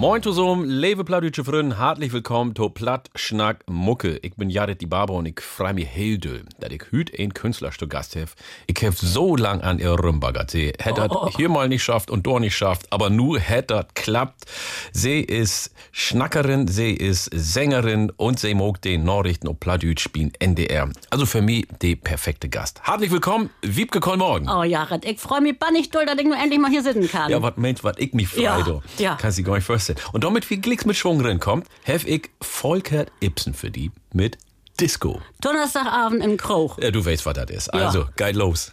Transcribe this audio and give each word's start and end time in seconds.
Moin 0.00 0.22
zusammen, 0.22 0.64
liebe 0.66 1.04
Plattdeutsche 1.04 1.44
Freunde, 1.44 1.76
herzlich 1.78 2.10
willkommen 2.14 2.56
zu 2.56 2.70
Platt, 2.70 3.10
Schnack, 3.14 3.64
Mucke. 3.68 4.16
Ich 4.22 4.34
bin 4.34 4.48
Jared 4.48 4.80
die 4.80 4.86
Barber 4.86 5.12
und 5.12 5.26
ich 5.26 5.40
freue 5.40 5.74
mich 5.74 5.88
heel 5.94 6.16
doll, 6.16 6.42
dass 6.58 6.70
ich 6.70 6.82
heute 6.90 7.12
ein 7.22 7.34
Künstlerstück 7.34 7.90
Gast 7.90 8.16
habe. 8.16 8.30
Ich 8.66 8.82
habe 8.82 8.96
so 8.96 9.36
lang 9.36 9.60
an 9.60 9.78
ihr 9.78 9.90
rumbaggert. 9.90 10.52
Sie 10.52 10.72
hätte 10.78 11.06
Oh. 11.10 11.28
hier 11.36 11.50
mal 11.50 11.68
nicht 11.68 11.82
schafft 11.82 12.10
und 12.10 12.26
dort 12.26 12.40
nicht 12.40 12.56
schafft, 12.56 12.90
aber 12.90 13.10
nur 13.10 13.38
hätte 13.40 13.74
das 13.74 13.86
klappt. 13.94 14.44
Sie 14.92 15.20
ist 15.20 15.74
Schnackerin, 15.92 16.66
sie 16.66 16.92
ist 16.94 17.28
Sängerin 17.34 18.10
und 18.16 18.38
sie 18.40 18.54
mag 18.54 18.80
den 18.80 19.04
Nachrichten 19.04 19.48
auf 19.48 19.60
Plattdeutsch 19.60 20.00
spielen, 20.02 20.32
NDR. 20.38 20.88
Also 21.10 21.26
für 21.26 21.42
mich 21.42 21.66
die 21.82 21.94
perfekte 21.96 22.48
Gast. 22.48 22.80
Herzlich 22.84 23.10
willkommen, 23.10 23.50
Wiebke 23.60 24.00
Kollmorgen. 24.00 24.48
Oh, 24.48 24.62
Jared, 24.62 25.04
ich 25.04 25.20
freue 25.20 25.42
mich 25.42 25.58
bannig 25.58 25.90
doll, 25.90 26.06
dass 26.06 26.16
ich 26.18 26.24
nur 26.24 26.38
endlich 26.38 26.58
mal 26.58 26.70
hier 26.70 26.82
sitzen 26.82 27.06
kann. 27.06 27.30
Ja, 27.30 27.42
was 27.42 27.58
meint, 27.58 27.84
was 27.84 27.98
ich 27.98 28.14
mich 28.14 28.28
frei, 28.28 28.40
Ja, 28.44 28.62
do. 28.62 28.82
ja. 28.96 29.16
Kann 29.16 29.30
sie 29.30 29.42
gar 29.42 29.56
nicht 29.56 29.64
vorstellen. 29.66 29.89
Und 30.12 30.24
damit 30.24 30.44
viel 30.44 30.60
Glicks 30.60 30.84
mit 30.84 30.96
Schwung 30.96 31.22
drin 31.22 31.40
kommt, 31.40 31.66
have 31.86 32.06
ich 32.08 32.30
Volkert 32.40 33.10
Ibsen 33.20 33.54
für 33.54 33.70
die 33.70 33.90
mit 34.12 34.38
Disco. 34.80 35.20
Donnerstagabend 35.40 36.24
im 36.24 36.36
Kroch. 36.36 36.78
Ja, 36.78 36.90
du 36.90 37.04
weißt, 37.04 37.26
was 37.26 37.34
das 37.34 37.50
ist. 37.50 37.70
Ja. 37.74 37.86
Also, 37.86 38.06
geil 38.16 38.36
los. 38.36 38.72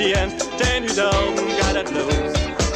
Sich 0.00 0.12
gar 0.12 0.26
nicht 0.26 0.42
hier, 0.42 0.58
denn 0.58 0.84
hüt 0.84 1.00
Augen 1.00 1.46
geht 1.46 1.74
das 1.74 1.90
los. 1.92 2.32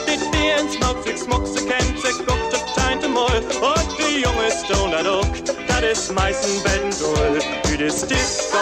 Die 0.06 0.36
Bieren 0.36 0.70
smockt 0.70 1.04
sich, 1.04 1.18
smuckt 1.18 1.46
sich, 1.48 1.66
kennt 1.66 2.00
sich, 2.00 2.18
guckt 2.26 2.52
das 2.52 2.74
teinte 2.74 3.08
Moll, 3.08 3.42
und 3.60 3.98
die 3.98 4.22
Junge 4.22 4.50
Stone 4.64 4.92
da 4.92 5.02
duck, 5.02 5.26
das 5.68 5.98
ist 5.98 6.12
meisten 6.12 6.62
Betten 6.62 6.90
doll. 7.00 7.40
Hüt 7.66 7.80
ist 7.80 8.10
Disco, 8.10 8.58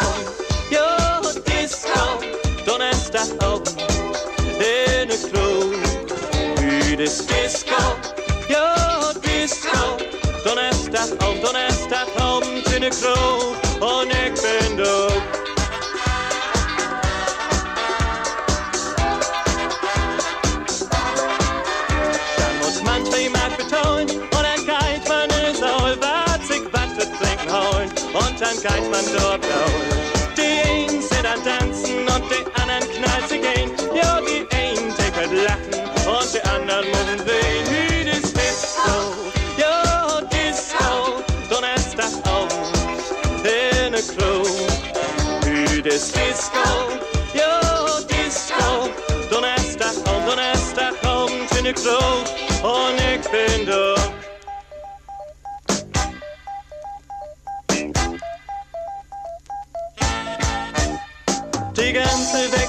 jo, 0.71 1.41
Disco, 1.47 2.21
Donnerstagabend, 2.67 3.75
in 4.59 5.09
ne 5.09 5.17
Klo. 5.31 5.73
Hüt 6.61 7.01
ist 7.01 7.29
Disco, 7.31 7.83
jo, 8.49 9.21
Disco, 9.21 9.97
Donnerstagabend, 10.45 11.45
Donnerstagabend 11.45 12.73
in 12.75 12.83
ne 12.83 12.91
Klo, 12.91 13.55
und 13.81 14.11
ich 14.11 14.41
bin 14.41 14.77
duck. 14.77 15.12
Geht 28.51 28.91
man 28.91 29.05
dort 29.17 29.41
blauen. 29.41 29.83
Die 30.37 30.69
einen 30.69 31.01
sind 31.01 31.27
am 31.27 31.45
Tanzen 31.45 31.99
und 31.99 32.25
die 32.31 32.61
anderen 32.61 32.89
knallt 32.91 33.29
sich 33.29 33.41
ein. 33.41 33.71
Ja, 33.95 34.21
die 34.21 34.47
einen 34.55 34.95
tickert 34.97 35.33
lachen 35.33 35.75
und 36.07 36.35
die 36.35 36.43
anderen 36.51 36.91
machen 36.91 37.21
wehen. 37.25 37.67
Hüt 37.71 38.09
ist 38.09 38.37
Disco, 38.37 39.15
ja, 39.57 40.21
Disco, 40.23 41.23
Donnerstagabend 41.49 42.53
in 43.45 43.93
ne 43.93 44.03
Klo. 44.03 44.43
Hüt 45.45 45.87
ist 45.87 46.15
Disco, 46.17 46.99
ja, 47.35 47.61
Disco, 48.11 48.91
Donnerstagabend, 49.31 50.29
Donnerstagabend 50.29 51.57
in 51.59 51.65
ne 51.65 51.73
Klo. 51.75 51.99
Und 52.63 53.01
ich 53.01 53.29
bin 53.31 53.67
da. 53.67 54.02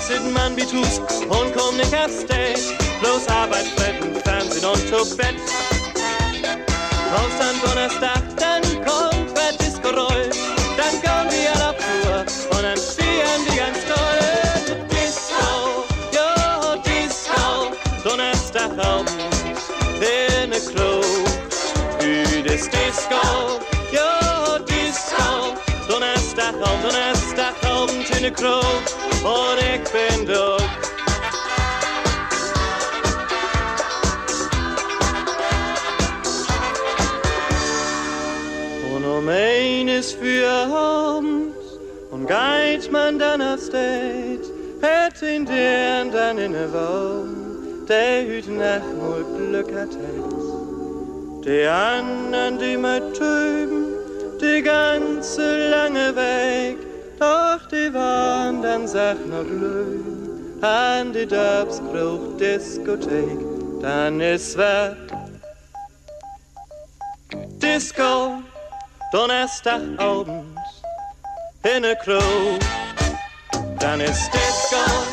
Ganze 0.04 0.14
wechselt 0.14 0.34
man 0.34 0.56
wie 0.56 0.66
Tus 0.66 1.00
und 1.00 1.56
kommt 1.56 1.78
nicht 1.78 1.96
auf 1.96 2.12
Stage. 2.12 2.76
Bloß 3.00 3.28
Arbeit, 3.28 3.66
Fressen, 3.76 4.16
Fernsehen 4.24 4.66
und 4.66 4.88
zu 4.88 5.18
Bett. 5.18 5.36
Raus 7.12 7.38
am 7.40 7.70
Donnerstag, 7.70 8.22
dann 8.38 8.62
kommt 8.84 9.32
wer 9.36 9.54
Disco 9.58 9.90
rollt. 9.90 10.36
Dann 10.78 11.02
gehen 11.02 11.42
wir 11.42 11.70
auf 11.70 11.76
Tour 11.78 12.58
und 12.58 12.64
dann 12.64 12.78
spielen 12.78 13.42
die 13.50 13.58
ganz 13.58 13.80
toll. 13.86 14.78
Disco, 14.90 15.86
ja, 16.12 16.76
Disco, 16.78 17.72
Donnerstagabend 18.04 19.12
in 20.02 20.52
Klo. 20.74 21.02
Hüt 22.00 22.46
ist 22.46 22.72
Disco, 22.72 23.60
ja, 23.92 24.60
Disco, 24.60 25.56
Donnerstagabend, 25.88 26.84
Donnerstagabend 26.84 28.10
in 28.18 28.22
ne 28.24 28.32
Klo. 28.32 28.62
Und 29.24 29.58
ich 29.58 29.90
bin 29.90 30.26
duck. 30.26 30.62
Und 38.94 39.06
um 39.06 39.30
eines 39.30 40.12
für 40.12 40.50
abends 40.50 41.56
und 42.12 42.28
geht 42.28 42.92
man 42.92 43.18
dann 43.18 43.42
auf 43.42 43.62
Stage, 43.62 44.42
hat 44.82 45.22
in 45.22 45.46
der 45.46 46.04
dann 46.06 46.38
in 46.38 46.52
der 46.52 46.74
Welt, 46.74 47.88
der 47.88 48.26
hüt 48.26 48.50
nach 48.50 48.84
mal 49.00 49.24
Glück 49.38 49.74
hat. 49.74 49.98
Die 51.46 51.66
anderen, 51.66 52.60
die 52.60 52.76
mit 52.76 53.14
töben, 53.14 53.86
die 54.42 54.62
ganze 54.62 55.70
lange 55.70 56.14
Weg, 56.14 56.93
doch 57.24 57.68
die 57.68 57.90
dann 57.94 58.88
sag 58.88 59.18
noch 59.28 59.44
löwen, 59.44 60.62
an 60.62 61.14
die 61.14 61.26
Dubskruch 61.26 62.38
Diskothek, 62.40 63.40
dann 63.82 64.20
ist 64.20 64.58
wer 64.58 64.96
Disco, 67.62 68.42
Donnerstagabend 69.12 70.58
in 71.64 71.82
ne 71.82 71.96
Klo. 72.04 72.22
Dann 73.80 74.02
ist 74.02 74.30
Disco, 74.34 75.13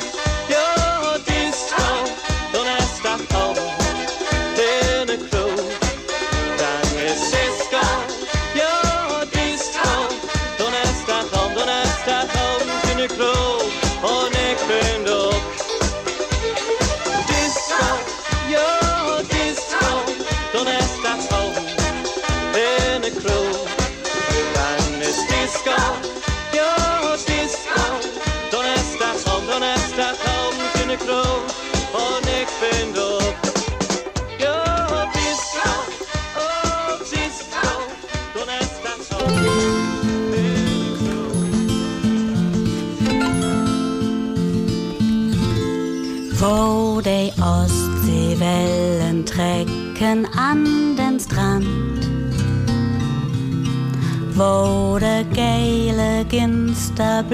Ginster 56.31 57.25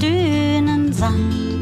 Dünen 0.00 0.92
Sand. 0.92 1.53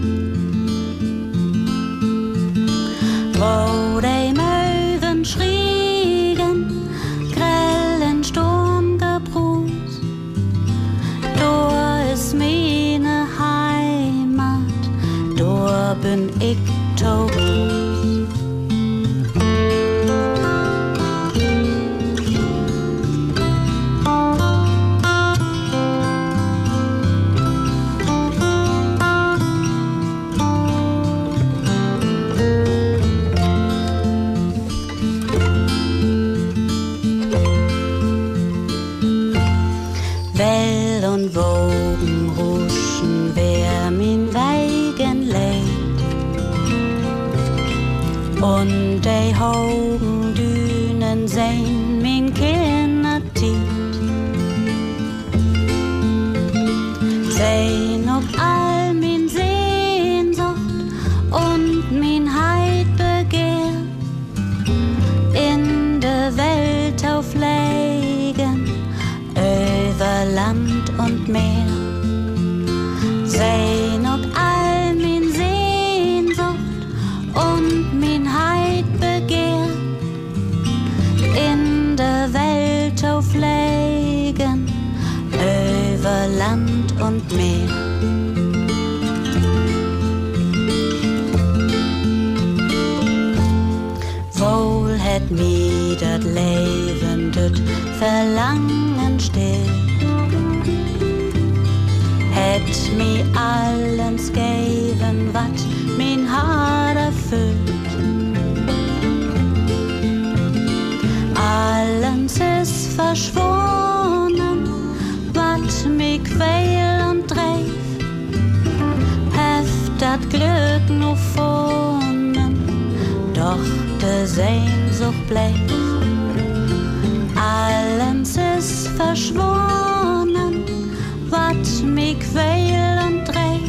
Quäl 132.15 132.99
und 133.07 133.25
dreif. 133.25 133.61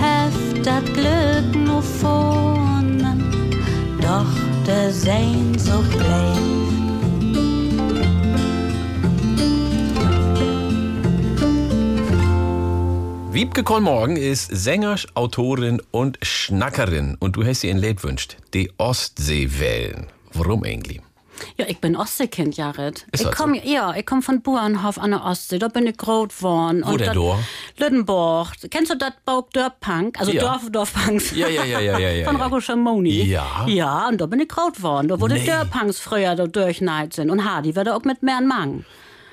Heft 0.00 0.66
dat 0.66 0.84
Glück 0.94 1.66
nur 1.66 1.82
vornen, 1.82 3.22
doch 4.00 4.26
de 4.66 4.90
Sehnsucht 4.90 5.98
bleef. 5.98 6.48
Wiebke 13.38 13.62
Kolmorgen 13.62 14.16
ist 14.16 14.50
Sänger, 14.50 14.96
Autorin 15.14 15.80
und 15.92 16.18
Schnackerin. 16.22 17.16
Und 17.20 17.36
du 17.36 17.44
hast 17.44 17.62
dir 17.62 17.70
ein 17.70 17.78
Lied 17.78 18.02
wünscht. 18.02 18.36
Die 18.52 18.72
Ostseewellen. 18.78 20.08
Warum 20.32 20.64
eigentlich? 20.64 21.00
Ja, 21.56 21.66
ich 21.68 21.78
bin 21.80 21.96
Ostseekind, 21.96 22.56
Jared. 22.56 23.06
Ist 23.12 23.20
ich 23.20 23.26
das 23.28 23.36
komm, 23.36 23.54
Ja, 23.54 23.94
ich 23.94 24.06
komme 24.06 24.22
von 24.22 24.40
Burenhof 24.42 24.98
an 24.98 25.10
der 25.10 25.24
Ostsee. 25.24 25.58
Da 25.58 25.68
bin 25.68 25.86
ich 25.86 25.96
groß 25.96 26.28
geworden. 26.38 26.82
Wo 26.86 26.96
denn 26.96 27.12
da? 27.14 27.38
Lüdenborg. 27.78 28.52
Kennst 28.70 28.90
du 28.92 28.96
das 28.96 29.12
Bauk 29.24 29.50
Dörpunk? 29.52 30.18
Also 30.18 30.32
Ja. 30.32 30.40
Dorf, 30.42 30.70
Dorfpunks. 30.70 31.30
Ja, 31.36 31.48
ja, 31.48 31.64
ja, 31.64 31.80
ja, 31.80 31.98
ja, 31.98 32.10
ja, 32.10 32.24
Von 32.26 32.38
ja. 32.38 32.44
Rocco 32.44 32.60
Schamoni. 32.60 33.22
Ja. 33.24 33.64
Ja, 33.66 34.08
und 34.08 34.20
da 34.20 34.26
bin 34.26 34.40
ich 34.40 34.48
groß 34.48 34.74
geworden. 34.74 35.08
Da 35.08 35.20
wurde 35.20 35.34
Nee. 35.34 35.46
Dörpunks 35.46 35.98
früher 35.98 36.34
da 36.34 36.46
durchneid 36.46 37.12
sind. 37.14 37.30
Und 37.30 37.44
Hardy 37.44 37.74
wird 37.74 37.88
auch 37.88 38.02
mit 38.04 38.22
mehr 38.22 38.40
Mang. 38.40 38.84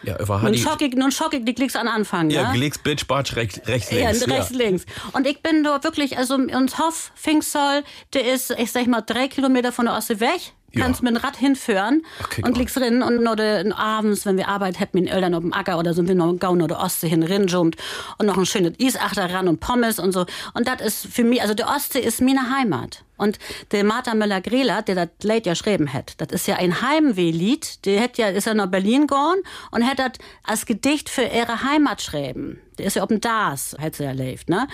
Ja, 0.04 0.20
über 0.20 0.38
Nun 0.38 0.48
Hadi. 0.50 0.58
schock 0.60 0.82
ich, 0.84 0.94
nun 0.94 1.12
schock 1.12 1.34
ich 1.34 1.44
die 1.46 1.56
Klicks 1.56 1.76
an 1.76 1.88
Anfang, 1.88 2.30
Ja, 2.30 2.52
ne? 2.52 2.60
links, 2.60 2.78
Bitch, 2.78 3.08
Batsch, 3.08 3.36
rechts, 3.36 3.60
rechts, 3.68 3.90
Ja, 3.90 4.12
links. 4.12 4.28
rechts, 4.28 4.50
links. 4.52 4.86
Und 5.14 5.26
ich 5.26 5.42
bin 5.42 5.64
da 5.64 5.84
wirklich, 5.84 6.16
also 6.16 6.36
uns 6.36 6.78
Hof, 6.78 7.12
Pfingstzoll, 7.16 7.84
der 8.14 8.32
ist, 8.32 8.52
ich 8.52 8.72
sag 8.72 8.86
mal, 8.86 9.02
drei 9.02 9.28
Kilometer 9.28 9.72
von 9.72 9.86
der 9.86 9.96
Ostsee 9.96 10.20
weg. 10.20 10.54
Ja. 10.76 10.84
Kannst 10.84 11.02
mit 11.04 11.16
dem 11.16 11.18
Rad 11.18 11.38
hinführen 11.38 12.04
Okay, 12.24 12.42
und 12.46 12.58
liegst 12.58 12.76
drin 12.76 13.02
und 13.02 13.24
de, 13.38 13.72
abends, 13.72 14.26
wenn 14.26 14.38
wir 14.38 14.50
Arbeit 14.50 14.80
hätten, 14.80 15.00
mit 15.00 15.08
den 15.08 15.14
Eltern 15.14 15.34
auf 15.34 15.42
dem 15.42 15.54
Acker 15.54 15.80
oder 15.80 15.94
so, 15.94 16.06
wir 16.06 16.16
noch 16.16 16.38
Gaun 16.38 16.62
oder 16.62 16.80
Ostsee 16.80 17.08
hin 17.08 17.24
rinjummt 17.24 17.78
und 18.18 18.26
noch 18.26 18.38
ein 18.38 18.46
schönes 18.46 18.74
Isachter 18.78 19.34
ran 19.34 19.48
und 19.48 19.60
Pommes 19.60 20.00
und 20.00 20.12
so. 20.12 20.26
Und 20.54 20.68
das 20.68 20.82
ist 20.82 21.08
für 21.08 21.24
mich, 21.24 21.42
also 21.42 21.54
der 21.54 21.70
Ostsee 21.70 22.00
ist 22.00 22.22
meine 22.22 22.50
Heimat. 22.56 23.04
Und 23.18 23.40
der 23.72 23.86
Martha 23.86 24.14
Möller-Greler, 24.14 24.82
der 24.82 24.96
das 24.96 25.10
Lied 25.22 25.46
ja 25.46 25.54
geschrieben 25.54 25.94
hat, 25.94 26.16
das 26.18 26.30
ist 26.32 26.48
ja 26.48 26.58
ein 26.58 26.82
Heimweh-Lied, 26.82 27.86
der 27.86 28.02
hat 28.02 28.18
ja, 28.18 28.28
ist 28.28 28.46
ja 28.46 28.54
nach 28.54 28.68
Berlin 28.68 29.08
gegangen 29.08 29.42
und 29.72 29.86
hat 29.86 30.00
das 30.00 30.12
als 30.44 30.66
Gedicht 30.66 31.10
für 31.10 31.24
ihre 31.24 31.64
Heimat 31.64 32.00
geschrieben. 32.00 32.60
Der 32.76 32.86
ist 32.88 32.96
ja 32.96 33.06
dem 33.06 33.22
Das, 33.22 33.76
hat 33.80 33.96
sie 33.96 34.04
erlebt, 34.04 34.50
ne? 34.50 34.68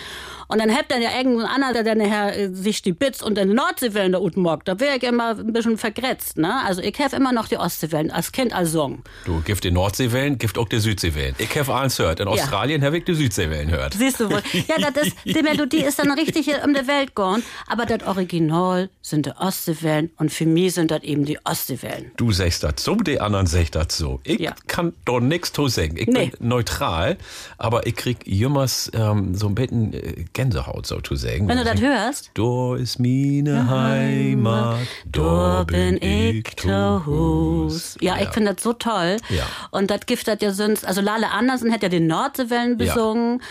Und 0.48 0.59
dann 0.59 0.71
habt 0.75 0.92
dann 0.92 1.01
ja 1.01 1.09
irgendein 1.18 1.48
anderer, 1.48 1.74
der 1.74 1.83
dann 1.83 1.98
nachher 2.00 2.38
äh, 2.38 2.50
sich 2.53 2.81
die 2.81 2.94
Bits 2.94 3.21
und 3.21 3.36
den 3.38 3.50
Nordseewellen 3.53 4.12
da 4.13 4.18
unten 4.19 4.42
mockt. 4.42 4.68
Da 4.68 4.80
wäre 4.80 4.98
ich 4.98 5.03
immer 5.03 5.38
ein 5.38 5.53
bisschen 5.53 5.77
vergrätzt, 5.77 6.38
ne? 6.38 6.53
Also 6.65 6.81
ich 6.81 7.00
habe 7.00 7.15
immer 7.15 7.31
noch 7.31 7.48
die 7.48 7.57
Ostseewellen, 7.57 8.12
als 8.12 8.31
Kind, 8.31 8.53
als 8.53 8.71
Song. 8.71 9.03
Du, 9.25 9.42
gift 9.42 9.63
die 9.63 9.71
Nordseewellen, 9.71 10.38
gift 10.38 10.57
auch 10.57 10.68
die 10.68 10.80
Südseewellen. 10.80 11.36
Ich 11.38 11.57
habe 11.57 11.74
alles 11.74 11.98
gehört. 11.98 12.19
In 12.19 12.27
Ja. 12.27 12.33
Australien 12.33 12.83
habe 12.83 12.98
ich 12.98 13.06
die 13.06 13.13
Südseewellen 13.13 13.69
gehört. 13.69 13.94
Siehst 13.94 14.19
du 14.19 14.30
wohl. 14.30 14.42
Ja, 14.68 14.89
das 14.92 15.07
ist, 15.07 15.18
die 15.25 15.42
Melodie 15.44 15.83
ist 15.83 16.00
dann 16.00 16.12
richtig 16.12 16.50
um 16.63 16.74
die 16.74 16.88
Welt 16.88 17.15
gegangen. 17.15 17.44
Aber 17.68 17.86
das 17.86 18.03
Original 18.07 18.89
sind 19.01 19.25
die 19.25 19.31
Ostseewellen 19.31 20.12
und 20.17 20.31
für 20.31 20.46
mich 20.46 20.74
sind 20.74 20.91
das 20.91 21.03
eben 21.03 21.25
die 21.25 21.38
Ostseewellen. 21.46 22.12
Du 22.17 22.31
sagst 22.31 22.63
das 22.63 22.74
so, 22.77 22.96
die 22.96 23.20
anderen 23.20 23.48
sagen 23.48 23.67
das 23.72 23.98
so. 23.98 24.20
Ich 24.24 24.39
Ja. 24.39 24.53
kann 24.67 24.93
doch 25.05 25.20
nichts 25.20 25.51
zu 25.53 25.67
sagen. 25.67 25.98
Ich 25.98 26.08
Nee. 26.08 26.31
bin 26.38 26.48
neutral, 26.50 27.17
aber 27.58 27.86
ich 27.88 27.90
krieg 27.95 28.25
jemals 28.25 28.91
ähm, 28.93 29.36
so 29.36 29.48
ein 29.48 29.55
bisschen 29.55 29.93
äh, 29.93 30.25
Gänsehaut, 30.33 30.86
so 30.86 31.00
zu 31.01 31.15
sagen. 31.15 31.48
Wenn 31.48 31.57
du 31.57 31.63
das 31.63 31.79
hörst, 31.81 32.31
Da 32.33 32.75
ist 32.75 33.00
meine 33.00 33.69
Heimat, 33.69 34.79
da 35.05 35.63
bin 35.63 35.98
ich 36.01 36.45
zu 36.57 37.05
Hus. 37.05 37.98
Ja, 38.01 38.17
ich 38.21 38.29
finde 38.29 38.53
das 38.53 38.63
so 38.63 38.74
toll. 38.74 39.17
Ja. 39.29 39.45
Und 39.71 39.91
das 39.91 40.05
Gift 40.05 40.27
hat 40.27 40.41
ja 40.41 40.51
sonst, 40.51 40.86
also 40.86 41.01
Lale 41.01 41.31
Andersen 41.31 41.71
hat 41.74 41.83
ja 41.83 41.89
den 41.89 42.07
Nordseewellen 42.07 42.77
Ja. 42.79 42.93
besungen. 42.93 43.41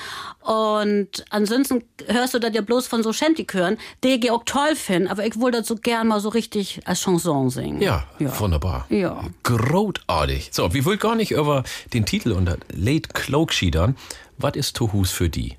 Und 0.43 1.25
ansonsten 1.29 1.85
hörst 2.07 2.33
du 2.33 2.39
das 2.39 2.55
ja 2.55 2.63
bloß 2.63 2.87
von 2.87 3.03
so 3.03 3.13
Shanty-Chören, 3.13 3.77
die 4.03 4.09
ich 4.15 4.31
auch 4.31 4.43
toll 4.47 4.75
finde, 4.75 5.11
aber 5.11 5.27
ich 5.27 5.39
wollte 5.39 5.59
das 5.59 5.69
so 5.69 5.77
gern 5.77 6.09
mal 6.09 6.21
so 6.21 6.31
richtig 6.31 6.81
als 6.87 7.01
Chanson 7.03 7.51
singen. 7.51 7.83
Ja, 7.83 8.05
Ja. 8.19 8.39
wunderbar. 8.41 8.87
Ja. 8.89 9.23
Großartig. 9.43 10.49
So, 10.53 10.73
wir 10.73 10.85
wollen 10.87 10.99
gar 10.99 11.15
nicht 11.15 11.33
über 11.33 11.63
den 11.93 12.07
Titel 12.07 12.33
und 12.33 12.47
das 12.47 12.59
Late 12.75 13.11
Cloak 13.13 13.53
schiedern. 13.53 13.97
Was 14.41 14.55
ist 14.57 14.77
Tuhus 14.77 15.11
für 15.11 15.29
die? 15.29 15.57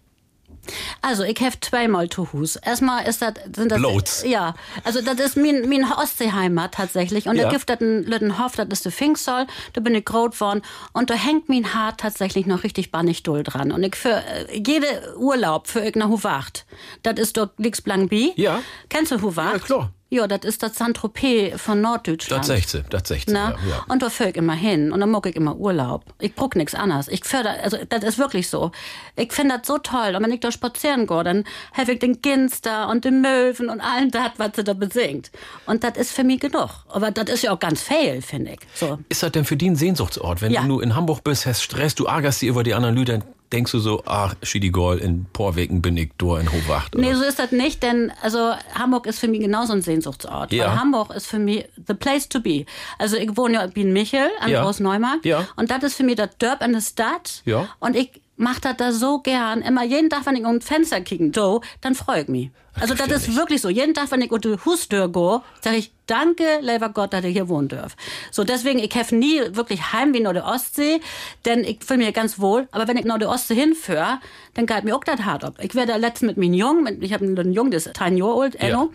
Also, 1.02 1.24
ich 1.24 1.40
habe 1.42 1.60
zweimal 1.60 2.08
Tuhus. 2.08 2.56
Erstmal 2.56 3.08
ist 3.08 3.22
das, 3.22 3.34
sind 3.56 3.72
das, 3.72 3.80
Bloß. 3.80 4.24
ja, 4.28 4.54
also 4.84 5.02
das 5.02 5.20
ist 5.20 5.36
mein, 5.36 5.68
mein 5.68 5.84
Ostseeheimat 5.92 6.76
tatsächlich. 6.76 7.28
Und 7.28 7.36
Ja. 7.38 7.46
da 7.46 7.50
gibt 7.50 7.68
das 7.68 7.82
in 7.82 8.04
Lüttenhof, 8.04 8.56
das 8.56 8.68
ist 8.70 8.86
der 8.86 8.92
Pfingstzoll, 8.92 9.48
da 9.74 9.82
bin 9.82 9.96
ich 9.96 10.06
groß 10.06 10.40
worden. 10.40 10.62
Und 10.94 11.10
da 11.10 11.16
hängt 11.16 11.50
mein 11.50 11.74
Haar 11.74 11.98
tatsächlich 11.98 12.46
noch 12.46 12.64
richtig 12.64 12.92
bannig 12.92 13.24
doll 13.24 13.42
dran. 13.42 13.72
Und 13.72 13.82
ich 13.84 13.96
für 13.96 14.24
äh, 14.24 14.56
jede 14.56 15.16
Urlaub 15.18 15.68
für 15.68 15.82
ich 15.82 15.96
nach 15.96 16.10
Huwacht. 16.10 16.66
Das 17.02 17.16
ist 17.20 17.38
dort 17.38 17.58
Lix 17.58 17.82
Blankby. 17.82 18.34
Ja. 18.36 18.62
Kennst 18.90 19.12
du 19.12 19.20
Huwacht? 19.22 19.54
Ja, 19.54 19.60
klar. 19.60 19.94
Ja, 20.14 20.28
das 20.28 20.42
ist 20.44 20.62
das 20.62 20.76
Saint-Tropez 20.76 21.54
von 21.62 21.80
Norddeutschland. 21.80 22.42
Das 22.44 22.48
16, 22.48 22.84
das 22.90 23.08
16. 23.08 23.34
Na? 23.34 23.52
Ja, 23.52 23.58
ja. 23.70 23.86
Und 23.88 24.02
da 24.02 24.10
fahre 24.10 24.32
ich 24.32 24.36
immer 24.36 24.56
hin 24.56 24.92
und 24.92 25.00
dann 25.00 25.10
mag 25.10 25.26
ich 25.26 25.38
immer 25.38 25.56
Urlaub. 25.56 26.04
Ich 26.20 26.36
bruck 26.36 26.58
nix 26.58 26.76
anderes. 26.76 27.08
Ich 27.08 27.24
förder, 27.24 27.56
also 27.64 27.78
das 27.88 28.04
ist 28.04 28.18
wirklich 28.18 28.50
so. 28.50 28.72
Ich 29.16 29.32
finde 29.32 29.58
das 29.58 29.68
so 29.68 29.78
toll. 29.78 30.14
Und 30.18 30.24
wenn 30.24 30.32
ich 30.34 30.42
da 30.42 30.52
spazieren 30.52 31.08
gehe, 31.08 31.24
dann 31.24 31.46
habe 31.72 31.94
ich 31.94 32.00
den 32.00 32.22
Ginster 32.22 32.90
und 32.90 33.06
den 33.06 33.22
Möwen 33.22 33.70
und 33.70 33.80
allen 33.80 34.12
das, 34.12 34.32
was 34.36 34.50
sie 34.58 34.66
da 34.66 34.74
besingt. 34.74 35.32
Und 35.66 35.86
das 35.86 35.96
ist 35.96 36.12
für 36.12 36.26
mich 36.26 36.42
genug. 36.42 36.70
Aber 36.90 37.12
das 37.12 37.30
ist 37.34 37.44
ja 37.44 37.54
auch 37.54 37.60
ganz 37.60 37.82
fail, 37.82 38.22
finde 38.22 38.52
ich. 38.52 38.60
So. 38.74 39.00
Ist 39.08 39.24
das 39.24 39.32
denn 39.32 39.46
für 39.46 39.56
die 39.56 39.70
ein 39.70 39.78
Sehnsuchtsort? 39.78 40.42
Wenn 40.42 40.52
Ja. 40.52 40.60
du 40.64 40.68
nur 40.68 40.84
in 40.84 40.94
Hamburg 40.94 41.24
bist, 41.24 41.46
hast 41.46 41.62
Stress, 41.64 41.96
du 41.96 42.04
ärgerst 42.04 42.42
dich 42.42 42.50
über 42.50 42.64
die 42.64 42.74
anderen 42.74 42.96
Lüder, 42.96 43.20
denkst 43.52 43.72
du 43.72 43.80
so, 43.80 44.04
ach, 44.06 44.36
Schidigol, 44.44 44.98
in 44.98 45.26
Porweken 45.34 45.82
bin 45.82 45.98
ich 45.98 46.12
da 46.18 46.40
in 46.40 46.52
Hohwacht? 46.52 46.96
Nee, 46.96 47.14
so 47.14 47.24
ist 47.24 47.40
das 47.40 47.52
nicht, 47.52 47.84
denn 47.84 48.12
also 48.22 48.54
Hamburg 48.74 49.06
ist 49.08 49.20
für 49.20 49.28
mich 49.28 49.42
genauso 49.42 49.74
ein 49.74 49.82
Sehnsuchtsort. 49.82 50.52
Ja. 50.54 50.66
Weil 50.68 50.80
Hamburg 50.80 51.14
ist 51.14 51.28
für 51.28 51.40
mich 51.40 51.66
the 51.88 51.94
place 51.94 52.28
to 52.30 52.40
be. 52.40 52.66
Also 52.98 53.18
ich 53.18 53.36
wohne 53.38 53.56
ja 53.56 53.64
in 53.64 53.94
Michel 53.94 54.30
an 54.40 54.50
Ja. 54.50 54.64
Großneumarkt 54.64 55.26
Ja. 55.26 55.48
und 55.56 55.72
das 55.72 55.84
ist 55.84 55.96
für 55.96 56.04
mich 56.04 56.16
das 56.16 56.30
Dörp 56.38 56.62
in 56.64 56.74
der 56.74 56.82
Stadt. 56.82 57.42
Ja. 57.46 57.68
Und 57.80 57.96
ich 57.96 58.22
mach 58.42 58.60
das 58.60 58.78
da 58.78 58.92
so 58.92 59.20
gern. 59.20 59.62
Immer 59.62 59.84
jeden 59.84 60.10
Tag, 60.10 60.26
wenn 60.26 60.36
ich 60.36 60.44
um 60.44 60.56
ein 60.56 60.62
Fenster 60.62 61.00
kicken 61.00 61.32
do, 61.32 61.62
dann 61.80 61.96
freue 61.96 62.24
ich 62.24 62.28
mich. 62.28 62.50
Also 62.80 62.96
das 62.96 63.08
ja 63.08 63.16
ist 63.16 63.36
wirklich 63.36 63.62
so. 63.62 63.70
Jeden 63.70 63.94
Tag, 63.94 64.12
wenn 64.12 64.22
ich 64.22 64.32
unter 64.32 64.50
die 64.50 64.66
Hustür 64.66 65.10
go, 65.10 65.44
sage 65.62 65.78
ich, 65.78 65.92
danke, 66.08 66.60
lieber 66.62 66.90
Gott, 66.90 67.14
dass 67.14 67.24
ich 67.24 67.34
hier 67.34 67.50
wohnen 67.50 67.68
darf. 67.68 67.96
So, 68.32 68.44
deswegen, 68.44 68.80
ich 68.80 68.96
habe 68.96 69.16
nie 69.16 69.42
wirklich 69.52 69.94
heim 69.94 70.14
wie 70.14 70.22
nach 70.22 70.34
der 70.34 70.46
Ostsee, 70.46 71.02
denn 71.46 71.64
ich 71.64 71.84
fühle 71.86 72.06
mich 72.06 72.14
ganz 72.14 72.40
wohl. 72.40 72.68
Aber 72.72 72.88
wenn 72.88 72.98
ich 72.98 73.06
nach 73.06 73.20
der 73.20 73.30
Ostsee 73.30 73.56
hinführe, 73.56 74.20
dann 74.56 74.66
geht 74.66 74.86
mir 74.86 74.96
auch 74.96 75.04
das 75.04 75.22
hart 75.22 75.44
ab. 75.44 75.56
Ich 75.62 75.76
werde 75.76 75.96
letztens 75.98 76.30
mit 76.30 76.38
meinem 76.38 76.54
Jungen, 76.54 77.02
ich 77.02 77.14
habe 77.14 77.26
einen 77.26 77.54
Jungen, 77.54 77.72
der 77.72 77.78
ist 77.78 77.92
10 77.96 78.18
Jahre 78.18 78.42
alt, 78.42 78.56
Enno. 78.56 78.92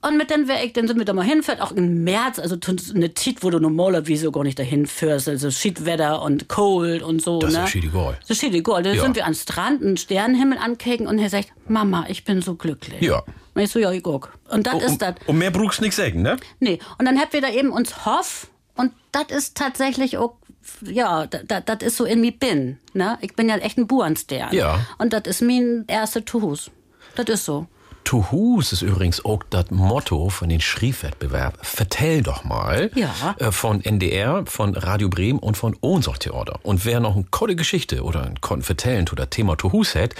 Und 0.00 0.16
mit 0.16 0.30
dem 0.30 0.46
wär 0.46 0.64
ich, 0.64 0.72
dann 0.74 0.86
sind 0.86 0.96
wir 0.98 1.04
da 1.04 1.12
mal 1.12 1.24
hinfährt, 1.24 1.60
auch 1.60 1.72
im 1.72 2.04
März, 2.04 2.38
also 2.38 2.56
eine 2.94 3.14
Zeit, 3.14 3.36
wo 3.42 3.50
du 3.50 3.58
normalerweise 3.58 4.30
gar 4.30 4.44
nicht 4.44 4.56
dahin 4.58 4.86
fährst, 4.86 5.28
also 5.28 5.50
Schiedwetter 5.50 6.22
und 6.22 6.48
cold 6.48 7.02
und 7.02 7.20
so, 7.20 7.40
Das 7.40 7.52
ne? 7.52 7.64
ist 7.64 7.70
Schiedegol. 7.70 8.16
Das 8.20 8.30
ist 8.30 8.38
Schiedegol. 8.40 8.82
Da 8.84 8.92
Ja. 8.92 9.02
sind 9.02 9.16
wir 9.16 9.26
am 9.26 9.34
Strand, 9.34 9.82
einen 9.82 9.96
Sternenhimmel 9.96 10.56
ankicken 10.58 11.08
und 11.08 11.18
er 11.18 11.30
sagt, 11.30 11.48
Mama, 11.66 12.06
ich 12.08 12.24
bin 12.24 12.42
so 12.42 12.54
glücklich. 12.54 13.00
Ja. 13.02 13.24
Und 13.54 13.62
ich 13.62 13.70
so, 13.72 13.80
ja, 13.80 13.90
ich 13.90 14.04
guck. 14.04 14.32
Und 14.48 14.68
das 14.68 14.74
Um, 14.74 14.80
ist 14.82 15.02
das. 15.02 15.14
um 15.26 15.36
mehr 15.36 15.50
brauchst 15.50 15.80
nix 15.80 15.96
sagen, 15.96 16.22
ne? 16.22 16.36
Nee. 16.60 16.78
Und 16.98 17.06
dann 17.06 17.18
habt 17.18 17.32
wir 17.32 17.40
da 17.40 17.50
eben 17.50 17.70
uns 17.70 18.06
Hoff 18.06 18.46
und 18.76 18.92
das 19.10 19.24
ist 19.36 19.56
tatsächlich 19.56 20.16
auch, 20.16 20.36
ja, 20.84 21.26
das 21.26 21.82
ist 21.82 21.96
so 21.96 22.04
in 22.04 22.20
mir 22.20 22.30
bin. 22.32 22.78
Ne? 22.92 23.18
Ich 23.20 23.34
bin 23.34 23.48
ja 23.48 23.56
echt 23.56 23.78
ein 23.78 23.88
Burenstern. 23.88 24.54
Ja. 24.54 24.86
Und 24.98 25.12
das 25.12 25.22
ist 25.26 25.42
mein 25.42 25.84
erster 25.88 26.24
Tuhus. 26.24 26.70
Das 27.16 27.26
ist 27.28 27.44
so. 27.46 27.66
Tuhus 28.08 28.72
ist 28.72 28.80
übrigens 28.80 29.22
auch 29.22 29.42
das 29.50 29.70
Motto 29.70 30.30
von 30.30 30.48
den 30.48 30.62
Schriefwettbewerb. 30.62 31.58
Vertell 31.60 32.22
doch 32.22 32.42
mal. 32.42 32.90
Ja. 32.94 33.36
Äh, 33.38 33.52
von 33.52 33.84
NDR, 33.84 34.46
von 34.46 34.74
Radio 34.74 35.10
Bremen 35.10 35.38
und 35.38 35.58
von 35.58 35.76
Ohnsortheorder. 35.82 36.58
Und 36.62 36.86
wer 36.86 37.00
noch 37.00 37.16
eine 37.16 37.26
coole 37.30 37.54
Geschichte 37.54 38.02
oder 38.02 38.24
ein 38.24 38.40
Kon 38.40 38.62
vertellen 38.62 39.04
das 39.14 39.28
Thema 39.28 39.56
Tuhus 39.56 39.94
hat, 39.94 40.14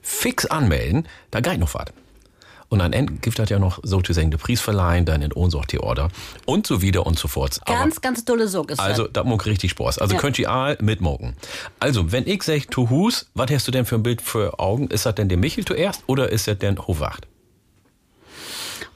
fix 0.00 0.46
anmelden, 0.46 1.08
da 1.32 1.40
geht 1.40 1.58
noch 1.58 1.74
was. 1.74 1.86
Und 2.74 2.80
am 2.80 2.92
Ende 2.92 3.12
gibt 3.22 3.38
das 3.38 3.48
ja 3.50 3.60
noch 3.60 3.78
sozusagen 3.84 4.32
den 4.32 4.40
Preis 4.40 4.60
verleihen, 4.60 5.04
dann 5.04 5.22
in 5.22 5.32
Ohnsortheorder 5.32 6.08
und 6.44 6.66
so 6.66 6.82
wieder 6.82 7.06
und 7.06 7.16
so 7.16 7.28
fort. 7.28 7.60
Aber- 7.66 7.78
Ganz, 7.78 8.00
ganz 8.00 8.24
dolle 8.24 8.48
Sog 8.48 8.68
ist 8.72 8.80
also, 8.80 9.06
da 9.06 9.22
muck 9.22 9.46
richtig 9.46 9.70
Spaß. 9.70 9.98
Also 9.98 10.14
Ja. 10.16 10.20
könnt 10.20 10.40
ihr 10.40 10.50
all 10.50 10.76
mitmogen. 10.80 11.36
Also, 11.78 12.10
wenn 12.10 12.26
ich 12.26 12.42
sag 12.42 12.68
Tuhus, 12.72 13.26
was 13.34 13.48
hast 13.52 13.68
du 13.68 13.70
denn 13.70 13.84
für 13.84 13.94
ein 13.94 14.02
Bild 14.02 14.20
für 14.22 14.58
Augen? 14.58 14.88
Ist 14.88 15.06
das 15.06 15.14
denn 15.14 15.28
der 15.28 15.38
Michel 15.38 15.64
zuerst 15.64 16.02
oder 16.08 16.30
ist 16.30 16.48
das 16.48 16.58
denn 16.58 16.76
Howacht? 16.84 17.28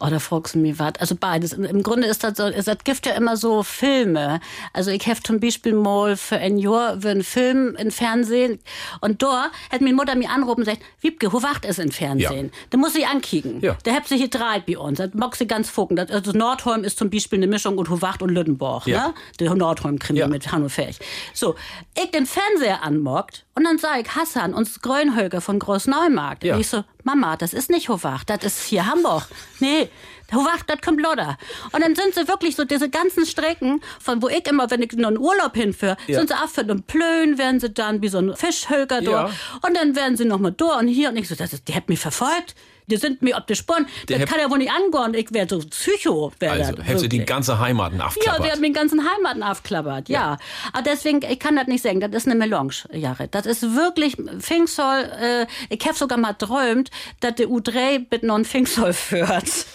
Oh, 0.00 0.06
da 0.08 0.18
fragst 0.18 0.54
du 0.54 0.58
mich 0.60 0.78
was. 0.78 0.94
Also 1.00 1.16
beides. 1.16 1.52
Im- 1.54 1.82
Grunde 1.82 2.06
ist 2.06 2.22
das 2.24 2.36
so, 2.36 2.46
ist 2.46 2.68
das 2.68 2.78
gibt 2.84 3.04
ja 3.06 3.12
immer 3.14 3.36
so 3.36 3.62
Filme. 3.62 4.40
Also 4.72 4.90
ich 4.90 5.06
habe 5.08 5.22
zum 5.22 5.40
Beispiel 5.40 5.72
mal 5.74 6.16
für 6.16 6.36
ein 6.36 6.58
Jahr 6.58 7.00
für 7.00 7.10
einen 7.10 7.24
Film 7.24 7.74
im 7.76 7.90
Fernsehen 7.90 8.58
und 9.00 9.22
da 9.22 9.50
hat 9.72 9.80
meine 9.80 9.94
Mutter 9.94 10.14
mir 10.14 10.30
angerufen 10.30 10.60
und 10.60 10.66
gesagt, 10.66 10.82
Wiebke, 11.00 11.32
wo 11.32 11.42
wacht 11.42 11.64
es 11.64 11.78
im 11.78 11.90
Fernsehen? 11.90 12.46
Ja. 12.46 12.52
Da 12.70 12.78
muss 12.78 12.94
ich 12.94 13.06
ankicken. 13.06 13.60
Ja. 13.60 13.76
Da 13.84 13.92
habt 13.92 14.08
sie 14.08 14.16
hier 14.16 14.28
drei 14.30 14.60
bei 14.60 14.78
uns. 14.78 14.98
Das 14.98 15.14
mag 15.14 15.34
sie 15.36 15.46
ganz 15.46 15.72
gucken. 15.74 15.96
Das, 15.96 16.10
also 16.10 16.32
Nordholm 16.32 16.84
ist 16.84 16.98
zum 16.98 17.10
Beispiel 17.10 17.38
eine 17.38 17.46
Mischung 17.46 17.78
und 17.78 17.88
Howacht 17.90 18.22
und 18.22 18.30
Lüttenborg. 18.30 18.86
Ja. 18.86 19.08
Ne? 19.08 19.14
Der 19.40 19.54
Nordholm-Krimi 19.54 20.18
Ja. 20.20 20.28
mit 20.28 20.50
Hanno 20.52 20.68
Ferch. 20.68 20.98
So, 21.34 21.54
ich 21.96 22.10
den 22.10 22.26
Fernseher 22.26 22.82
anmockt 22.82 23.44
und 23.54 23.64
dann 23.64 23.78
sag 23.78 24.00
ich 24.00 24.14
Hassan, 24.14 24.54
uns 24.54 24.80
Grönhöger 24.80 25.40
von 25.40 25.58
Großneumarkt. 25.58 26.44
Ja. 26.44 26.54
Und 26.54 26.60
ich 26.60 26.68
so, 26.68 26.84
Mama, 27.08 27.36
das 27.38 27.54
ist 27.54 27.70
nicht 27.70 27.88
Howacht, 27.88 28.28
das 28.28 28.44
ist 28.44 28.64
hier 28.64 28.84
Hamburg. 28.84 29.28
Nee, 29.60 29.88
Howacht, 30.30 30.68
das 30.68 30.82
kommt 30.82 31.00
Lodder. 31.00 31.38
Und 31.72 31.80
dann 31.82 31.94
sind 31.94 32.14
sie 32.14 32.28
wirklich 32.28 32.54
so 32.54 32.66
diese 32.66 32.90
ganzen 32.90 33.24
Strecken, 33.24 33.80
von 33.98 34.20
wo 34.20 34.28
ich 34.28 34.46
immer, 34.46 34.70
wenn 34.70 34.82
ich 34.82 34.92
noch 34.92 35.08
einen 35.08 35.16
Urlaub 35.16 35.54
hinführe, 35.56 35.96
Ja. 36.06 36.18
sind 36.18 36.28
sie 36.28 36.34
für 36.52 36.60
einen 36.60 36.82
Plön, 36.82 37.38
werden 37.38 37.60
sie 37.60 37.70
dann 37.70 38.02
wie 38.02 38.08
so 38.08 38.18
ein 38.18 38.36
Fischhöger 38.36 39.00
Ja. 39.00 39.10
da. 39.10 39.30
Und 39.66 39.74
dann 39.74 39.96
werden 39.96 40.18
sie 40.18 40.26
noch 40.26 40.38
mal 40.38 40.50
da 40.52 40.78
und 40.80 40.88
hier. 40.88 41.08
Und 41.08 41.16
ich 41.16 41.28
so, 41.28 41.34
das 41.34 41.54
ist, 41.54 41.66
die 41.68 41.74
hat 41.74 41.88
mich 41.88 41.98
verfolgt. 41.98 42.54
Die 42.88 42.97
sind 42.97 43.23
mir 43.23 43.37
auf 43.38 43.47
die 43.47 43.54
Spuren. 43.54 43.87
Der 44.09 44.18
Das 44.18 44.28
kann 44.30 44.40
ja 44.40 44.50
wohl 44.50 44.59
nicht 44.59 44.71
angehen. 44.71 45.14
Ich 45.14 45.33
wäre 45.33 45.47
so 45.49 45.59
Psycho. 45.61 46.33
Wär 46.40 46.52
Also, 46.52 46.73
hast 46.85 47.02
du 47.04 47.09
die 47.09 47.25
ganze 47.25 47.59
Heimaten 47.59 47.99
Ja, 47.99 48.07
abklappert? 48.07 48.45
der 48.45 48.52
hat 48.52 48.61
mir 48.61 48.68
den 48.68 48.75
ganzen 48.75 49.00
Heimaten 49.09 49.42
aufklappert, 49.42 50.09
ja. 50.09 50.38
Aber 50.73 50.83
deswegen, 50.83 51.21
ich 51.23 51.38
kann 51.38 51.57
das 51.57 51.66
nicht 51.66 51.83
sagen, 51.83 52.00
das 52.00 52.11
ist 52.12 52.26
eine 52.26 52.35
Melange, 52.35 52.73
Jared. 52.92 53.35
Das 53.35 53.47
ist 53.47 53.62
wirklich 53.75 54.16
Pfingstsoll, 54.40 55.11
äh, 55.21 55.47
ich 55.68 55.85
habe 55.87 55.95
sogar 55.97 56.18
mal 56.18 56.33
träumt, 56.35 56.90
dass 57.21 57.35
der 57.37 57.49
U3 57.49 58.07
mit 58.11 58.23
ein 58.25 58.45
Pfingstsoll 58.45 58.92
führt. 58.92 59.66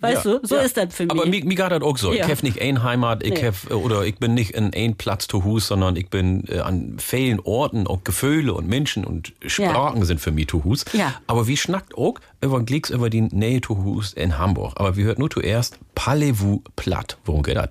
Weißt 0.00 0.24
Ja, 0.24 0.38
du, 0.38 0.46
so 0.46 0.56
ja. 0.56 0.62
ist 0.62 0.76
das 0.76 0.94
für 0.94 1.02
mich. 1.04 1.12
Aber 1.12 1.26
mir, 1.26 1.44
mir 1.44 1.54
geht 1.54 1.70
das 1.70 1.82
auch 1.82 1.98
so. 1.98 2.12
Ja. 2.12 2.24
Ich 2.24 2.30
habe 2.30 2.42
nicht 2.42 2.60
ein 2.60 2.82
Heimat, 2.82 3.22
ich 3.22 3.34
Nee. 3.42 3.46
hab, 3.48 3.70
oder 3.70 4.04
ich 4.04 4.16
bin 4.16 4.34
nicht 4.34 4.52
in 4.52 4.72
ein 4.74 4.96
Platz 4.96 5.26
zu 5.28 5.44
Hus, 5.44 5.66
sondern 5.66 5.96
ich 5.96 6.08
bin 6.08 6.44
äh, 6.48 6.60
an 6.60 6.96
vielen 6.98 7.38
Orten 7.40 7.86
und 7.86 8.04
Gefühle 8.04 8.54
und 8.54 8.66
Menschen 8.68 9.04
und 9.04 9.32
Sprachen 9.46 10.04
sind 10.04 10.20
für 10.20 10.32
mich 10.32 10.48
zu 10.48 10.64
Hus. 10.64 10.84
Ja. 10.92 11.14
Aber 11.26 11.46
wie 11.46 11.56
schnackt 11.56 11.96
auch 11.96 12.14
über 12.40 12.62
Glicks 12.62 12.90
über 12.90 13.10
die 13.10 13.20
Nähe 13.22 13.60
zu 13.60 13.82
Hus 13.84 14.14
in 14.14 14.38
Hamburg. 14.38 14.72
Aber 14.76 14.96
wir 14.96 15.04
hört 15.04 15.18
nur 15.18 15.28
zuerst 15.30 15.78
Parlez-vous 15.94 16.60
platt. 16.76 17.18
Worum 17.26 17.42
geht 17.42 17.56
das? 17.56 17.68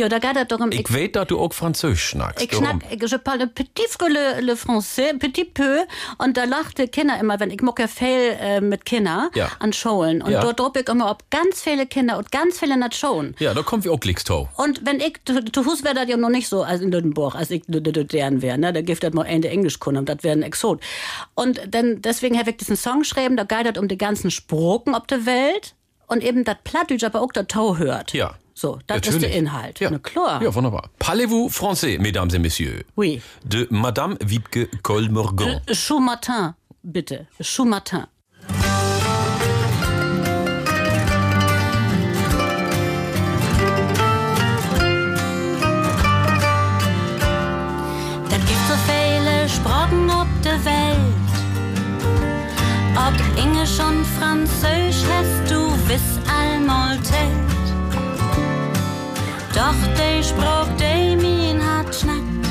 Ja, 0.00 0.08
da 0.08 0.18
geht 0.18 0.36
es 0.36 0.48
darum, 0.48 0.70
Ich 0.72 0.92
weiß, 0.92 1.12
dass 1.12 1.26
du 1.28 1.38
auch 1.38 1.52
Französisch 1.52 2.04
schnackst. 2.10 2.44
Ich 2.44 2.54
schnack, 2.54 2.76
je 2.90 3.18
parle 3.18 3.42
un 3.44 3.48
petit 3.54 3.88
peu 3.98 4.08
le, 4.08 4.40
le 4.40 4.54
français, 4.56 5.12
petit 5.18 5.44
peu. 5.44 5.80
Und 6.18 6.36
da 6.36 6.44
lachte 6.44 6.88
Kinder 6.88 7.18
immer, 7.20 7.38
wenn 7.40 7.50
ich 7.50 7.60
mocke 7.62 7.86
viel 7.88 8.36
äh, 8.40 8.60
mit 8.60 8.84
Kindern 8.84 9.28
Ja. 9.34 9.50
an 9.58 9.72
Schulen. 9.72 10.22
Und 10.22 10.32
Ja. 10.32 10.40
dort 10.40 10.58
droppe 10.58 10.80
ich 10.80 10.88
immer, 10.88 11.10
ob 11.10 11.30
ganz 11.30 11.62
viele 11.62 11.86
Kinder 11.86 12.18
und 12.18 12.32
ganz 12.32 12.58
viele 12.58 12.76
nicht 12.76 12.94
Schulen. 12.96 13.34
Ja, 13.38 13.54
da 13.54 13.62
kommt 13.62 13.84
wir 13.84 13.92
auch 13.92 14.00
Glicks 14.00 14.24
tau. 14.24 14.48
Und 14.56 14.84
wenn 14.86 15.00
ich, 15.00 15.14
zu, 15.24 15.44
zu 15.44 15.64
Hus 15.66 15.84
wäre 15.84 15.94
das 15.94 16.08
ja 16.08 16.16
noch 16.16 16.30
nicht 16.30 16.48
so 16.48 16.62
als 16.62 16.80
in 16.80 16.90
Lüdenburg, 16.90 17.34
als 17.34 17.50
ich 17.50 17.62
deren 17.68 18.42
wäre, 18.42 18.58
ne? 18.58 18.72
Da 18.72 18.80
gibt 18.82 19.04
es 19.04 19.12
mal 19.12 19.24
Ende 19.26 19.48
Englisch 19.48 19.78
können, 19.80 20.04
das 20.06 20.22
wäre 20.22 20.36
ein 20.36 20.42
Exot. 20.42 20.80
Und 21.34 21.60
dann, 21.68 22.00
deswegen 22.02 22.38
habe 22.38 22.50
ich 22.50 22.56
diesen 22.56 22.76
Song 22.76 23.00
geschrieben, 23.00 23.36
da 23.36 23.44
geht 23.44 23.66
es 23.74 23.78
um 23.80 23.88
die 23.88 23.98
ganzen 23.98 24.30
Sproken 24.30 24.94
auf 24.94 25.06
der 25.06 25.26
Welt 25.26 25.74
und 26.06 26.24
eben 26.24 26.44
das 26.44 26.56
Plattdeutsch, 26.64 27.04
aber 27.04 27.20
auch 27.20 27.32
das 27.32 27.46
Tau 27.48 27.76
hört. 27.76 28.12
Ja. 28.14 28.34
So, 28.60 28.78
das 28.86 28.98
ist 28.98 29.06
Natürlich. 29.06 29.30
der 29.30 29.38
Inhalt. 29.38 29.80
Ja. 29.80 29.90
Na 29.90 29.98
klar. 29.98 30.42
Ja, 30.42 30.54
wunderbar. 30.54 30.90
Parlez-vous 30.98 31.48
français, 31.48 31.98
mesdames 31.98 32.34
et 32.34 32.38
messieurs? 32.38 32.84
Oui. 32.94 33.22
De 33.42 33.66
Madame 33.70 34.18
Wiebke 34.22 34.68
Kolmergon. 34.82 35.62
Choumatin, 35.72 36.54
bitte. 36.82 37.26
Choumatin. 37.40 38.04
Da 48.28 48.36
gibt 48.36 48.62
so 48.68 48.76
viele 48.84 49.48
Sprachen 49.48 50.10
auf 50.10 50.28
der 50.44 50.62
Welt. 50.66 50.98
Ob 52.94 53.42
Englisch 53.42 53.80
und 53.80 54.04
Französisch 54.18 55.02
hast 55.08 55.50
du 55.50 55.72
wiss 55.88 56.20
einmal. 56.28 56.80
Doch 59.70 59.86
die 59.94 60.24
Spruch, 60.24 60.66
die 60.80 61.14
min 61.14 61.60
hat 61.64 61.94
schnackt, 61.94 62.44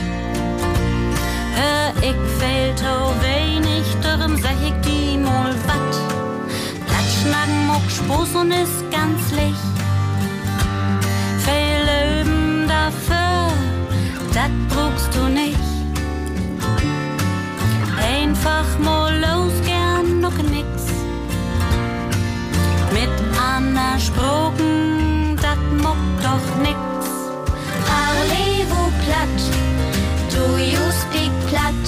hör 1.54 1.92
ich 2.02 2.16
fehlt 2.40 2.80
so 2.80 3.14
wenig, 3.20 3.86
darum 4.02 4.38
sag 4.38 4.56
ich 4.66 4.74
die 4.86 5.18
mal 5.18 5.54
wat. 5.68 5.96
Platschnacken 6.88 7.68
muck 7.68 7.86
Spaß 7.90 8.36
und 8.36 8.52
ist 8.52 8.90
ganz 8.90 9.32
licht. 9.32 9.76
Viel 11.44 12.22
üben 12.22 12.70
dafür, 12.70 13.52
dat 14.34 14.54
brauchst 14.70 15.14
du 15.14 15.28
nicht. 15.28 15.60
Einfach 18.16 18.70
mal 18.82 19.14
los, 19.20 19.56
gern 19.66 20.22
noch 20.22 20.38
nix. 20.38 20.70
Mit 22.94 23.12
Anna 23.38 24.00
Sproken, 24.00 25.36
dat 25.42 25.60
muck 25.84 25.98
doch 26.24 26.64
nix. 26.64 26.99
Platt, 29.10 29.39
do 30.30 30.44
you 30.62 30.84
speak 31.01 31.34
platt? 31.50 31.84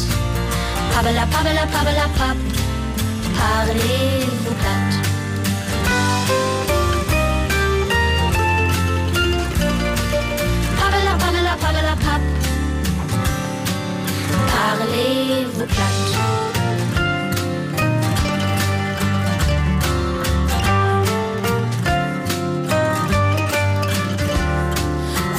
Pabbela, 0.91 1.25
pabbela, 1.33 1.65
pabbela, 1.73 2.07
pap. 2.17 2.37
Parlez-vous 3.37 4.55
platt? 4.61 4.91
Pabbela, 10.79 11.13
pabbela, 11.21 11.53
pabbela, 11.63 11.95
pap. 12.05 12.23
Parlez-vous 14.51 15.67
platt? 15.73 16.01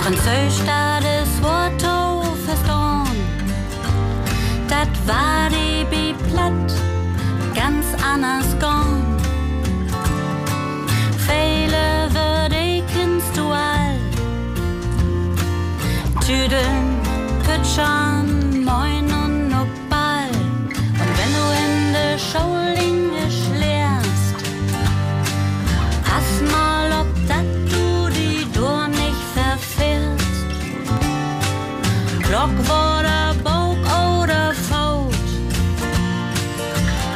Französisch, 0.01 0.65
war 5.07 5.49
die 5.51 5.85
bi 5.91 6.15
platt, 6.29 6.73
ganz 7.55 7.87
anders 8.05 8.47
gone. 8.61 9.03
Viele 11.27 12.09
würde 12.13 12.85
kennst 12.93 13.37
du 13.37 13.47
all. 13.51 13.99
Tüdeln, 16.21 17.01
Kütschern, 17.47 18.65
Moin 18.65 19.07
und 19.23 19.51
Ball. 19.91 20.31
Und 21.01 21.13
wenn 21.19 21.33
du 21.39 21.45
in 21.65 21.93
der 21.93 22.19
Schaulinge 22.19 23.27
lehrst, 23.59 24.37
pass 26.05 26.29
mal, 26.53 26.87
ob 27.01 27.11
dat 27.27 27.49
du 27.73 28.09
die 28.11 28.47
Dur 28.53 28.87
nicht 28.89 29.23
verfährst. 29.35 30.47
Glock 32.29 32.92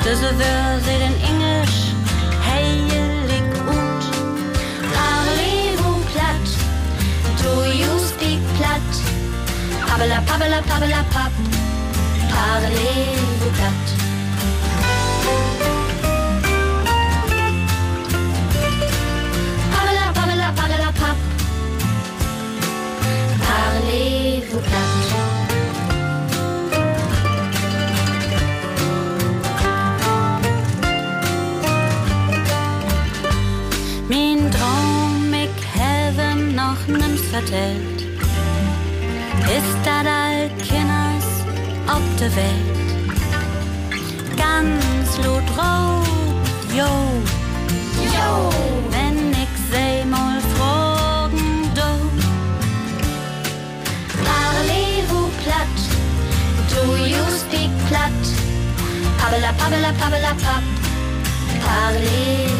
Diese 0.08 0.30
wir 0.38 0.80
sie 0.84 0.98
den 1.04 1.16
Englisch 1.30 1.78
heilig 2.46 3.42
ut. 3.66 4.04
Parlez-vous 4.94 6.00
platt? 6.12 6.46
Do 7.42 7.64
you 7.64 7.98
speak 7.98 8.40
platt? 8.56 8.92
Pabbela, 9.88 10.20
pabbela, 10.20 10.62
pabbela, 10.62 11.02
pap. 11.10 11.32
Parlez-vous 12.30 13.25
vertellt. 37.46 38.02
Ist 39.56 39.78
dat 39.84 40.06
all 40.06 40.50
Kinders 40.58 41.26
auf 41.86 42.02
der 42.18 42.34
Welt? 42.34 42.76
Ganz 44.36 45.16
lot 45.24 45.42
drauf, 45.54 46.06
jo. 46.74 46.84
Jo. 48.04 48.50
Wenn 48.90 49.30
ich 49.32 49.54
seh 49.70 50.04
mal 50.04 50.40
fragen, 50.56 51.70
do. 51.74 51.90
Parlez-vous 54.24 55.30
platt? 55.42 55.76
Do 56.70 56.96
you 56.96 57.24
speak 57.30 57.70
platt? 57.88 58.10
Pabbela, 59.18 59.52
pabbela, 59.52 59.92
pabbela, 60.00 60.34
pap. 60.42 60.62
Parlez-vous 61.64 62.55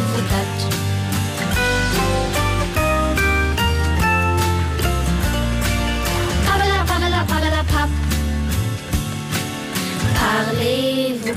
Parlez-vous? 10.27 11.33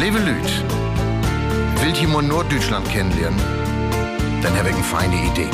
Liebe 0.00 0.20
willt 1.82 2.00
ihr 2.00 2.08
mal 2.08 2.22
Norddeutschland 2.22 2.88
kennenlernen? 2.88 3.38
Dann 4.42 4.56
habe 4.56 4.70
ich 4.70 4.74
eine 4.74 4.84
feine 4.84 5.16
Idee. 5.26 5.50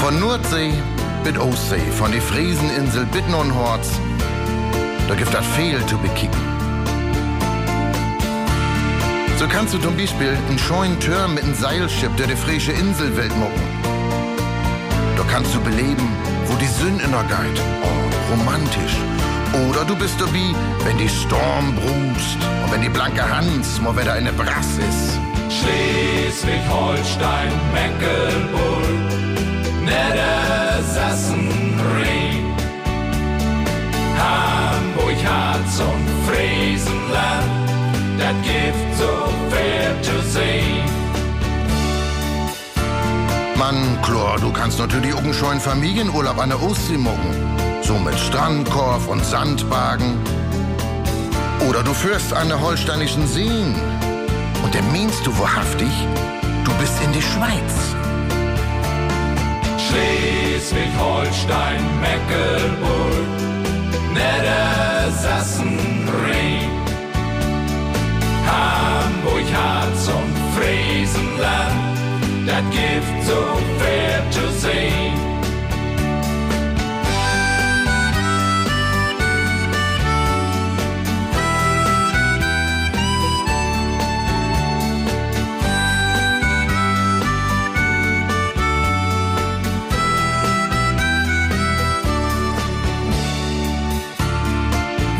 Von 0.00 0.18
Nordsee 0.18 0.72
bis 1.24 1.38
Ostsee, 1.38 1.80
von 1.98 2.10
der 2.10 2.20
Frieseninsel 2.20 3.06
bis 3.06 3.22
Nordhorz, 3.30 3.92
da 5.08 5.14
gibt 5.14 5.32
das 5.32 5.46
viel 5.56 5.80
zu 5.86 5.96
bekicken. 5.98 6.40
So 9.38 9.46
kannst 9.48 9.72
du 9.74 9.78
zum 9.78 9.96
Beispiel 9.96 10.36
einen 10.48 10.58
scheuen 10.58 10.98
Turm 11.00 11.34
mit 11.34 11.44
einem 11.44 11.54
Seilschiff 11.54 12.10
durch 12.16 12.28
die 12.28 12.36
frische 12.36 12.72
Inselwelt 12.72 13.34
mucken. 13.36 13.62
Da 15.16 15.22
kannst 15.30 15.54
du 15.54 15.60
beleben, 15.60 16.08
wo 16.46 16.56
die 16.56 16.66
Sünde 16.66 17.04
geht. 17.04 17.62
Oh, 17.82 18.32
romantisch. 18.32 18.96
Oder 19.68 19.84
du 19.84 19.94
bist 19.96 20.18
dabei, 20.20 20.54
wenn 20.84 20.98
die 20.98 21.08
Storm 21.08 21.74
brust 21.74 22.38
und 22.64 22.72
wenn 22.72 22.82
die 22.82 22.88
blanke 22.88 23.22
Hans 23.22 23.80
mal 23.80 23.96
wieder 23.96 24.14
eine 24.14 24.32
Brass 24.32 24.78
ist. 24.78 25.20
Schleswig-Holstein, 25.50 27.52
Mecklenburg, 27.74 28.82
Niedersachsen, 29.84 30.61
Rhein, 30.82 32.56
Hamburg, 34.18 35.16
Harz 35.24 35.80
und 35.80 36.08
Friesenland, 36.26 37.68
das 38.18 38.34
gibt 38.42 38.98
so 38.98 39.28
viel 39.50 40.02
zu 40.02 40.28
sehen. 40.30 41.02
Mann, 43.56 43.98
Chlor, 44.02 44.38
du 44.40 44.52
kannst 44.52 44.78
natürlich 44.78 45.14
auch 45.14 45.22
einen 45.22 45.34
scheuen 45.34 45.60
Familienurlaub 45.60 46.38
an 46.38 46.48
der 46.48 46.60
Ostsee 46.62 46.98
mucken. 46.98 47.32
So 47.82 47.98
mit 47.98 48.18
Strandkorb 48.18 49.06
und 49.08 49.24
Sandwagen. 49.24 50.18
Oder 51.68 51.82
du 51.82 51.94
führst 51.94 52.32
an 52.32 52.48
der 52.48 52.60
holsteinischen 52.60 53.26
Seen. 53.26 53.74
Und 54.64 54.74
dann 54.74 54.90
meinst 54.92 55.24
du 55.26 55.38
wahrhaftig, 55.38 55.90
du 56.64 56.72
bist 56.74 56.94
in 57.04 57.12
die 57.12 57.22
Schweiz. 57.22 57.91
Schleswig-Holstein, 59.92 61.82
Mecklenburg, 62.00 63.28
Niedersachsen, 64.14 65.76
Rhein, 66.08 66.70
Hamburg, 68.46 69.48
Harz 69.54 70.08
und 70.08 70.34
Friesenland, 70.56 71.98
das 72.46 72.64
gibt 72.70 73.24
so 73.26 73.40
viel 73.78 74.30
zu 74.30 74.50
sehen. 74.60 75.21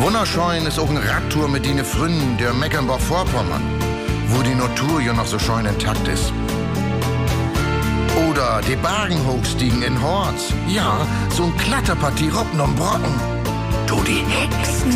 Wunderschein 0.02 0.66
ist 0.66 0.78
auch 0.80 0.90
ein 0.90 0.96
Radtour 0.96 1.48
mit 1.48 1.64
den 1.64 1.84
Fründen 1.84 2.36
der 2.36 2.52
Mecklenburg-Vorpommern, 2.52 3.62
wo 4.26 4.42
die 4.42 4.52
Natur 4.52 5.00
ja 5.00 5.12
noch 5.12 5.26
so 5.26 5.38
schön 5.38 5.64
intakt 5.64 6.08
ist. 6.08 6.32
Oder 8.28 8.60
die 8.68 8.74
Bergenhochstiegen 8.74 9.80
in 9.84 10.02
Horz. 10.02 10.52
Ja, 10.66 11.06
so 11.30 11.44
ein 11.44 11.56
Kletterpartie 11.56 12.30
Robben 12.30 12.60
und 12.60 12.74
Brocken. 12.74 13.14
Du 13.86 14.02
die 14.02 14.24
Hexen. 14.26 14.92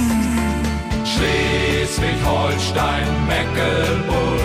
Schleswig-Holstein, 1.04 3.06
Mecklenburg, 3.28 4.40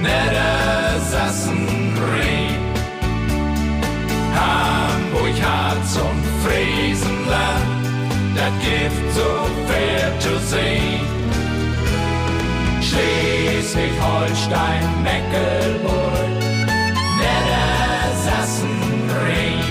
Niedersachsen, 0.00 1.92
Rhein, 2.10 2.56
Hamburg, 4.34 5.42
Harz 5.42 5.96
und 5.96 6.24
Friesenland, 6.42 7.77
das 8.38 8.54
gibt 8.62 8.94
so 9.14 9.30
viel 9.68 10.08
zu 10.20 10.38
sehen. 10.46 11.06
Schleswig-Holstein, 12.80 14.84
Mecklenburg, 15.02 16.28
Niedersachsen, 17.18 18.78
Rhein, 19.10 19.66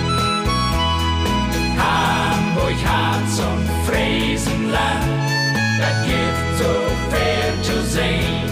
Hamburg, 1.82 2.80
Harz 2.86 3.34
und 3.52 3.68
Friesenland, 3.88 5.08
das 5.80 5.98
gibt 6.10 6.42
so 6.62 6.74
viel 7.12 7.52
zu 7.64 7.78
sehen. 7.96 8.48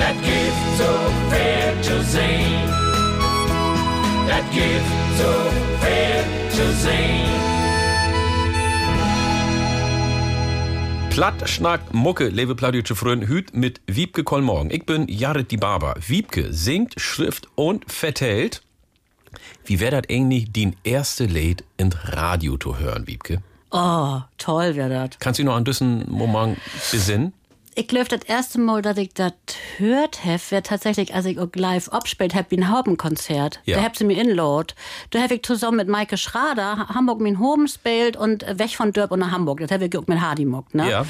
Das 0.00 0.16
gibt 0.28 0.62
so 0.80 0.92
viel 1.30 1.70
zu 1.82 1.96
sehen. 2.02 2.66
Das 4.26 4.44
gibt 4.50 4.90
so 5.16 5.32
viel 5.80 6.22
zu 6.50 6.66
sehen. 6.82 7.57
Schnack, 11.48 11.94
Mucke, 11.94 12.28
Lewe 12.28 12.54
Plattdeutsche 12.54 12.94
Frön, 12.94 13.26
Hüt 13.26 13.54
mit 13.54 13.80
Wiebke 13.86 14.22
Kollmorgen. 14.22 14.70
Ich 14.70 14.84
bin 14.84 15.08
Jared 15.08 15.50
die 15.50 15.56
Barber. 15.56 15.94
Wiebke 16.06 16.52
singt, 16.52 17.00
schrift 17.00 17.48
und 17.54 17.90
vertellt. 17.90 18.62
Wie 19.64 19.80
wäre 19.80 20.02
das 20.02 20.10
eigentlich, 20.14 20.52
die 20.52 20.72
erste 20.84 21.24
Lied 21.24 21.64
in 21.78 21.90
Radio 21.92 22.58
zu 22.58 22.78
hören, 22.78 23.06
Wiebke? 23.06 23.42
Oh, 23.70 24.20
toll 24.36 24.76
wäre 24.76 24.90
das. 24.90 25.18
Kannst 25.18 25.38
du 25.38 25.42
dich 25.42 25.48
noch 25.48 25.56
an 25.56 25.64
diesen 25.64 26.08
Moment 26.10 26.58
besinnen? 26.92 27.32
Ich 27.78 27.86
glaube, 27.86 28.08
das 28.08 28.22
erste 28.24 28.58
Mal, 28.58 28.82
dass 28.82 28.96
ich 28.98 29.14
das 29.14 29.34
hört 29.76 30.24
habe, 30.24 30.40
wäre 30.48 30.64
tatsächlich, 30.64 31.14
als 31.14 31.26
ich 31.26 31.38
auch 31.38 31.46
live 31.54 31.88
abgespielt 31.90 32.34
habe, 32.34 32.50
wie 32.50 32.56
ein 32.56 32.72
Haubenkonzert. 32.72 33.60
Ja. 33.66 33.76
Da 33.76 33.84
habt 33.84 33.96
sie 33.96 34.04
mir 34.04 34.20
inload. 34.20 34.74
Da 35.10 35.20
habe 35.20 35.34
ich 35.34 35.44
zusammen 35.44 35.76
mit 35.76 35.86
Maike 35.86 36.16
Schrader 36.16 36.88
Hamburg 36.88 37.20
mein 37.20 37.38
Home 37.38 37.66
gespielt 37.66 38.16
und 38.16 38.44
weg 38.58 38.70
von 38.70 38.92
Dörp 38.92 39.12
und 39.12 39.20
nach 39.20 39.30
Hamburg. 39.30 39.60
Das 39.60 39.70
habe 39.70 39.84
ich 39.84 39.96
auch 39.96 40.08
mit 40.08 40.20
Hardy 40.20 40.42
gemacht, 40.42 40.74
ne? 40.74 40.90
Ja. 40.90 41.06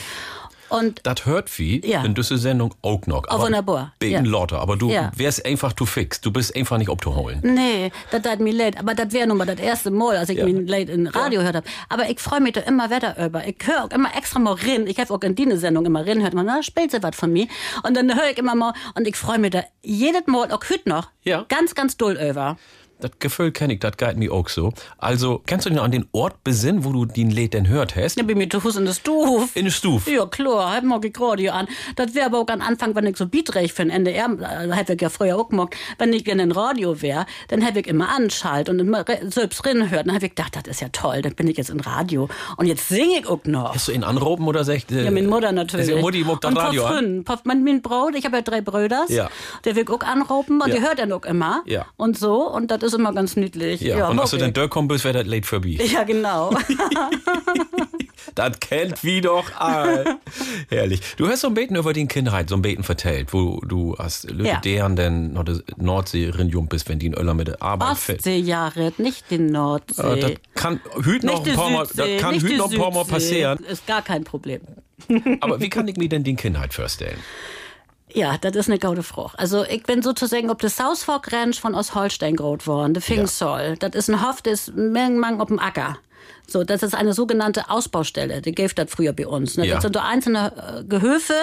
Und 0.69 1.01
Das 1.05 1.25
hört 1.27 1.57
wie 1.59 1.85
Ja. 1.87 2.05
in 2.05 2.15
dieser 2.15 2.39
Sendung 2.39 2.75
auch 2.83 3.07
noch. 3.07 3.25
Oh, 3.31 3.41
wunderbar. 3.41 3.93
Beten 3.99 4.25
Ja. 4.27 4.31
lauter, 4.31 4.61
aber 4.61 4.77
du 4.77 4.91
Ja. 4.91 5.11
wärst 5.17 5.45
einfach 5.47 5.73
zu 5.73 5.87
fix. 5.87 6.21
Du 6.21 6.31
bist 6.31 6.55
einfach 6.57 6.79
nicht 6.79 6.91
abzuholen. 6.91 7.41
Nee, 7.43 7.91
das 8.11 8.23
tat 8.23 8.41
mir 8.41 8.53
leid. 8.53 8.79
Aber 8.79 8.95
das 8.95 9.13
wäre 9.13 9.27
nun 9.27 9.39
mal 9.39 9.47
das 9.47 9.59
erste 9.61 9.91
Mal, 9.91 10.17
als 10.17 10.29
ich 10.29 10.39
Ja. 10.39 10.45
mich 10.45 10.69
leid 10.69 10.89
in 10.91 11.07
Radio 11.07 11.41
gehört 11.41 11.57
habe. 11.57 11.67
Aber 11.89 12.09
ich 12.11 12.21
freue 12.21 12.41
mich 12.41 12.53
da 12.53 12.61
immer 12.61 12.91
weiter 12.91 13.17
über. 13.25 13.47
Ich 13.47 13.57
höre 13.65 13.85
auch 13.85 13.91
immer 13.91 14.15
extra 14.17 14.39
mal 14.39 14.55
rein. 14.55 14.87
Ich 14.87 14.99
habe 14.99 15.13
auch 15.15 15.21
in 15.23 15.35
die 15.35 15.57
Sendung 15.57 15.87
immer 15.87 16.07
rein, 16.07 16.23
hört 16.23 16.35
man, 16.35 16.47
na, 16.47 16.63
spielt 16.63 16.91
sie 16.91 17.03
was 17.03 17.17
von 17.17 17.33
mir. 17.33 17.47
Und 17.83 17.97
dann 17.97 18.15
höre 18.15 18.31
ich 18.31 18.39
immer 18.39 18.55
mal 18.55 18.73
und 18.95 19.07
ich 19.09 19.17
freue 19.17 19.39
mich 19.39 19.51
da 19.53 19.63
jedes 19.83 20.27
Mal, 20.27 20.51
auch 20.53 20.61
heute 20.71 20.89
noch, 20.89 21.09
Ja. 21.25 21.45
ganz, 21.49 21.75
ganz 21.75 21.97
doll 21.97 22.19
über. 22.21 22.57
Das 23.01 23.13
Gefühl 23.21 23.53
kenne 23.53 23.75
ich, 23.75 23.81
das 23.81 23.97
geht 23.97 24.17
mir 24.17 24.33
auch 24.33 24.49
so. 24.49 24.73
Also, 24.99 25.41
kannst 25.47 25.67
du 25.67 25.71
dich 25.71 25.77
noch 25.77 25.85
an 25.85 25.93
den 25.93 26.07
Ort 26.13 26.43
besinnen, 26.43 26.85
wo 26.85 26.93
du 26.93 27.05
den 27.05 27.31
Lied 27.31 27.55
denn 27.55 27.69
hört 27.69 27.95
hast? 27.95 28.19
Ich 28.19 28.27
bin 28.27 28.37
mir 28.39 28.49
zu 28.51 28.61
Fuß 28.61 28.77
in 28.77 28.87
der 28.87 28.93
Stuf. 28.93 29.55
In 29.55 29.67
der 29.67 29.71
Stuf. 29.73 30.09
Ja, 30.09 30.27
klar, 30.27 30.75
hab 30.75 30.83
mag 30.85 31.05
ich 31.05 31.19
Radio 31.21 31.53
an. 31.53 31.69
Das 31.95 32.15
wäre 32.17 32.27
aber 32.27 32.39
auch 32.41 32.49
am 32.49 32.61
Anfang, 32.61 32.95
wenn 32.97 33.07
ich 33.07 33.17
so 33.17 33.27
beatreich 33.29 33.73
für 33.73 33.83
ein 33.83 33.91
NDR, 33.91 34.29
äh, 34.41 34.73
hätte 34.73 34.95
ich 34.95 35.01
ja 35.01 35.11
früher 35.11 35.37
auch 35.37 35.49
gemacht, 35.49 35.77
wenn 35.99 36.13
ich 36.13 36.27
in 36.27 36.41
ein 36.41 36.51
Radio 36.51 37.01
wäre, 37.01 37.27
dann 37.49 37.61
hätte 37.61 37.79
ich 37.81 37.87
immer 37.87 38.09
anschalt 38.09 38.69
und 38.69 38.81
immer 38.81 39.05
selbst 39.29 39.65
drin 39.65 39.91
hört. 39.91 40.07
Dann 40.09 40.15
habe 40.17 40.27
ich 40.27 40.35
gedacht, 40.35 40.57
das 40.57 40.67
ist 40.67 40.81
ja 40.81 40.89
toll, 40.91 41.23
dann 41.23 41.35
bin 41.35 41.47
ich 41.47 41.57
jetzt 41.57 41.71
in 41.71 41.79
Radio. 41.81 42.29
Und 42.57 42.67
jetzt 42.67 42.89
singe 42.89 43.21
ich 43.21 43.27
auch 43.29 43.45
noch. 43.45 43.75
Hast 43.75 43.87
du 43.89 43.93
ihn 43.93 44.03
anrufen 44.03 44.45
oder 44.47 44.65
sagt? 44.65 44.91
Äh, 44.91 45.05
Ja, 45.05 45.11
meine 45.13 45.29
Mutter 45.29 45.53
natürlich. 45.53 45.89
Also, 45.91 46.01
Mutti 46.01 46.25
das 46.25 46.51
und 46.51 46.57
Radio 46.57 46.85
an. 46.85 47.25
Mein, 47.45 47.63
mein 47.63 47.81
Brot, 47.83 48.17
ich 48.17 48.25
habe 48.25 48.37
ja 48.39 48.43
drei 48.43 48.61
Brüder. 48.61 49.05
Ja. 49.09 49.31
Der 49.65 49.77
will 49.77 49.85
auch 49.89 50.01
anrufen 50.01 50.61
und 50.61 50.69
Ja. 50.69 50.75
der 50.75 50.83
hört 50.83 50.99
dann 50.99 51.13
auch 51.13 51.25
immer. 51.25 51.63
Ja. 51.65 51.87
Und 51.97 52.19
so, 52.19 52.49
und 52.51 52.71
das 52.73 52.83
ist 52.83 52.88
immer 52.95 53.13
ganz 53.13 53.37
niedlich. 53.37 53.81
Ja, 53.81 54.09
und 54.09 54.17
mag 54.17 54.25
als 54.25 54.31
du 54.33 54.37
dann 54.39 54.53
dort 54.53 54.71
kommen 54.71 54.89
bist, 54.89 55.05
wäre 55.05 55.19
das 55.19 55.27
Lied 55.27 55.47
vorbei. 55.47 55.79
Ja, 55.93 56.03
genau. 56.05 56.51
Das 58.35 58.61
kennt 58.61 59.03
wie 59.03 59.21
doch 59.21 59.51
all. 59.59 60.05
Herrlich. 60.69 61.01
Du 61.17 61.27
hast 61.27 61.41
so 61.41 61.49
ein 61.49 61.55
Beten 61.55 61.75
über 61.75 61.93
den 61.93 62.07
Kindheit, 62.07 62.49
so 62.49 62.55
ein 62.55 62.63
Beten 62.63 62.85
vertellt, 62.85 63.33
wo 63.33 63.61
du 63.67 63.95
als 63.95 64.27
Ja. 64.33 64.61
deren 64.61 64.95
denn 64.95 65.37
Nordsee 65.77 66.29
rinjum 66.31 66.69
bist, 66.69 66.89
wenn 66.89 67.01
die 67.01 67.07
in 67.07 67.15
Öller 67.15 67.35
mit 67.35 67.49
der 67.49 67.63
Arbeit 67.63 67.97
fällt. 67.99 68.19
Ostseejahre, 68.19 68.93
nicht 68.99 69.25
die 69.31 69.39
Nordsee. 69.39 70.03
Äh, 70.03 70.21
das 70.21 70.33
kann 70.55 70.81
hüt 71.03 71.25
noch 71.25 71.45
ein 71.45 71.55
paar 71.55 71.71
Mal, 71.71 71.87
das 71.93 72.21
kann 72.21 72.41
hüt 72.41 72.57
noch 72.59 72.71
ein 72.71 72.79
paar 72.79 72.93
Mal 72.93 73.05
passieren. 73.07 73.59
Ist 73.65 73.87
gar 73.89 74.03
kein 74.03 74.23
Problem. 74.23 74.61
Aber 75.41 75.61
wie 75.61 75.69
kann 75.69 75.89
ich 75.89 75.97
mir 75.97 76.09
denn 76.09 76.23
die 76.23 76.37
Kindheit 76.37 76.73
vorstellen? 76.75 77.19
Ja, 78.15 78.39
das 78.39 78.57
ist 78.57 78.69
eine 78.69 78.79
gaude 78.79 79.03
Frucht. 79.03 79.39
Also 79.39 79.65
ich 79.65 79.83
bin 79.83 80.03
sozusagen 80.03 80.51
ob 80.51 80.61
das 80.61 80.77
South 80.77 81.03
Fork 81.03 81.33
Ranch 81.33 81.61
von 81.61 81.75
Ostholstein 81.75 82.37
groß 82.37 82.67
worden, 82.67 82.95
der 82.95 83.03
Fingsol. 83.03 83.77
Das 83.79 83.91
ist 83.95 84.09
ein 84.09 84.27
Hof, 84.27 84.43
das 84.43 84.69
ist 84.69 84.77
Mang 84.77 85.41
auf 85.41 85.49
dem 85.49 85.59
Acker. 85.59 85.99
So, 86.47 86.65
das 86.65 86.83
ist 86.83 86.95
eine 86.95 87.13
sogenannte 87.13 87.69
Ausbaustelle. 87.69 88.41
Die 88.41 88.53
gäbe 88.53 88.73
das 88.75 88.91
früher 88.91 89.13
bei 89.13 89.27
uns. 89.27 89.57
Ne? 89.59 89.67
Ja. 89.67 89.75
Das 89.75 89.83
sind 89.83 89.95
so 89.95 90.01
einzelne 90.01 90.81
äh, 90.81 90.85
Gehöfe 90.85 91.35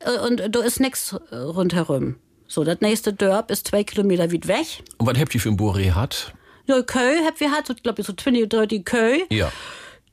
äh, 0.00 0.18
und 0.26 0.42
da 0.54 0.60
ist 0.60 0.78
nichts 0.80 1.14
äh, 1.30 1.36
rundherum. 1.36 2.16
So, 2.46 2.62
das 2.64 2.80
nächste 2.82 3.14
Dörp 3.14 3.50
ist 3.50 3.68
zwei 3.68 3.82
Kilometer 3.82 4.30
weit 4.30 4.46
weg. 4.46 4.66
Und 4.98 5.06
was 5.06 5.18
habt 5.18 5.34
ihr 5.34 5.40
für 5.40 5.48
ein 5.48 5.56
Bure 5.56 5.94
hat? 5.94 6.34
Ja, 6.66 6.82
Köy 6.82 7.18
habt 7.24 7.40
wir 7.40 7.50
halt, 7.50 7.66
so, 7.66 7.74
glaube 7.74 8.02
ich, 8.02 8.06
so 8.06 8.12
20, 8.12 8.48
30 8.50 8.84
Köy. 8.84 9.24
Ja. 9.30 9.50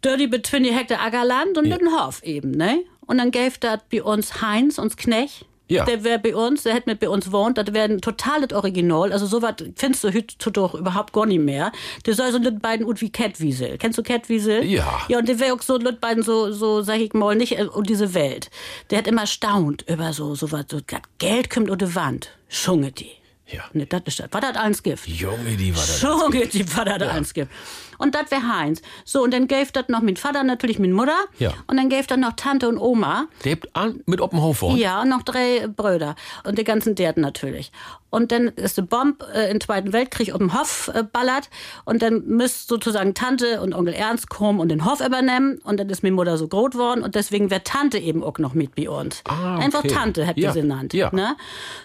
Dirty 0.03 0.27
mit 0.27 0.47
20 0.47 0.73
Hektar 0.73 1.01
Ackerland 1.01 1.57
und 1.57 1.65
Ja. 1.67 1.75
mit 1.75 1.85
einem 1.85 1.99
Hof 1.99 2.23
eben, 2.23 2.51
ne? 2.51 2.83
Und 3.05 3.17
dann 3.17 3.31
gäbe 3.31 3.55
das 3.59 3.79
bei 3.91 4.01
uns 4.01 4.41
Heinz, 4.41 4.77
uns 4.77 4.95
Knecht. 4.95 5.45
Ja. 5.69 5.85
Der 5.85 6.03
wäre 6.03 6.17
bei 6.17 6.35
uns, 6.35 6.63
der 6.63 6.73
hätte 6.73 6.89
mit 6.89 6.99
bei 6.99 7.07
uns 7.07 7.31
wohnt, 7.31 7.59
das 7.59 7.73
wäre 7.73 7.85
ein 7.85 8.01
totales 8.01 8.51
Original. 8.53 9.13
Also 9.13 9.27
sowas 9.27 9.55
findest 9.75 10.03
du 10.03 10.07
heute 10.13 10.51
doch 10.51 10.73
überhaupt 10.73 11.13
gar 11.13 11.27
nicht 11.27 11.41
mehr. 11.41 11.71
Der 12.07 12.15
soll 12.15 12.31
so 12.31 12.39
mit 12.39 12.59
beiden 12.61 12.85
ut 12.87 12.99
wie 13.01 13.11
Catwiesel. 13.11 13.77
Kennst 13.77 13.97
du 13.99 14.03
Catwiesel? 14.03 14.65
Ja. 14.65 15.01
Ja, 15.07 15.19
und 15.19 15.29
der 15.29 15.39
wäre 15.39 15.53
auch 15.53 15.61
so 15.61 15.77
mit 15.77 16.01
beiden 16.01 16.23
so, 16.23 16.51
so, 16.51 16.81
sag 16.81 16.99
ich 16.99 17.13
mal, 17.13 17.35
nicht 17.35 17.57
äh, 17.57 17.65
um 17.65 17.83
diese 17.83 18.15
Welt. 18.15 18.49
Der 18.89 18.97
hat 18.97 19.07
immer 19.07 19.27
staunt 19.27 19.85
über 19.87 20.11
so, 20.11 20.33
so 20.33 20.51
was, 20.51 20.65
so 20.69 20.79
das 20.81 21.01
Geld 21.19 21.51
kommt 21.51 21.69
unter 21.69 21.93
Wand. 21.93 22.31
Schunge 22.47 22.91
die. 22.91 23.18
Ja. 23.51 23.63
Ne, 23.73 23.85
das 23.85 24.01
ist 24.05 24.19
das. 24.19 24.31
War 24.31 24.41
das 24.41 24.55
alles 24.55 24.83
Gift? 24.83 25.07
Junge, 25.07 25.55
die 25.57 25.73
war 25.75 25.81
das. 25.81 25.99
So 25.99 26.29
geht 26.29 26.53
die 26.53 26.63
Vater 26.63 26.97
da 26.97 27.09
eins 27.09 27.33
gibt. 27.33 27.51
Und 27.97 28.15
das 28.15 28.31
wäre 28.31 28.47
Heinz. 28.47 28.81
So, 29.03 29.21
und 29.23 29.33
dann 29.33 29.47
gäbe 29.47 29.69
das 29.73 29.89
noch 29.89 30.01
mein 30.01 30.15
Vater, 30.15 30.43
natürlich 30.43 30.79
mit 30.79 30.91
Mutter. 30.91 31.17
Ja. 31.37 31.53
Und 31.67 31.75
dann 31.77 31.89
gäbe 31.89 32.07
das 32.07 32.17
noch 32.17 32.33
Tante 32.33 32.69
und 32.69 32.77
Oma. 32.77 33.25
Der 33.43 33.53
habt 33.53 33.75
an, 33.75 34.01
mit 34.05 34.19
wohnt. 34.21 34.79
Ja, 34.79 35.01
und 35.01 35.09
noch 35.09 35.23
drei 35.23 35.67
Brüder. 35.67 36.15
Und 36.45 36.57
die 36.57 36.63
ganzen 36.63 36.95
Derden 36.95 37.21
natürlich. 37.21 37.71
Und 38.09 38.31
dann 38.31 38.47
ist 38.47 38.77
die 38.77 38.83
Bomb 38.83 39.23
äh, 39.33 39.51
im 39.51 39.59
Zweiten 39.59 39.91
Weltkrieg 39.91 40.31
auf 40.31 40.37
dem 40.37 40.57
Hof 40.57 40.89
äh, 40.93 41.03
ballert. 41.03 41.49
Und 41.83 42.01
dann 42.01 42.25
müsst 42.25 42.69
sozusagen 42.69 43.13
Tante 43.15 43.59
und 43.61 43.73
Onkel 43.73 43.93
Ernst 43.93 44.29
kommen 44.29 44.59
und 44.61 44.69
den 44.69 44.85
Hof 44.85 45.01
übernehmen. 45.01 45.59
Und 45.65 45.77
dann 45.79 45.89
ist 45.89 46.01
meine 46.01 46.15
Mutter 46.15 46.37
so 46.37 46.47
groß 46.47 46.75
worden. 46.75 47.03
Und 47.03 47.15
deswegen 47.15 47.49
wäre 47.51 47.63
Tante 47.65 47.97
eben 47.97 48.23
auch 48.23 48.37
noch 48.37 48.53
mit 48.53 48.75
bei 48.75 48.89
uns. 48.89 49.21
Ah, 49.25 49.55
okay. 49.55 49.65
Einfach 49.65 49.83
Tante, 49.83 50.25
hätte 50.25 50.39
Ja, 50.39 50.53
sie 50.53 50.61
genannt. 50.61 50.93
ja. 50.93 51.09
Ne? 51.13 51.35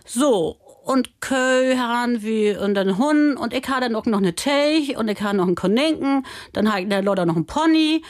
So. 0.07 0.59
Und 0.85 1.20
Kö 1.20 1.77
haben 1.79 2.23
wir 2.23 2.61
und 2.61 2.75
dann 2.75 2.99
Hund 2.99 3.37
und 3.38 3.55
ich 3.55 3.66
habe 3.68 3.81
dann 3.81 3.97
auch 3.97 4.05
noch 4.07 4.18
eine 4.18 4.35
Teich 4.35 4.97
und 4.99 5.09
ich 5.09 5.20
habe 5.23 5.37
noch 5.37 5.47
einen 5.47 5.55
Koninken, 5.55 6.27
dann 6.53 6.70
habe 6.70 6.83
ich 6.83 6.88
der 6.88 7.01
Loder 7.03 7.25
noch 7.25 7.37
einen 7.37 7.47
Pony 7.47 8.03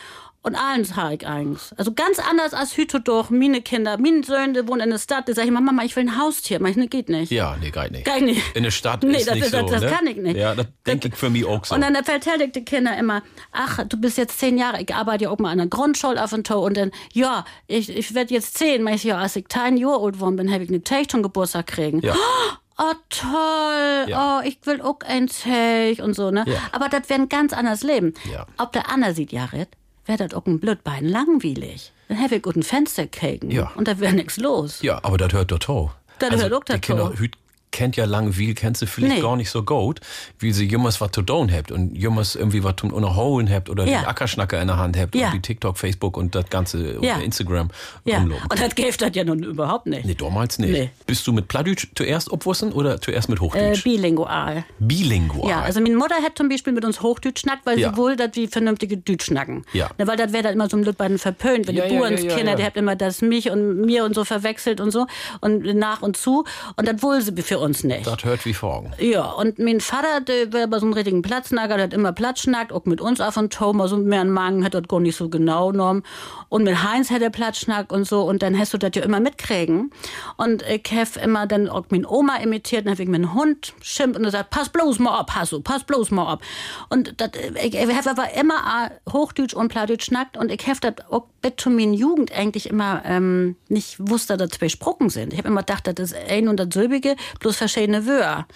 und 0.42 0.56
alles 0.56 0.94
habe 0.96 1.14
ich 1.14 1.26
eigentlich. 1.26 1.62
Also 1.78 1.92
ganz 1.94 2.18
anders 2.18 2.52
als 2.52 2.76
Hüte 2.76 3.00
doch, 3.00 3.30
meine 3.30 3.62
Kinder, 3.62 3.96
meine 3.96 4.22
Söhne 4.24 4.68
wohnen 4.68 4.82
in 4.82 4.90
der 4.90 4.98
Stadt, 4.98 5.26
die 5.28 5.32
sagen 5.32 5.48
immer, 5.48 5.62
Mama, 5.62 5.84
ich 5.84 5.96
will 5.96 6.02
ein 6.04 6.18
Haustier. 6.20 6.60
Mach 6.60 6.68
ich, 6.68 6.76
ne, 6.76 6.86
geht 6.88 7.08
nicht. 7.08 7.32
Ja, 7.32 7.56
nee, 7.58 7.70
geht 7.70 7.92
nicht. 7.92 8.04
Geht 8.04 8.20
nicht. 8.22 8.42
In 8.56 8.64
der 8.64 8.70
Stadt 8.70 9.02
Nee, 9.04 9.16
ist 9.18 9.26
das- 9.28 9.36
nicht 9.36 9.54
das- 9.54 9.60
so, 9.60 9.66
das 9.68 9.80
ne? 9.82 9.88
kann 9.88 10.06
ich 10.06 10.16
nicht. 10.18 10.36
Ja, 10.36 10.54
das 10.54 10.66
denke 10.86 11.08
ich 11.08 11.14
für 11.14 11.30
mich 11.30 11.46
auch 11.46 11.64
so. 11.64 11.74
Und 11.76 11.80
dann 11.80 11.94
vertelle 12.04 12.44
ich 12.44 12.52
die 12.52 12.64
Kinder 12.64 12.94
immer, 12.98 13.22
ach, 13.52 13.84
du 13.88 13.96
bist 13.96 14.18
jetzt 14.18 14.38
zehn 14.38 14.58
Jahre, 14.58 14.82
ich 14.82 14.94
arbeite 14.94 15.24
ja 15.24 15.30
auch 15.30 15.38
mal 15.38 15.50
an 15.50 15.58
der 15.58 15.66
Grundschule 15.68 16.22
auf 16.22 16.30
dem 16.30 16.44
Tor 16.44 16.60
und 16.62 16.76
dann, 16.76 16.90
ja, 17.14 17.46
ich, 17.68 17.88
ich 17.88 18.14
werde 18.14 18.34
jetzt 18.34 18.58
zehn, 18.58 18.82
mach 18.82 18.92
ich, 18.92 19.04
ja, 19.04 19.16
als 19.16 19.36
ich 19.36 19.48
zehn 19.48 19.78
Jahre 19.78 20.02
alt 20.04 20.20
worden 20.20 20.36
bin, 20.36 20.52
habe 20.52 20.62
ich 20.64 20.68
eine 20.68 20.82
Teich 20.82 21.08
zum 21.08 21.22
Geburtstag 21.22 21.68
kriegen. 21.68 22.00
Ja. 22.02 22.14
Oh, 22.26 22.63
toll. 23.08 24.06
Ja. 24.08 24.40
Oh, 24.40 24.46
ich 24.46 24.58
will 24.64 24.82
auch 24.82 24.98
ein 25.06 25.28
Teich 25.28 26.02
und 26.02 26.14
so, 26.14 26.30
ne? 26.30 26.44
Ja. 26.46 26.58
Aber 26.72 26.88
das 26.88 27.08
wäre 27.08 27.20
ein 27.20 27.28
ganz 27.28 27.52
anderes 27.52 27.82
Leben. 27.82 28.14
Ja. 28.30 28.46
Ob 28.58 28.72
der 28.72 28.90
Anna 28.90 29.14
sieht, 29.14 29.32
Jared, 29.32 29.68
wäre 30.06 30.18
das 30.18 30.34
auch 30.34 30.46
ein 30.46 30.60
Blödbein 30.60 31.08
langweilig. 31.08 31.92
Dann 32.08 32.18
hätte 32.18 32.36
ich 32.36 32.42
gut 32.42 32.56
ein 32.56 32.62
Fenster 32.62 33.06
kriegen. 33.06 33.50
Ja. 33.50 33.70
Und 33.76 33.88
da 33.88 33.98
wäre 34.00 34.12
nichts 34.12 34.36
los. 34.36 34.82
Ja, 34.82 35.00
aber 35.02 35.16
das 35.16 35.32
hört 35.32 35.52
doch 35.52 35.58
to. 35.58 35.90
Das 36.18 36.30
also, 36.30 36.44
hört 36.44 36.54
auch 36.54 36.64
die 36.64 36.78
Kinder 36.80 37.10
to. 37.10 37.18
hüt 37.18 37.36
kennt 37.74 37.96
ja 37.96 38.04
lang 38.04 38.32
viel, 38.32 38.54
kennst 38.54 38.80
du 38.82 38.86
vielleicht 38.86 39.16
Nee. 39.16 39.20
gar 39.20 39.36
nicht 39.36 39.50
so 39.50 39.64
gut, 39.64 40.00
wie 40.38 40.52
sie 40.52 40.64
jemals 40.64 41.00
was 41.00 41.10
zu 41.10 41.22
tun 41.22 41.50
habt 41.52 41.72
und 41.72 41.94
jemals 41.96 42.36
irgendwie 42.36 42.62
was 42.62 42.76
zum 42.76 42.92
Unterholen 42.92 43.50
habt 43.50 43.68
oder 43.68 43.84
Ja. 43.84 44.00
den 44.02 44.06
Ackerschnacker 44.06 44.60
in 44.62 44.68
der 44.68 44.76
Hand 44.78 44.96
habt 44.96 45.14
Ja. 45.16 45.26
und 45.26 45.34
die 45.34 45.40
TikTok, 45.42 45.76
Facebook 45.76 46.16
und 46.16 46.34
das 46.36 46.48
ganze 46.50 46.98
Ja. 47.02 47.16
und 47.16 47.22
Instagram 47.22 47.68
Ja. 48.04 48.18
Und 48.20 48.32
das 48.60 48.74
gäbe 48.76 48.96
das 48.96 49.10
ja 49.14 49.24
nun 49.24 49.42
überhaupt 49.42 49.86
nicht. 49.86 50.04
Nee, 50.06 50.14
damals 50.14 50.58
nicht. 50.60 50.70
Nee. 50.70 50.90
Bist 51.06 51.26
du 51.26 51.32
mit 51.32 51.48
Plattdeutsch 51.48 51.88
zuerst 51.96 52.30
obwussen 52.30 52.72
oder 52.72 53.00
zuerst 53.00 53.28
mit 53.28 53.38
Äh, 53.38 53.42
Hochdeutsch? 53.42 53.82
bilingual. 53.82 54.64
Bilingual. 54.78 55.50
Ja, 55.50 55.62
also 55.62 55.80
meine 55.80 55.96
Mutter 55.96 56.14
hat 56.22 56.38
zum 56.38 56.48
Beispiel 56.48 56.72
mit 56.72 56.84
uns 56.84 57.02
Hochdeutsch 57.02 57.40
schnackt, 57.40 57.66
weil 57.66 57.76
sie 57.78 57.96
wohl, 57.96 58.14
dass 58.16 58.30
wir 58.36 58.48
vernünftige 58.48 58.96
Deutsch 58.98 59.24
schnacken. 59.26 59.64
Ja. 59.72 59.90
Ne, 59.98 60.06
weil 60.06 60.16
das 60.16 60.32
wäre 60.32 60.44
dann 60.44 60.52
immer 60.54 60.68
so 60.70 60.76
ein 60.76 60.84
beiden 60.96 61.18
verpönt, 61.18 61.66
wenn 61.66 61.74
die 61.74 61.80
Burenskinder, 61.82 62.54
die 62.54 62.62
habt 62.64 62.76
immer 62.76 62.94
das 62.94 63.20
mich 63.20 63.50
und 63.50 63.80
mir 63.80 64.04
und 64.04 64.14
so 64.14 64.24
verwechselt 64.24 64.80
und 64.80 64.92
so 64.92 65.06
und 65.40 65.64
nach 65.74 66.02
und 66.02 66.16
zu 66.16 66.44
und 66.76 66.86
das 66.86 67.02
wohl 67.02 67.20
sie 67.20 67.32
für 67.42 67.58
uns 67.58 67.63
nicht. 67.68 68.06
das 68.06 68.24
hört 68.24 68.44
wie 68.44 68.54
Fragen. 68.54 68.92
Ja, 68.98 69.30
und 69.32 69.58
mein 69.58 69.80
Vater, 69.80 70.20
der 70.20 70.52
war 70.52 70.64
aber 70.64 70.80
so 70.80 70.86
ein 70.86 70.92
richtigen 70.92 71.22
Platznacker, 71.22 71.76
der 71.76 71.84
hat 71.84 71.92
immer 71.92 72.12
Platz 72.12 72.40
schnackt, 72.40 72.72
auch 72.72 72.84
mit 72.84 73.00
uns 73.00 73.20
auf 73.20 73.36
und 73.36 73.52
to, 73.52 73.72
mal 73.72 73.88
so 73.88 73.96
mehr 73.96 74.20
einen 74.20 74.30
Magen 74.30 74.64
hat 74.64 74.74
das 74.74 74.84
gar 74.88 75.00
nicht 75.00 75.16
so 75.16 75.28
genau 75.28 75.70
genommen. 75.72 76.02
Und 76.48 76.64
mit 76.64 76.82
Heinz 76.82 77.10
hat 77.10 77.22
er 77.22 77.30
Platz 77.30 77.58
schnackt 77.58 77.92
und 77.92 78.06
so, 78.06 78.22
und 78.22 78.42
dann 78.42 78.58
hast 78.58 78.74
du 78.74 78.78
das 78.78 78.90
ja 78.94 79.02
immer 79.02 79.20
mitkriegen. 79.20 79.90
Und 80.36 80.62
ich 80.62 80.92
hab 80.92 81.16
immer 81.22 81.46
dann 81.46 81.68
auch 81.68 81.86
meine 81.90 82.08
Oma 82.08 82.36
imitiert, 82.36 82.86
dann 82.86 82.92
hab 82.92 83.00
ich 83.00 83.08
meinen 83.08 83.34
Hund 83.34 83.74
schimpft 83.82 84.18
und 84.18 84.24
er 84.24 84.30
sagt, 84.30 84.50
pass 84.50 84.68
bloß 84.68 84.98
mal 84.98 85.18
ab, 85.18 85.34
Hasso, 85.34 85.60
pass 85.60 85.84
bloß 85.84 86.10
mal 86.10 86.26
ab. 86.26 86.42
Und 86.88 87.20
das, 87.20 87.30
ich, 87.62 87.74
ich 87.74 87.96
hab 87.96 88.06
aber 88.06 88.34
immer 88.34 88.90
Hochdeutsch 89.10 89.54
und 89.54 89.68
Plattdeutsch 89.68 90.04
schnackt 90.04 90.36
und 90.36 90.50
ich 90.50 90.66
hab 90.66 90.80
das 90.80 90.94
auch 91.10 91.24
bis 91.42 91.52
zu 91.56 91.70
meiner 91.70 91.92
Jugend 91.92 92.32
eigentlich 92.32 92.68
immer 92.68 93.02
ähm, 93.04 93.56
nicht 93.68 93.96
wusste, 93.98 94.36
dass 94.36 94.48
das 94.48 94.58
zwei 94.58 94.68
Sprocken 94.68 95.10
sind. 95.10 95.32
Ich 95.32 95.38
hab 95.38 95.46
immer 95.46 95.60
gedacht, 95.60 95.86
das 95.86 96.12
ist 96.12 96.16
ein 96.28 96.48
und 96.48 96.58
das 96.58 96.68
Silbige, 96.72 97.16
bloß 97.40 97.53
verschiedene 97.56 98.06
Wörter. 98.06 98.46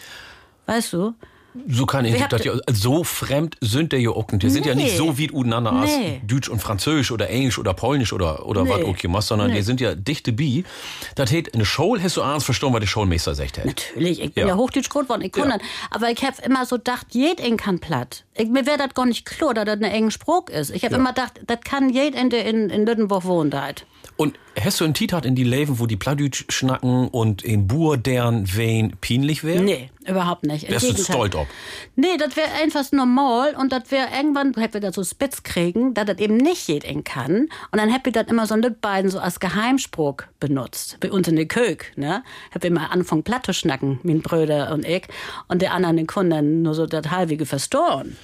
Weißt 0.67 0.93
du? 0.93 1.15
So 1.67 1.87
kann 1.87 2.05
ich 2.05 2.15
das 2.27 2.45
ja, 2.45 2.53
so 2.71 3.03
fremd 3.03 3.57
sind 3.61 3.91
der 3.91 3.99
ja 4.01 4.11
auch 4.11 4.29
nicht. 4.31 4.43
Die 4.45 4.51
sind 4.51 4.65
ja 4.65 4.77
nicht 4.77 4.97
so 4.97 5.19
wie 5.19 5.29
untereinander 5.31 5.73
als 5.81 5.91
Nee. 5.97 6.21
Deutsch 6.25 6.49
und 6.49 6.61
Französisch 6.61 7.11
oder 7.11 7.31
Englisch 7.31 7.59
oder 7.59 7.75
Polnisch 7.75 8.13
oder, 8.13 8.47
oder 8.47 8.63
Nee. 8.63 8.71
was 8.71 8.83
auch 8.85 9.03
immer, 9.03 9.23
sondern 9.23 9.51
die 9.53 9.63
sind 9.63 9.81
ja 9.81 9.95
dichte 9.97 10.33
bi. 10.33 10.63
Das 11.17 11.33
heißt, 11.33 11.55
eine 11.55 11.65
Show 11.65 11.97
hast 12.01 12.17
du 12.17 12.23
abends 12.23 12.45
verstanden, 12.45 12.75
was 12.75 12.81
der 12.81 12.87
Showmeister 12.87 13.35
sagt. 13.35 13.59
hat. 13.59 13.65
Natürlich, 13.65 14.21
ich 14.23 14.35
bin 14.35 14.43
Ja. 14.43 14.49
ja, 14.51 14.57
Hochdeutsch 14.57 14.89
groß 14.91 15.05
geworden, 15.05 15.23
ich 15.23 15.35
Ja. 15.35 15.47
kann. 15.47 15.61
Aber 15.91 16.11
ich 16.11 16.23
hab 16.23 16.39
immer 16.47 16.65
so 16.65 16.77
gedacht, 16.77 17.07
jed 17.11 17.41
in 17.41 17.57
kann 17.57 17.81
platt. 17.81 18.25
Ich, 18.37 18.49
mir 18.49 18.65
wäre 18.67 18.79
das 18.79 18.95
gar 18.95 19.07
nicht 19.07 19.25
klar, 19.25 19.55
dass 19.55 19.65
das 19.65 19.75
eine 19.77 19.91
engen 19.91 20.13
Spruch 20.13 20.49
ist. 20.51 20.71
Ich 20.71 20.85
hab 20.85 20.93
immer 20.93 21.09
gedacht, 21.13 21.41
das 21.47 21.59
kann 21.65 21.89
jed 21.89 22.15
in, 22.15 22.31
de- 22.31 22.49
in, 22.49 22.71
in 22.71 22.87
Lüttenburg 22.87 23.25
wohnen 23.25 23.59
halt. 23.61 23.85
Und 24.21 24.37
hast 24.61 24.81
du 24.81 24.85
einen 24.85 24.95
Titat 24.95 25.25
in 25.25 25.37
die 25.37 25.45
Leben, 25.45 25.79
wo 25.79 25.87
die 25.87 25.95
Plattdeutsch 25.95 26.45
schnacken 26.49 27.07
und 27.07 27.45
in 27.45 27.69
Bur, 27.69 27.97
deren 27.97 28.53
Wen 28.53 28.97
pinlich 29.01 29.45
wäre? 29.45 29.63
Nee, 29.63 29.91
überhaupt 30.09 30.43
nicht. 30.43 30.65
Im 30.65 30.73
Wärst 30.73 30.99
du 30.99 31.05
stolz 31.05 31.37
ob? 31.37 31.47
Nee, 31.95 32.17
das 32.19 32.37
wäre 32.37 32.49
einfach 32.61 32.91
normal 32.91 33.55
und 33.55 33.71
das 33.71 33.93
wäre 33.93 34.09
irgendwann, 34.13 34.55
hätten 34.55 34.75
wir 34.75 34.81
das 34.81 34.97
so 34.97 35.05
spitz 35.05 35.45
kriegen, 35.45 35.95
dass 35.95 36.07
das 36.07 36.19
eben 36.19 36.37
nicht 36.37 36.67
jeden 36.67 37.05
kann. 37.05 37.49
Und 37.71 37.79
dann 37.79 37.91
hätten 37.91 38.07
wir 38.07 38.13
das 38.13 38.27
immer 38.27 38.45
so 38.49 38.57
mit 38.57 38.81
beiden 38.81 39.09
so 39.09 39.21
als 39.21 39.39
Geheimspruch 39.39 40.17
benutzt. 40.41 40.97
Bei 40.99 41.13
uns 41.13 41.29
in 41.29 41.37
der 41.37 41.47
Kök, 41.47 41.93
ne? 41.95 42.25
Hätten 42.51 42.65
wir 42.65 42.71
immer 42.71 42.91
angefangen 42.91 43.23
platt 43.23 43.47
zu 43.47 43.55
schnacken, 43.55 44.01
mein 44.03 44.21
Brüder 44.21 44.73
und 44.73 44.85
ich. 44.85 45.07
Und 45.47 45.63
der 45.63 45.73
anderen 45.75 45.97
den 45.97 46.09
Kunden 46.09 46.63
nur 46.63 46.75
so 46.75 46.87
das 46.87 47.09
halbige 47.13 47.47
verstorben. 47.47 48.17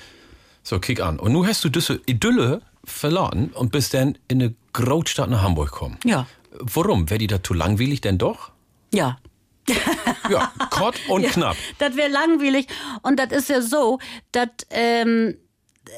So, 0.64 0.80
kick 0.80 1.00
an. 1.00 1.20
Und 1.20 1.30
nun 1.30 1.46
hast 1.46 1.62
du 1.64 1.68
diese 1.68 2.00
Idylle 2.06 2.62
verloren 2.84 3.52
und 3.54 3.70
bist 3.70 3.94
dann 3.94 4.18
in 4.26 4.42
eine 4.42 4.54
Großstadt 4.74 5.30
nach 5.30 5.42
Hamburg 5.42 5.72
gekommen. 5.72 5.98
Ja. 6.04 6.26
Warum? 6.60 7.08
Wäre 7.10 7.18
die 7.18 7.26
da 7.26 7.42
zu 7.42 7.54
langweilig 7.54 8.00
denn 8.02 8.18
doch? 8.18 8.52
Ja. 8.92 9.18
Ja, 10.30 10.50
kort 10.70 10.98
und 11.08 11.22
Ja, 11.22 11.30
knapp. 11.30 11.56
Das 11.78 11.96
wäre 11.96 12.08
langweilig. 12.08 12.66
Und 13.02 13.18
das 13.18 13.30
ist 13.30 13.50
ja 13.50 13.60
so, 13.60 13.98
dass 14.32 14.48
ähm, 14.70 15.36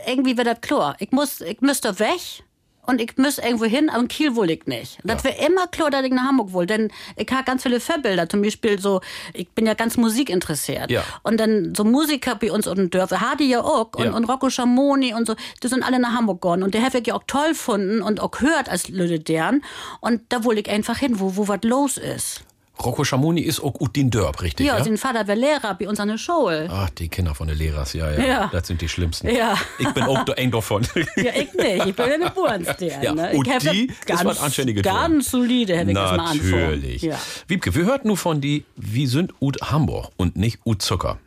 irgendwie 0.05 0.37
wäre 0.37 0.55
das 0.55 0.61
klar. 0.63 0.97
Ich 0.99 1.13
muss, 1.13 1.41
ich 1.41 1.61
müsste 1.61 1.97
weg. 2.01 2.43
Und 2.87 3.01
ich 3.01 3.17
müsste 3.17 3.43
irgendwo 3.43 3.65
hin, 3.65 3.89
aber 3.91 4.01
in 4.01 4.09
Kiel 4.09 4.37
wohl 4.37 4.51
ich 4.51 4.67
nicht. 4.67 4.99
Das 5.05 5.25
wäre 5.25 5.37
immer 5.47 5.67
klar, 5.67 5.91
dass 5.91 6.05
ich 6.05 6.13
nach 6.13 6.25
Hamburg 6.25 6.53
wohl. 6.53 6.67
Denn 6.67 6.91
ich 7.17 7.31
habe 7.31 7.45
ganz 7.45 7.63
viele 7.63 7.81
Vorbilder. 7.81 8.29
Zum 8.29 8.43
Beispiel 8.43 8.79
so, 8.79 9.01
ich 9.35 9.49
bin 9.51 9.67
ja 9.67 9.75
ganz 9.75 9.97
musikinteressiert. 9.97 10.91
Ja. 10.91 11.03
Und 11.23 11.39
dann 11.39 11.75
so 11.75 11.85
Musiker 11.85 12.35
bei 12.37 12.51
uns 12.53 12.67
unten 12.67 12.91
Dörfer, 12.91 13.21
Hardy 13.21 13.49
ja 13.49 13.61
auch 13.61 13.91
und, 13.97 14.05
Ja. 14.05 14.13
und 14.13 14.25
Rocco 14.25 14.51
Schamoni 14.51 15.13
und 15.15 15.27
so, 15.27 15.35
die 15.63 15.69
sind 15.69 15.83
alle 15.83 15.99
nach 15.99 16.13
Hamburg 16.15 16.41
gegangen. 16.41 16.63
Und 16.63 16.75
der 16.75 16.83
habe 16.85 16.99
ich 16.99 17.07
ja 17.07 17.15
auch 17.15 17.25
toll 17.27 17.51
gefunden 17.51 18.03
und 18.03 18.21
auch 18.21 18.31
gehört 18.31 18.69
als 18.69 18.89
Lüde 18.89 19.19
deren. 19.21 19.63
Und 20.01 20.23
da 20.31 20.45
wollte 20.45 20.61
ich 20.63 20.71
einfach 20.71 20.99
hin, 20.99 21.21
wo, 21.21 21.37
wo 21.37 21.49
was 21.49 21.61
los 21.65 21.97
ist. 21.99 22.43
Rocco 22.85 23.05
Schamoni 23.05 23.41
ist 23.41 23.61
auch 23.61 23.73
gut 23.73 23.97
den 23.97 24.11
Dörp, 24.11 24.43
richtig? 24.43 24.67
Ja, 24.67 24.79
Ja, 24.79 24.85
sein 24.85 24.99
Vater 24.99 25.27
war 25.27 25.35
Lehrer 25.35 25.75
bei 25.75 25.89
uns 25.89 25.99
an 25.99 26.09
der 26.09 26.19
Schule. 26.19 26.69
Ach, 26.71 26.91
die 26.91 27.09
Kinder 27.09 27.35
von 27.35 27.49
den 27.49 27.57
Lehrers, 27.57 27.93
ja, 27.95 28.11
ja, 28.11 28.25
Ja. 28.25 28.49
Das 28.53 28.67
sind 28.67 28.81
die 28.81 28.89
schlimmsten. 28.89 29.29
Ja. 29.35 29.57
Ich 29.79 29.89
bin 29.93 30.05
auch 30.05 30.27
ein 30.37 30.51
davon. 30.51 30.87
Ja, 31.17 31.33
ich 31.35 31.53
nicht. 31.55 31.87
Ich 31.87 31.97
bin 31.97 32.05
eine 32.05 32.27
Geburtstern. 32.27 33.03
Ja, 33.03 33.15
ne? 33.15 33.33
und 33.35 33.47
die 33.47 33.51
das 33.51 33.65
ist 33.65 34.07
ganz, 34.07 34.25
was 34.25 34.41
Anständiges 34.41 34.83
Ganz 34.83 35.31
solide, 35.31 35.79
habe 35.79 35.91
ich 35.91 35.97
das 35.97 36.17
mal 36.17 36.27
anfangen. 36.27 36.51
Natürlich. 36.51 37.03
Ja. 37.03 37.19
Wiebke, 37.49 37.75
wir 37.75 37.85
hörten 37.85 38.09
nur 38.09 38.17
von 38.17 38.41
die, 38.41 38.65
wie 38.77 39.07
sind 39.07 39.33
ut 39.41 39.59
Hamburg 39.63 40.11
und 40.17 40.37
nicht 40.37 40.61
ut 40.65 40.83
Zucker. 40.83 41.19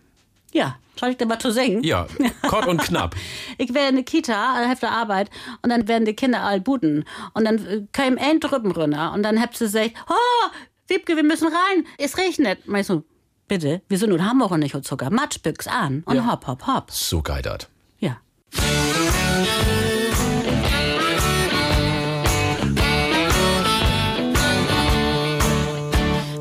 ja, 0.53 0.77
soll 0.99 1.11
ich 1.11 1.17
dir 1.17 1.25
mal 1.25 1.39
zu 1.39 1.51
singen? 1.51 1.81
Ja, 1.83 2.07
kort 2.49 2.67
und 2.67 2.81
knapp. 2.81 3.15
Ich 3.57 3.73
wäre 3.73 3.87
in 3.87 3.95
der 3.95 4.03
Kita, 4.03 4.57
Hälfte 4.67 4.89
Arbeit, 4.89 5.29
und 5.61 5.69
dann 5.69 5.87
werden 5.87 6.03
die 6.03 6.13
Kinder 6.13 6.41
all 6.41 6.59
buten. 6.59 7.05
Und 7.33 7.45
dann 7.45 7.65
äh, 7.65 7.81
kam 7.93 8.17
ein 8.17 8.39
runter. 8.43 9.13
Und 9.13 9.23
dann 9.23 9.41
habt 9.41 9.55
sie 9.57 9.65
gesagt, 9.65 9.91
oh, 10.09 10.47
Wiebke, 10.89 11.15
wir 11.15 11.23
müssen 11.23 11.47
rein. 11.47 11.85
Es 11.97 12.17
regnet. 12.17 12.67
Meinst 12.67 12.89
du, 12.89 13.03
bitte, 13.47 13.81
wir 13.87 13.97
sind 13.97 14.11
in 14.11 14.25
Hamburg 14.25 14.51
und 14.51 14.61
nicht 14.61 14.73
in 14.73 14.83
Zucker. 14.83 15.09
Matschbüchs 15.11 15.67
an. 15.67 16.03
Und 16.05 16.29
hopp, 16.29 16.47
hopp, 16.47 16.65
hopp. 16.65 16.91
So 16.91 17.21
geidert. 17.21 17.69
Ja. 17.99 18.17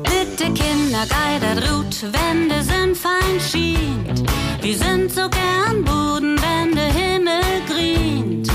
Bitte 0.03 0.53
Kinder, 0.53 1.05
geidert 1.07 1.69
Rut, 1.69 2.01
Wände 2.01 2.63
sind 2.63 2.97
fein 2.97 3.39
schient. 3.39 4.23
Wir 4.61 4.77
sind 4.77 5.11
so 5.11 5.29
gern 5.29 5.83
Buden, 5.85 6.39
wenn 6.41 6.75
der 6.75 6.91
Himmel 6.91 7.41
grient. 7.67 8.49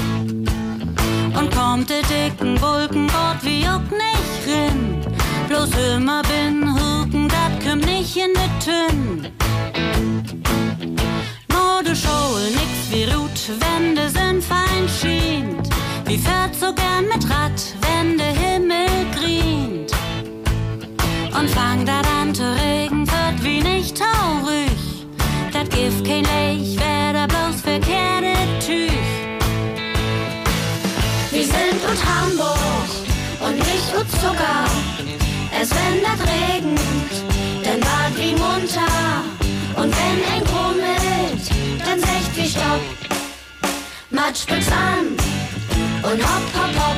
Und 1.38 1.54
kommt 1.54 1.88
der 1.88 2.02
dicken 2.02 2.60
Wolken, 2.60 3.06
Gott 3.06 3.42
wie 3.42 3.66
auch 3.68 3.80
nicht 3.90 4.46
rin. 4.46 5.13
Bloß 5.48 5.70
immer 5.94 6.22
bin 6.22 6.74
Huken, 6.74 7.28
dat 7.28 7.60
kümmt 7.62 7.84
nicht 7.84 8.16
in 8.16 8.32
de 8.32 8.48
Tünn. 8.64 9.28
Nur 11.48 11.82
du 11.84 11.94
Schul, 11.94 12.42
nix 12.50 12.72
wie 12.90 13.04
Rut, 13.04 13.38
Wände 13.60 14.08
sind 14.08 14.42
fein 14.42 14.88
schient. 14.98 15.68
Wie 16.06 16.18
fährt 16.18 16.54
so 16.54 16.72
gern 16.74 17.04
mit 17.12 17.28
Rad, 17.30 17.60
wenn 17.82 18.16
der 18.16 18.32
Himmel 18.32 18.88
grient. 19.14 19.92
Und 21.38 21.50
fang 21.50 21.84
da 21.84 22.00
an 22.20 22.34
zu 22.34 22.44
regen, 22.44 23.06
wird 23.06 23.44
wie 23.44 23.60
nicht 23.60 23.98
traurig. 23.98 25.06
Dat 25.52 25.70
gibt 25.70 26.06
kein 26.06 26.24
Lech, 26.24 26.78
wär 26.78 27.12
da 27.12 27.26
bloß 27.26 27.60
verkehrte 27.60 28.34
Tüch. 28.64 28.90
Wir 31.30 31.44
sind 31.44 31.80
ut 31.90 32.00
Hamburg 32.04 32.90
und 33.40 33.58
nicht 33.58 33.94
ut 33.94 34.10
Zucker. 34.20 34.93
Es 35.64 35.70
wenn 35.70 36.02
dat 36.02 36.20
regnet, 36.28 36.78
dann 37.64 37.80
wart 37.80 38.14
wie 38.18 38.32
munter. 38.32 39.24
Und 39.76 39.94
wenn 39.96 40.18
ein 40.34 40.44
grummelt, 40.44 41.48
dann 41.86 41.98
secht 42.00 42.36
wie 42.36 42.46
Stopp. 42.46 42.82
Matschbüchs 44.10 44.68
an 44.68 45.16
und 46.02 46.22
hopp, 46.22 46.46
hopp, 46.54 46.76
hopp. 46.76 46.96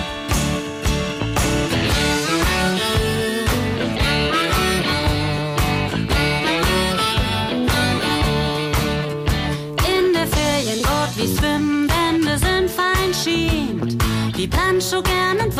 Wie 11.18 11.40
Wände 11.40 12.37
sind 12.37 12.70
fein 12.70 13.14
schient. 13.14 14.02
Die 14.37 14.46
plant 14.46 14.83
so 14.83 15.00
gern 15.00 15.38
und 15.38 15.57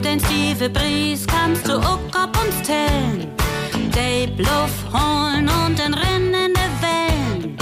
den 0.00 0.20
Stiefel 0.20 0.68
Bries, 0.68 1.26
kannst 1.26 1.66
du 1.66 1.78
auch 1.78 1.98
ob 2.14 2.36
uns 2.42 2.66
tellen. 2.66 3.28
Dave 3.92 4.32
Luft 4.36 4.84
holen 4.92 5.48
und 5.48 5.78
den 5.78 5.94
Rennen 5.94 6.52
der 6.54 6.72
Wellen. 6.82 7.58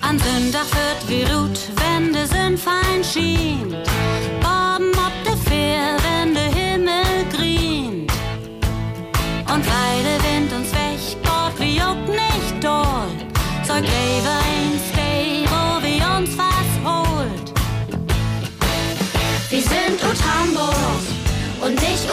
An 0.00 0.18
Sündach 0.18 0.66
wird 0.72 1.08
wie 1.08 1.22
Rut, 1.32 1.58
Wände 1.76 2.26
sind 2.26 2.58
fein 2.58 3.04
schient. 3.04 3.76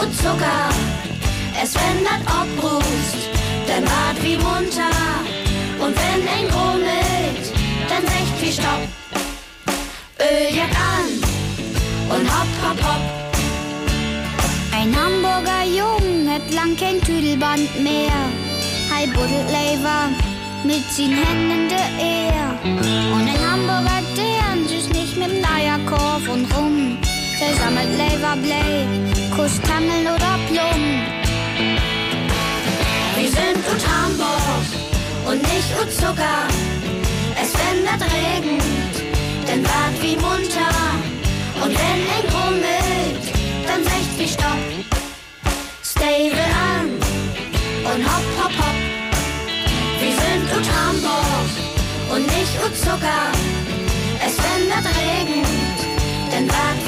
nicht 0.00 0.02
ut 0.02 0.16
Zucker. 0.16 0.68
Es 1.62 1.72
dat 1.72 2.22
obbrust, 2.26 3.16
dann 3.66 3.84
wart 3.84 4.22
wie 4.22 4.36
munter. 4.36 4.90
Und 5.78 5.94
wenn 5.96 6.28
ein 6.28 6.48
grummelt, 6.50 7.52
dann 7.88 8.02
secht 8.02 8.40
wie 8.40 8.52
Stopp. 8.52 8.88
Öljack 10.18 10.74
an 10.74 11.08
und 12.08 12.26
hopp, 12.26 12.48
hopp, 12.62 12.82
hopp. 12.82 13.02
Ein 14.74 14.94
Hamburger 14.96 15.64
Jung 15.64 16.28
hat 16.28 16.52
lang 16.52 16.76
kein 16.76 17.00
Tüdelband 17.00 17.82
mehr. 17.82 18.20
Hei 18.92 19.06
buddelt 19.06 19.48
Lever 19.48 20.08
mit 20.64 20.84
sin 20.90 21.12
Händen 21.12 21.68
der 21.68 21.88
Ehr. 21.98 22.58
Und 23.14 23.28
ein 23.28 23.50
Hamburger, 23.50 24.02
der 24.16 24.68
sich 24.68 24.88
nicht 24.90 25.16
mit 25.16 25.42
Leierkorf 25.42 26.28
und 26.28 26.46
rum. 26.56 27.01
Der 27.42 27.54
sammelt 27.54 27.90
Lever 27.98 28.36
Blei, 28.36 28.86
Kusstangeln 29.34 30.06
oder 30.06 30.32
Plum. 30.46 30.82
Wir 33.16 33.30
sind 33.36 33.58
ut 33.70 33.82
Hamburg 33.92 34.66
und 35.26 35.42
nicht 35.42 35.70
ut 35.80 35.90
Zucker. 35.92 36.46
Es 37.42 37.50
wenn 37.58 37.84
dat 37.84 38.02
regnet, 38.14 38.94
dann 39.48 39.64
wart 39.64 39.96
wie 40.00 40.14
munter. 40.24 40.74
Und 41.64 41.72
wenn 41.82 42.00
ein 42.14 42.26
grummelt, 42.30 43.24
dann 43.66 43.82
secht 43.82 44.12
wie 44.18 44.28
Stopp. 44.28 44.62
Stay 45.82 46.30
an 46.30 46.90
und 47.90 48.04
hopp, 48.10 48.26
hopp, 48.38 48.56
hopp. 48.62 48.78
Wir 50.00 50.12
sind 50.22 50.46
ut 50.56 50.68
Hamburg 50.78 51.50
und 52.14 52.24
nicht 52.24 52.54
ut 52.64 52.76
Zucker. 52.76 53.61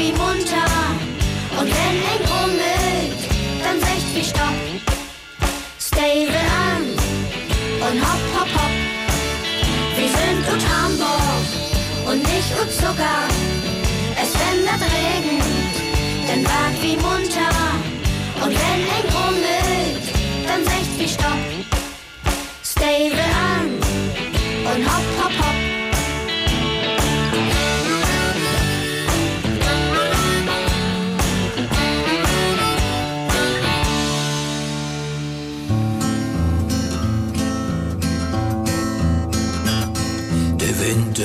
ihm. 0.08 0.14
Und 1.58 1.68
wenn 1.70 1.96
ihn 2.12 2.24
rummelt, 2.28 3.20
dann 3.62 3.80
secht 3.80 4.08
wie 4.14 4.24
Stopp. 4.24 4.58
Stable 5.78 6.44
an 6.66 6.82
und 7.86 8.00
hopp, 8.02 8.24
hopp, 8.36 8.50
hopp. 8.56 8.74
Wir 9.96 10.08
sind 10.08 10.42
ut 10.52 10.64
Hamburg 10.74 11.46
und 12.08 12.22
nicht 12.22 12.50
ut 12.60 12.70
Zucker. 12.72 13.22
Es 14.20 14.32
wendet 14.40 14.82
Regen, 14.94 15.40
dann 16.26 16.44
wart 16.44 16.76
wie 16.82 16.96
munter. 16.96 17.54
Und 18.42 18.52
wenn 18.52 18.80
ihn 18.96 19.08
rummelt, 19.14 20.04
dann 20.46 20.64
secht 20.64 20.98
wie 20.98 21.08
Stopp. 21.08 21.44
Stable 22.62 23.28
an 23.54 23.68
und 24.70 24.84
hopp, 24.84 24.94
hopp, 24.96 25.13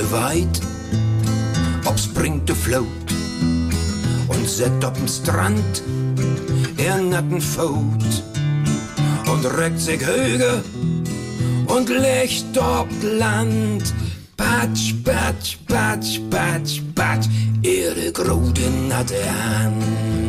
De 0.00 0.06
Winde 0.06 0.10
weit, 0.10 0.60
obspringt 1.84 2.46
de 2.46 2.54
Float 2.54 2.86
und 4.28 4.48
set 4.48 4.84
op 4.84 4.94
dem 4.94 5.08
Strand 5.08 5.82
er 6.76 6.98
natten 6.98 7.40
Fout 7.40 8.22
und 9.30 9.44
reckt 9.58 9.80
sich 9.80 10.00
höger 10.00 10.62
und 11.66 11.88
legt 11.88 12.58
op 12.58 12.88
Land. 13.02 13.94
Patsch, 14.36 14.94
patsch, 15.04 15.58
patsch, 15.66 16.20
patsch, 16.30 16.80
patsch, 16.94 17.28
ihre 17.62 18.10
grode 18.12 18.70
natte 18.88 19.14
Hand. 19.14 20.19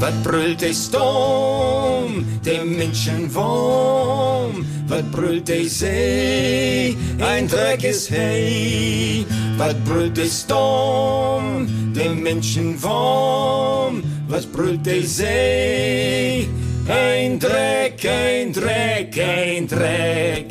Wat 0.00 0.22
brüllt 0.22 0.60
de 0.60 0.72
Sturm, 0.72 2.24
de 2.42 2.64
Menschen 2.64 3.32
warm? 3.32 4.64
Wat 4.88 5.10
brüllt 5.10 5.46
de 5.46 5.68
See, 5.68 6.96
ein 7.20 7.46
Dreck 7.46 7.82
ist 7.84 8.08
hey? 8.08 9.26
Wat 9.58 9.84
brüllt 9.84 10.16
de 10.16 10.26
Sturm, 10.26 11.68
de 11.92 12.08
Menschen 12.14 12.82
warm? 12.82 14.02
Was 14.26 14.46
brüllt 14.46 14.84
de 14.84 15.02
See? 15.06 16.48
Ein 16.88 17.38
Dreck, 17.38 18.02
ein 18.06 18.52
Dreck, 18.52 19.18
ein 19.18 19.68
Dreck, 19.68 20.46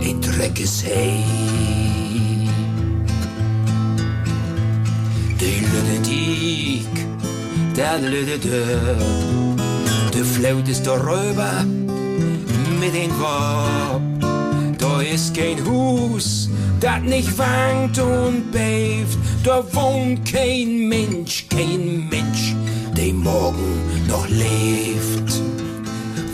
ein 0.00 0.20
Dreck 0.20 0.58
ist 0.58 0.84
hey. 0.84 1.81
De 7.74 7.84
fluit 10.24 10.68
is 10.68 10.82
de 10.82 10.90
räuber 10.90 11.64
mit 12.78 12.92
den 12.92 13.10
Wab. 13.18 14.02
Da 14.78 15.00
ist 15.00 15.34
kein 15.34 15.64
Hus, 15.64 16.50
dat 16.80 17.02
nicht 17.02 17.38
wankt 17.38 17.98
und 17.98 18.52
beeft. 18.52 19.16
Da 19.42 19.64
wohnt 19.72 20.30
kein 20.30 20.88
Mensch, 20.88 21.46
kein 21.48 22.10
Mensch, 22.10 22.54
der 22.96 23.14
morgen 23.14 23.80
noch 24.06 24.28
lebt. 24.28 25.32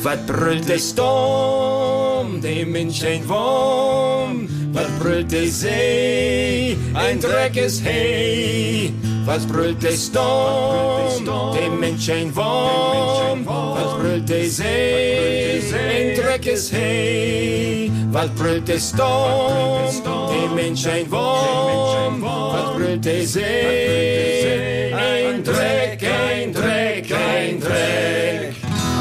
Wat 0.02 0.26
brüllt 0.26 0.68
der 0.68 0.78
Sturm, 0.78 2.40
der 2.40 2.66
Mensch 2.66 3.04
ein 3.04 3.28
Wurm? 3.28 4.48
Was 4.72 4.88
brüllt 4.98 5.30
der 5.30 5.48
See, 5.48 6.76
ein 6.94 7.20
Dreck 7.20 7.56
ist 7.56 7.84
hey? 7.84 8.92
Was 9.28 9.44
brüllt 9.44 9.82
der 9.82 9.92
Sturm, 9.92 11.52
der 11.52 11.68
Mensch 11.68 12.08
ein 12.08 12.34
Wurm? 12.34 13.44
Was 13.44 13.92
brüllt 14.00 14.26
der 14.26 14.48
See, 14.48 15.60
ein 15.74 16.40
ist 16.46 16.72
hey? 16.72 17.92
Was 18.10 18.30
brüllt 18.30 18.66
der 18.66 18.78
Sturm, 18.78 20.02
der 20.32 20.48
Mensch 20.54 20.86
ein 20.86 21.10
Wurm? 21.10 22.22
Was 22.22 22.74
brüllt 22.74 23.04
der 23.04 23.26
See, 23.26 24.94
ein 24.94 25.44
Dreck, 25.44 26.02
ein 26.02 26.54
Dreck, 26.54 27.12
ein 27.12 27.60
Dreck, 27.60 28.54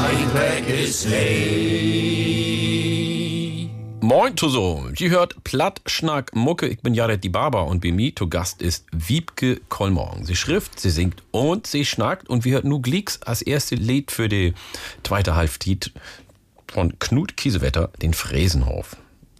ein 0.04 0.30
Dreck 0.34 0.84
ist 0.84 1.08
hey. 1.08 2.57
Moin 4.08 4.38
zusammen. 4.38 4.94
Sie 4.96 5.10
hört 5.10 5.44
Plattschnack 5.44 6.34
Mucke. 6.34 6.66
Ich 6.66 6.80
bin 6.80 6.94
Jared 6.94 7.22
die 7.22 7.28
Barber 7.28 7.66
und 7.66 7.82
bei 7.82 7.92
mir 7.92 8.16
zu 8.16 8.26
Gast 8.26 8.62
ist 8.62 8.86
Wiebke 8.90 9.60
Kollmorgen. 9.68 10.24
Sie 10.24 10.34
schrift, 10.34 10.80
sie 10.80 10.88
singt 10.88 11.22
und 11.30 11.66
sie 11.66 11.84
schnackt 11.84 12.26
und 12.26 12.46
wir 12.46 12.54
hört 12.54 12.64
nu 12.64 12.80
Glicks 12.80 13.20
als 13.20 13.42
erste 13.42 13.74
Lied 13.74 14.10
für 14.10 14.30
die 14.30 14.54
zweite 15.02 15.36
Halbzeit 15.36 15.92
von 16.68 16.98
Knut 16.98 17.36
Kiesewetter, 17.36 17.90
den 18.00 18.14
Fräsenhof. 18.14 18.96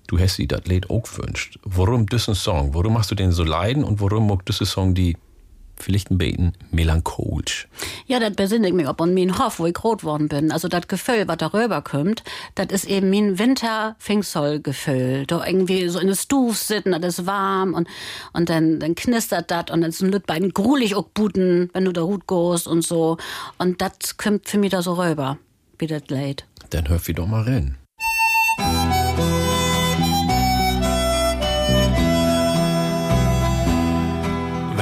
Du 0.07 0.19
hast 0.19 0.37
sie 0.37 0.47
das 0.47 0.67
Lied 0.67 0.91
auch 0.91 1.05
gewünscht. 1.05 1.59
Warum 1.63 2.05
diesen 2.05 2.35
Song? 2.35 2.75
Warum 2.75 2.93
machst 2.93 3.11
du 3.11 3.15
den 3.15 3.33
so 3.33 3.45
leiden 3.45 3.85
und 3.85 4.03
warum 4.03 4.27
mag 4.27 4.45
diesen 4.45 4.67
Song 4.67 4.93
die 4.95 5.17
vielleicht 5.83 6.11
ein 6.11 6.19
bisschen 6.19 6.53
melancholisch? 6.71 7.69
Ja, 8.07 8.21
das 8.21 8.35
besinne 8.35 8.69
ich 8.69 8.75
mich 8.75 8.89
ob 8.89 9.01
und 9.01 9.15
mein 9.15 9.39
Hof, 9.39 9.59
wo 9.59 9.67
ich 9.67 9.85
rot 9.85 10.05
worden 10.05 10.29
bin. 10.29 10.53
Also 10.53 10.69
das 10.69 10.89
Gefühl, 10.89 11.27
was 11.27 11.39
darüber 11.39 11.83
kommt, 11.83 12.23
das 12.55 12.67
ist 12.69 12.85
eben 12.87 13.11
mein 13.11 13.39
Winter-Pfingstsoll-Gefühl. 13.39 15.27
Da 15.27 15.47
irgendwie 15.47 15.89
so 15.89 15.99
in 15.99 16.09
der 16.09 16.15
Stuf 16.15 16.59
sitzen, 16.59 16.93
das 16.93 17.19
ist 17.19 17.27
warm 17.27 17.75
und, 17.75 17.89
und 18.33 18.49
dann, 18.49 18.81
dann 18.81 18.95
knistert 18.95 19.51
das 19.51 19.71
und 19.71 19.81
dann 19.81 19.93
sind 19.93 20.15
die 20.15 20.19
beiden 20.19 20.53
grulich 20.53 20.95
auch 20.95 21.09
buten, 21.09 21.71
wenn 21.73 21.85
du 21.85 21.93
da 21.93 22.03
Hut 22.03 22.27
gehst 22.27 22.67
und 22.67 22.83
so. 22.83 23.17
Und 23.59 23.81
das 23.81 24.17
kommt 24.17 24.49
für 24.49 24.59
mich 24.59 24.71
da 24.71 24.83
so 24.83 24.95
rüber, 24.95 25.39
wie 25.79 25.87
das 25.87 26.03
Lied. 26.09 26.45
Dann 26.71 26.89
hör 26.89 27.01
wir 27.07 27.15
doch 27.15 27.27
mal 27.27 27.43
rein. 27.43 27.77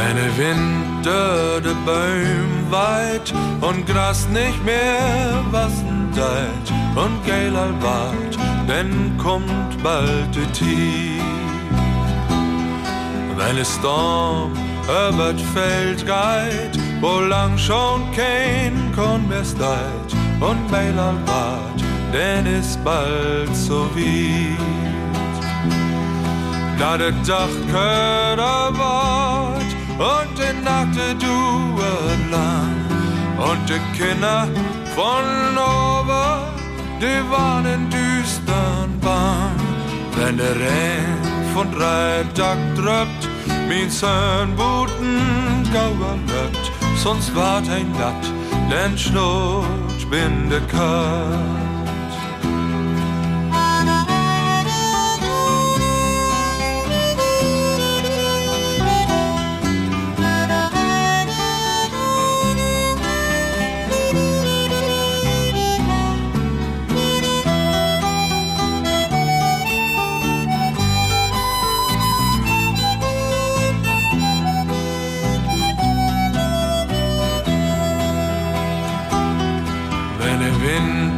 Wenn 0.07 0.15
der 0.15 0.39
Winter 0.39 1.61
de 1.61 1.75
Bäum 1.85 2.71
weit 2.71 3.35
und 3.61 3.85
Gras 3.89 4.29
nicht 4.29 4.65
mehr 4.65 5.43
wassen 5.51 6.13
deit 6.15 7.05
und 7.05 7.27
geiler 7.27 7.71
wart, 7.81 8.39
dann 8.69 9.19
kommt 9.19 9.83
bald 9.83 10.33
die 10.33 10.47
Tief. 10.53 11.23
Wenn 13.37 13.59
es 13.59 13.75
Storm 13.75 14.53
über 14.85 15.35
Feld 15.53 16.07
geht, 16.07 16.81
wo 17.01 17.23
lang 17.23 17.59
schon 17.59 18.03
kein 18.13 18.93
Korn 18.95 19.27
mehr 19.27 19.45
steit 19.45 20.11
und 20.39 20.71
geiler 20.71 21.15
wart, 21.27 21.83
denn 22.13 22.47
ist 22.47 22.83
bald 22.85 23.57
so 23.57 23.91
weit. 23.97 24.57
Da 26.79 26.97
der 26.97 27.13
Dach 27.27 27.57
köder 27.73 28.71
wart 28.79 29.76
und 29.99 30.39
die 30.39 30.65
Nacht 30.65 30.97
du 31.21 31.81
lang 32.31 32.77
und 33.39 33.69
die 33.69 33.81
Kinder 33.97 34.49
von 34.95 35.57
oben, 35.57 36.57
die 37.01 37.31
waren 37.31 37.67
in 37.67 37.91
düstern 37.91 38.99
Bahn. 39.01 39.57
Wenn 40.17 40.39
der 40.39 40.55
Regen 40.55 41.53
von 41.55 41.71
drei 41.73 42.25
Tag 42.35 42.59
drückt, 42.75 43.29
mein 43.69 43.91
Sohn 43.91 44.55
Buten 44.57 45.63
gauer 45.73 46.17
löbt, 46.27 46.73
sonst 46.97 47.35
wart 47.35 47.69
ein 47.69 47.93
Blatt, 47.93 48.25
denn 48.71 48.97
Schnurrt 48.97 50.11
bin 50.11 50.49
der 50.51 50.61
Kat. 50.63 51.66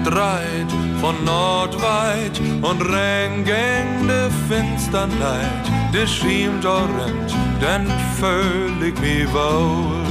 Dreht 0.09 0.73
von 1.03 1.23
Nordweit 1.23 2.41
und 2.63 2.81
Regen 2.81 3.45
gegen 3.45 4.09
de 4.09 4.31
Finsternheit, 4.49 5.67
de 5.93 6.07
schiemt 6.07 6.65
rennt, 6.65 7.35
dann 7.61 7.87
fühl 8.19 8.89
ich 8.89 8.99
mich 9.01 9.31
wohl. 9.35 10.03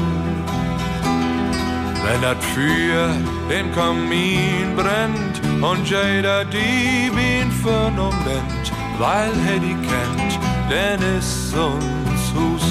Wenn 2.04 2.22
dat 2.22 2.38
Feuer 2.54 3.10
den 3.50 3.72
Kamin 3.74 4.76
brennt 4.76 5.42
und 5.64 5.90
jeder 5.90 6.46
die 6.46 7.10
Bien 7.16 7.52
für 7.52 7.90
Moment, 7.90 8.72
weil 9.00 9.32
er 9.52 9.60
die 9.60 9.78
kennt, 9.90 10.40
denn 10.70 11.18
ist 11.18 11.56
uns 11.56 12.22
Hus. 12.36 12.68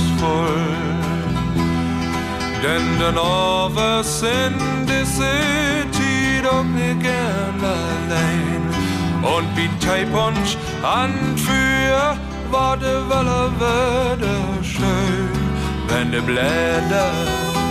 Denn 2.62 2.99
den 3.01 3.18
Overs 3.18 4.22
in 4.22 4.55
die 4.87 5.05
City 5.05 5.95
doch 6.47 6.64
nicht 6.64 7.01
gern 7.01 7.61
allein. 7.61 8.62
Und 9.34 9.49
wie 9.57 9.70
Teipunch 9.84 10.57
an 10.82 11.12
für 11.36 12.16
war 12.51 12.76
de 12.76 12.97
Welle 13.11 13.51
wieder 13.62 14.38
schön. 14.62 15.36
Wenn 15.88 16.11
de 16.12 16.20
Blätter 16.20 17.12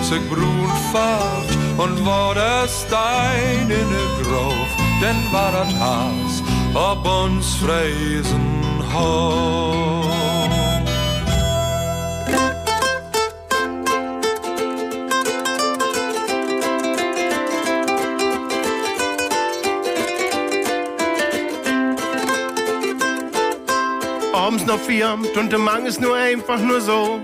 sich 0.02 0.24
grün 0.30 0.72
färbt 0.92 1.54
und 1.78 2.06
war 2.06 2.34
der 2.34 2.68
Stein 2.68 3.70
in 3.80 3.90
der 3.96 4.10
Grove, 4.22 4.74
denn 5.02 5.20
war 5.32 5.52
das 5.52 5.74
Haus 5.80 6.44
ob 6.76 7.08
uns 7.08 7.56
Fräsen 7.56 8.84
abends 24.46 24.66
noch 24.68 24.80
firmt 24.80 25.36
und 25.38 25.52
der 25.52 25.58
Mang 25.58 25.88
ist 25.88 26.00
nur 26.00 26.16
einfach 26.16 26.60
nur 26.60 26.80
so. 26.80 27.20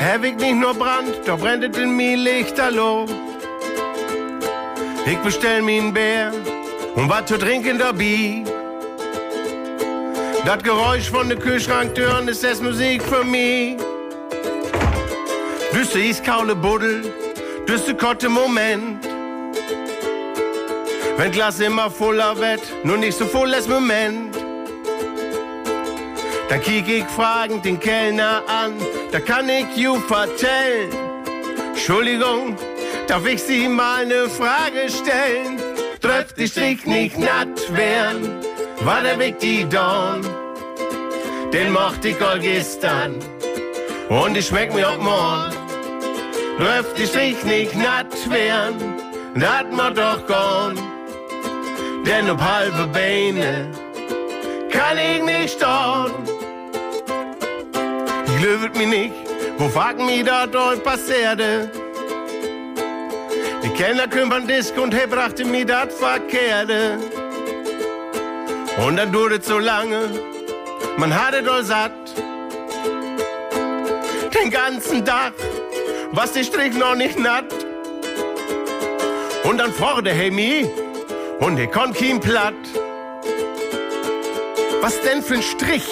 Hevig 0.00 0.36
nicht 0.36 0.56
nur 0.56 0.74
Brand, 0.74 1.14
da 1.24 1.36
brennt 1.36 1.76
in 1.76 1.94
mir 1.96 2.16
Lichterloh. 2.16 3.06
Ich 5.06 5.18
bestell 5.18 5.62
mir 5.62 5.80
einen 5.80 5.94
Bär 5.94 6.32
und 6.96 7.08
was 7.08 7.26
zu 7.26 7.38
trinken 7.38 7.78
dabei. 7.78 8.42
Das 10.44 10.60
Geräusch 10.64 11.08
von 11.08 11.28
der 11.28 11.38
Kühlschranktüren 11.38 12.26
ist 12.26 12.42
es 12.42 12.60
Musik 12.60 13.00
für 13.04 13.22
mich. 13.22 13.76
Düste 15.72 16.00
iskaule 16.00 16.56
Buddel, 16.56 17.12
düste 17.68 17.94
kotte 17.94 18.28
Moment. 18.28 19.06
Wenn 21.16 21.30
Glas 21.30 21.60
immer 21.60 21.88
voller 21.92 22.36
wird, 22.36 22.62
nur 22.82 22.96
nicht 22.96 23.16
so 23.16 23.24
volles 23.24 23.68
Moment. 23.68 24.33
Dann 26.54 26.62
kiek 26.62 26.88
ich 26.88 27.04
fragend 27.06 27.64
den 27.64 27.80
Kellner 27.80 28.40
an, 28.46 28.74
da 29.10 29.18
kann 29.18 29.48
ich 29.48 29.76
you 29.76 29.98
vertellen. 30.06 30.88
Entschuldigung, 31.70 32.56
darf 33.08 33.26
ich 33.26 33.42
Sie 33.42 33.66
mal 33.66 34.06
ne 34.06 34.28
Frage 34.28 34.88
stellen? 34.88 35.58
Trifft 36.00 36.38
die 36.38 36.46
Strich 36.46 36.86
nicht 36.86 37.18
natt 37.18 37.58
werden, 37.74 38.38
war 38.84 39.02
der 39.02 39.18
Weg 39.18 39.40
die 39.40 39.68
Dorn. 39.68 40.24
Den 41.52 41.72
mochte 41.72 42.10
ich 42.10 42.22
all 42.22 42.38
gestern 42.38 43.16
und 44.08 44.36
ich 44.36 44.46
schmeck 44.46 44.72
mir 44.72 44.88
auch 44.88 44.98
morgen. 44.98 45.56
Trifft 46.56 46.96
die 46.96 47.06
Strich 47.08 47.42
nicht 47.42 47.74
natt 47.74 48.30
werden, 48.30 48.94
dat 49.34 49.72
ma 49.72 49.90
doch 49.90 50.24
gone. 50.28 50.80
Denn 52.06 52.30
ob 52.30 52.40
halbe 52.40 52.86
Beine 52.92 53.72
kann 54.70 54.98
ich 54.98 55.20
nicht 55.20 55.54
stehen. 55.54 56.33
Ich 58.44 58.50
löwet 58.50 58.76
mich 58.76 58.88
nicht, 58.88 59.14
wo 59.56 59.70
fragt 59.70 60.00
mich 60.00 60.22
da 60.22 60.46
dort 60.46 60.84
passierte. 60.84 61.70
Die 63.62 63.70
Kellner 63.70 64.06
kümmern 64.06 64.46
Disk 64.46 64.76
und 64.76 64.92
he 64.92 65.06
brachte 65.06 65.46
mir 65.46 65.64
dat 65.64 65.90
Verkehrte. 65.90 66.98
Und 68.86 68.96
dann 68.96 69.10
dauert 69.12 69.46
so 69.46 69.58
lange, 69.58 70.10
man 70.98 71.18
hatte 71.18 71.42
doch 71.42 71.62
satt. 71.62 71.92
Den 74.34 74.50
ganzen 74.50 75.02
Tag, 75.06 75.32
was 76.12 76.32
die 76.32 76.44
Strich 76.44 76.74
noch 76.74 76.96
nicht 76.96 77.18
natt. 77.18 77.50
Und 79.44 79.56
dann 79.56 79.72
forderte 79.72 80.12
he 80.12 80.30
mi, 80.30 80.70
und 81.40 81.56
he 81.56 81.66
konnt 81.66 81.96
kein 81.96 82.20
platt. 82.20 82.52
Was 84.82 85.00
denn 85.00 85.22
für 85.22 85.36
ein 85.36 85.42
Strich? 85.42 85.88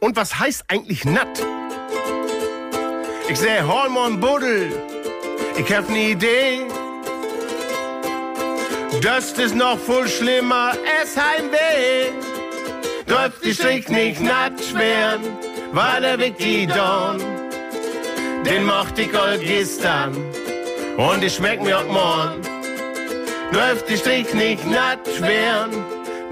Und 0.00 0.16
was 0.16 0.38
heißt 0.38 0.64
eigentlich 0.68 1.04
natt? 1.04 1.44
Ich 3.26 3.38
seh 3.38 3.62
Hormon 3.62 4.20
Buddel, 4.20 4.70
ich 5.56 5.74
hab 5.74 5.88
ne 5.88 6.10
Idee. 6.10 6.66
Das 9.02 9.32
ist 9.32 9.54
noch 9.54 9.78
voll 9.78 10.06
schlimmer, 10.08 10.72
es 11.02 11.16
Heimweh. 11.16 12.10
Dürft 13.08 13.42
die 13.42 13.54
Strich 13.54 13.88
nicht 13.88 14.20
natt 14.20 14.60
werden, 14.74 15.24
war 15.72 16.00
der 16.02 16.18
Weg 16.18 16.36
die 16.36 16.66
Dorn. 16.66 17.18
Den 18.44 18.66
mochte 18.66 19.02
ich 19.02 19.18
all 19.18 19.38
gestern 19.38 20.12
und 20.98 21.24
ich 21.24 21.34
schmeck 21.34 21.62
mir 21.62 21.78
auch 21.78 21.86
morgen. 21.86 22.42
Dürft 23.52 23.88
die 23.88 23.96
Strich 23.96 24.34
nicht 24.34 24.66
natt 24.70 25.06
werden, 25.22 25.82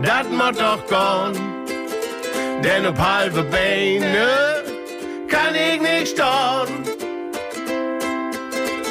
dat 0.03 0.31
mod 0.31 0.61
doch 0.61 0.87
gorn. 0.89 1.39
Denn 2.63 2.87
ob 2.87 2.99
halbe 2.99 3.43
Beine 3.45 4.62
kann 5.33 5.55
ich 5.55 5.81
nicht 5.81 6.09
stehen. 6.09 6.85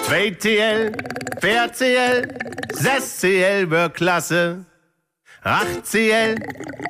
2CL, 0.08 0.92
4CL, 1.40 2.28
6CL 2.74 3.70
wird 3.70 3.94
klasse. 3.94 4.66
8CL, 5.44 6.36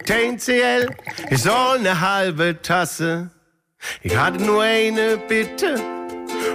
10CL 0.05 0.89
ist 1.29 1.47
all 1.47 1.79
ne 1.79 1.99
halbe 1.99 2.61
Tasse. 2.61 3.29
Ich 4.01 4.15
hatte 4.15 4.41
nur 4.43 4.63
eine 4.63 5.17
Bitte 5.17 5.75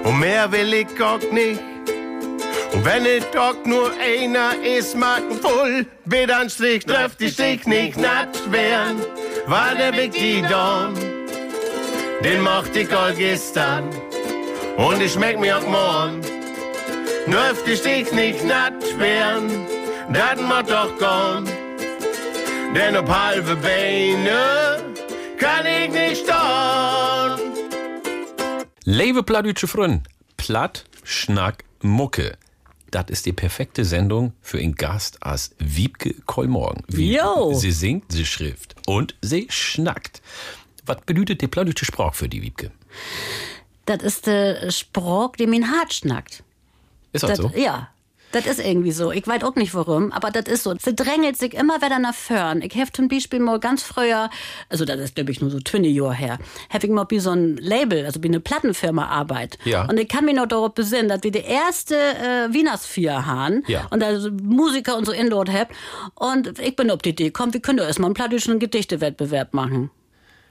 und 0.04 0.18
mehr 0.18 0.50
will 0.50 0.72
ich 0.72 1.00
auch 1.00 1.20
nicht. 1.30 1.60
Und 2.72 2.84
wenn 2.84 3.06
es 3.06 3.24
doch 3.30 3.64
nur 3.64 3.92
einer 3.92 4.52
ist, 4.64 4.96
voll, 5.40 5.86
bitte 6.04 6.36
ein 6.36 6.50
Strich, 6.50 6.84
trifft 6.84 7.20
die 7.20 7.28
Stich 7.28 7.66
nicht 7.66 7.96
natt 7.96 8.50
werden, 8.50 9.00
war 9.46 9.74
der 9.74 9.92
Big 9.92 10.12
die 10.12 10.42
Dorn. 10.42 11.15
Den 12.24 12.40
mochte 12.42 12.80
ich 12.80 12.92
all 12.92 13.14
gestern 13.14 13.88
und 14.76 15.00
ich 15.00 15.12
schmeck 15.12 15.38
mir 15.38 15.58
auch 15.58 15.66
morgen. 15.66 16.20
Dürft 17.26 17.66
die 17.66 17.76
Stich 17.76 18.12
nicht 18.12 18.44
natt 18.44 18.82
werden, 18.98 19.66
dat 20.12 20.40
macht 20.40 20.70
doch 20.70 20.96
gone. 20.98 21.50
Denn 22.74 22.96
ob 22.96 23.08
halbe 23.08 23.56
Beine 23.56 24.82
kann 25.38 25.66
ich 25.66 25.90
nicht 25.90 26.22
stehen. 26.22 27.40
Leve 28.84 29.22
Pladütsche 29.22 29.66
Frünn. 29.66 30.02
Platt, 30.36 30.84
Schnack, 31.02 31.64
Mucke. 31.82 32.36
Das 32.90 33.06
ist 33.08 33.26
die 33.26 33.32
perfekte 33.32 33.84
Sendung 33.84 34.32
für 34.40 34.58
einen 34.58 34.74
Gast 34.74 35.22
als 35.22 35.54
Wiebke 35.58 36.14
Kollmorgen. 36.24 36.82
Wie 36.88 37.16
Jo. 37.16 37.52
Sie 37.54 37.72
singt, 37.72 38.12
sie 38.12 38.24
schrift 38.24 38.76
und 38.86 39.16
sie 39.20 39.48
schnackt. 39.50 40.22
Was 40.86 40.98
bedeutet 41.02 41.40
die 41.40 41.48
plattdeutsche 41.48 41.84
Sprache 41.84 42.14
für 42.14 42.28
die 42.28 42.42
Wiebke? 42.42 42.70
Das 43.86 44.02
ist 44.02 44.26
der 44.26 44.70
Spruch, 44.70 45.36
der 45.36 45.46
mein 45.48 45.70
Hart 45.70 45.92
schnackt. 45.94 46.42
Ist 47.12 47.22
das, 47.24 47.38
so? 47.38 47.52
Ja. 47.54 47.88
Das 48.32 48.44
ist 48.46 48.58
irgendwie 48.58 48.90
so. 48.90 49.12
Ich 49.12 49.26
weiß 49.26 49.44
auch 49.44 49.54
nicht 49.54 49.72
warum, 49.74 50.10
aber 50.12 50.30
das 50.30 50.46
ist 50.52 50.64
so. 50.64 50.74
Sie 50.78 50.94
drängelt 50.94 51.36
sich 51.38 51.54
immer 51.54 51.76
wieder 51.80 51.98
nach 52.00 52.14
vorn. 52.14 52.60
Ich 52.60 52.74
habe 52.76 52.90
zum 52.92 53.08
Beispiel 53.08 53.38
mal 53.38 53.60
ganz 53.60 53.82
früher, 53.84 54.28
also 54.68 54.84
das 54.84 54.98
ist 54.98 55.14
glaube 55.14 55.30
ich 55.30 55.40
nur 55.40 55.48
so 55.50 55.58
20 55.60 55.94
Jahre 55.94 56.12
her, 56.14 56.38
habe 56.68 56.86
ich 56.86 56.92
mal 56.92 57.04
bei 57.04 57.18
so 57.20 57.30
ein 57.30 57.56
Label, 57.56 58.04
also 58.04 58.20
bei 58.20 58.28
einer 58.28 58.40
Plattenfirma 58.40 59.06
Arbeit. 59.06 59.58
Ja. 59.64 59.88
Und 59.88 59.98
ich 60.00 60.08
kann 60.08 60.24
mich 60.24 60.34
noch 60.34 60.46
darauf 60.48 60.74
besinnen, 60.74 61.08
dass 61.08 61.22
wir 61.22 61.30
die 61.30 61.38
erste 61.38 61.94
äh, 61.96 62.52
Wienersvier 62.52 63.24
haben 63.26 63.62
Ja. 63.68 63.86
und 63.90 64.00
da 64.00 64.18
so 64.18 64.30
Musiker 64.32 64.96
und 64.98 65.06
so 65.06 65.12
in 65.12 65.30
dort 65.30 65.50
habt. 65.50 65.72
Und 66.16 66.58
ich 66.58 66.74
bin 66.74 66.90
auf 66.90 67.00
die 67.02 67.10
Idee, 67.10 67.30
komm, 67.30 67.54
wir 67.54 67.60
können 67.60 67.78
doch 67.78 67.86
erstmal 67.86 68.08
einen 68.08 68.14
plattdeutschen 68.14 68.58
Gedichtewettbewerb 68.58 69.54
machen. 69.54 69.90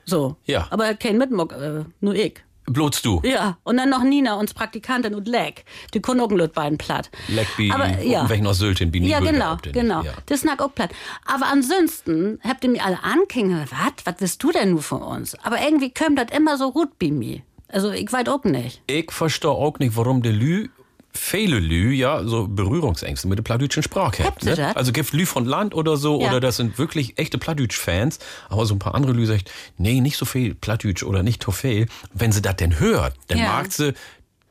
So. 0.05 0.37
Ja. 0.45 0.67
Aber 0.69 0.93
kein 0.95 1.17
Mitmock, 1.17 1.51
äh, 1.53 1.83
nur 1.99 2.15
ich. 2.15 2.41
Bloß 2.67 3.01
du. 3.03 3.21
Ja, 3.23 3.57
und 3.63 3.77
dann 3.77 3.89
noch 3.89 4.03
Nina, 4.03 4.35
uns 4.35 4.53
Praktikantin 4.53 5.13
und 5.13 5.27
Leck. 5.27 5.65
Die 5.93 6.01
können 6.01 6.19
auch 6.19 6.29
beiden 6.47 6.77
platt. 6.79 7.11
Leck 7.27 7.47
bi, 7.57 7.71
Aber, 7.71 8.01
ja. 8.01 8.27
welchen 8.27 8.47
aus 8.47 8.57
Sylten, 8.57 8.91
bin 8.91 9.03
Ja, 9.03 9.19
genau, 9.19 9.57
genau. 9.71 10.01
Ja. 10.01 10.13
Das 10.25 10.41
snack 10.41 10.61
auch 10.61 10.73
platt. 10.73 10.89
Aber 11.25 11.45
ansonsten 11.45 12.39
habt 12.43 12.63
ihr 12.63 12.71
mir 12.71 12.83
alle 12.83 13.03
angeklingelt, 13.03 13.71
was, 13.71 14.05
was 14.05 14.15
willst 14.19 14.41
du 14.41 14.51
denn 14.51 14.71
nur 14.71 14.81
von 14.81 15.03
uns? 15.03 15.35
Aber 15.43 15.61
irgendwie 15.61 15.93
kommt 15.93 16.17
das 16.17 16.35
immer 16.35 16.57
so 16.57 16.71
gut 16.71 16.97
bei 16.97 17.11
mir. 17.11 17.41
Also 17.67 17.91
ich 17.91 18.11
weiß 18.11 18.27
auch 18.29 18.43
nicht. 18.45 18.81
Ich 18.87 19.11
verstehe 19.11 19.51
auch 19.51 19.77
nicht, 19.79 19.95
warum 19.95 20.23
der 20.23 20.33
Lü, 20.33 20.69
viele 21.17 21.59
Lü, 21.59 21.91
ja, 21.91 22.23
so 22.23 22.47
Berührungsängste 22.47 23.27
mit 23.27 23.37
der 23.39 23.43
plattdeutschen 23.43 23.83
Sprache 23.83 24.23
Habt 24.23 24.43
Ne? 24.43 24.55
das? 24.55 24.75
Also 24.75 24.91
gibt 24.91 25.11
Lü 25.13 25.25
von 25.25 25.45
Land 25.45 25.73
oder 25.73 25.97
so, 25.97 26.21
Ja. 26.21 26.29
oder 26.29 26.39
das 26.39 26.57
sind 26.57 26.77
wirklich 26.77 27.17
echte 27.17 27.37
Plattdeutsch-Fans. 27.37 28.19
Aber 28.49 28.65
so 28.65 28.75
ein 28.75 28.79
paar 28.79 28.95
andere 28.95 29.13
Lü 29.13 29.25
sagt, 29.25 29.51
nee, 29.77 30.01
nicht 30.01 30.17
so 30.17 30.25
viel 30.25 30.55
Plattdeutsch 30.55 31.03
oder 31.03 31.23
nicht 31.23 31.43
so 31.43 31.51
viel. 31.51 31.87
Wenn 32.13 32.31
sie 32.31 32.41
das 32.41 32.55
denn 32.57 32.79
hört, 32.79 33.13
dann 33.27 33.37
Ja. 33.39 33.45
mag 33.47 33.71
sie, 33.71 33.93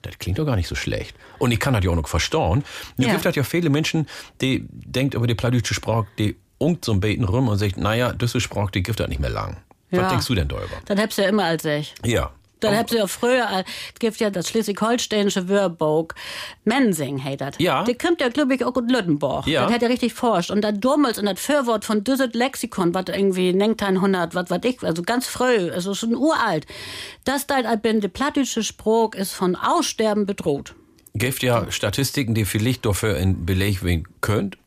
das 0.03 0.19
klingt 0.19 0.39
doch 0.39 0.45
gar 0.47 0.57
nicht 0.57 0.69
so 0.69 0.75
schlecht. 0.75 1.15
Und 1.39 1.51
ich 1.53 1.61
kann 1.61 1.75
das 1.75 1.85
ja 1.85 1.91
auch 1.91 1.97
noch 1.97 2.09
verstauen. 2.09 2.65
Nun 2.97 3.07
Ja. 3.09 3.15
gibt 3.15 3.27
es 3.27 3.35
ja 3.37 3.43
viele 3.43 3.71
Menschen, 3.71 4.07
die 4.41 4.67
denkt 4.71 5.15
über 5.15 5.27
die 5.27 5.35
plattdeutsche 5.35 5.75
Sprache, 5.75 6.07
die 6.19 6.37
unkt 6.59 6.85
so 6.85 6.93
ein 6.93 7.01
Beten 7.01 7.25
rum 7.25 7.49
und 7.49 7.59
sagt, 7.59 7.77
naja, 7.77 8.13
das 8.13 8.35
ist 8.35 8.43
Sprache, 8.43 8.71
die 8.73 8.83
gibt 8.83 9.01
das 9.01 9.09
nicht 9.09 9.21
mehr 9.21 9.31
lang. 9.31 9.59
Was 9.91 10.01
Ja. 10.01 10.09
denkst 10.09 10.27
du 10.27 10.35
denn 10.35 10.49
darüber? 10.49 10.77
Das 10.87 10.99
habt 10.99 11.17
ihr 11.19 11.25
ja 11.25 11.31
immer 11.31 11.45
als 11.45 11.65
ich. 11.65 11.95
Ja. 12.05 12.31
Dann 12.65 12.77
habt 12.77 12.93
ihr 12.93 12.99
ja 12.99 13.07
früher, 13.07 13.49
äh, 13.51 13.65
es 13.93 13.99
gibt 13.99 14.17
ja 14.19 14.31
das 14.31 14.49
schleswig-holsteinische 14.49 15.49
Wörbuch, 15.49 16.09
Mensing 16.65 17.23
heißt 17.23 17.59
Ja. 17.59 17.85
Die 17.85 17.95
kommt 17.95 18.21
ja, 18.21 18.29
glaube 18.29 18.55
ich, 18.55 18.65
auch 18.65 18.75
aus 18.75 18.83
Lüttenborg. 18.87 19.47
Ja. 19.47 19.65
Das 19.65 19.75
hat 19.75 19.83
ja 19.83 19.89
richtig 19.89 20.15
forscht. 20.15 20.51
Und 20.51 20.63
das 20.63 20.75
damals 20.81 21.19
und 21.19 21.27
das 21.27 21.41
Fürwort 21.41 21.85
von 21.85 22.05
Düsset 22.05 22.35
Lexikon, 22.35 22.95
was 22.95 23.05
irgendwie 23.09 23.49
1900, 23.51 24.35
was 24.35 24.51
was 24.51 24.61
ich, 24.65 24.83
also 24.83 25.03
ganz 25.03 25.27
früh, 25.27 25.71
also 25.71 25.95
schon 25.95 26.15
uralt. 26.15 26.67
Das 27.25 27.47
da, 27.47 27.77
bin, 27.77 28.01
der 28.01 28.09
plattdeutsche 28.09 28.63
Spruch 28.63 29.15
ist 29.15 29.33
von 29.33 29.57
Aussterben 29.57 30.27
bedroht. 30.27 30.75
gibt 31.15 31.43
ja 31.43 31.71
Statistiken, 31.71 32.35
die 32.35 32.45
vielleicht 32.45 32.87
dafür 32.87 33.17
in 33.17 33.47
Beleg 33.47 33.83
werden 33.83 34.07
könnt. 34.21 34.59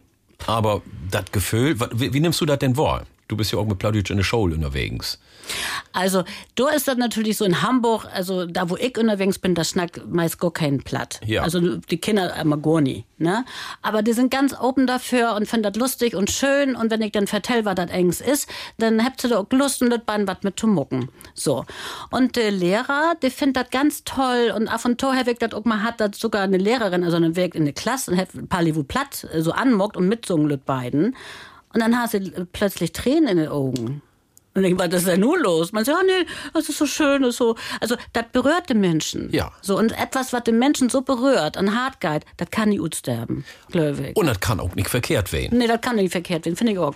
Aber 0.45 0.81
das 1.11 1.25
Gefühl, 1.31 1.79
wie, 1.93 2.13
wie 2.13 2.19
nimmst 2.19 2.39
du 2.41 2.45
das 2.45 2.59
denn 2.59 2.77
wahr? 2.77 3.05
Du 3.27 3.35
bist 3.35 3.51
ja 3.51 3.59
auch 3.59 3.65
mit 3.65 3.79
Plauditsch 3.79 4.11
in 4.11 4.17
der 4.17 4.23
Show 4.23 4.43
unterwegs. 4.43 5.19
Also, 5.93 6.23
da 6.55 6.69
ist 6.69 6.87
das 6.87 6.97
natürlich 6.97 7.37
so 7.37 7.45
in 7.45 7.61
Hamburg, 7.61 8.05
also 8.13 8.45
da, 8.45 8.69
wo 8.69 8.77
ich 8.77 8.97
unterwegs 8.97 9.39
bin, 9.39 9.55
da 9.55 9.63
schnackt 9.63 10.01
meist 10.07 10.39
gar 10.39 10.51
kein 10.51 10.83
Platt. 10.83 11.19
Ja. 11.25 11.43
Also 11.43 11.77
die 11.77 11.97
Kinder 11.97 12.35
immer 12.35 12.57
gar 12.57 12.81
nie, 12.81 13.05
ne? 13.17 13.45
Aber 13.81 14.01
die 14.01 14.13
sind 14.13 14.31
ganz 14.31 14.53
open 14.53 14.87
dafür 14.87 15.35
und 15.35 15.47
finden 15.47 15.71
das 15.71 15.75
lustig 15.75 16.15
und 16.15 16.29
schön. 16.31 16.75
Und 16.75 16.91
wenn 16.91 17.01
ich 17.01 17.11
dann 17.11 17.27
vertell, 17.27 17.65
was 17.65 17.75
das 17.75 17.91
eigentlich 17.91 18.27
ist, 18.27 18.49
dann 18.77 19.03
habt 19.03 19.23
ihr 19.23 19.29
da 19.29 19.39
auch 19.39 19.47
Lust 19.51 19.81
und 19.81 19.89
das 19.89 20.01
Bein 20.05 20.27
was 20.27 20.37
mit 20.43 20.59
zu 20.59 20.67
mucken. 20.67 21.09
So. 21.33 21.65
Und 22.11 22.35
der 22.35 22.51
Lehrer, 22.51 23.15
der 23.21 23.31
findet 23.31 23.57
das 23.57 23.69
ganz 23.71 24.03
toll. 24.03 24.53
Und 24.55 24.67
ab 24.67 24.85
und 24.85 24.99
zu 24.99 25.13
habe 25.13 25.31
ich 25.31 25.39
das 25.39 25.53
auch 25.53 25.65
mal 25.65 25.83
hat, 25.83 25.99
dass 25.99 26.19
sogar 26.19 26.43
eine 26.43 26.57
Lehrerin, 26.57 27.03
also 27.03 27.17
eine 27.17 27.35
Werk 27.35 27.55
in 27.55 27.65
der 27.65 27.73
Klasse, 27.73 28.11
und 28.11 28.17
hat 28.17 28.33
ein 28.33 28.47
paar 28.47 28.63
Livu 28.63 28.83
platt 28.83 29.27
äh, 29.33 29.41
so 29.41 29.51
anmockt 29.51 29.97
und 29.97 30.07
mitsungen 30.07 30.47
mit 30.47 30.65
beiden. 30.65 31.15
Und 31.73 31.81
dann 31.81 31.97
hast 31.99 32.13
du 32.13 32.47
plötzlich 32.51 32.91
Tränen 32.91 33.27
in 33.27 33.37
den 33.37 33.49
Augen. 33.49 34.01
Und 34.57 34.63
ich 34.63 34.75
was 34.75 34.91
ist 34.91 35.05
denn 35.05 35.19
nun 35.19 35.39
los? 35.39 35.71
Man 35.71 35.85
sagt, 35.85 35.99
ja, 35.99 36.03
nee, 36.03 36.27
das 36.51 36.67
ist 36.67 36.79
so 36.79 36.87
schön, 36.87 37.21
das 37.21 37.29
ist 37.29 37.37
so. 37.37 37.55
Also, 37.79 37.95
das 38.13 38.25
berührt 38.31 38.69
den 38.71 38.79
Menschen. 38.79 39.29
Ja. 39.31 39.51
So, 39.61 39.77
und 39.77 39.91
etwas, 39.91 40.33
was 40.33 40.43
den 40.45 40.57
Menschen 40.57 40.89
so 40.89 41.01
berührt, 41.01 41.57
an 41.57 41.79
hart 41.79 42.01
geht, 42.01 42.25
das 42.37 42.49
kann 42.49 42.69
nicht 42.69 42.95
sterben, 42.95 43.45
glaube 43.69 44.09
ich. 44.09 44.15
Und 44.15 44.25
das 44.25 44.39
kann 44.39 44.59
auch 44.59 44.73
nicht 44.73 44.89
verkehrt 44.89 45.31
werden. 45.31 45.59
Nee, 45.59 45.67
das 45.67 45.79
kann 45.81 45.97
nicht 45.97 46.11
verkehrt 46.11 46.45
werden, 46.45 46.55
finde 46.55 46.73
ich 46.73 46.79
auch. 46.79 46.95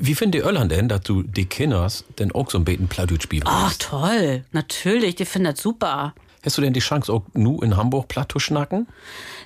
Wie 0.00 0.16
findet 0.16 0.42
ihr 0.42 0.46
Irland 0.46 0.72
denn, 0.72 0.88
dass 0.88 1.02
du 1.02 1.22
die 1.22 1.46
Kinders 1.46 2.04
denn 2.18 2.32
auch 2.32 2.50
so 2.50 2.58
ein 2.58 2.64
bisschen 2.64 2.88
Plattdeutsch 2.88 3.22
spielen 3.22 3.44
Ach, 3.46 3.72
toll. 3.78 4.44
Natürlich, 4.50 5.14
die 5.14 5.26
finden 5.26 5.52
das 5.52 5.62
super. 5.62 6.12
Hast 6.44 6.56
du 6.56 6.62
denn 6.62 6.72
die 6.72 6.80
Chance, 6.80 7.12
auch 7.12 7.22
nu 7.34 7.60
in 7.60 7.76
Hamburg 7.76 8.08
platt 8.08 8.32
zu 8.32 8.38
schnacken? 8.38 8.88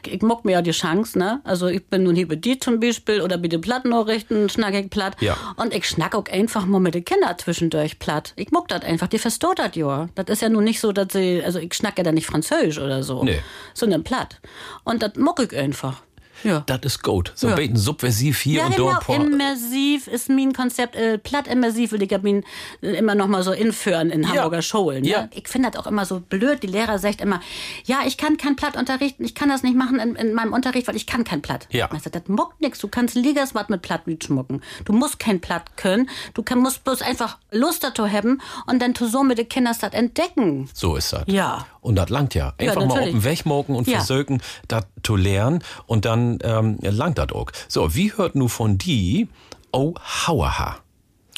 Ich 0.07 0.23
mock 0.23 0.45
mir 0.45 0.53
ja 0.53 0.63
die 0.63 0.71
Chance, 0.71 1.19
ne? 1.19 1.41
Also 1.43 1.67
ich 1.67 1.85
bin 1.87 2.05
nun 2.05 2.15
hier 2.15 2.29
bei 2.29 2.37
dir 2.37 2.61
zum 2.61 2.79
Beispiel 2.79 3.21
oder 3.21 3.37
bei 3.37 3.49
den 3.49 3.61
Plattennachrichten 3.61 4.49
schnack 4.49 4.75
ich 4.75 4.91
platt. 4.91 5.17
Ja. 5.21 5.37
Und 5.57 5.75
ich 5.75 5.89
schnack 5.89 6.15
auch 6.15 6.27
einfach 6.27 6.67
mal 6.67 6.79
mit 6.79 6.95
den 6.95 7.05
Kindern 7.05 7.37
zwischendurch 7.37 7.99
platt. 7.99 8.33
Ich 8.37 8.53
mock 8.53 8.69
das 8.69 8.83
einfach, 8.83 9.09
die 9.09 9.19
versteht 9.19 9.59
das 9.59 9.75
ja. 9.75 10.09
Das 10.15 10.27
ist 10.29 10.43
ja 10.43 10.49
nun 10.49 10.65
nicht 10.65 10.79
so, 10.79 10.93
dass 10.93 11.09
sie, 11.13 11.43
also 11.45 11.59
ich 11.59 11.75
schnack 11.75 11.99
ja 11.99 12.05
da 12.05 12.13
nicht 12.13 12.27
Französisch 12.27 12.79
oder 12.79 13.03
so. 13.03 13.25
Nee. 13.25 13.41
Sondern 13.75 14.05
platt. 14.05 14.41
Und 14.85 15.03
das 15.03 15.17
mock 15.17 15.41
ich 15.41 15.57
einfach. 15.59 16.03
Ja. 16.45 16.63
Das 16.67 16.81
ist 16.83 17.03
gut. 17.03 17.33
So 17.35 17.49
Ja. 17.49 17.55
ein 17.55 17.57
bisschen 17.57 17.77
subversiv 17.77 18.41
hier 18.41 18.61
Ja, 18.61 18.67
und 18.67 18.77
genau. 18.77 18.93
dort. 19.07 19.09
Immersiv 19.09 20.07
ist 20.07 20.29
mein 20.29 20.53
Konzept. 20.53 20.95
Äh, 20.97 21.19
platt 21.19 21.47
immersiv 21.49 21.93
will 21.93 22.03
ich 22.03 22.13
hab 22.13 22.25
ihn 22.25 22.45
äh, 22.83 22.93
immer 22.93 23.15
noch 23.15 23.27
mal 23.27 23.43
so 23.43 23.53
inführen 23.53 24.11
in 24.11 24.29
Hamburger 24.29 24.63
Schulen. 24.63 25.03
Ne? 25.03 25.09
Ja. 25.09 25.29
Ich 25.35 25.49
finde 25.49 25.71
das 25.71 25.81
auch 25.81 25.87
immer 25.87 26.05
so 26.05 26.21
blöd. 26.21 26.63
Die 26.63 26.67
Lehrer 26.67 26.99
sagt 26.99 27.21
immer, 27.21 27.41
ja, 27.85 28.01
ich 28.07 28.17
kann 28.17 28.37
kein 28.37 28.57
Platt 28.57 28.77
unterrichten. 28.77 29.25
Ich 29.25 29.35
kann 29.35 29.49
das 29.49 29.63
nicht 29.63 29.77
machen 29.77 29.99
in, 29.99 30.15
in 30.17 30.35
meinem 30.35 30.53
Unterricht, 30.53 30.87
weil 30.89 30.97
ich 30.97 31.07
kann 31.07 31.25
kein 31.25 31.43
Platt. 31.43 31.67
Ja. 31.71 31.89
Ich 31.97 32.03
sag, 32.03 32.13
das 32.13 32.23
muckt 32.29 32.61
nix. 32.61 32.79
Du 32.79 32.89
kannst 32.89 33.15
Ligas 33.15 33.55
was 33.55 33.69
mit 33.69 33.83
Platt 33.83 34.07
nicht 34.07 34.25
schmucken. 34.25 34.63
Du 34.85 34.93
musst 34.93 35.19
kein 35.19 35.41
Platt 35.41 35.77
können. 35.77 36.09
Du 36.35 36.43
kann, 36.43 36.59
musst 36.61 36.85
bloß 36.85 37.03
einfach 37.03 37.39
Lust 37.51 37.85
dazu 37.85 38.09
haben 38.09 38.41
und 38.67 38.81
dann 38.83 38.95
so 38.95 39.23
mit 39.23 39.39
den 39.39 39.49
Kindern 39.49 39.75
das 39.81 39.93
entdecken. 39.93 40.69
So 40.73 40.97
ist 40.97 41.13
das. 41.13 41.25
Ja. 41.27 41.67
Und 41.81 41.97
das 41.97 42.09
langt 42.09 42.35
ja. 42.35 42.55
Einfach 42.59 42.87
mal 42.87 42.99
auf 43.01 43.05
den 43.05 43.25
Weg 43.25 43.45
und 43.45 43.87
Ja. 43.89 43.99
versuchen, 43.99 44.41
das 44.69 44.85
zu 45.03 45.17
lernen. 45.17 45.63
Und 45.87 46.05
dann 46.05 46.34
ähm, 46.43 46.79
langt. 46.81 47.21
So, 47.69 47.95
wie 47.95 48.13
hört 48.17 48.35
nu 48.35 48.49
von 48.49 48.79
die, 48.79 49.29
oh, 49.73 49.95
hauaha. 50.27 50.84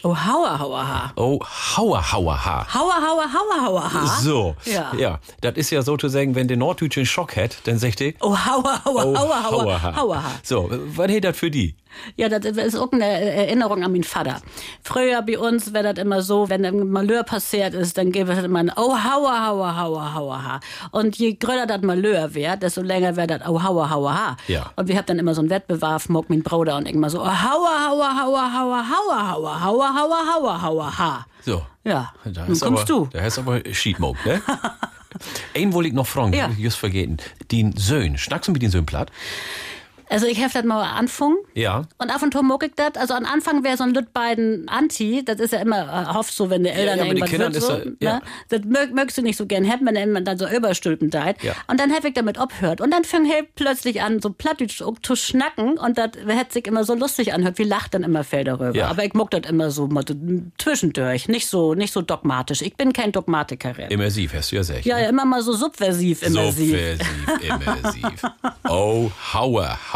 Oh, 0.03 0.14
hauer, 0.14 0.59
hauer, 0.59 0.86
ha. 0.86 1.12
Oh, 1.16 1.40
hauer, 1.76 2.12
hauer, 2.12 2.44
ha. 2.44 2.66
Hauer, 2.72 2.94
hauer, 2.94 3.24
hauer, 3.32 3.66
hauer, 3.66 3.92
ha. 3.94 4.07
So, 4.20 4.55
Ja. 4.64 4.92
ja, 4.97 5.18
das 5.40 5.55
ist 5.57 5.70
ja 5.70 5.82
sozusagen, 5.82 6.34
wenn 6.34 6.47
der 6.49 6.59
Norddeutsche 6.59 7.01
einen 7.01 7.07
Schock 7.07 7.36
hat, 7.36 7.57
dann 7.64 7.78
sagt 7.78 8.01
er, 8.03 8.12
Oh, 8.20 8.36
hauer, 8.36 8.84
hauer, 8.84 9.07
oh, 9.07 9.16
hauer, 9.18 9.42
hauer, 9.44 9.64
hauaha. 9.82 9.97
hauer, 9.97 10.22
ha. 10.22 10.30
So, 10.42 10.68
was 10.70 11.11
hat 11.11 11.24
das 11.24 11.36
für 11.36 11.51
die? 11.51 11.74
Ja, 12.16 12.28
das 12.28 12.44
ist 12.44 12.76
auch 12.76 12.92
eine 12.92 13.07
Erinnerung 13.07 13.82
an 13.82 13.90
meinen 13.90 14.05
Vater. 14.05 14.42
Früher 14.82 15.22
bei 15.22 15.38
uns 15.38 15.72
wäre 15.72 15.94
das 15.94 16.05
immer 16.05 16.20
so, 16.20 16.51
wenn 16.51 16.62
ein 16.66 16.90
Malheur 16.90 17.22
passiert 17.22 17.72
ist, 17.72 17.97
dann 17.97 18.12
gäbe 18.12 18.32
es 18.32 18.44
immer 18.44 18.59
ein 18.59 18.70
Oh, 18.76 18.94
hauer, 18.94 19.47
hauer, 19.47 19.76
hauer, 19.78 20.14
hauer, 20.14 20.44
ha. 20.44 20.61
Und 20.90 21.16
je 21.16 21.32
größer 21.34 21.66
das 21.66 21.80
Malheur 21.80 22.34
wäre, 22.34 22.59
desto 22.59 22.82
länger 22.82 23.16
wäre 23.16 23.26
das 23.38 23.49
Oh, 23.49 23.62
hauer, 23.62 23.88
hauer, 23.88 24.14
ha. 24.14 24.36
Ja. 24.47 24.70
Und 24.76 24.88
wir 24.88 24.97
haben 24.99 25.07
dann 25.07 25.18
immer 25.18 25.34
so 25.34 25.40
einen 25.40 25.49
Wettbewerb, 25.49 26.07
mock 26.11 26.28
mein 26.28 26.42
Bruder 26.42 26.76
und 26.76 26.86
ich 26.86 26.94
immer 26.94 27.09
so 27.09 27.22
Oh, 27.22 27.24
hauer, 27.26 27.88
hauer, 27.88 28.20
hauer, 28.20 28.53
hauer, 28.53 28.84
hauer, 28.90 29.30
hauer, 29.30 29.64
hauer, 29.64 29.86
hauer, 29.95 30.24
hauer, 30.34 30.62
hauer, 30.62 30.99
ha. 30.99 31.26
So. 31.45 31.64
Ja, 31.84 32.12
Da 32.24 32.41
nun 32.47 32.59
kommst 32.59 32.62
aber, 32.64 32.84
du. 32.84 33.09
Da 33.12 33.22
hast 33.22 33.39
aber 33.39 33.61
Schiedmog, 33.72 34.16
ne? 34.26 34.43
Einen 35.55 35.72
wollte 35.72 35.89
ich 35.89 35.95
noch 35.95 36.07
fragen, 36.07 36.32
Ja. 36.34 36.51
just 36.59 36.76
vergeten. 36.78 37.16
Den 37.51 37.74
Söhn, 37.76 38.18
schnackst 38.18 38.49
du 38.49 38.53
mit 38.53 38.61
den 38.62 38.70
Söhn 38.70 38.84
platt? 38.84 39.11
Also 40.09 40.26
ich 40.26 40.40
habe 40.42 40.52
das 40.52 40.64
mal 40.64 40.82
anfangen. 40.82 41.36
Ja. 41.54 41.82
Und 41.98 42.11
ab 42.14 42.22
und 42.22 42.32
zu 42.32 42.42
muck 42.42 42.62
ich 42.64 42.72
das. 42.76 42.94
Also 42.96 43.14
am 43.14 43.24
Anfang 43.24 43.64
wäre 43.64 43.76
so 43.76 43.84
ein 43.84 43.92
Lüt 43.94 44.12
beiden 44.12 44.68
Anti. 44.68 45.24
Das 45.24 45.40
ist 45.40 45.52
ja 45.52 45.61
immer, 45.61 45.80
äh, 46.11 46.14
hofft 46.14 46.32
so, 46.34 46.48
wenn 46.50 46.64
die 46.64 46.70
Eltern 46.70 46.98
ja, 46.98 47.04
den 47.04 47.16
irgendwas 47.16 47.38
wird, 47.38 47.54
so, 47.54 47.72
ist 47.74 47.84
ja- 48.00 48.11
ja. 48.11 48.14
ne? 48.16 48.22
Das 48.48 48.61
mög, 48.64 48.94
mögst 48.94 49.18
du 49.18 49.22
nicht 49.22 49.36
so 49.36 49.46
gern 49.46 49.68
haben, 49.70 49.86
wenn 49.86 50.12
man 50.12 50.24
dann 50.24 50.38
so 50.38 50.48
überstülpen 50.48 51.11
deit. 51.11 51.42
Ja. 51.42 51.54
Und 51.66 51.80
dann 51.80 51.92
habe 51.92 52.09
ich 52.09 52.14
damit 52.14 52.38
abhört. 52.38 52.80
Und 52.80 52.92
dann 52.92 53.04
fing 53.04 53.24
er 53.30 53.42
plötzlich 53.54 54.02
an, 54.02 54.20
so 54.20 54.30
plattdeutsch 54.30 54.82
zu 55.02 55.16
schnacken. 55.16 55.78
Und 55.78 55.98
das 55.98 56.11
hat 56.28 56.52
sich 56.52 56.66
immer 56.66 56.84
so 56.84 56.94
lustig 56.94 57.32
anhört. 57.32 57.59
Wie 57.59 57.64
lacht 57.64 57.94
dann 57.94 58.02
immer 58.02 58.22
Fell 58.24 58.44
darüber. 58.44 58.74
Ja. 58.74 58.88
Aber 58.88 59.04
ich 59.04 59.14
muck 59.14 59.30
das 59.30 59.42
immer 59.48 59.70
so 59.70 59.86
mal 59.86 60.04
zwischendurch. 60.59 61.28
Nicht 61.28 61.46
so, 61.48 61.74
nicht 61.74 61.92
so 61.92 62.02
dogmatisch. 62.02 62.62
Ich 62.62 62.76
bin 62.76 62.92
kein 62.92 63.12
Dogmatikerin. 63.12 63.90
Immersiv, 63.90 64.34
hast 64.34 64.52
du 64.52 64.57
ja 64.57 64.61
gesagt. 64.62 64.84
Ja, 64.84 64.96
ne? 64.96 65.02
ja, 65.02 65.09
immer 65.09 65.24
mal 65.24 65.42
so 65.42 65.52
subversiv, 65.52 66.22
immersiv. 66.22 66.78
Subversiv, 66.78 67.40
immersiv. 67.42 68.22
Oh, 68.68 69.11
hauer, 69.32 69.78
hauer, 69.92 69.95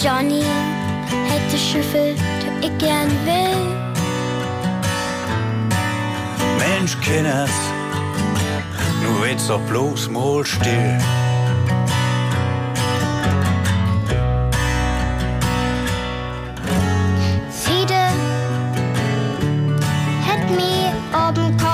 Johnny 0.00 0.44
hätte 1.28 1.58
Schiffe, 1.58 2.14
die 2.14 2.66
ich 2.66 2.78
gern 2.78 3.10
will. 3.24 3.74
Mensch, 6.56 6.96
Kinders, 7.00 7.50
nu 9.02 9.26
wird's 9.26 9.48
doch 9.48 9.60
bloß 9.62 10.08
mal 10.10 10.44
still. 10.44 10.98
Fiede 17.50 18.04
hätt 20.28 20.48
mi 20.50 20.92
ob'n 21.12 21.56
Kopf 21.56 21.67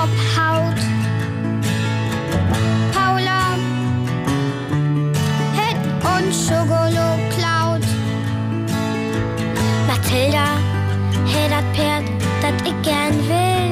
ich 12.65 12.81
gern 12.81 13.15
will. 13.29 13.71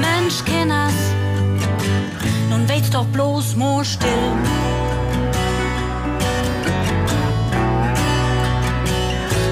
Mensch, 0.00 0.44
Kinders, 0.44 0.98
nun 2.50 2.68
weht's 2.68 2.90
doch 2.90 3.06
bloß 3.06 3.56
mo 3.56 3.82
still. 3.84 4.32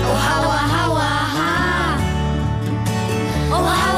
Oh, 0.06 0.18
haua, 0.28 0.60
haua, 0.76 1.12
ha. 1.36 1.96
Oh, 3.50 3.68
haua, 3.82 3.93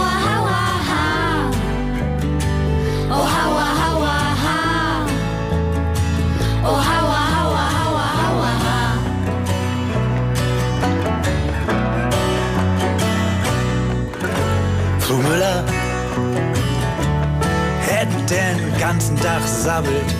ganzen 18.87 19.17
Tag 19.17 19.43
sabbelt. 19.43 20.11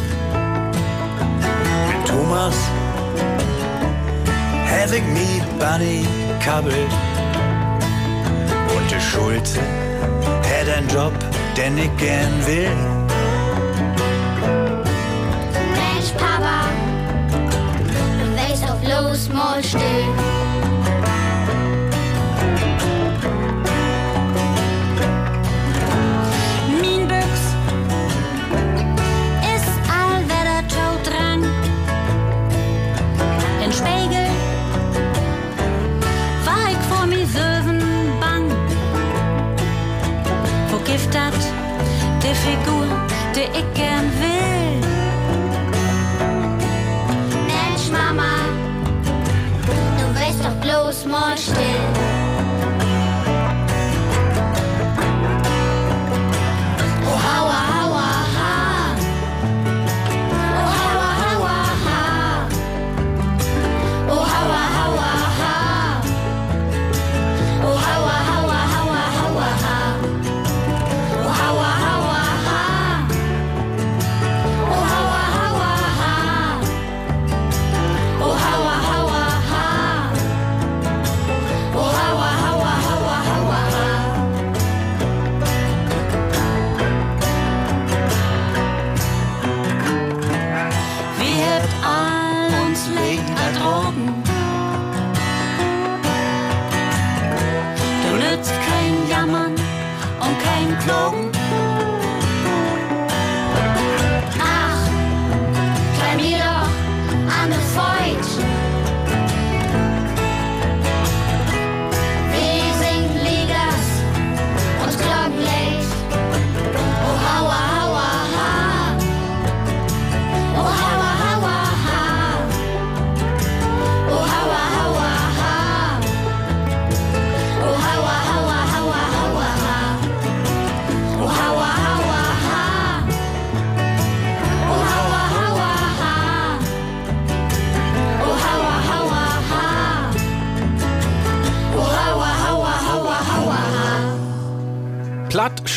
Mit 1.89 2.09
Thomas 2.09 2.57
having 4.69 5.07
me 5.15 5.41
Bunny 5.61 6.05
kabbelt. 6.45 6.93
Und 8.75 8.91
der 8.91 9.01
Schulze 9.01 9.61
hat 10.51 10.69
einen 10.77 10.89
Job, 10.89 11.13
den 11.57 11.79
ich 11.79 11.97
gern 11.97 12.35
will. 12.47 12.77
Mensch, 15.79 16.11
Papa, 16.19 16.59
wär's 18.35 18.63
auf 18.69 18.83
los, 18.83 19.29
mal 19.29 19.63
still. 19.63 20.36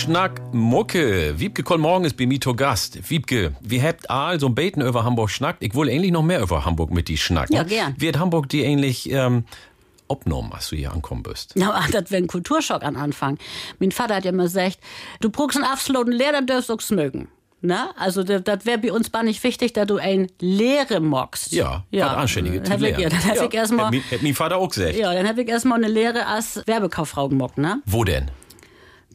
Schnack, 0.09 0.41
Mucke. 0.55 1.39
Wiebke 1.39 1.77
morgen 1.77 2.03
ist 2.03 2.17
bei 2.17 2.25
mir 2.25 2.41
zu 2.41 2.55
Gast. 2.55 3.11
Wiebke, 3.11 3.53
wir 3.61 3.83
habt 3.83 4.09
all 4.09 4.39
so 4.39 4.47
ein 4.47 4.55
Beten 4.55 4.81
über 4.81 5.03
Hamburg 5.03 5.29
schnackt. 5.29 5.61
Ich 5.61 5.75
will 5.75 5.87
eigentlich 5.87 6.11
noch 6.11 6.23
mehr 6.23 6.41
über 6.41 6.65
Hamburg 6.65 6.89
mit 6.89 7.09
die 7.09 7.15
schnacken. 7.17 7.55
Ja, 7.55 7.61
gern. 7.61 7.93
Wird 7.99 8.17
Hamburg 8.17 8.49
die 8.49 8.65
eigentlich 8.65 9.07
ähm, 9.11 9.43
obnommen, 10.07 10.51
als 10.51 10.69
du 10.69 10.77
hier 10.77 10.91
ankommen 10.93 11.21
bist? 11.21 11.51
Na, 11.53 11.73
ach, 11.75 11.91
das 11.91 12.09
wäre 12.09 12.23
ein 12.23 12.25
Kulturschock 12.25 12.81
an 12.81 12.95
Anfang. 12.95 13.37
Mein 13.77 13.91
Vater 13.91 14.15
hat 14.15 14.25
ja 14.25 14.31
immer 14.31 14.45
gesagt, 14.45 14.79
du 15.19 15.29
brauchst 15.29 15.57
einen 15.57 15.65
absoluten 15.65 16.11
Lehrer, 16.11 16.31
dann 16.31 16.47
darfst 16.47 16.69
du 16.69 16.73
auch 16.73 16.89
mögen. 16.89 17.27
Na, 17.61 17.91
also 17.95 18.23
das 18.23 18.65
wäre 18.65 18.79
bei 18.79 18.91
uns 18.91 19.11
gar 19.11 19.21
nicht 19.21 19.43
wichtig, 19.43 19.73
dass 19.73 19.85
du 19.85 19.97
ein 19.97 20.25
Lehre 20.39 21.01
mockst. 21.01 21.51
Ja, 21.51 21.83
was 21.91 22.01
Anständige 22.01 22.63
ich, 22.63 22.67
ja, 22.67 23.09
dann 23.09 23.23
hab 23.25 23.43
ich 23.43 23.53
erstmal, 23.53 23.85
Hätt 23.91 23.91
mi- 23.91 24.03
hätt 24.09 24.23
mein 24.23 24.33
Vater 24.33 24.57
auch 24.57 24.69
gesagt. 24.69 24.95
ja, 24.95 25.13
dann 25.13 25.27
hab 25.27 25.37
ich 25.37 25.47
erstmal 25.47 25.77
eine 25.77 25.93
Lehre 25.93 26.25
als 26.25 26.65
Werbekauffrau 26.65 27.29
gemockt, 27.29 27.59
ne? 27.59 27.83
Wo 27.85 28.03
denn? 28.03 28.31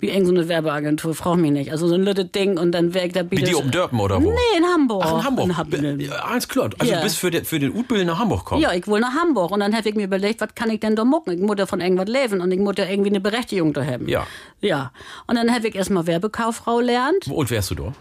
Wie 0.01 0.11
eng 0.11 0.27
so 0.27 0.33
eine 0.33 0.49
Werbeagentur, 0.49 1.15
frag 1.15 1.37
mich 1.37 1.53
nicht. 1.53 1.71
Also 1.73 1.87
so 1.89 1.95
ein 1.95 2.03
lüttes 2.03 2.31
Ding 2.33 2.59
und 2.59 2.73
dann 2.73 2.93
wäre 2.95 3.07
ich 3.07 3.13
da 3.13 3.31
Wie 3.31 3.37
die 3.37 3.55
um 3.55 3.71
Dörpen 3.71 4.01
oder 4.01 4.23
wo? 4.23 4.31
Nee, 4.31 4.59
in 4.59 4.65
Hamburg. 4.65 5.03
Ach, 5.07 5.19
in 5.19 5.25
Hamburg. 5.25 5.45
In 5.47 5.57
Hamburg. 5.57 6.25
Alles 6.29 6.49
klar. 6.49 6.71
Also 6.79 6.93
Ja. 6.93 6.99
du 6.99 7.05
bist 7.05 7.17
für 7.19 7.31
den, 7.31 7.45
für 7.45 7.59
den 7.59 7.73
Utbild 7.75 8.07
nach 8.07 8.19
Hamburg 8.19 8.45
kommen. 8.45 8.61
Ja, 8.61 8.73
ich 8.73 8.87
will 8.89 9.01
nach 9.01 9.15
Hamburg. 9.15 9.53
Und 9.53 9.61
dann 9.61 9.75
habe 9.75 9.89
ich 9.89 9.95
mir 9.95 10.05
überlegt, 10.05 10.41
was 10.41 10.55
kann 10.55 10.69
ich 10.71 10.81
denn 10.81 10.97
da 10.97 11.05
mucken? 11.05 11.31
Ich 11.33 11.41
muss 11.41 11.57
ja 11.59 11.67
von 11.67 11.81
irgendwas 11.81 12.09
leben 12.09 12.41
und 12.41 12.51
ich 12.51 12.59
muss 12.59 12.75
ja 12.77 12.87
irgendwie 12.87 13.11
eine 13.11 13.21
Berechtigung 13.21 13.73
da 13.73 13.85
haben. 13.85 14.09
Ja. 14.09 14.27
Ja. 14.61 14.91
Und 15.27 15.37
dann 15.37 15.55
habe 15.55 15.69
ich 15.69 15.75
erstmal 15.75 16.07
Werbekauffrau 16.07 16.81
lernt, 16.81 17.29
Wo 17.29 17.41
alt 17.41 17.51
wärst 17.51 17.71
du 17.71 17.75
da? 17.77 17.93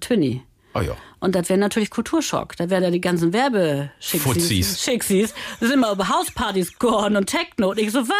Twinny. 0.00 0.42
Ah 0.74 0.82
ja. 0.82 0.92
Und 1.20 1.34
das 1.34 1.48
wäre 1.48 1.58
natürlich 1.58 1.90
Kulturschock. 1.90 2.56
Da 2.56 2.70
wären 2.70 2.82
ja 2.82 2.90
die 2.90 3.00
ganzen 3.00 3.32
Fuzis. 3.32 3.42
Werbeschicksis. 3.42 4.82
Schicksis. 4.82 5.34
Da 5.60 5.66
sind 5.66 5.80
wir 5.80 5.92
über 5.92 6.08
Hauspartys 6.08 6.78
gegangen 6.78 7.16
und 7.16 7.26
Techno. 7.26 7.70
Und 7.70 7.78
ich 7.78 7.92
so, 7.92 8.08
was? 8.08 8.16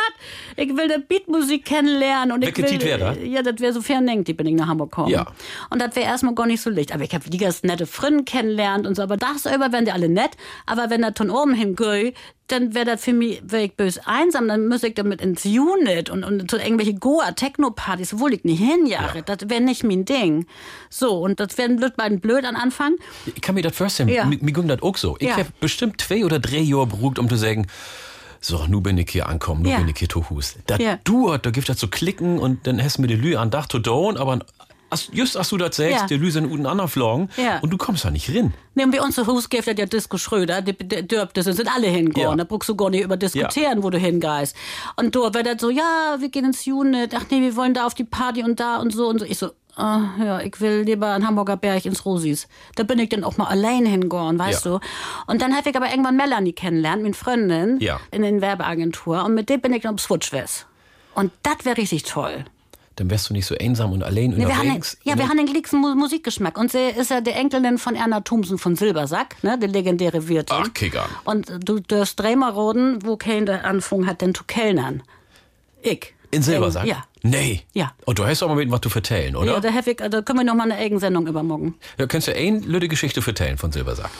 Ich 0.56 0.76
will 0.76 0.88
da 0.88 0.98
Beatmusik 0.98 1.64
kennenlernen. 1.64 2.32
Und 2.32 2.42
ich 2.42 2.56
Welche 2.56 2.70
will, 2.70 2.78
Tiet 2.78 2.84
wär 2.84 2.98
das? 2.98 3.16
Ja, 3.24 3.42
das 3.42 3.58
wäre 3.60 3.72
so 3.72 3.80
fern 3.80 4.06
die 4.24 4.34
bin 4.34 4.46
ich 4.46 4.54
nach 4.54 4.68
Hamburg 4.68 4.90
gekommen. 4.90 5.10
Ja. 5.10 5.26
Und 5.70 5.80
das 5.80 5.96
wäre 5.96 6.06
erstmal 6.06 6.34
gar 6.34 6.46
nicht 6.46 6.60
so 6.60 6.70
licht. 6.70 6.92
Aber 6.92 7.04
ich 7.04 7.14
habe 7.14 7.28
die 7.28 7.38
ganz 7.38 7.62
nette 7.62 7.86
Freunde 7.86 8.24
kennengelernt 8.24 8.86
und 8.86 8.96
so. 8.96 9.02
Aber 9.02 9.16
das 9.16 9.46
über 9.46 9.72
wären 9.72 9.84
die 9.84 9.92
alle 9.92 10.08
nett. 10.08 10.32
Aber 10.66 10.90
wenn 10.90 11.02
das 11.02 11.12
von 11.16 11.30
oben 11.30 11.54
hingeht, 11.54 12.14
dann 12.50 12.74
wäre 12.74 12.84
das 12.84 13.04
für 13.04 13.12
mich, 13.12 13.40
wäre 13.44 13.64
ich 13.64 13.74
bös 13.74 13.98
einsam, 14.04 14.48
dann 14.48 14.66
müsste 14.66 14.88
ich 14.88 14.94
damit 14.94 15.20
ins 15.20 15.44
Unit 15.44 16.10
und, 16.10 16.24
und 16.24 16.50
zu 16.50 16.56
irgendwelche 16.56 16.94
Goa-Techno-Partys, 16.94 18.18
wo 18.18 18.26
ich 18.28 18.44
nicht 18.44 18.58
hinjahre. 18.58 19.22
Das 19.22 19.48
wäre 19.48 19.60
nicht 19.60 19.84
mein 19.84 20.04
Ding. 20.04 20.46
So, 20.88 21.18
und 21.20 21.38
das 21.38 21.56
wäre 21.58 21.68
blöd, 21.70 21.96
beiden 21.96 22.20
blöd 22.20 22.44
am 22.44 22.56
Anfang. 22.56 22.89
Ich 23.26 23.40
kann 23.40 23.54
mir 23.54 23.62
das 23.62 23.76
vorstellen. 23.76 24.08
Ja. 24.08 24.24
Mir, 24.24 24.38
mir 24.40 24.52
ging 24.52 24.68
das 24.68 24.82
auch 24.82 24.96
so. 24.96 25.16
Ich 25.18 25.28
Ja. 25.28 25.36
hab 25.38 25.60
bestimmt 25.60 26.00
zwei 26.00 26.24
oder 26.24 26.38
drei 26.38 26.58
Jahre 26.58 26.86
beruht, 26.86 27.18
um 27.18 27.28
zu 27.28 27.36
sagen, 27.36 27.66
so, 28.40 28.64
nu 28.68 28.80
bin 28.80 28.96
ich 28.98 29.10
hier 29.10 29.28
ankommen, 29.28 29.62
nu 29.62 29.68
Ja. 29.68 29.78
bin 29.78 29.88
ich 29.88 29.98
hier 29.98 30.08
zu 30.08 30.28
Hus. 30.30 30.54
Das 30.66 30.78
Ja. 30.80 30.98
dauert, 31.04 31.44
da 31.44 31.50
gibt 31.50 31.68
das 31.68 31.76
zu 31.76 31.88
klicken 31.88 32.38
und 32.38 32.66
dann 32.66 32.82
hast 32.82 32.96
du 32.98 33.02
mir 33.02 33.08
die 33.08 33.16
Lü 33.16 33.36
an 33.36 33.50
Dach 33.50 33.66
zu 33.66 33.78
down, 33.78 34.16
aber 34.16 34.38
as, 34.88 35.08
just 35.12 35.36
als 35.36 35.50
du 35.50 35.58
das 35.58 35.76
sagst, 35.76 35.92
Ja. 36.00 36.06
die 36.06 36.16
Lü 36.16 36.30
sind 36.30 36.50
unten 36.50 36.64
anderen 36.66 36.88
flogen 36.90 37.28
Ja. 37.36 37.58
und 37.60 37.70
du 37.70 37.76
kommst 37.76 38.04
da 38.06 38.10
nicht 38.10 38.28
rein. 38.34 38.54
Nee, 38.74 38.84
und 38.84 38.90
bei 38.92 39.02
uns 39.02 39.14
zu 39.14 39.26
Hus 39.26 39.48
gibt 39.50 39.66
ja 39.66 39.74
Disco 39.86 40.16
Schröder, 40.16 40.62
die, 40.62 40.72
die 40.72 41.06
dürfte, 41.06 41.42
sind 41.42 41.68
alle 41.72 41.88
hingegangen. 41.88 42.30
Ja. 42.30 42.36
Da 42.36 42.44
brauchst 42.44 42.68
du 42.70 42.74
gar 42.76 42.88
nicht 42.88 43.02
über 43.04 43.16
diskutieren, 43.18 43.82
wo 43.82 43.90
du 43.90 43.98
hingehst. 43.98 44.56
Und 44.96 45.14
du 45.14 45.20
wird 45.22 45.46
das 45.46 45.60
so, 45.60 45.68
ja, 45.70 46.16
wir 46.18 46.28
gehen 46.30 46.46
ins 46.46 46.66
Unit, 46.66 47.12
ach 47.14 47.24
nee, 47.30 47.40
wir 47.42 47.54
wollen 47.56 47.74
da 47.74 47.84
auf 47.86 47.94
die 47.94 48.04
Party 48.04 48.42
und 48.42 48.58
da 48.58 48.78
und 48.78 48.92
so 48.94 49.06
und 49.08 49.18
so. 49.20 49.26
Ich 49.26 49.36
so, 49.38 49.50
ah, 49.80 50.10
ja, 50.22 50.40
ich 50.40 50.60
will 50.60 50.82
lieber 50.82 51.08
an 51.08 51.26
Hamburger 51.26 51.56
Berg 51.56 51.84
ins 51.86 52.04
Rosis. 52.04 52.46
Da 52.76 52.82
bin 52.84 52.98
ich 52.98 53.08
dann 53.08 53.24
auch 53.24 53.36
mal 53.38 53.46
allein 53.46 53.86
hingegangen, 53.86 54.38
weißt 54.38 54.64
Ja. 54.66 54.72
du. 54.72 54.80
Und 55.26 55.42
dann 55.42 55.56
habe 55.56 55.68
ich 55.70 55.76
aber 55.76 55.90
irgendwann 55.90 56.16
Melanie 56.16 56.52
kennengelernt, 56.52 57.02
meine 57.02 57.14
Freundin, 57.14 57.78
Ja. 57.80 57.98
in 58.10 58.22
der 58.22 58.40
Werbeagentur. 58.40 59.24
Und 59.24 59.34
mit 59.34 59.48
dem 59.48 59.60
bin 59.60 59.72
ich 59.72 59.82
dann 59.82 59.94
auf 59.94 60.00
Switchwest. 60.00 60.66
Und 61.14 61.32
das 61.42 61.64
wäre 61.64 61.76
richtig 61.78 62.04
toll. 62.04 62.44
Dann 62.96 63.08
wärst 63.08 63.30
du 63.30 63.32
nicht 63.32 63.46
so 63.46 63.54
einsam 63.58 63.92
und 63.92 64.02
allein 64.02 64.30
Nee, 64.30 64.38
wir 64.46 64.56
haben, 64.56 64.66
unterwegs. 64.66 64.98
ja, 65.04 65.16
wir 65.16 65.26
haben 65.28 65.38
den 65.38 65.46
gleichen 65.46 65.80
Mu- 65.80 65.94
Musikgeschmack. 65.94 66.58
Und 66.58 66.70
sie 66.70 66.90
ist 66.90 67.10
ja 67.10 67.22
die 67.22 67.30
Enkelin 67.30 67.78
von 67.78 67.94
Erna 67.94 68.20
Thomsen 68.20 68.58
von 68.58 68.76
Silbersack, 68.76 69.42
ne, 69.42 69.58
die 69.58 69.68
legendäre 69.68 70.28
Wirtin. 70.28 70.56
Ach, 70.60 70.74
kick 70.74 70.96
an. 70.96 71.08
Und 71.24 71.50
du 71.66 71.80
darfst 71.80 72.20
dreimal 72.20 72.50
roden, 72.52 72.98
wo 73.04 73.16
kein 73.16 73.46
der 73.46 73.64
anfangen 73.64 74.06
hat, 74.06 74.20
denn 74.20 74.34
zu 74.34 74.44
kellnern. 74.44 75.02
Ich. 75.82 76.12
In 76.30 76.42
Silbersack? 76.42 76.84
Ja. 76.86 77.04
Nee. 77.22 77.62
Ja. 77.74 77.92
Und 78.06 78.18
du 78.18 78.24
hast 78.24 78.42
auch 78.42 78.48
mal 78.48 78.56
mit 78.56 78.70
was 78.70 78.80
zu 78.80 78.90
vertellen, 78.90 79.36
oder? 79.36 79.52
Ja, 79.54 79.60
da, 79.60 79.68
ich, 79.68 79.96
da 79.96 80.22
können 80.22 80.38
wir 80.38 80.44
noch 80.44 80.54
mal 80.54 80.64
eine 80.64 80.76
eigene 80.76 81.00
Sendung 81.00 81.26
übermorgen. 81.26 81.74
Ja, 81.98 82.06
kannst 82.06 82.28
du 82.28 82.34
eine 82.34 82.60
lüde 82.60 82.88
Geschichte 82.88 83.22
vertellen 83.22 83.58
von 83.58 83.72
Silbersack? 83.72 84.10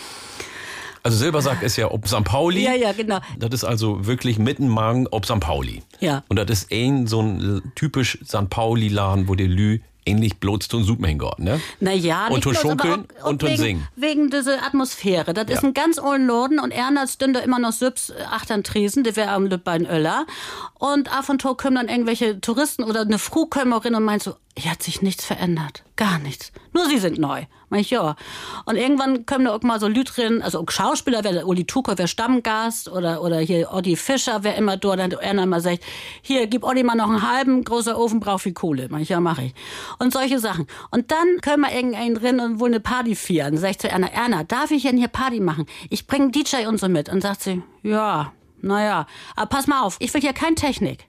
Also 1.03 1.17
Silbersack 1.17 1.63
ist 1.63 1.77
ja 1.77 1.91
ob 1.91 2.07
St. 2.07 2.25
Pauli. 2.25 2.63
Ja, 2.63 2.75
ja, 2.75 2.93
genau. 2.93 3.21
Das 3.39 3.51
ist 3.51 3.65
also 3.65 4.07
wirklich 4.07 4.39
mitten 4.39 4.69
Magen 4.69 5.07
ob 5.11 5.25
St. 5.25 5.41
Pauli. 5.41 5.83
Ja. 6.01 6.25
Und 6.29 6.37
das 6.37 6.51
ist 6.51 6.73
ein 6.73 7.07
so 7.07 7.23
ein 7.23 7.73
typisch 7.75 8.19
St. 8.25 8.51
Pauli-Laden, 8.51 9.29
wo 9.29 9.35
der 9.35 9.49
Lü 9.49 9.81
ähnlich 10.07 10.39
bloß 10.39 10.69
zum 10.69 10.85
Suppen 10.85 11.05
hingehört, 11.05 11.39
ne? 11.41 11.61
Naja, 11.81 12.27
Und 12.27 12.35
nicht 12.37 12.43
bloß, 12.45 12.61
schunkeln 12.61 13.07
auch- 13.23 13.29
und 13.29 13.41
zu 13.43 13.49
wegen, 13.49 13.57
singen. 13.59 13.89
Wegen 13.97 14.31
dieser 14.31 14.63
Atmosphäre. 14.65 15.35
Das 15.35 15.45
ist 15.49 15.63
Ja. 15.63 15.69
ein 15.69 15.75
ganz 15.75 15.99
olden 15.99 16.27
Laden 16.27 16.59
und 16.59 16.71
Erna 16.71 17.07
stünde 17.07 17.41
immer 17.41 17.59
noch 17.59 17.73
Süps 17.73 18.13
achtern 18.31 18.65
Tresen, 18.65 19.05
die 19.05 19.15
wäre 19.17 19.31
am 19.31 19.47
Lübbein 19.47 19.87
Öller. 19.87 20.27
Und 20.75 21.13
ab 21.13 21.29
und 21.29 21.43
zu 21.43 21.55
kommen 21.55 21.77
dann 21.77 21.89
irgendwelche 21.89 22.41
Touristen 22.41 22.85
oder 22.85 23.03
eine 23.03 23.19
rein 23.19 23.95
und 23.95 24.05
meint 24.05 24.23
so, 24.23 24.35
Hier 24.57 24.73
hat 24.73 24.83
sich 24.83 25.01
nichts 25.01 25.25
verändert. 25.25 25.85
Gar 25.97 26.19
nichts. 26.19 26.53
Nur 26.73 26.87
sie 26.87 26.99
sind 26.99 27.19
neu. 27.19 27.45
Mach 27.71 27.79
ich, 27.79 27.91
ja. 27.91 28.17
Und 28.65 28.77
irgendwann 28.77 29.25
kommen 29.27 29.45
da 29.45 29.55
auch 29.55 29.63
mal 29.63 29.79
so 29.79 29.87
Lütrin, 29.87 30.43
also 30.43 30.65
Schauspieler, 30.69 31.23
wer 31.23 31.47
Uli 31.47 31.65
Tucker, 31.65 31.97
wer 31.97 32.09
Stammgast 32.09 32.89
oder, 32.89 33.23
oder 33.23 33.39
hier 33.39 33.73
Oddi 33.73 33.95
Fischer, 33.95 34.43
wer 34.43 34.57
immer 34.57 34.77
dort, 34.77 34.99
dann 34.99 35.15
einer 35.15 35.47
mal 35.47 35.61
sagt, 35.61 35.85
hier, 36.21 36.49
gib 36.49 36.65
Oddi 36.65 36.83
mal 36.83 36.97
noch 36.97 37.09
einen 37.09 37.23
halben, 37.23 37.63
großer 37.63 37.97
Ofen 37.97 38.19
braucht 38.19 38.43
viel 38.43 38.55
Kohle. 38.55 38.89
Mach 38.91 38.99
ich, 38.99 39.09
ja, 39.09 39.21
mach 39.21 39.39
ich. 39.39 39.55
Und 40.01 40.13
solche 40.13 40.41
Sachen. 40.41 40.67
Und 40.91 41.13
dann 41.13 41.41
können 41.43 41.63
wir 41.63 41.73
irgendeinen 41.73 42.17
drin 42.17 42.41
und 42.41 42.59
wohl 42.59 42.69
eine 42.69 42.81
Party 42.81 43.15
feiern. 43.15 43.53
Dann 43.53 43.61
sag 43.61 43.71
ich 43.71 43.79
zu 43.79 43.89
Erna, 43.89 44.09
Erna, 44.09 44.43
darf 44.43 44.73
ich 44.73 44.83
denn 44.83 44.99
hier 44.99 45.09
Party 45.09 45.39
machen? 45.39 45.67
Ich 45.91 46.09
bringe 46.09 46.33
DJ 46.33 46.67
und 46.67 46.81
so 46.81 46.89
mit. 46.89 47.09
Und 47.09 47.21
sagt 47.21 47.43
sie, 47.43 47.63
ja, 47.85 48.33
naja, 48.63 49.07
aber 49.37 49.47
pass 49.47 49.69
mal 49.69 49.83
auf, 49.83 49.97
ich 50.01 50.13
will 50.13 50.21
hier 50.21 50.33
kein 50.33 50.57
Technik. 50.57 51.07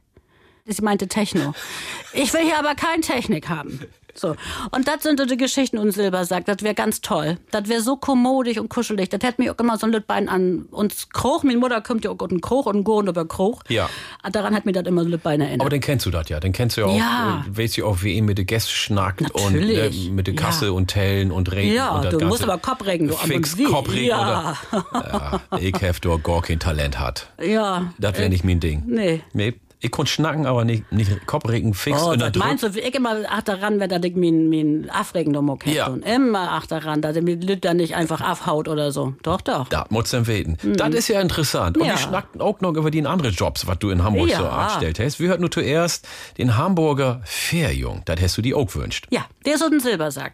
Sie 0.66 0.82
meinte 0.84 1.08
Techno. 1.08 1.54
Ich 2.14 2.34
will 2.34 2.42
hier 2.42 2.60
aber 2.60 2.76
kein 2.76 3.02
Technik 3.02 3.50
haben. 3.50 3.80
So. 4.14 4.36
Und 4.72 4.88
das 4.88 5.04
sind 5.04 5.20
so 5.20 5.26
die 5.26 5.38
Geschichten 5.38 5.78
und 5.78 5.92
Silbersack. 5.92 6.46
Das 6.46 6.58
wäre 6.62 6.74
ganz 6.76 7.02
toll. 7.02 7.38
Das 7.52 7.68
wäre 7.70 7.82
so 7.82 7.96
kommodig 7.98 8.60
und 8.60 8.70
kuschelig. 8.70 9.10
Das 9.10 9.22
hätte 9.24 9.42
mir 9.42 9.54
auch 9.54 9.60
immer 9.60 9.78
so 9.78 9.86
ein 9.88 9.92
Lütbein 9.92 10.30
an 10.30 10.66
uns 10.72 11.10
Kroch. 11.10 11.44
Meine 11.44 11.58
Mutter 11.60 11.82
kommt 11.82 12.04
ja 12.06 12.12
auch 12.12 12.20
einen 12.30 12.42
Kroch 12.42 12.66
und 12.66 12.76
einen 12.76 12.84
Gorn 12.84 13.08
über 13.08 13.26
Kroch. 13.28 13.64
Ja. 13.70 13.90
Daran 14.32 14.56
hat 14.56 14.66
mir 14.66 14.72
das 14.74 14.86
immer 14.86 15.04
so 15.04 15.10
Lütbein 15.10 15.42
erinnert. 15.42 15.62
Aber 15.62 15.70
den 15.70 15.82
kennst 15.82 16.06
du 16.06 16.12
das 16.12 16.30
ja. 16.30 16.40
Den 16.40 16.52
kennst 16.54 16.78
du 16.78 16.82
ja 16.82 16.88
auch. 16.88 16.98
Ja. 16.98 17.46
Äh, 17.48 17.58
weißt 17.58 17.78
du 17.78 17.86
auch, 17.86 18.04
wie 18.04 18.14
ihn 18.14 18.26
mit 18.26 18.38
den 18.38 18.46
Gästen 18.46 18.72
schnackt 18.72 19.22
Natürlich. 19.22 20.02
und 20.02 20.08
äh, 20.08 20.12
mit 20.12 20.28
der 20.28 20.36
Kasse 20.36 20.66
Ja. 20.66 20.72
und 20.72 20.88
Tellen 20.88 21.32
und 21.32 21.52
Regen. 21.52 21.74
Ja, 21.74 21.92
und 21.92 22.04
das 22.06 22.12
du 22.12 22.18
ganze 22.20 22.30
musst 22.30 22.44
aber 22.44 22.58
Kopf 22.58 22.86
regen, 22.86 23.08
du 23.08 23.14
Fix 23.16 23.54
aber 23.54 23.60
wie? 23.60 23.64
Kopf 23.66 23.92
regen. 23.92 24.06
Ja. 24.08 24.58
Oder, 24.72 25.42
ja, 25.52 25.58
ich 25.60 25.76
hef 25.82 26.00
doch 26.00 26.18
gar 26.22 26.42
kein 26.42 26.60
Talent 26.60 27.00
hat. 27.00 27.28
ja. 27.42 27.92
Das 27.98 28.18
wäre 28.18 28.30
nicht 28.30 28.44
mein 28.44 28.60
Ding. 28.60 28.84
Nee. 28.88 29.22
Nee. 29.34 29.54
Ich 29.84 29.90
konnte 29.90 30.12
schnacken, 30.12 30.46
aber 30.46 30.64
nicht, 30.64 30.92
nicht 30.92 31.26
Kopfregen 31.26 31.74
fix. 31.74 32.02
Oh, 32.04 32.12
drück- 32.12 32.38
meinst 32.38 32.64
du, 32.64 32.68
ich 32.68 32.94
immer 32.96 33.16
achteran, 33.28 33.80
wenn 33.80 33.90
das 33.90 34.02
ich 34.04 34.16
mein, 34.16 34.48
mein 34.48 34.90
Afregen 34.92 35.32
noch 35.32 35.58
hätte. 35.64 35.76
Ja. 35.76 35.88
Und 35.88 36.06
immer 36.06 36.52
achteran, 36.52 37.02
dass 37.02 37.16
er 37.16 37.24
mir 37.24 37.36
Lüt 37.36 37.66
dann 37.66 37.78
nicht 37.78 37.96
einfach 37.96 38.22
afhaut 38.22 38.68
oder 38.68 38.92
so. 38.92 39.16
Doch, 39.24 39.42
doch. 39.42 39.68
Da 39.70 39.86
muss 39.90 40.12
dann 40.12 40.28
weten. 40.28 40.58
Mhm. 40.62 40.78
Das 40.78 40.90
ist 40.94 41.08
ja 41.08 41.20
interessant. 41.20 41.78
Und 41.78 41.86
Ja. 41.86 41.94
wir 41.94 41.98
schnacken 41.98 42.42
auch 42.42 42.62
noch 42.62 42.76
über 42.76 42.92
die 42.92 43.04
anderen 43.06 43.34
Jobs, 43.34 43.66
was 43.66 43.80
du 43.80 43.90
in 43.90 44.04
Hamburg 44.04 44.30
Ja. 44.30 44.38
so 44.38 44.46
angestellt 44.48 45.00
hast. 45.00 45.20
Wir 45.20 45.30
hörten 45.30 45.42
nur 45.42 45.52
zuerst 45.52 46.08
den 46.38 46.58
Hamburger 46.58 47.22
Fährjung. 47.26 48.04
Das 48.06 48.22
hast 48.22 48.38
du 48.38 48.44
dir 48.44 48.58
auch 48.58 48.68
gewünscht. 48.72 49.08
Ja, 49.10 49.26
der 49.46 49.56
ist 49.56 49.62
so 49.62 49.66
ein 49.66 49.80
Silbersack. 49.80 50.34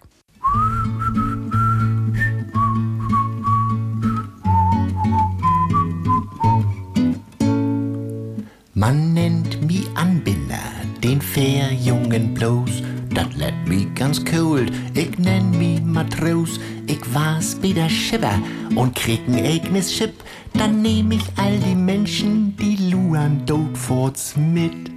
Man 8.77 9.13
nennt 9.13 9.59
mi 9.67 9.87
Anbinder, 9.95 10.69
den 11.03 11.19
Fährjungen 11.19 12.35
bloß. 12.35 12.83
Dat 13.11 13.35
lädt 13.35 13.67
mi 13.67 13.87
ganz 13.95 14.23
cool. 14.31 14.67
Ich 14.93 15.17
nenn 15.17 15.49
mi 15.57 15.81
Matros. 15.83 16.59
Ich 16.85 17.01
war's 17.11 17.55
bei 17.55 17.71
der 17.71 17.89
Schipper 17.89 18.39
und 18.75 18.93
krieg 18.93 19.21
ein 19.27 19.43
eigenes 19.43 19.91
Schiff. 19.91 20.13
Dann 20.53 20.83
nehm 20.83 21.09
ich 21.09 21.23
all 21.37 21.57
die 21.57 21.73
Menschen, 21.73 22.55
die 22.57 22.91
luan 22.91 23.41
dort 23.47 23.75
forts 23.75 24.37
mit. 24.37 24.91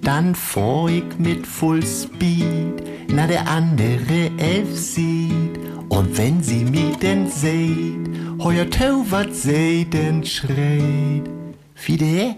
Dann 0.00 0.34
fahr 0.34 0.88
ich 0.88 1.18
mit 1.18 1.46
Full 1.46 1.84
Speed, 1.84 2.82
na 3.08 3.26
der 3.26 3.46
andere 3.46 4.30
elf 4.38 4.74
sieht. 4.74 5.58
Und 5.90 6.16
wenn 6.16 6.42
sie 6.42 6.64
mi 6.64 6.96
denn 7.02 7.28
seht, 7.28 8.08
heuer 8.38 8.70
Tau, 8.70 9.04
wat 9.10 9.34
sie 9.34 9.84
denn 9.84 10.24
schreit. 10.24 11.28
Fide? 11.74 12.36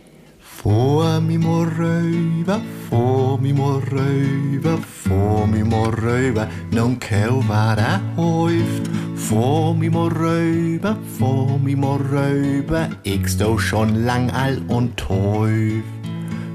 Vor 0.63 1.23
mi 1.23 1.39
mo 1.39 1.65
röver, 1.65 2.61
vor 2.91 3.41
mi 3.41 3.51
mo 3.51 3.81
röver, 3.81 4.79
vor 5.07 5.47
mi 5.47 5.63
mo 5.63 5.91
röver, 5.91 6.49
non 6.71 6.99
kau 7.01 7.41
vara 7.49 7.99
häuft. 8.15 8.91
Vor 9.15 9.75
mi 9.75 9.89
mo 9.89 10.09
röver, 10.09 10.99
vor 11.19 11.59
mi 11.59 11.75
mo 11.75 11.97
röver, 11.97 12.91
ich 13.05 13.27
stau 13.27 13.57
schon 13.57 14.05
lang 14.05 14.31
all 14.33 14.61
und 14.69 14.99
teuf. 14.99 15.83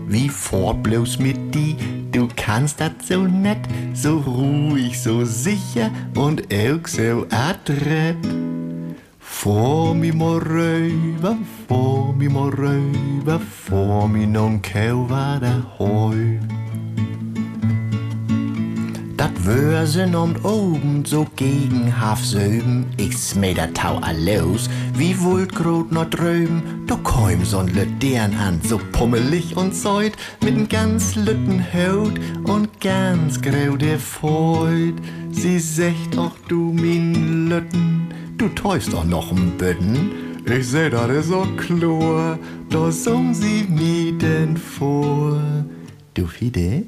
Wie 0.08 0.30
fort 0.30 0.84
bloß 0.84 1.18
mit 1.18 1.56
die, 1.56 1.76
du 2.12 2.28
kannst 2.36 2.80
dat 2.80 3.02
so 3.02 3.26
nett, 3.26 3.68
so 3.96 4.20
ruhig, 4.20 5.02
so 5.02 5.26
sicher 5.26 5.90
und 6.14 6.44
auch 6.54 6.88
so 6.88 7.26
adrett. 7.32 8.22
Vor 9.28 9.96
mi 9.96 10.12
mo 10.12 10.38
röver, 10.38 11.38
vor 11.68 12.14
mi 12.14 12.28
mo 12.30 12.50
röver, 12.50 13.40
vor 13.68 14.08
mi 14.08 14.26
non 14.26 14.62
kau 14.62 15.08
var 15.10 15.40
der 15.40 15.62
høj. 15.78 16.40
Dat 19.18 19.46
Wörsen 19.46 20.16
und 20.16 20.46
oben 20.46 21.06
so 21.06 21.26
gegen 21.36 22.00
Hafsöben, 22.00 22.86
ich 22.98 23.18
smeder 23.18 23.74
tau 23.74 23.98
allos, 23.98 24.70
wie 24.98 25.20
wollt 25.22 25.54
grot 25.54 25.92
noch 25.92 26.10
dröben, 26.10 26.86
du 26.88 26.98
koim 26.98 27.44
so'n 27.44 27.68
Lüttern 27.74 28.34
an, 28.36 28.60
so 28.64 28.80
pummelig 28.92 29.56
und 29.58 29.76
seut, 29.76 30.14
mit 30.44 30.70
ganz 30.70 31.16
lütten 31.16 31.64
Haut 31.74 32.20
und 32.44 32.80
ganz 32.80 33.42
grau 33.42 33.76
der 33.76 34.00
Feut. 34.00 34.96
Sie 35.32 35.60
secht 35.60 36.18
auch 36.18 36.38
du 36.48 36.72
min 36.72 37.50
Lütten, 37.50 38.08
du 38.38 38.48
täufst 38.50 38.94
doch 38.94 39.06
noch 39.06 39.32
n 39.32 39.52
Bütten. 39.58 40.12
Ich 40.46 40.68
seh, 40.68 40.90
dat 40.90 41.10
is 41.10 41.28
so 41.28 41.46
klar, 41.58 42.38
da 42.70 42.92
sung 42.92 43.34
sie 43.34 43.66
mi 43.68 44.14
denn 44.18 44.56
vor. 44.56 45.42
Du 46.14 46.28
Fide? 46.28 46.84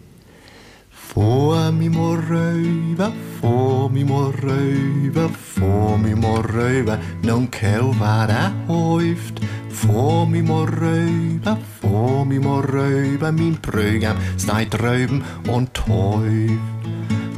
Vor 1.17 1.71
mi 1.71 1.89
mo 1.89 2.13
röver, 2.13 3.11
vor 3.41 3.89
mi 3.89 4.03
mo 4.03 4.29
röver, 4.29 5.31
vor 5.55 5.97
mi 5.97 6.13
mo 6.13 6.43
röver, 6.43 6.99
non 7.23 7.49
kau 7.49 7.91
var 7.97 8.27
der 8.27 8.51
häuft. 8.67 9.41
Vor 9.81 10.27
mi 10.27 10.43
mo 10.43 10.65
röver, 10.65 11.57
vor 11.81 12.23
mi 12.23 12.37
mo 12.37 12.61
röver, 12.61 13.31
min 13.31 13.57
Brögam 13.59 14.15
steit 14.37 14.69
dröben 14.69 15.23
und 15.47 15.73
täuft. 15.73 16.85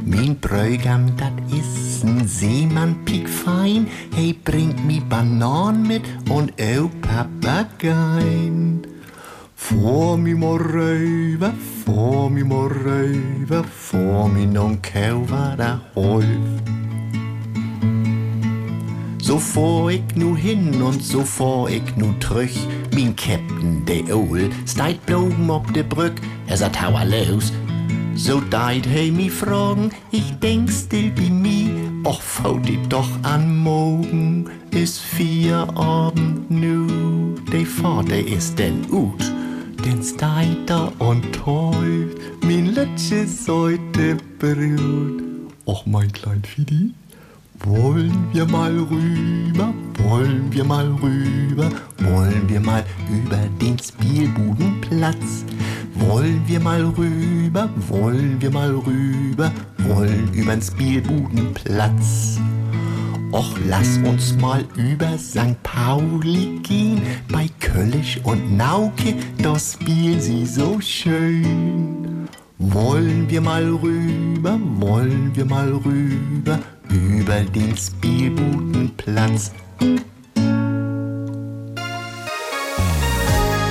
Min 0.04 0.36
Bräugam, 0.40 1.16
dat 1.16 1.32
is 1.48 2.04
n 2.04 2.28
Seemann 2.28 2.96
piekfein. 3.06 3.88
Hey, 4.14 4.36
bringt 4.44 4.84
mi 4.84 5.00
Banan 5.00 5.86
mit 5.86 6.02
und 6.28 6.52
auch 6.60 6.90
Papageien. 7.00 8.99
Vor 9.68 10.16
mi 10.16 10.34
mo 10.34 10.56
röver, 10.56 11.52
vor 11.84 12.30
mi 12.30 12.42
mo 12.42 12.66
röver, 12.66 13.64
vor 13.90 14.28
mi 14.28 14.46
non 14.46 14.78
kau 14.80 15.24
var 15.28 15.56
der 15.56 15.80
häuft. 15.94 16.64
So 19.22 19.38
fahr 19.38 19.90
ich 19.90 20.16
nu 20.16 20.34
hin 20.34 20.82
und 20.82 21.04
so 21.04 21.22
fahr 21.22 21.68
ich 21.68 21.96
nu 21.96 22.12
trüch. 22.20 22.58
Min 22.94 23.14
Captain, 23.14 23.84
de 23.84 24.12
Ohl, 24.12 24.48
steit 24.66 25.04
bloben 25.06 25.50
ob 25.50 25.72
de 25.72 25.84
Brück, 25.84 26.20
er 26.48 26.56
sagt 26.56 26.80
hauer 26.80 27.04
los. 27.04 27.52
So 28.16 28.40
deit 28.50 28.86
hey 28.86 29.10
mi 29.10 29.28
fragen, 29.28 29.90
ich 30.10 30.32
denk 30.40 30.70
still 30.70 31.10
bi 31.10 31.30
mi, 31.30 31.70
och 32.04 32.22
faut 32.22 32.66
die 32.66 32.78
doch 32.88 33.10
an 33.22 33.56
morgen, 33.58 34.48
is 34.72 34.98
vier 34.98 35.68
Abend 35.76 36.50
nu, 36.50 36.86
de 37.52 37.64
Vater 37.64 38.26
is 38.26 38.54
denn 38.54 38.84
ut, 38.90 39.39
den 39.84 40.02
steit 40.02 40.58
da 40.66 40.92
und 40.98 41.32
täuft, 41.32 42.18
min 42.44 42.74
Lütsche 42.74 43.26
heute 43.48 44.16
brut. 44.38 45.22
Och 45.64 45.86
mein 45.86 46.10
klein 46.12 46.42
Fidi, 46.42 46.92
wollen 47.60 48.28
wir 48.32 48.46
mal 48.46 48.72
rüber, 48.72 49.72
wollen 49.98 50.52
wir 50.52 50.64
mal 50.64 50.86
rüber, 51.02 51.70
wollen 51.98 52.48
wir 52.48 52.60
mal 52.60 52.84
über 53.10 53.38
den 53.60 53.78
Spielbudenplatz. 53.78 55.44
Wollen 55.94 56.42
wir 56.46 56.60
mal 56.60 56.82
rüber, 56.82 57.68
wollen 57.88 58.40
wir 58.40 58.50
mal 58.50 58.70
rüber, 58.70 59.52
wollen 59.78 60.32
übern 60.32 60.62
Spielbudenplatz. 60.62 62.38
Och, 63.32 63.56
lass 63.68 63.98
uns 63.98 64.34
mal 64.40 64.64
über 64.76 65.16
St. 65.16 65.62
Pauli 65.62 66.58
gehen, 66.64 67.00
bei 67.30 67.48
Köllisch 67.60 68.18
und 68.24 68.56
Nauke, 68.56 69.14
das 69.38 69.74
spielen 69.74 70.20
sie 70.20 70.44
so 70.44 70.80
schön. 70.80 72.28
Wollen 72.58 73.30
wir 73.30 73.40
mal 73.40 73.64
rüber, 73.64 74.58
wollen 74.78 75.30
wir 75.34 75.44
mal 75.44 75.68
rüber, 75.68 76.58
über 76.88 77.40
den 77.54 77.76
Spielbudenplatz. 77.76 79.52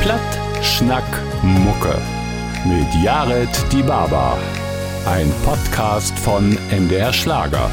Platt, 0.01 0.39
Schnack, 0.61 1.03
Mucke. 1.43 1.97
Mit 2.65 2.87
Jared 3.03 3.49
Die 3.71 3.83
Baba. 3.83 4.37
Ein 5.05 5.31
Podcast 5.43 6.17
von 6.19 6.57
MDR 6.71 7.13
Schlager. 7.13 7.69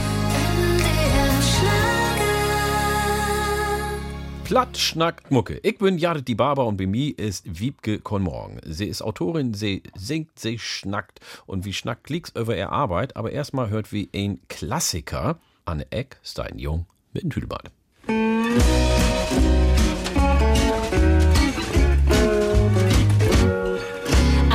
Platt, 4.46 4.78
Schnack, 4.78 5.28
Mucke. 5.28 5.58
Ich 5.64 5.76
bin 5.78 5.98
Jared 5.98 6.28
die 6.28 6.36
Barber 6.36 6.66
und 6.66 6.76
bei 6.76 6.86
mir 6.86 7.18
ist 7.18 7.58
Wiebke 7.58 7.98
Konmorgen. 7.98 8.60
Sie 8.64 8.86
ist 8.86 9.02
Autorin, 9.02 9.54
sie 9.54 9.82
singt, 9.96 10.38
sie 10.38 10.60
schnackt 10.60 11.18
und 11.46 11.64
wie 11.64 11.72
schnackt 11.72 12.04
klicks 12.04 12.30
über 12.30 12.56
ihre 12.56 12.70
Arbeit. 12.70 13.16
Aber 13.16 13.32
erstmal 13.32 13.70
hört 13.70 13.90
wie 13.90 14.08
ein 14.14 14.38
Klassiker. 14.48 15.40
Anne 15.64 15.84
Eck, 15.90 16.18
Stein 16.22 16.60
Jung 16.60 16.86
mit 17.12 17.24
dem 17.24 17.30
Tüdelbad. 17.30 17.72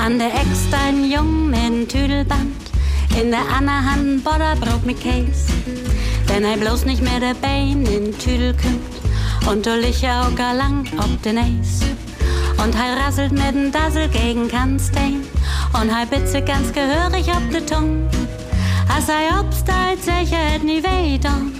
An 0.01 0.17
der 0.17 0.33
Eck 0.33 0.47
Stein 0.69 1.11
Jung 1.11 1.49
mit 1.49 1.63
dem 1.65 1.85
Tüdelband. 1.89 2.55
In 3.21 3.31
der 3.31 3.41
anderen 3.41 3.91
Hand 3.91 4.23
Bodderbrot 4.23 4.85
mit 4.85 5.01
Käse. 5.01 5.51
Wenn 6.27 6.45
er 6.45 6.55
bloß 6.55 6.85
nicht 6.85 7.01
mehr 7.01 7.19
der 7.19 7.33
Bein 7.33 7.85
in 7.85 8.17
Tüdel 8.17 8.53
kümmt 8.53 9.00
und 9.49 9.65
du 9.65 9.75
licher 9.75 10.21
auch 10.21 10.37
lang 10.37 10.85
ob 10.97 11.21
den 11.23 11.37
Eis. 11.37 11.81
Und 12.63 12.75
er 12.75 13.05
rasselt 13.05 13.31
mit 13.31 13.55
dem 13.55 13.71
Dassel 13.71 14.07
gegen 14.09 14.47
Kannstein 14.47 15.23
und 15.73 15.89
er 15.89 16.05
bitze 16.05 16.41
ganz 16.41 16.71
gehörig 16.73 17.27
ob 17.29 17.49
de 17.51 17.61
Tung. 17.65 18.07
Als 18.93 19.09
er 19.09 19.39
obstalt, 19.39 20.03
sicher 20.03 20.37
hätt 20.37 20.63
nie 20.63 20.83
weh 20.83 21.17
don, 21.17 21.53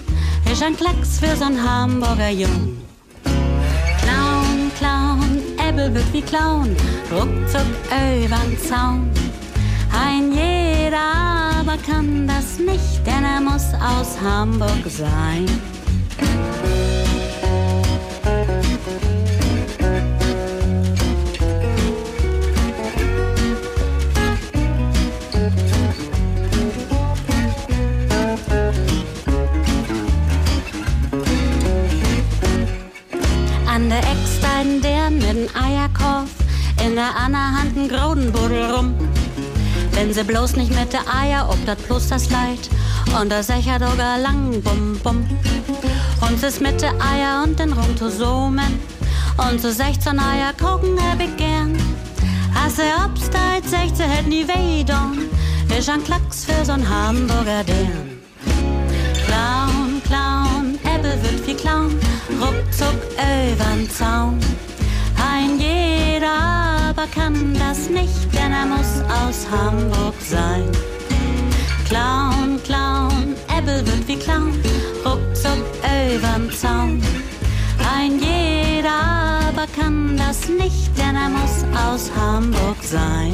ist 0.52 0.62
ein 0.62 0.76
Klecks 0.76 1.20
für 1.20 1.34
so'n 1.36 1.58
Hamburger 1.62 2.30
Jung. 2.30 2.78
Clown, 3.24 4.72
Clown, 4.78 5.42
Ebbe 5.58 5.94
wird 5.94 6.14
wie 6.14 6.22
Clown, 6.22 6.76
ruckzuck 7.12 7.66
übern 8.24 8.58
Zaun. 8.68 9.10
Ein 9.94 10.32
jeder 10.34 11.00
aber 11.60 11.78
kann 11.78 12.28
das 12.28 12.60
nicht, 12.60 13.06
denn 13.06 13.24
er 13.24 13.42
muss 13.42 13.74
aus 13.76 14.18
Hamburg 14.22 14.84
sein. 14.88 15.46
Eckstein 34.62 34.82
der 34.82 35.10
mit 35.10 35.24
dem 35.24 35.48
Eierkorb, 35.56 36.28
in 36.86 36.96
der 36.96 37.16
anderen 37.16 37.58
Hand 37.58 37.78
ein 37.78 37.90
Grodenbuddel 37.90 38.72
rum. 38.72 38.94
Wenn 39.94 40.14
sie 40.14 40.24
bloß 40.24 40.56
nicht 40.56 40.70
mit 40.70 40.94
der 40.94 41.02
Eier 41.14 41.48
ob 41.50 41.66
dat 41.66 41.84
bloß 41.88 42.10
das 42.10 42.30
Leid 42.30 42.70
und 43.20 43.32
der 43.32 43.44
Secher 43.44 43.80
doger 43.80 44.18
lang 44.20 44.62
bum 44.62 45.00
bum. 45.04 45.28
Und 46.22 46.44
ist 46.44 46.62
mit 46.62 46.80
der 46.82 46.94
Eier 47.02 47.44
und 47.44 47.58
den 47.60 47.74
summen 47.98 48.80
und 49.38 49.60
so 49.60 49.72
16 49.72 50.20
Eier 50.20 50.54
gucken 50.54 50.98
hab 51.10 51.20
ich 51.20 51.36
gern. 51.38 51.76
Als 52.64 52.78
er 52.78 53.06
obstalt, 53.06 53.68
16 53.68 54.10
hätt 54.10 54.28
nie 54.28 54.48
weh 54.48 54.84
don, 54.84 55.30
ist 55.76 55.90
ein 55.90 56.04
Klacks 56.04 56.46
für 56.46 56.64
so'n 56.64 56.88
Hamburger 56.88 57.64
Dern. 57.64 58.20
Clown, 59.26 60.02
Clown, 60.06 60.78
Ebbe 60.84 61.18
wird 61.24 61.48
wie 61.48 61.56
Clown, 61.56 62.00
ruckzuck 62.40 63.00
übern 63.18 63.90
Zaun. 63.90 64.40
Ein 65.18 65.60
jeder 65.60 66.90
aber 66.90 67.08
kann 67.08 67.54
das 67.54 67.90
nicht, 67.90 68.34
denn 68.34 68.52
er 68.52 68.66
muss 68.66 69.02
aus 69.22 69.48
Hamburg 69.50 70.16
sein. 70.20 70.70
Clown, 71.88 72.60
Clown, 72.64 73.36
Ebbe 73.58 73.86
wird 73.86 74.08
wie 74.08 74.18
Clown, 74.18 74.54
ruckzuck 75.06 75.64
übern 76.14 76.50
Zaun. 76.52 77.02
Ein 77.96 78.20
jeder 78.20 79.50
aber 79.50 79.68
kann 79.68 80.16
das 80.18 80.48
nicht, 80.48 80.98
denn 80.98 81.16
er 81.16 81.30
muss 81.30 81.66
aus 81.86 82.12
Hamburg 82.16 82.78
sein. 82.82 83.34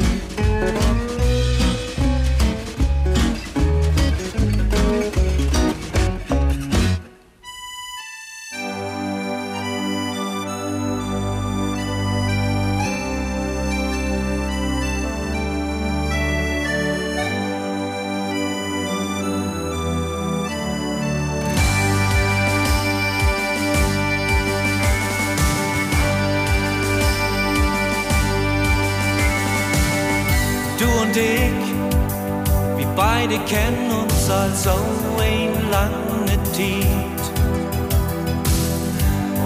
So 34.68 34.78
ein 35.22 35.52
lange 35.70 36.36
Zeit. 36.56 37.24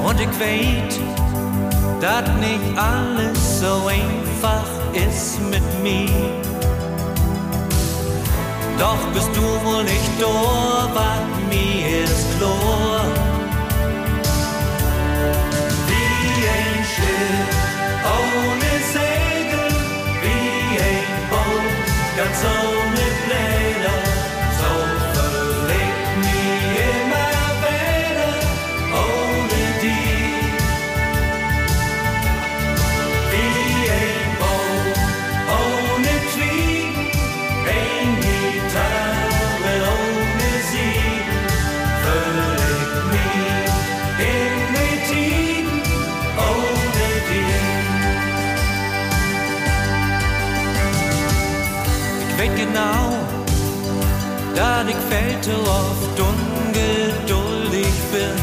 Und 0.07 0.21
ich 0.21 0.35
weiß, 0.43 0.95
dass 2.01 2.29
nicht 2.47 2.67
alles 2.77 3.39
so 3.61 3.75
einfach 3.87 4.69
ist 5.07 5.41
mit 5.53 5.67
mir. 5.83 6.31
Doch 8.79 9.03
bist 9.15 9.31
du 9.37 9.45
wohl 9.65 9.85
nicht 9.85 10.13
da, 10.21 10.35
was 10.99 11.25
mir 11.51 12.05
ist 12.05 12.27
klar. 12.39 13.05
Ohne 18.15 18.73
Segel, 18.95 19.69
wie 20.23 20.79
ein 20.91 21.13
Boot 21.31 21.77
ganz 22.17 22.39
ohne 22.45 23.07
Pläne. 23.25 23.62
Veel 55.13 55.39
te 55.41 55.57
oft 55.61 56.21
ungeduldig 56.21 57.97
bin. 58.11 58.39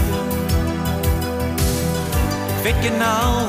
Ich 2.55 2.63
weet 2.63 2.75
genau, 2.81 3.47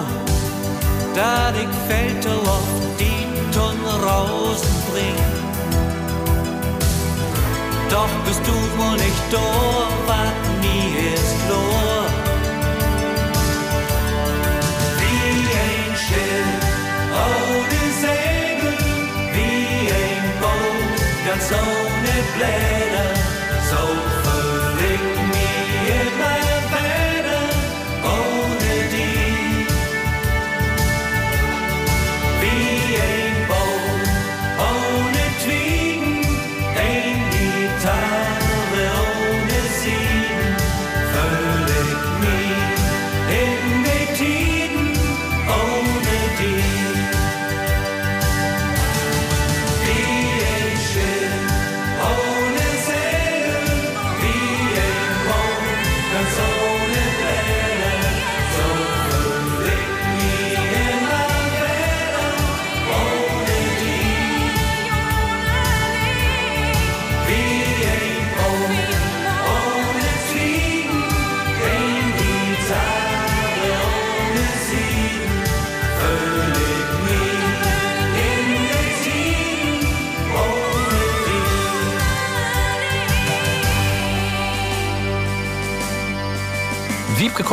dat 1.14 1.54
ik 1.60 1.68
veel 1.86 2.18
te 2.18 2.40
oft 2.40 2.98
die 2.98 3.26
Ton 3.50 3.76
rausbring. 4.04 5.18
Doch 7.88 8.12
bist 8.24 8.46
du 8.46 8.52
wohl 8.78 8.96
nicht 8.96 9.32
da, 9.32 9.38
was 10.06 10.32
mir 10.60 11.12
ist 11.12 11.46
klar. 11.46 11.89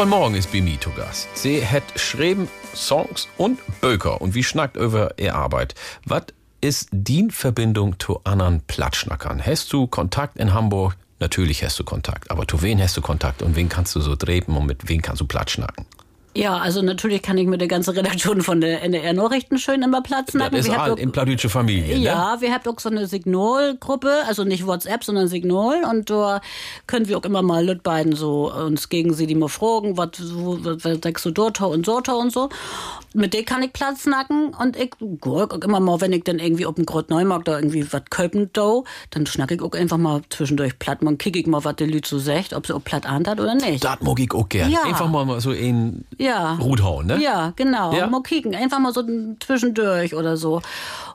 Wiebke 0.07 0.15
Kolmorgen 0.15 0.35
ist 0.35 0.53
bei 0.53 0.61
mir 0.61 0.79
zu 0.79 0.89
Gast. 0.91 1.27
Sie 1.33 1.67
hat 1.67 1.83
schreiben 1.97 2.47
Songs 2.73 3.27
und 3.37 3.59
Böker 3.81 4.21
und 4.21 4.35
wie 4.35 4.43
schnackt 4.43 4.77
über 4.77 5.19
ihre 5.19 5.35
Arbeit. 5.35 5.75
Was 6.05 6.27
ist 6.61 6.87
die 6.93 7.27
Verbindung 7.29 7.99
zu 7.99 8.21
anderen 8.23 8.61
Platschnackern? 8.61 9.45
Hast 9.45 9.73
du 9.73 9.85
Kontakt 9.85 10.37
in 10.37 10.53
Hamburg? 10.53 10.95
Natürlich 11.19 11.61
hast 11.65 11.77
du 11.79 11.83
Kontakt, 11.83 12.31
aber 12.31 12.47
zu 12.47 12.61
wen 12.61 12.81
hast 12.81 12.95
du 12.95 13.01
Kontakt 13.01 13.41
und 13.41 13.57
wen 13.57 13.67
kannst 13.67 13.95
du 13.95 13.99
so 13.99 14.15
drehen 14.15 14.45
und 14.45 14.65
mit 14.65 14.87
wem 14.87 15.01
kannst 15.01 15.19
du 15.19 15.27
Platschnacken? 15.27 15.85
Ja, 16.37 16.57
also 16.57 16.83
natürlich 16.83 17.23
kann 17.23 17.37
ich 17.39 17.47
mit 17.47 17.61
der 17.61 17.67
ganzen 17.67 17.95
Redaktion 17.95 18.41
von 18.41 18.61
der 18.61 18.83
NDR 18.83 19.13
Nachrichten 19.13 19.57
schön 19.57 19.81
immer 19.81 20.01
Platz 20.01 20.33
Das 20.33 20.51
ist 20.53 20.69
all 20.69 20.99
in 20.99 21.11
pladütsche 21.11 21.49
Familie, 21.49 21.97
ne? 21.97 22.03
Ja, 22.03 22.37
wir 22.39 22.53
haben 22.53 22.67
auch 22.67 22.79
so 22.79 22.89
eine 22.89 23.07
Signalgruppe, 23.07 24.11
also 24.27 24.43
nicht 24.43 24.67
WhatsApp, 24.67 25.03
sondern 25.03 25.27
Signal. 25.27 25.83
Und 25.89 26.11
da 26.11 26.41
können 26.85 27.07
wir 27.07 27.17
auch 27.17 27.23
immer 27.23 27.41
mal 27.41 27.65
Lüt 27.65 27.81
beiden 27.81 28.13
so 28.13 28.53
uns 28.53 28.89
gegen 28.89 29.15
sie 29.15 29.25
die 29.25 29.33
mal 29.33 29.49
fragen, 29.49 29.97
was 29.97 30.09
sagst 31.01 31.25
du 31.25 31.31
dort 31.31 31.59
und 31.59 31.85
so 31.87 31.97
und 31.97 32.31
so. 32.31 32.49
Mit 33.17 33.33
denen 33.33 33.45
kann 33.45 33.63
ich 33.63 33.73
Platz 33.73 34.05
nacken 34.05 34.53
und 34.53 34.77
ich 34.77 34.91
guck 35.19 35.51
auch 35.51 35.63
immer 35.63 35.79
mal, 35.79 35.99
wenn 36.01 36.13
ich 36.13 36.23
dann 36.23 36.37
irgendwie 36.37 36.67
auf 36.67 36.75
dem 36.75 36.85
Grot 36.85 37.09
Neumarkt 37.09 37.47
da 37.47 37.57
irgendwie 37.57 37.91
was 37.91 38.03
köpen 38.11 38.53
do, 38.53 38.85
dann 39.09 39.25
schnack 39.25 39.49
ich 39.49 39.59
auch 39.59 39.71
einfach 39.71 39.97
mal 39.97 40.21
zwischendurch 40.29 40.77
platt. 40.77 41.01
Man 41.01 41.17
kick 41.17 41.35
ich 41.35 41.47
mal, 41.47 41.63
was 41.63 41.77
der 41.77 41.87
Lüt 41.87 42.05
so 42.05 42.19
sagt, 42.19 42.53
ob 42.53 42.67
sie 42.67 42.75
auch 42.75 42.83
platt 42.83 43.07
ahnt 43.07 43.27
hat 43.27 43.39
oder 43.39 43.55
nicht. 43.55 43.83
Das 43.83 44.01
mag 44.01 44.19
ich 44.19 44.31
auch 44.31 44.47
gern. 44.47 44.69
Ja. 44.69 44.83
Einfach 44.83 45.09
mal 45.09 45.41
so 45.41 45.51
in 45.51 46.05
Ja. 46.19 46.57
Rut 46.61 46.83
hauen, 46.83 47.07
ne? 47.07 47.19
Ja, 47.19 47.53
genau. 47.55 47.91
Ja? 47.91 48.05
Mal 48.05 48.21
kicken, 48.21 48.53
einfach 48.53 48.77
mal 48.77 48.93
so 48.93 49.01
zwischendurch 49.39 50.13
oder 50.13 50.37
so. 50.37 50.61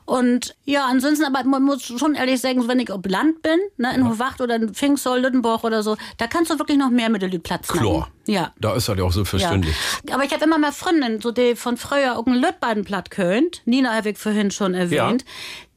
Und 0.05 0.55
ja, 0.65 0.85
ansonsten, 0.85 1.25
aber 1.25 1.43
man 1.47 1.63
muss 1.63 1.83
schon 1.83 2.15
ehrlich 2.15 2.41
sagen, 2.41 2.67
wenn 2.67 2.79
ich 2.79 2.91
auf 2.91 3.01
Land 3.05 3.41
bin, 3.41 3.59
ne, 3.77 3.93
in 3.95 4.07
Hovacht 4.07 4.41
oder 4.41 4.55
in 4.55 4.73
Pfingstzoll, 4.73 5.19
Lüttenborg 5.19 5.63
oder 5.63 5.83
so, 5.83 5.95
da 6.17 6.27
kannst 6.27 6.51
du 6.51 6.59
wirklich 6.59 6.77
noch 6.77 6.89
mehr 6.89 7.09
mit 7.09 7.21
der 7.21 7.29
Platz 7.39 7.67
Klar. 7.67 7.99
machen. 7.99 8.11
Ja. 8.25 8.53
Da 8.59 8.75
ist 8.75 8.87
ja 8.87 9.01
auch 9.03 9.11
so 9.11 9.25
verständlich. 9.25 9.75
Ja. 10.07 10.15
Aber 10.15 10.23
ich 10.23 10.33
habe 10.33 10.43
immer 10.45 10.57
mehr 10.57 10.71
Freundinnen, 10.71 11.21
so 11.21 11.31
die 11.31 11.55
von 11.55 11.77
früher 11.77 12.17
auch 12.17 12.25
ein 12.25 12.35
Lütbaden 12.35 12.85
platt 12.85 13.11
könnt. 13.11 13.61
Nina 13.65 13.93
habe 13.93 14.11
ich 14.11 14.17
vorhin 14.17 14.51
schon 14.51 14.73
erwähnt. 14.73 15.25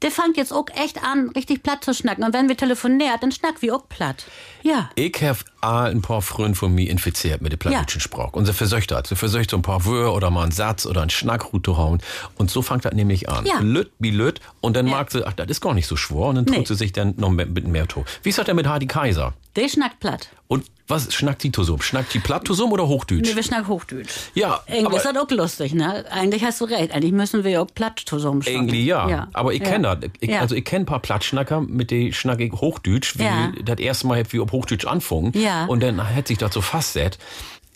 Der 0.03 0.11
fängt 0.11 0.37
jetzt 0.37 0.53
auch 0.53 0.67
echt 0.75 1.03
an, 1.03 1.31
richtig 1.31 1.63
platt 1.63 1.83
zu 1.83 1.95
schnacken. 1.95 2.23
Und 2.23 2.35
wenn 2.35 2.49
wir 2.51 2.57
telefonieren, 2.57 3.17
dann 3.21 3.33
schnack 3.33 3.63
wie 3.63 3.73
auch 3.73 3.89
platt. 3.89 4.27
Ja. 4.63 4.91
Ich 4.95 5.23
habe 5.23 5.39
ein 5.63 6.03
paar 6.03 6.21
Freunde 6.21 6.55
von 6.55 6.75
mir 6.75 6.91
infiziert 6.91 7.41
mit 7.41 7.53
dem 7.53 7.59
plattdeutschen 7.59 8.03
Sprach. 8.03 8.35
Und 8.35 8.45
sie 8.45 8.53
versöcht 8.53 8.91
das. 8.91 9.09
Sie 9.09 9.17
versöcht 9.17 9.51
so 9.51 9.57
ein 9.57 9.63
paar 9.63 9.87
Wörter 9.87 10.15
oder 10.15 10.31
mal 10.31 10.43
einen 10.43 10.53
Satz 10.53 10.85
oder 10.85 11.01
einen 11.01 11.09
Schnackrut 11.11 11.65
zu 11.65 11.79
hauen. 11.79 12.03
Und 12.37 12.51
so 12.51 12.61
fängt 12.61 12.85
das 12.85 12.93
nämlich 12.93 13.31
an. 13.31 13.47
Ja. 13.47 13.59
Lüt 13.61 13.91
wie 13.99 14.11
Lüt. 14.11 14.41
Und 14.61 14.77
dann 14.77 14.87
mag 14.87 15.11
sie, 15.11 15.27
ach, 15.27 15.33
das 15.33 15.47
ist 15.49 15.63
gar 15.63 15.73
nicht 15.73 15.87
so 15.87 15.97
schwor. 15.97 16.29
Und 16.29 16.35
dann 16.37 16.47
tut 16.47 16.57
Nee. 16.59 16.65
sie 16.67 16.75
sich 16.75 16.93
dann 16.93 17.15
noch 17.17 17.31
mit, 17.31 17.49
mit 17.55 17.67
mehr 17.67 17.89
to. 17.89 18.05
Wie 18.23 18.29
ist 18.29 18.39
das 18.39 18.45
denn 18.45 18.57
mit 18.57 18.67
Hardy 18.69 18.87
Kaiser? 18.87 19.33
Der 19.57 19.69
schnackt 19.69 20.01
platt. 20.01 20.29
Und 20.47 20.67
was 20.89 21.13
schnackt 21.13 21.43
die 21.43 21.51
Tosum? 21.51 21.83
Schnackt 21.83 22.15
die 22.15 22.21
platt 22.21 22.45
Tosum 22.45 22.73
oder 22.73 22.87
Hochdeutsch? 22.87 23.29
Nee, 23.29 23.37
wir 23.37 23.43
schnacken 23.43 23.69
Hochdeutsch. 23.69 24.11
Ja, 24.35 24.61
Irgendwie 24.67 24.97
ist 24.97 25.05
das 25.05 25.17
auch 25.17 25.31
lustig, 25.31 25.75
ne? 25.75 26.05
Eigentlich 26.11 26.45
hast 26.45 26.61
du 26.61 26.65
recht. 26.67 26.93
Eigentlich 26.93 27.13
müssen 27.13 27.43
wir 27.45 27.63
auch 27.63 27.67
platt 27.75 28.03
zusammen 28.05 28.43
schnacken. 28.43 28.69
Irgendwie 28.69 28.87
ja. 28.87 29.09
ja. 29.09 29.29
Aber 29.33 29.53
ich 29.53 29.63
ja. 29.63 29.69
kenne 29.71 29.97
das. 30.01 30.11
Ich, 30.21 30.31
ja. 30.31 30.41
Also 30.41 30.55
ich 30.55 30.65
kenne 30.65 30.85
ein 30.85 30.87
paar 30.87 31.01
Plattschnacker, 31.01 31.61
mit 31.61 31.91
denen 31.91 32.13
schnack 32.13 32.41
ich 32.41 32.53
Hochdeutsch, 32.53 33.19
wie 33.19 33.25
Ja. 33.25 33.53
das 33.65 33.79
erste 33.79 34.07
Mal 34.07 34.21
hab 34.21 34.33
wir 34.33 34.43
auf 34.43 34.53
Hochdeutsch 34.53 34.87
anfangen. 34.87 35.33
Ja. 35.35 35.67
Und 35.67 35.83
dann 35.83 36.15
hat 36.15 36.29
sich 36.29 36.39
das 36.39 36.55
so 36.55 36.61
fastset. 36.61 37.19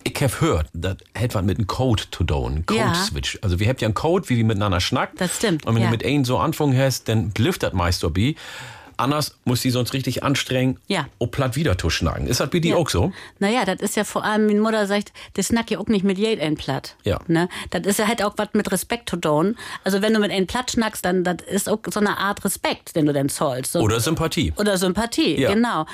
Ich 0.02 0.14
habe 0.22 0.32
gehört, 0.40 0.68
das 0.72 0.96
hat 1.18 1.34
was 1.34 1.42
mit 1.44 1.58
einem 1.58 1.66
Code 1.66 2.04
zu 2.10 2.24
tun, 2.24 2.64
Ja. 2.70 2.86
Code-Switch. 2.86 3.38
Also 3.42 3.58
wir 3.60 3.68
habt 3.68 3.82
ja 3.82 3.86
einen 3.86 3.94
Code, 3.94 4.28
wie 4.30 4.36
wir 4.38 4.44
miteinander 4.44 4.80
schnacken. 4.80 5.18
Das 5.18 5.36
stimmt, 5.36 5.66
Und 5.66 5.74
wenn 5.74 5.82
ja. 5.82 5.88
du 5.88 5.92
mit 5.92 6.06
einem 6.06 6.24
so 6.24 6.38
anfangen 6.38 6.78
hast, 6.78 7.08
dann 7.08 7.30
blifft 7.32 7.62
das 7.64 7.74
meist 7.74 8.02
dabei. 8.02 8.34
Anders 9.00 9.36
muss 9.44 9.60
die 9.62 9.70
sonst 9.70 9.92
richtig 9.92 10.22
anstrengen, 10.22 10.78
Ja. 10.88 11.06
um 11.18 11.30
platt 11.30 11.56
wieder 11.56 11.76
zu 11.78 11.90
schnacken. 11.90 12.26
Ist 12.26 12.40
das 12.40 12.50
bei 12.50 12.58
dir 12.60 12.72
Ja. 12.72 12.76
auch 12.76 12.88
so? 12.88 13.12
Naja, 13.38 13.64
das 13.64 13.80
ist 13.80 13.96
ja 13.96 14.04
vor 14.04 14.24
allem, 14.24 14.46
meine 14.46 14.60
Mutter 14.60 14.86
sagt, 14.86 15.12
das 15.34 15.46
snack 15.48 15.70
ja 15.70 15.78
auch 15.78 15.86
nicht 15.86 16.04
mit 16.04 16.18
jedem 16.18 16.56
platt. 16.56 16.96
Ja. 17.04 17.18
Ne? 17.26 17.48
Das 17.70 17.82
ist 17.86 17.98
ja 17.98 18.06
halt 18.06 18.22
auch 18.22 18.34
was 18.36 18.48
mit 18.52 18.70
Respekt 18.70 19.08
zu 19.10 19.16
tun. 19.16 19.56
Also 19.84 20.02
wenn 20.02 20.12
du 20.14 20.20
mit 20.20 20.30
einem 20.30 20.46
platt 20.46 20.70
schnackst, 20.72 21.04
dann 21.04 21.24
das 21.24 21.36
ist 21.50 21.68
auch 21.68 21.78
so 21.90 22.00
eine 22.00 22.18
Art 22.18 22.44
Respekt, 22.44 22.94
den 22.96 23.06
du 23.06 23.12
dann 23.12 23.28
zollst. 23.28 23.72
So. 23.72 23.80
Oder 23.80 24.00
Sympathie. 24.00 24.52
Oder 24.56 24.76
Sympathie, 24.78 25.40
Ja. 25.40 25.52
genau. 25.52 25.86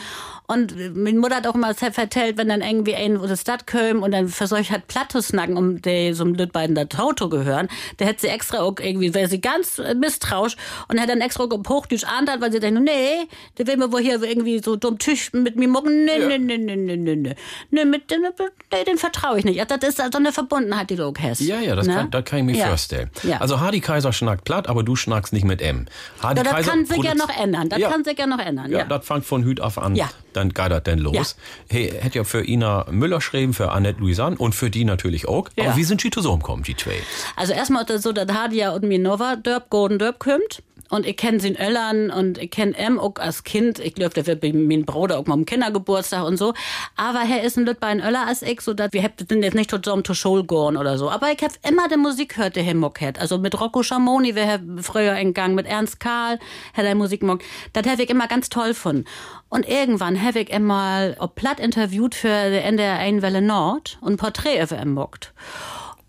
Und 0.47 0.97
meine 0.97 1.19
Mutter 1.19 1.37
hat 1.37 1.47
auch 1.47 1.55
immer 1.55 1.69
erzählt, 1.69 2.39
wenn 2.39 2.49
dann 2.49 2.63
irgendwie 2.63 2.95
ein 2.95 3.17
oder 3.17 3.37
Stadt 3.37 3.67
käme 3.67 4.01
und 4.01 4.13
dann 4.13 4.29
versucht 4.29 4.71
hat 4.71 4.87
platt 4.87 5.15
um 5.49 5.83
die 5.83 6.13
so 6.13 6.25
einem 6.25 6.37
beiden 6.49 6.75
der 6.75 6.87
Auto 6.99 7.29
gehören, 7.29 7.69
der 7.99 8.09
hätte 8.09 8.23
sie 8.23 8.29
extra 8.29 8.61
auch 8.61 8.77
irgendwie, 8.79 9.13
wäre 9.15 9.29
sie 9.29 9.41
ganz 9.41 9.79
äh, 9.79 9.95
misstrauisch 9.95 10.57
und 10.89 10.99
hätte 10.99 11.13
dann 11.13 11.21
extra 11.21 11.45
auch 11.45 11.69
Hochdüsch 11.69 12.05
andert, 12.05 12.41
weil 12.41 12.53
sie 12.53 12.61
denkt, 12.61 12.81
nee, 12.83 13.29
der 13.59 13.67
will 13.67 13.77
mir 13.77 13.93
wohl 13.93 14.01
hier 14.01 14.23
irgendwie 14.23 14.61
so 14.63 14.77
dumm 14.77 14.99
Tisch 14.99 15.33
mit 15.33 15.57
mir 15.57 15.69
mucken, 15.69 16.05
nee, 16.05 16.19
ja. 16.19 16.29
nee, 16.29 16.39
nee, 16.39 16.59
nee, 16.59 16.77
nee, 16.77 16.97
nee, 16.97 17.17
nee, 17.17 17.37
nee, 17.71 17.85
mit, 17.85 18.03
nee, 18.11 18.85
den 18.85 18.99
vertraue 18.99 19.39
ich 19.39 19.45
nicht. 19.45 19.57
Ja, 19.57 19.65
das 19.65 19.83
ist 19.83 19.99
so 19.99 20.19
eine 20.19 20.33
Verbundenheit, 20.33 20.91
die 20.91 20.97
du 20.97 21.05
auch 21.05 21.15
hast. 21.21 21.41
Ja, 21.41 21.61
ja, 21.61 21.75
das, 21.75 21.87
ne? 21.87 21.95
kann, 21.95 22.11
das 22.11 22.25
kann 22.25 22.39
ich 22.41 22.45
mir 22.45 22.57
ja. 22.57 22.69
vorstellen. 22.69 23.11
Ja. 23.23 23.39
Also 23.39 23.61
Hardy 23.61 23.81
Kaiser 23.81 24.13
schnackt 24.13 24.45
platt, 24.45 24.69
aber 24.69 24.83
du 24.83 24.97
schnackst 24.97 25.33
nicht 25.33 25.45
mit 25.45 25.61
M. 25.61 25.87
Hardy 26.23 26.39
ja, 26.39 26.45
das 26.45 26.53
Kaiser 26.53 26.71
kann 26.71 26.85
sich 26.85 27.03
ja 27.03 27.15
noch 27.15 27.31
ändern, 27.37 27.69
das 27.69 27.81
kann 27.81 28.05
sich 28.05 28.19
ja 28.19 28.27
noch 28.27 28.39
ändern. 28.39 28.71
Ja, 28.71 28.85
das 28.85 29.07
fängt 29.07 29.25
von 29.25 29.43
Hüt 29.43 29.61
auf 29.61 29.79
an. 29.79 29.97
Ja. 29.97 30.09
Dann 30.37 30.51
geht 30.51 30.70
das 30.70 30.82
denn 30.82 30.99
los. 30.99 31.14
Ja. 31.14 31.76
Hey, 31.76 31.93
hätte 31.99 32.18
ja 32.18 32.24
für 32.24 32.47
Ina 32.47 32.87
Müller 32.91 33.16
geschrieben, 33.16 33.55
für 33.55 33.72
Annette 33.72 34.01
Louisanne 34.01 34.37
und 34.37 34.55
für 34.55 34.68
die 34.68 34.84
natürlich 34.84 35.26
auch. 35.26 35.49
Ja. 35.57 35.64
Aber 35.64 35.76
wie 35.76 35.84
sind 35.84 36.03
die 36.05 36.11
zusammengekommen, 36.11 36.62
die 36.62 36.76
zwei? 36.76 36.97
Also 37.37 37.55
erstmal 37.55 37.87
so, 37.99 38.12
dass 38.12 38.30
Hadia 38.30 38.74
und 38.74 38.84
mir 38.84 38.99
Nova 38.99 39.37
Dörp, 39.37 39.70
Golden 39.70 39.99
Dörp 39.99 40.18
kommt. 40.18 40.62
Und 40.89 41.07
ich 41.07 41.16
kenne 41.16 41.41
sie 41.41 41.49
in 41.49 41.57
Öllern 41.57 42.11
und 42.11 42.39
ich 42.39 42.51
kenne 42.51 42.76
em 42.76 42.99
auch 42.99 43.16
als 43.16 43.45
Kind. 43.45 43.78
Ich 43.78 43.95
glaube, 43.95 44.14
der 44.14 44.26
wird 44.26 44.41
bei 44.41 44.53
meinem 44.53 44.84
Bruder 44.84 45.18
auch 45.18 45.26
mal 45.26 45.34
am 45.34 45.45
Kindergeburtstag 45.45 46.24
und 46.24 46.37
so. 46.37 46.55
Aber 46.97 47.20
er 47.20 47.43
ist 47.43 47.57
ein 47.57 47.66
Lüt 47.66 47.80
bei 47.80 47.95
Öller 47.95 48.26
als 48.26 48.43
ich, 48.43 48.61
so 48.61 48.74
dass 48.74 48.93
wir 48.93 49.03
hätten 49.03 49.43
jetzt 49.43 49.55
nicht 49.55 49.70
zusammen 49.70 50.05
zur 50.05 50.14
Schule 50.14 50.45
gehen 50.45 50.76
oder 50.76 50.99
so. 50.99 51.11
Aber 51.11 51.32
ich 51.32 51.43
habe 51.43 51.55
immer 51.68 51.89
die 51.89 51.97
Musik 51.97 52.34
gehört, 52.37 52.57
die 52.57 52.61
er 52.61 52.74
mock 52.74 53.01
hat. 53.01 53.18
Also 53.18 53.39
mit 53.39 53.61
Rocco 53.61 53.82
Schamoni, 53.82 54.34
wer 54.34 54.61
früher 54.80 55.12
entgangen, 55.12 55.55
mit 55.55 55.66
Ernst 55.66 56.01
Karl, 56.01 56.39
hat 56.74 56.84
er 56.84 56.95
Musik 56.95 57.22
mock. 57.22 57.41
Das 57.72 57.87
habe 57.87 58.03
ich 58.03 58.11
immer 58.11 58.28
ganz 58.28 58.49
toll 58.49 58.74
von. 58.74 59.05
Und 59.49 59.68
irgendwann 59.68 60.20
habe 60.22 60.41
ich 60.41 60.53
einmal 60.53 61.16
ob 61.18 61.34
platt 61.34 61.61
interviewt 61.61 62.14
für 62.14 62.28
der 62.28 62.64
NDR 62.64 62.99
Einwelle 62.99 63.43
Nord 63.43 63.99
und 64.01 64.16
Porträt 64.16 64.62
über 64.62 64.80
ihn 64.80 64.93
mockt. 64.93 65.32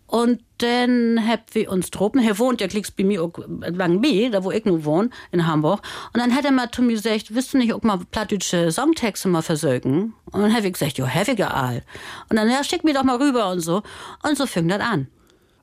Und 0.08 0.42
dann 0.60 1.28
hab 1.28 1.54
wir 1.54 1.70
uns 1.70 1.92
tropen. 1.92 2.22
Er 2.26 2.40
wohnt 2.40 2.62
ja 2.62 2.68
klicks 2.68 2.92
bei 2.92 3.04
mir 3.04 3.22
auch 3.24 3.34
lang 3.60 4.00
B, 4.02 4.30
da 4.30 4.44
wo 4.44 4.52
ich 4.52 4.64
nur 4.66 4.86
wohne, 4.86 5.10
in 5.32 5.46
Hamburg. 5.46 5.82
Und 6.14 6.22
dann 6.22 6.34
hat 6.34 6.46
er 6.46 6.52
mal 6.52 6.72
zu 6.72 6.82
mir 6.82 6.94
gesagt, 6.94 7.36
willst 7.36 7.54
du 7.54 7.58
nicht 7.58 7.74
auch 7.74 7.84
mal 7.84 8.00
plattdeutsche 8.12 8.72
Songtexte 8.72 9.28
mal 9.28 9.42
versögen? 9.42 10.14
Und 10.32 10.42
dann 10.42 10.54
hab 10.56 10.64
ich 10.64 10.74
gesagt, 10.74 10.98
ja, 10.98 11.08
hab 11.08 11.28
ich 11.28 11.38
ja 11.38 11.50
all. 11.50 11.84
Und 12.30 12.38
dann, 12.38 12.50
ja, 12.50 12.64
schick 12.64 12.84
mir 12.86 12.94
doch 12.94 13.04
mal 13.04 13.18
rüber 13.22 13.52
und 13.52 13.60
so. 13.60 13.84
Und 14.24 14.38
so 14.38 14.46
fing 14.46 14.68
das 14.70 14.80
an. 14.80 15.08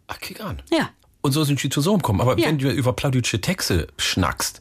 Ach, 0.08 0.20
kick 0.20 0.40
an. 0.42 0.62
Ja. 0.70 0.90
Und 1.22 1.32
so 1.32 1.42
sind 1.42 1.62
die 1.62 1.70
zusammengekommen. 1.70 2.20
Aber 2.20 2.38
Ja. 2.38 2.48
wenn 2.48 2.58
du 2.58 2.70
über 2.70 2.92
plattdeutsche 2.92 3.40
Texte 3.40 3.86
schnackst, 3.96 4.60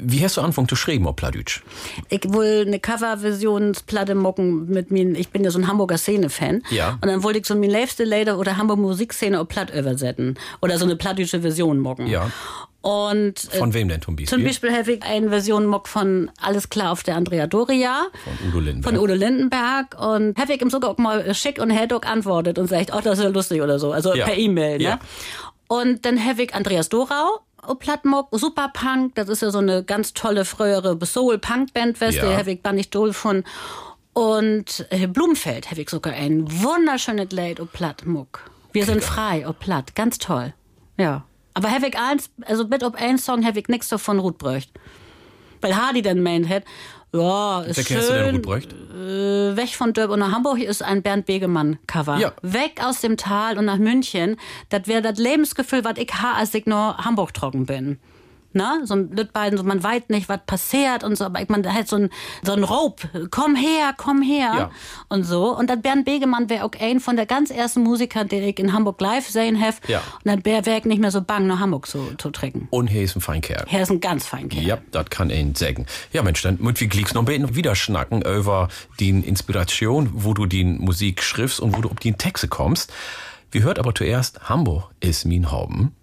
wie 0.00 0.24
hast 0.24 0.36
du 0.36 0.40
angefangen 0.40 0.68
zu 0.68 0.76
schreiben 0.76 1.06
auf 1.06 1.16
Plattdeutsch? 1.16 1.62
Ich 2.08 2.24
will 2.32 2.64
eine 2.66 2.80
Coverversionsplatte 2.80 4.14
mocken 4.14 4.66
mit 4.68 4.90
mir. 4.90 5.06
Ich 5.18 5.30
bin 5.30 5.44
ja 5.44 5.50
so 5.50 5.58
ein 5.58 5.66
Hamburger 5.68 5.98
Szene-Fan. 5.98 6.62
Ja. 6.70 6.98
Und 7.00 7.06
dann 7.06 7.22
wollte 7.22 7.38
ich 7.40 7.46
so 7.46 7.54
mein 7.54 7.70
liebste 7.70 8.04
Lieder 8.04 8.38
oder 8.38 8.56
Hamburg 8.56 8.78
Musikszene 8.78 9.40
auf 9.40 9.48
Platt 9.48 9.70
übersetzen. 9.74 10.38
Oder 10.60 10.78
so 10.78 10.84
eine 10.84 10.96
plattdeutsche 10.96 11.40
Version 11.40 11.78
mocken. 11.78 12.06
Ja. 12.06 12.30
Und 12.80 13.52
äh, 13.52 13.58
Von 13.58 13.74
wem 13.74 13.88
denn 13.88 14.00
zum 14.00 14.14
Beispiel? 14.16 14.38
Zum 14.38 14.44
Beispiel 14.44 14.72
habe 14.72 14.92
ich 14.92 15.02
eine 15.02 15.28
Version 15.28 15.66
mock 15.66 15.88
von 15.88 16.30
Alles 16.40 16.68
klar 16.70 16.92
auf 16.92 17.02
der 17.02 17.16
Andrea 17.16 17.46
Doria. 17.46 18.06
Von 18.24 18.48
Udo 18.48 18.60
Lindenberg. 18.60 18.94
Von 18.94 19.02
Udo 19.04 19.14
Lindenberg. 19.14 20.00
Und 20.00 20.38
habe 20.38 20.52
ich 20.54 20.62
ihm 20.62 20.70
sogar 20.70 20.90
auch 20.90 20.98
mal 20.98 21.34
schick 21.34 21.60
und 21.60 21.70
Herr 21.70 21.88
antwortet 22.06 22.58
und 22.58 22.68
sagt, 22.68 22.92
oh, 22.94 23.00
das 23.02 23.18
ist 23.18 23.24
ja 23.24 23.30
lustig 23.30 23.62
oder 23.62 23.78
so. 23.78 23.92
Also 23.92 24.14
Ja. 24.14 24.26
per 24.26 24.36
E-Mail, 24.36 24.78
ne? 24.78 24.84
Ja. 24.84 24.98
Und 25.66 26.06
dann 26.06 26.24
habe 26.24 26.42
ich 26.44 26.54
Andreas 26.54 26.88
Dorau. 26.88 27.40
Plattmock, 27.78 28.28
Superpunk, 28.32 29.14
das 29.14 29.28
ist 29.28 29.42
ja 29.42 29.50
so 29.50 29.58
eine 29.58 29.82
ganz 29.84 30.14
tolle, 30.14 30.44
frühere 30.44 30.98
Soul-Punk-Band, 31.04 32.00
weißt 32.00 32.18
Ja. 32.18 32.24
du, 32.24 32.36
habe 32.36 32.52
ich 32.52 32.62
gar 32.62 32.72
nicht 32.72 32.94
doll 32.94 33.12
von. 33.12 33.44
Und 34.12 34.86
äh, 34.90 35.06
Blumenfeld 35.06 35.70
habe 35.70 35.80
ich 35.80 35.90
sogar 35.90 36.12
ein 36.14 36.44
wunderschönes 36.62 37.30
Lied 37.30 37.60
auf 37.60 37.70
Plattmuck. 37.72 38.50
Wir 38.72 38.84
sind 38.84 39.02
frei 39.02 39.46
auf 39.46 39.58
Platt, 39.58 39.94
ganz 39.94 40.18
toll. 40.18 40.54
Ja. 40.96 41.24
Aber 41.54 41.70
habe 41.70 41.88
ich 41.88 41.98
eins, 41.98 42.30
also 42.44 42.66
mit 42.66 42.82
ob 42.84 42.94
ein 42.96 43.18
Song 43.18 43.44
habe 43.44 43.58
ich 43.60 43.68
nichts 43.68 43.88
davon 43.88 44.18
Ruth 44.18 44.38
bräucht. 44.38 44.70
Weil 45.60 45.76
Hardy 45.76 46.02
dann 46.02 46.22
meint 46.22 46.48
hat, 46.48 46.62
ja, 47.12 47.62
ist 47.62 47.88
schön. 47.88 48.00
du 48.00 48.12
denn 48.12 48.34
Ruth 48.34 48.42
Bräucht? 48.42 48.72
Äh, 48.72 49.56
weg 49.56 49.70
von 49.70 49.92
Dörp 49.92 50.10
und 50.10 50.18
nach 50.18 50.32
Hamburg 50.32 50.58
ist 50.60 50.82
ein 50.82 51.02
Bernd 51.02 51.26
Begemann-Cover. 51.26 52.18
Ja. 52.18 52.32
Weg 52.42 52.84
aus 52.84 53.00
dem 53.00 53.16
Tal 53.16 53.58
und 53.58 53.64
nach 53.64 53.78
München. 53.78 54.36
Das 54.68 54.86
wäre 54.86 55.02
das 55.02 55.18
Lebensgefühl, 55.18 55.84
was 55.84 55.96
ich 55.96 56.12
ha, 56.14 56.34
als 56.34 56.54
ich 56.54 56.66
nur 56.66 56.98
Hamburg 56.98 57.32
trocken 57.32 57.66
bin. 57.66 57.98
Ne? 58.58 58.80
So 58.84 58.94
ein 58.94 59.08
beiden, 59.32 59.56
so 59.56 59.64
man 59.64 59.82
weiß 59.82 60.02
nicht, 60.08 60.28
was 60.28 60.40
passiert 60.46 61.02
und 61.04 61.16
so, 61.16 61.24
aber 61.24 61.40
ich 61.40 61.48
man 61.48 61.62
da 61.62 61.72
halt 61.72 61.88
so 61.88 61.96
ein, 61.96 62.10
so 62.42 62.52
ein 62.52 62.62
Rope, 62.64 63.28
komm 63.30 63.56
her, 63.56 63.94
komm 63.96 64.20
her 64.20 64.52
Ja. 64.58 64.70
und 65.08 65.24
so. 65.24 65.56
Und 65.56 65.70
dann 65.70 65.80
Bernd 65.80 66.04
Begemann 66.04 66.50
wäre 66.50 66.64
auch 66.64 66.72
ein 66.78 67.00
von 67.00 67.16
der 67.16 67.24
ganz 67.24 67.50
ersten 67.50 67.82
Musiker, 67.82 68.24
den 68.24 68.42
ich 68.42 68.58
in 68.58 68.72
Hamburg 68.74 69.00
live 69.00 69.26
sehen 69.28 69.60
habe. 69.60 69.76
Ja. 69.86 69.98
Und 70.00 70.26
dann 70.26 70.44
wäre 70.44 70.66
wär 70.66 70.76
ich 70.78 70.84
nicht 70.84 71.00
mehr 71.00 71.10
so 71.10 71.22
bang, 71.22 71.46
nach 71.46 71.60
Hamburg 71.60 71.86
zu, 71.86 72.14
zu 72.18 72.30
trecken. 72.30 72.68
Und 72.70 72.92
er 72.92 73.02
ist 73.02 73.16
ein 73.16 73.20
Feinkerl. 73.22 73.64
Er 73.70 73.82
ist 73.82 73.90
ein 73.90 74.00
ganz 74.00 74.26
fein 74.26 74.48
Kerl. 74.50 74.64
Ja, 74.64 74.78
das 74.90 75.08
kann 75.08 75.30
ihn 75.30 75.54
sagen. 75.54 75.86
Ja, 76.12 76.22
Mensch, 76.22 76.42
dann 76.42 76.58
muss 76.60 76.80
wir 76.80 76.88
gleich 76.88 77.14
noch 77.14 77.22
ein 77.22 77.26
bisschen 77.26 77.54
wieder 77.54 77.74
schnacken 77.74 78.22
über 78.22 78.68
die 79.00 79.10
Inspiration, 79.10 80.10
wo 80.12 80.34
du 80.34 80.46
die 80.46 80.64
Musik 80.64 81.22
schriftst 81.22 81.60
und 81.60 81.76
wo 81.76 81.80
du 81.80 81.88
auf 81.88 81.96
die 81.96 82.12
Texte 82.12 82.48
kommst. 82.48 82.92
Wir 83.50 83.62
hört 83.62 83.78
aber 83.78 83.94
zuerst 83.94 84.48
Hamburg 84.48 84.90
ist 85.00 85.24
mein 85.24 85.50
Hauben. 85.50 85.94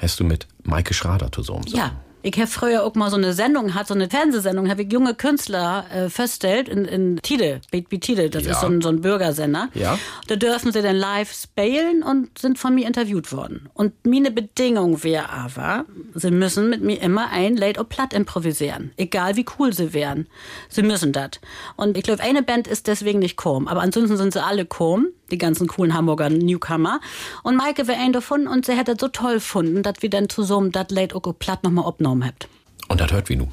Hast 0.00 0.18
du 0.20 0.24
mit 0.24 0.46
Maike 0.62 0.94
Schrader 0.94 1.30
zusammen? 1.32 1.64
Ja. 1.68 1.92
Ich 2.22 2.36
habe 2.36 2.48
früher 2.48 2.84
auch 2.84 2.94
mal 2.96 3.08
so 3.08 3.16
eine 3.16 3.32
Sendung, 3.32 3.74
hat 3.74 3.86
so 3.88 3.94
eine 3.94 4.10
Fernsehsendung, 4.10 4.68
habe 4.68 4.82
ich 4.82 4.92
junge 4.92 5.14
Künstler 5.14 5.86
äh, 5.90 6.10
feststellt 6.10 6.68
in, 6.68 6.84
in 6.84 7.16
Tide, 7.22 7.62
Baby 7.70 7.98
Tide, 7.98 8.28
das 8.28 8.44
Ja. 8.44 8.50
ist 8.52 8.60
so 8.60 8.66
ein, 8.66 8.82
so 8.82 8.90
ein 8.90 9.00
Bürgersender. 9.00 9.70
Ja. 9.72 9.98
Da 10.26 10.36
dürfen 10.36 10.70
sie 10.70 10.82
dann 10.82 10.96
live 10.96 11.32
spielen 11.32 12.02
und 12.02 12.38
sind 12.38 12.58
von 12.58 12.74
mir 12.74 12.86
interviewt 12.86 13.32
worden. 13.32 13.70
Und 13.72 13.94
meine 14.04 14.30
Bedingung 14.30 15.02
wäre 15.02 15.30
aber, 15.30 15.86
sie 16.14 16.30
müssen 16.30 16.68
mit 16.68 16.82
mir 16.82 17.00
immer 17.00 17.30
ein 17.30 17.56
Late 17.56 17.80
oder 17.80 17.88
Platt 17.88 18.12
improvisieren. 18.12 18.92
Egal 18.98 19.36
wie 19.36 19.46
cool 19.58 19.72
sie 19.72 19.94
wären. 19.94 20.26
Sie 20.68 20.82
müssen 20.82 21.12
das. 21.14 21.30
Und 21.76 21.96
ich 21.96 22.02
glaube, 22.04 22.22
eine 22.22 22.42
Band 22.42 22.68
ist 22.68 22.86
deswegen 22.86 23.20
nicht 23.20 23.38
kaum. 23.38 23.66
Aber 23.66 23.80
ansonsten 23.80 24.18
sind 24.18 24.34
sie 24.34 24.44
alle 24.44 24.66
kaum. 24.66 25.06
Die 25.30 25.38
ganzen 25.38 25.68
coolen 25.68 25.94
Hamburger 25.94 26.30
Newcomer. 26.30 27.00
Und 27.42 27.56
Maike 27.56 27.86
wäre 27.86 27.98
ein 27.98 28.12
davon 28.12 28.46
und 28.46 28.66
sie 28.66 28.76
hätte 28.76 28.96
so 28.98 29.08
toll 29.08 29.34
gefunden, 29.34 29.82
dass 29.82 29.94
wir 30.00 30.10
dann 30.10 30.28
zusammen 30.28 30.72
das 30.72 30.90
Late 30.90 31.14
oder 31.16 31.32
Platt 31.32 31.64
nochmal 31.64 31.86
abgenommen 31.86 32.26
habt. 32.26 32.48
Und 32.88 33.00
das 33.00 33.12
hört 33.12 33.28
wie 33.28 33.36
nu. 33.36 33.46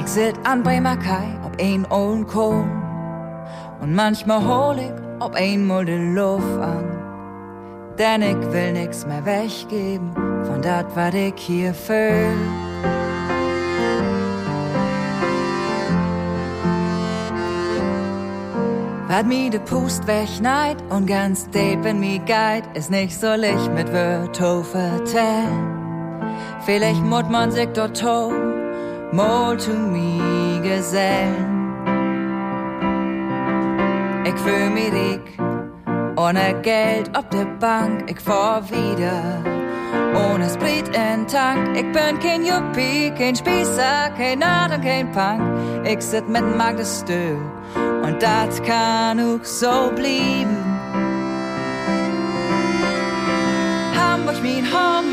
Ich 0.00 0.06
sit 0.06 0.34
an 0.44 0.62
Bremer 0.62 0.96
Kai 0.96 1.38
ob 1.44 1.60
ein 1.60 1.86
ollen 1.90 2.26
Kohn 2.26 2.68
und 3.80 3.94
manchmal 3.94 4.44
hol 4.44 4.78
ich 4.78 4.92
ob 5.20 5.34
einmal 5.34 5.84
de 5.84 5.98
Luft 6.14 6.58
an. 6.60 6.84
Denn 7.98 8.22
ich 8.22 8.52
will 8.52 8.72
nix 8.72 9.06
mehr 9.06 9.24
weggeben 9.24 10.12
von 10.44 10.62
dat, 10.62 10.86
was 10.94 11.14
ich 11.14 11.34
hier 11.36 11.74
fühl. 11.74 12.67
Wat 19.08 19.24
mi 19.24 19.48
de 19.48 19.58
Pust 19.58 20.06
wegneid 20.06 20.76
und 20.90 21.06
ganz 21.06 21.48
deep 21.48 21.86
in 21.86 21.98
mi 21.98 22.18
guide, 22.18 22.68
ist 22.74 22.90
nicht 22.90 23.18
so 23.18 23.32
licht 23.32 23.72
mit 23.72 23.90
Wörter 23.90 24.62
vertellen. 24.62 25.78
Vielleicht 26.66 27.02
mut 27.02 27.30
man 27.30 27.50
sich 27.50 27.68
dort 27.72 27.98
to, 27.98 28.30
mal 29.12 29.58
zu 29.58 29.70
mi 29.70 30.60
gesellen. 30.62 31.72
Ich 34.26 34.38
fühl 34.42 34.68
mi 34.68 34.90
rik, 34.90 35.38
ohne 36.18 36.60
Geld 36.60 37.16
auf 37.16 37.30
der 37.30 37.46
Bank, 37.58 38.10
ich 38.10 38.20
fahr 38.20 38.62
wieder. 38.68 39.42
Ohne 40.30 40.50
Sprit 40.50 40.86
in 40.88 41.26
Tank, 41.26 41.74
ich 41.74 41.90
bin 41.92 42.18
kein 42.20 42.44
Yuppie, 42.44 43.10
kein 43.16 43.34
Spießer, 43.34 44.10
kein 44.18 44.42
und 44.42 44.84
kein 44.84 45.10
Punk. 45.12 45.40
Ich 45.86 46.02
sit 46.02 46.28
mit 46.28 46.44
Magdes 46.58 47.00
Und 48.18 48.24
das 48.24 48.60
kann 48.64 49.20
auch 49.20 49.44
so 49.44 49.92
blieben. 49.94 50.56
Hamburg, 53.96 54.42
mein 54.42 54.66
Home, 54.66 55.06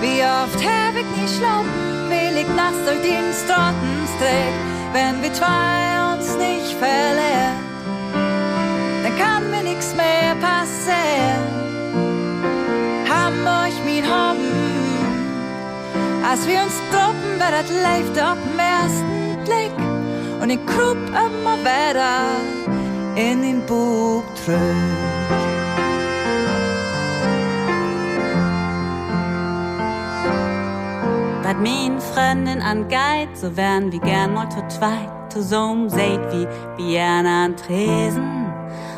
wie 0.00 0.22
oft 0.22 0.56
hab 0.64 0.96
ich 0.96 1.20
nicht 1.20 1.36
schlafen, 1.36 1.68
will 2.08 2.38
ich 2.40 2.48
nachts 2.56 2.78
durch 2.86 3.02
den 3.02 3.30
Straßenstreck, 3.44 4.54
wenn 4.94 5.22
wir 5.22 5.34
zwei 5.34 6.14
uns 6.14 6.34
nicht 6.38 6.78
verlieren, 6.78 7.58
dann 9.02 9.18
kann 9.18 9.50
mir 9.50 9.62
nichts 9.62 9.94
mehr 9.94 10.34
passieren. 10.40 11.44
Hamburg, 13.06 13.74
mein 13.84 14.04
Home, 14.04 14.48
als 16.26 16.46
wir 16.46 16.62
uns 16.62 16.72
droppen, 16.90 17.36
wer 17.36 17.50
das 17.50 17.70
läuft 17.70 18.18
auf 18.22 18.38
den 18.50 18.58
ersten 18.58 19.44
Blick 19.44 19.87
und 20.40 20.50
ich 20.50 20.64
krupp 20.66 20.96
immer 21.08 21.56
weiter 21.64 22.40
in 23.16 23.42
den 23.42 23.66
Bug 23.66 24.24
zurück. 24.44 24.58
Was 31.42 31.56
min 31.56 32.00
Freundin 32.00 32.60
angeht, 32.60 33.30
so 33.34 33.56
wären 33.56 33.90
wir 33.90 34.00
gern 34.00 34.34
mal 34.34 34.48
zu 34.50 34.66
zweit 34.68 35.32
zusammen 35.32 35.88
seht 35.88 36.20
wie 36.32 36.46
Biana 36.76 37.46
an 37.46 37.56
Tresen 37.56 38.52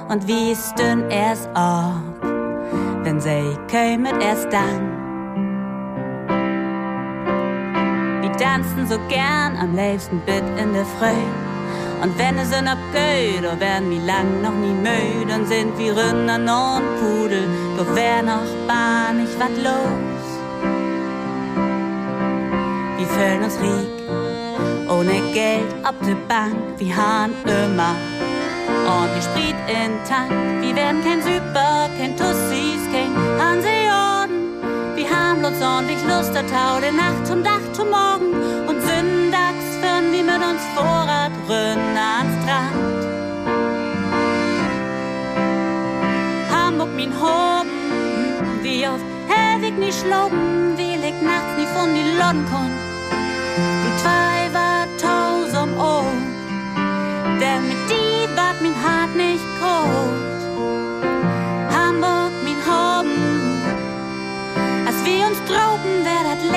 und 0.08 0.26
wie 0.26 0.54
stün 0.54 1.08
erst 1.10 1.48
ab, 1.54 2.02
wenn 3.02 3.20
sie 3.20 3.56
kämet 3.68 4.22
erst 4.22 4.52
dann. 4.52 4.99
Tanzen 8.40 8.86
so 8.88 8.98
gern 9.08 9.56
am 9.58 9.76
liebsten 9.76 10.18
Bit 10.20 10.44
in 10.56 10.72
der 10.72 10.86
Früh. 10.86 11.26
Und 12.02 12.18
wenn 12.18 12.38
es 12.38 12.50
in 12.58 12.66
abgeht, 12.66 13.44
da 13.44 13.60
werden 13.60 13.90
wir 13.90 14.00
lang 14.00 14.40
noch 14.40 14.54
nie 14.54 14.72
müde 14.72 15.34
und 15.34 15.46
sind 15.46 15.76
wir 15.76 15.94
Rinder 15.94 16.36
und 16.76 16.88
Pudel, 16.98 17.46
doch 17.76 17.94
wär 17.94 18.22
noch 18.22 18.48
bar 18.66 19.12
nicht 19.12 19.38
wat 19.38 19.54
los. 19.62 20.26
Wir 22.96 23.06
fühlen 23.06 23.44
uns 23.44 23.58
riek, 23.60 24.88
ohne 24.88 25.32
Geld 25.34 25.70
auf 25.84 25.94
der 26.06 26.16
Bank, 26.26 26.56
wir 26.78 26.96
haben 26.96 27.34
immer 27.44 27.94
ordentlich 28.88 29.24
Sprit 29.24 29.56
in 29.68 29.92
Tank. 30.08 30.30
Wir 30.62 30.74
werden 30.74 31.04
kein 31.04 31.20
Super, 31.20 31.90
kein 31.98 32.16
Tussis, 32.16 32.80
kein 32.90 33.14
Hanseorden. 33.38 34.09
Bloß 35.50 35.62
ordentlich 35.62 36.02
Lust, 36.04 36.34
der 36.34 36.46
Tau 36.46 36.80
der 36.80 36.92
Nacht 36.92 37.26
zum 37.26 37.42
Dach 37.42 37.60
zum 37.72 37.90
Morgen 37.90 38.32
und 38.68 38.80
sündags 38.80 39.64
führen 39.80 40.12
wir 40.12 40.22
mit 40.22 40.36
uns 40.36 40.62
Vorrat 40.74 41.32
rünn 41.48 41.96
ans 41.96 42.42
Strand. 42.42 43.04
Hamburg, 46.52 46.90
mein 46.94 47.12
Hoben, 47.12 48.62
wie 48.62 48.86
hab 48.86 49.62
ich 49.62 49.72
nicht 49.72 49.98
schloben, 49.98 50.76
wie 50.76 50.94
ich 50.94 51.22
nachts 51.22 51.56
nie 51.58 51.66
von 51.74 51.94
die 51.94 52.10
Loden 52.18 52.44
kon. 52.50 52.70
Die 53.56 54.02
zwei 54.02 54.52
war 54.52 54.86
tausend 55.00 55.76
Ohren, 55.78 56.34
denn 57.40 57.68
mit 57.68 57.90
die 57.90 58.36
ward 58.36 58.60
mein 58.62 58.74
Hart 58.84 59.16
nicht 59.16 59.44
groß. 59.58 60.29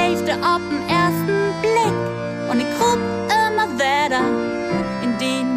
Leefte 0.03 0.33
auf 0.41 0.61
den 0.69 0.81
ersten 0.89 1.53
Blick. 1.61 1.95
Und 2.49 2.59
ich 2.59 2.67
grub 2.77 2.99
immer 3.47 3.67
weiter 3.79 4.23
in 5.01 5.17
den 5.17 5.52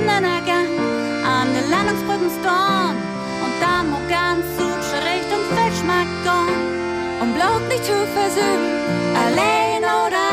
Sündener 0.00 0.40
Gang 0.46 0.72
an 1.26 1.48
der 1.52 1.68
Landungsbrücken 1.68 2.30
storn 2.40 2.96
und 3.44 3.54
da 3.60 3.82
mo 3.82 3.98
ganz 4.08 4.46
Sutsche 4.56 4.96
Richtung 5.04 5.42
Fischmarkt. 5.54 6.08
Und 7.20 7.34
bloß 7.34 7.60
nicht 7.68 7.84
zu 7.84 7.92
versöhnen, 8.16 9.14
Allein 9.14 9.84
oder 9.84 10.29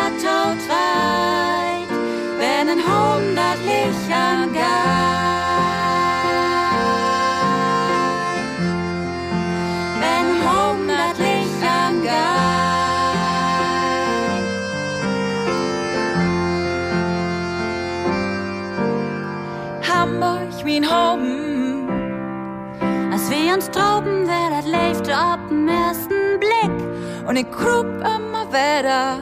Als 23.58 23.66
wir 23.66 23.74
uns 23.74 23.78
droben, 23.80 24.28
wer 24.28 24.50
das 24.52 24.68
leifte 24.68 25.16
ab 25.16 25.40
dem 25.50 25.68
ersten 25.68 26.40
Blick. 26.40 27.28
Und 27.28 27.38
ich 27.38 27.50
krub 27.50 27.86
immer 27.86 28.46
weiter 28.52 29.20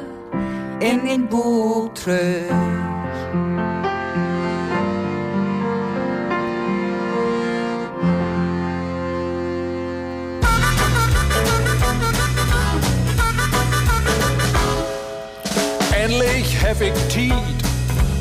in 0.81 1.07
den 1.07 1.27
Bug 1.27 1.95
tröch. 1.95 2.51
Endlich 16.03 16.61
hab 16.61 16.81
ich 16.81 16.93
Tiet 17.07 17.31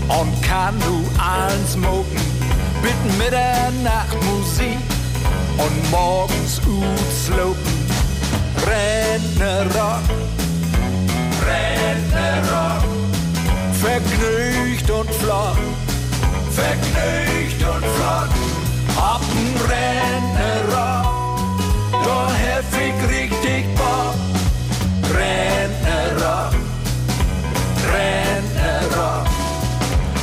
und 0.09 0.43
kann 0.43 0.79
nu 0.79 1.05
allen 1.19 1.67
smoken. 1.67 2.21
Mit 2.83 3.19
Mitternachtmusik 3.19 4.94
und 5.59 5.91
morgens 5.91 6.61
ut 6.67 7.13
slopen. 7.13 7.85
Rentnerrock, 8.67 10.03
Rentnerrock. 11.47 12.85
Vergnügt 13.73 14.91
und 14.91 15.11
flott, 15.17 15.59
vergnügt 16.51 17.63
und 17.63 17.85
flott. 17.97 18.31
Ab 18.97 19.21
n 19.37 19.55
Rentnerrock, 19.71 21.07
da 22.05 22.29
ich 22.73 22.95
richtig 23.11 23.75
Bock. 23.75 24.15
Rentnerrock. 25.15 26.55
Rentnerrock. 27.93 29.27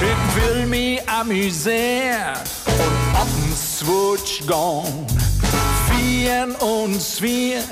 Ich 0.01 0.35
will 0.35 0.65
mich 0.65 1.07
amüsieren 1.07 3.00
Switch 3.83 4.45
gone. 4.45 5.07
Vieren 5.89 6.53
und 6.57 7.01
zwieren, 7.01 7.63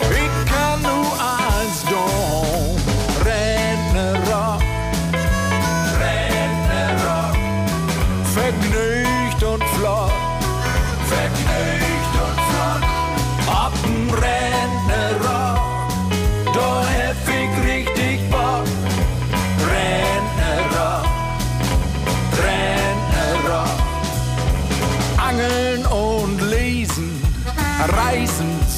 ich 0.00 0.48
kann 0.48 0.80
nur 0.80 1.12
als 1.20 1.82
Don. 1.90 2.95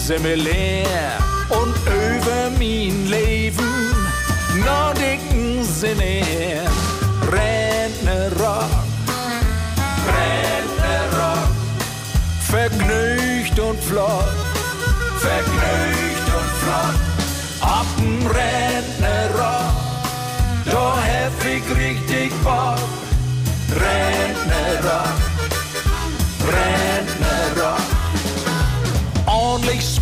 Sind 0.08 0.24
wir 0.24 0.36
leer. 0.36 1.18
Und 1.50 1.74
über 1.86 2.48
mein 2.58 3.06
Leben 3.08 3.94
noch 4.64 4.94
dicken 4.94 5.62
Sinn 5.62 5.98
her. 5.98 6.62
Rentnerrock, 7.30 8.70
Rentnerrock. 10.16 11.48
Vergnügt 12.40 13.58
und 13.58 13.78
flott, 13.84 14.32
vergnügt 15.18 16.28
und 16.38 16.52
flott. 16.62 16.98
Ab 17.60 17.86
n 17.98 18.26
Rentnerrock. 18.26 19.74
Da 20.64 20.94
ich 21.44 21.76
richtig 21.76 22.32
Bock. 22.42 22.97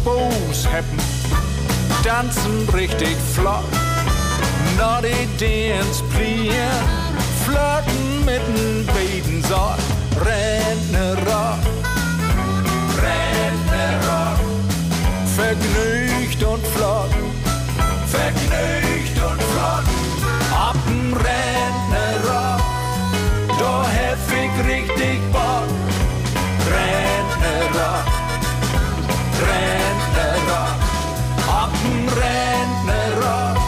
Spaß 0.06 0.68
haben, 0.68 0.98
tanzen 2.04 2.68
richtig 2.72 3.16
flott. 3.34 3.64
Naughty 4.78 5.26
Dance 5.36 6.04
plieren, 6.14 6.86
flirten 7.44 8.24
mit 8.24 8.40
n 8.54 8.86
Bedensort. 8.94 9.80
Rentnerrock, 10.24 11.58
Rentnerrock. 13.02 14.38
Vergnügt 15.34 16.42
und 16.44 16.64
flott, 16.68 17.10
vergnügt 18.06 19.18
und 19.28 19.42
flott. 19.42 19.88
Ab 20.52 20.76
n 20.86 21.14
Rentnerrock, 21.14 22.62
da 23.58 23.84
ich 23.90 24.66
richtig 24.68 25.20
Bock. 25.32 25.66
Rentnerrock, 26.70 28.15
Rentnerrock, 32.16 33.59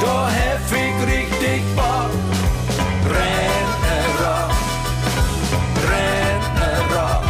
da 0.00 0.30
hab 0.30 0.72
ich 0.72 0.94
richtig 1.06 1.62
Bock. 1.76 2.10
Rentnerrock, 3.06 4.50
Rentnerrock. 5.90 7.24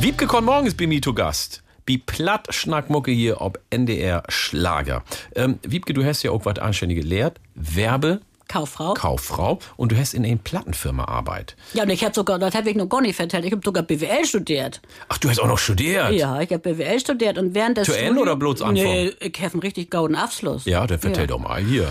Wiebke 0.00 0.26
kommt 0.26 0.46
morgens 0.46 0.74
bei 0.74 0.86
mir 0.86 1.02
zu 1.02 1.12
Gast. 1.14 1.62
Wie 1.86 1.98
platt 1.98 2.54
Schnackmucke 2.54 3.10
hier 3.10 3.40
ob 3.40 3.58
NDR 3.70 4.22
Schlager. 4.28 5.02
Ähm, 5.34 5.58
Wiebke, 5.62 5.92
du 5.92 6.04
hast 6.04 6.22
ja 6.22 6.30
auch 6.30 6.44
was 6.44 6.60
Anständiges 6.60 7.02
gelehrt. 7.02 7.40
Werbe. 7.56 8.20
Kauffrau. 8.50 8.94
Kauffrau. 8.94 9.58
Und 9.76 9.92
du 9.92 9.96
hast 9.96 10.12
in 10.12 10.24
einer 10.24 10.36
Plattenfirma 10.36 11.04
Arbeit. 11.04 11.54
Ja, 11.72 11.84
und 11.84 11.90
ich 11.90 12.02
habe 12.04 12.14
sogar, 12.14 12.38
das 12.38 12.54
habe 12.54 12.68
ich 12.68 12.76
noch 12.76 12.88
gar 12.88 13.00
nicht 13.00 13.14
vertellt, 13.14 13.44
ich 13.44 13.52
habe 13.52 13.62
sogar 13.64 13.84
BWL 13.84 14.24
studiert. 14.24 14.80
Ach, 15.08 15.18
du 15.18 15.28
hast 15.30 15.38
auch 15.40 15.46
noch 15.46 15.58
studiert? 15.58 16.10
Ja, 16.12 16.40
ich 16.40 16.52
habe 16.52 16.58
BWL 16.74 16.98
studiert 16.98 17.38
und 17.38 17.54
während 17.54 17.76
des 17.78 17.86
Zu 17.86 17.96
Ende 17.96 18.20
oder 18.20 18.34
bloß 18.34 18.62
Anfang? 18.62 18.74
Nee, 18.84 19.12
ich 19.20 19.40
habe 19.40 19.52
einen 19.52 19.62
richtig 19.62 19.90
gauden 19.90 20.16
Abschluss. 20.16 20.64
Ja, 20.64 20.86
dann 20.86 20.98
vertell 20.98 21.22
Ja. 21.24 21.26
doch 21.28 21.38
mal 21.38 21.60
hier. 21.62 21.88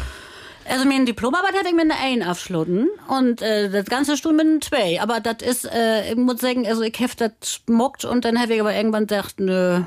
Also 0.71 0.85
meine 0.85 1.05
Diplomarbeit 1.05 1.53
hätte 1.55 1.69
ich 1.69 1.73
mit 1.73 1.85
einer 1.85 1.99
1 1.99 2.23
abschlossen 2.25 2.89
und 3.07 3.41
äh, 3.41 3.69
das 3.71 3.85
ganze 3.85 4.17
Stuhl 4.17 4.33
mit 4.33 4.45
einer 4.45 4.61
2. 4.61 5.01
Aber 5.01 5.19
das 5.19 5.37
ist, 5.41 5.65
äh, 5.65 6.11
ich 6.11 6.15
muss 6.17 6.41
sagen, 6.41 6.67
also 6.67 6.81
ich 6.83 6.93
habe 6.99 7.13
das 7.17 7.31
schmuckt 7.65 8.05
und 8.05 8.23
dann 8.25 8.39
habe 8.39 8.53
ich 8.53 8.59
aber 8.61 8.75
irgendwann 8.75 9.07
gedacht, 9.07 9.39
nö, 9.39 9.81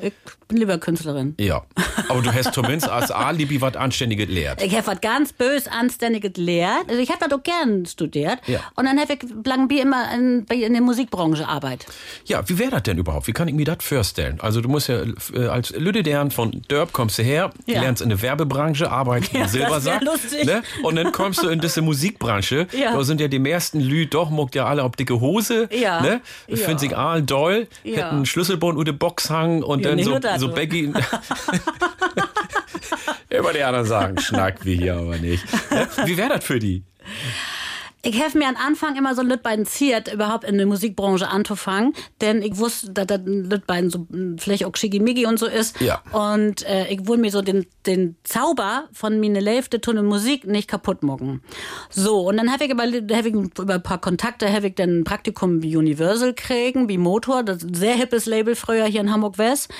ich 0.00 0.12
bin 0.48 0.56
lieber 0.58 0.78
Künstlerin. 0.78 1.34
Ja. 1.38 1.62
Aber 2.08 2.22
du 2.22 2.32
hast 2.32 2.54
zumindest 2.54 2.88
als 2.88 3.10
Alibi 3.10 3.60
was 3.60 3.76
Anständiges 3.76 4.26
gelehrt. 4.26 4.62
Ich 4.62 4.74
habe 4.76 4.86
was 4.86 5.00
ganz 5.00 5.32
bös 5.32 5.68
Anständiges 5.68 6.32
gelehrt. 6.32 6.84
Also 6.88 7.00
ich 7.00 7.10
habe 7.10 7.18
das 7.28 7.38
auch 7.38 7.42
gern 7.42 7.84
studiert. 7.86 8.38
Ja. 8.46 8.60
Und 8.76 8.86
dann 8.86 8.98
habe 8.98 9.12
ich 9.14 9.20
lang 9.44 9.68
wie 9.70 9.80
immer 9.80 10.12
in, 10.14 10.44
in 10.46 10.72
der 10.72 10.82
Musikbranche 10.82 11.46
Arbeit. 11.46 11.86
Ja, 12.24 12.48
wie 12.48 12.58
wäre 12.58 12.70
das 12.70 12.82
denn 12.84 12.98
überhaupt? 12.98 13.26
Wie 13.26 13.32
kann 13.32 13.48
ich 13.48 13.54
mir 13.54 13.64
das 13.64 13.78
vorstellen? 13.80 14.38
Also 14.40 14.60
du 14.60 14.68
musst 14.68 14.88
ja 14.88 15.02
äh, 15.34 15.46
als 15.46 15.70
Lüdedern 15.70 16.30
von 16.30 16.62
Dörp 16.68 16.92
kommst 16.92 17.18
du 17.18 17.22
her, 17.22 17.50
Ja. 17.66 17.80
lernst 17.82 18.02
in 18.02 18.08
der 18.08 18.22
Werbebranche, 18.22 18.90
arbeitest 18.90 19.32
Ja, 19.34 19.42
im 19.42 19.48
Silbersack. 19.48 20.00
das 20.00 20.08
wär 20.08 20.12
lustig. 20.12 20.44
Ne? 20.46 20.62
Und 20.82 20.96
dann 20.96 21.12
kommst 21.12 21.42
du 21.42 21.48
in 21.48 21.60
diese 21.60 21.82
Musikbranche. 21.82 22.66
Ja. 22.72 22.92
Da 22.94 23.04
sind 23.04 23.20
ja 23.20 23.28
die 23.28 23.38
meisten 23.38 23.80
Lü, 23.80 24.06
doch 24.06 24.30
muckt 24.30 24.54
ja 24.54 24.66
alle 24.66 24.82
auf 24.84 24.92
dicke 24.92 25.20
Hose. 25.20 25.68
Ja. 25.72 26.00
Ne? 26.00 26.20
Ja. 26.46 26.56
Finden 26.56 26.78
sich 26.78 26.96
all 26.96 27.22
doll, 27.22 27.66
hätten 27.84 28.00
einen 28.02 28.26
Schlüsselbund 28.26 28.78
oder 28.78 28.92
Box 28.92 29.30
hangen 29.30 29.62
und 29.62 29.81
Ja, 29.82 29.94
dann 29.94 30.38
so, 30.38 30.48
so. 30.48 30.54
Becky. 30.54 30.92
Immer 33.28 33.52
die 33.52 33.62
anderen 33.62 33.86
sagen, 33.86 34.20
schnack 34.20 34.64
wie 34.64 34.76
hier 34.76 34.96
aber 34.96 35.16
nicht. 35.16 35.44
Wie 36.04 36.16
wäre 36.16 36.28
das 36.28 36.44
für 36.44 36.58
die? 36.58 36.84
Ich 38.04 38.20
habe 38.20 38.36
mir 38.36 38.48
am 38.48 38.56
Anfang 38.56 38.96
immer 38.96 39.14
so 39.14 39.22
Lütbeiden 39.22 39.64
ziert, 39.64 40.12
überhaupt 40.12 40.42
in 40.42 40.58
der 40.58 40.66
Musikbranche 40.66 41.28
anzufangen, 41.28 41.94
denn 42.20 42.42
ich 42.42 42.58
wusste, 42.58 42.90
dass 42.90 43.06
das 43.06 43.20
Lütbeiden 43.24 43.90
so 43.90 44.08
vielleicht 44.38 44.64
auch 44.64 44.74
Schickimicki 44.74 45.24
und 45.24 45.38
so 45.38 45.46
ist. 45.46 45.80
Ja. 45.80 46.02
Und 46.10 46.66
äh, 46.66 46.88
ich 46.88 47.06
wollte 47.06 47.20
mir 47.20 47.30
so 47.30 47.42
den, 47.42 47.64
den 47.86 48.16
Zauber 48.24 48.88
von 48.92 49.20
meine 49.20 49.38
Leifte 49.38 49.80
Tunne 49.80 50.02
Musik 50.02 50.48
nicht 50.48 50.66
kaputt 50.66 51.04
mucken. 51.04 51.42
So, 51.90 52.28
und 52.28 52.38
dann 52.38 52.52
habe 52.52 52.64
ich, 52.64 52.72
über, 52.72 52.82
hab 52.82 53.24
ich 53.24 53.34
über 53.34 53.74
ein 53.74 53.82
paar 53.84 54.00
Kontakte 54.00 54.52
habe 54.52 54.66
ich 54.66 54.74
dann 54.74 55.00
ein 55.00 55.04
Praktikum 55.04 55.62
wie 55.62 55.76
Universal 55.76 56.34
kriegen, 56.34 56.88
wie 56.88 56.98
Motor, 56.98 57.44
das 57.44 57.58
ist 57.58 57.70
ein 57.70 57.74
sehr 57.74 57.94
hippes 57.94 58.26
Label 58.26 58.56
früher 58.56 58.86
hier 58.86 59.00
in 59.00 59.12
Hamburg 59.12 59.38
West. 59.38 59.70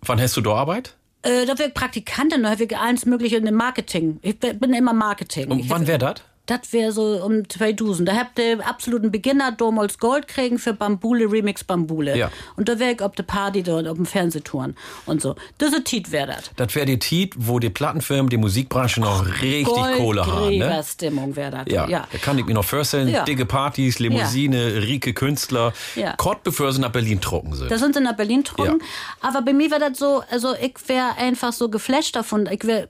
Wann 0.00 0.18
hast 0.18 0.34
du 0.34 0.40
da 0.40 0.54
Arbeit? 0.54 0.94
Äh, 1.22 1.44
da 1.44 1.52
ich 1.62 1.74
Praktikantin, 1.74 2.42
da 2.42 2.50
habe 2.52 2.64
ich 2.64 2.74
alles 2.74 3.04
Mögliche 3.04 3.36
in 3.36 3.44
dem 3.44 3.56
Marketing. 3.56 4.18
Ich 4.22 4.38
bin 4.38 4.72
immer 4.72 4.94
Marketing. 4.94 5.50
Und 5.50 5.68
wann 5.68 5.86
wäre 5.86 5.98
das? 5.98 6.14
Das 6.50 6.72
wäre 6.72 6.90
so 6.90 7.22
um 7.24 7.48
2000. 7.48 8.08
Da 8.08 8.16
habt 8.16 8.38
ihr 8.38 8.66
absoluten 8.66 9.12
Beginner 9.12 9.52
damals 9.52 9.98
Gold 9.98 10.26
kriegen 10.26 10.58
für 10.58 10.72
Bambule, 10.72 11.30
Remix 11.30 11.62
Bambule. 11.62 12.16
Ja. 12.16 12.30
Und 12.56 12.68
da 12.68 12.78
wäre 12.78 12.92
ich 12.92 13.02
auf 13.02 13.14
der 13.14 13.22
Party 13.22 13.62
dort, 13.62 13.86
auf 13.86 13.96
dem 13.96 14.06
Fernsehtouren 14.06 14.76
und 15.06 15.22
so. 15.22 15.36
Das 15.58 15.72
ist 15.72 15.84
Tiet 15.84 16.10
wäre 16.10 16.26
das. 16.28 16.50
Das 16.56 16.74
wäre 16.74 16.86
die 16.86 16.98
Tit, 16.98 17.34
wo 17.36 17.60
die 17.60 17.70
Plattenfirmen, 17.70 18.28
die 18.30 18.36
Musikbranche 18.36 19.00
noch 19.00 19.24
richtig 19.40 19.66
Kohle 19.96 20.26
haben. 20.26 20.58
Ne? 20.58 20.82
Stimmung 20.84 21.36
wäre 21.36 21.50
das. 21.50 21.64
Ja, 21.68 21.88
ja. 21.88 22.08
da 22.10 22.18
kann 22.18 22.38
ich 22.38 22.46
mir 22.46 22.54
noch 22.54 22.64
vorstellen, 22.64 23.08
Ja. 23.08 23.24
dicke 23.24 23.46
Partys, 23.46 23.98
Limousine, 24.00 24.82
rieke 24.82 25.14
Künstler, 25.14 25.72
Ja. 25.94 26.14
Kort 26.16 26.42
bevor 26.42 26.72
sie 26.72 26.80
nach 26.80 26.90
Berlin 26.90 27.20
trocken 27.20 27.54
sind. 27.54 27.70
Da 27.70 27.78
sind 27.78 27.94
sie 27.94 28.00
nach 28.00 28.16
Berlin 28.16 28.42
getrunken. 28.42 28.82
Aber 29.20 29.42
bei 29.42 29.52
mir 29.52 29.70
war 29.70 29.78
das 29.78 29.98
so, 29.98 30.22
also 30.30 30.54
ich 30.60 30.74
wäre 30.88 31.16
einfach 31.16 31.52
so 31.52 31.68
geflasht 31.68 32.16
davon. 32.16 32.48
Ich 32.50 32.64
wäre 32.64 32.88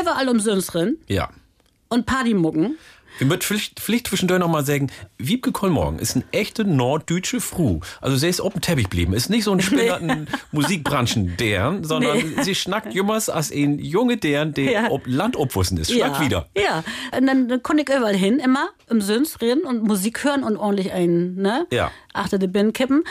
überall 0.00 0.28
umsonst 0.28 0.74
drin 0.74 0.96
ja. 1.08 1.28
Und 1.94 2.06
Partymucken. 2.06 2.76
Wir 3.18 3.28
möchten 3.28 3.44
vielleicht, 3.44 3.78
vielleicht 3.78 4.08
zwischendurch 4.08 4.40
noch 4.40 4.48
mal 4.48 4.64
sagen, 4.66 4.90
Wiebke 5.18 5.52
Kollmorgen 5.52 6.00
ist 6.00 6.16
eine 6.16 6.24
echte 6.32 6.64
norddeutsche 6.64 7.40
Frau. 7.40 7.78
Also 8.00 8.16
sie 8.16 8.26
ist 8.26 8.40
auf 8.40 8.54
dem 8.54 8.60
Teppich 8.60 8.86
geblieben. 8.90 9.12
Ist 9.12 9.30
nicht 9.30 9.44
so 9.44 9.52
ein 9.52 9.60
spinnerten 9.60 10.26
Musikbranchen 10.50 11.36
deren, 11.36 11.84
sondern 11.84 12.16
Nee. 12.16 12.42
sie 12.42 12.56
schnackt 12.56 12.92
jümmers 12.92 13.28
als 13.28 13.52
ein 13.52 13.78
junge 13.78 14.16
deren, 14.16 14.52
der 14.52 14.72
Ja. 14.72 14.90
ob 14.90 15.02
Land 15.06 15.36
obwussen 15.36 15.78
ist. 15.78 15.92
Schnackt 15.92 16.16
ja. 16.18 16.24
wieder. 16.24 16.48
Ja, 16.58 16.82
und 17.16 17.26
dann, 17.28 17.46
dann 17.46 17.62
konnte 17.62 17.84
ich 17.84 17.88
überall 17.96 18.16
hin, 18.16 18.40
immer 18.40 18.70
im 18.90 19.00
Süns 19.00 19.40
reden 19.40 19.62
und 19.62 19.84
Musik 19.84 20.24
hören 20.24 20.42
und 20.42 20.56
ordentlich 20.56 20.90
ein, 20.92 21.36
ne? 21.36 21.68
Ja. 21.70 21.92
Achter 22.14 22.38
de 22.38 22.48
Bin 22.48 22.72
kippen. 22.72 23.04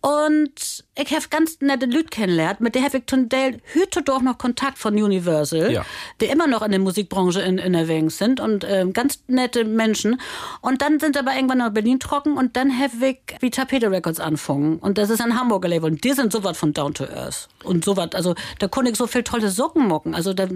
Und 0.00 0.84
ich 0.96 1.12
habe 1.14 1.24
ganz 1.28 1.60
nette 1.60 1.86
Leute 1.86 2.04
kennengelernt, 2.04 2.60
mit 2.60 2.74
der 2.74 2.82
habe 2.82 2.98
ich 2.98 3.06
zum 3.06 3.28
Teil 3.28 3.60
heute 3.78 4.02
doch 4.02 4.22
noch 4.22 4.38
Kontakt 4.38 4.78
von 4.78 4.94
Universal, 4.94 5.72
Ja. 5.72 5.84
die 6.20 6.26
immer 6.26 6.46
noch 6.46 6.62
in 6.62 6.70
der 6.70 6.80
Musikbranche 6.80 7.40
in, 7.42 7.58
in 7.58 7.74
Erwägung 7.74 8.08
sind 8.10 8.40
und 8.40 8.64
ähm, 8.68 8.92
ganz 8.92 9.22
nette 9.26 9.64
Menschen. 9.64 10.20
Und 10.62 10.80
dann 10.82 10.98
sind 11.00 11.16
aber 11.18 11.34
irgendwann 11.34 11.58
nach 11.58 11.70
Berlin 11.70 12.00
trocken 12.00 12.36
und 12.38 12.56
dann 12.56 12.70
habe 12.78 13.06
ich 13.08 13.18
wie 13.40 13.50
Tapete 13.50 13.90
Records 13.90 14.20
anfangen. 14.20 14.78
Und 14.78 14.96
das 14.96 15.10
ist 15.10 15.20
ein 15.20 15.38
Hamburger 15.38 15.68
Label 15.68 15.90
und 15.90 16.02
die 16.02 16.12
sind 16.12 16.32
sowas 16.32 16.56
von 16.56 16.72
Down 16.72 16.94
to 16.94 17.04
Earth. 17.04 17.48
Und 17.64 17.84
sowas, 17.84 18.10
also 18.14 18.34
da 18.58 18.68
konnte 18.68 18.90
ich 18.90 18.96
so 18.96 19.06
viel 19.06 19.22
tolle 19.22 19.50
Socken 19.50 19.86
mocken. 19.86 20.14
Also 20.14 20.32
da, 20.32 20.48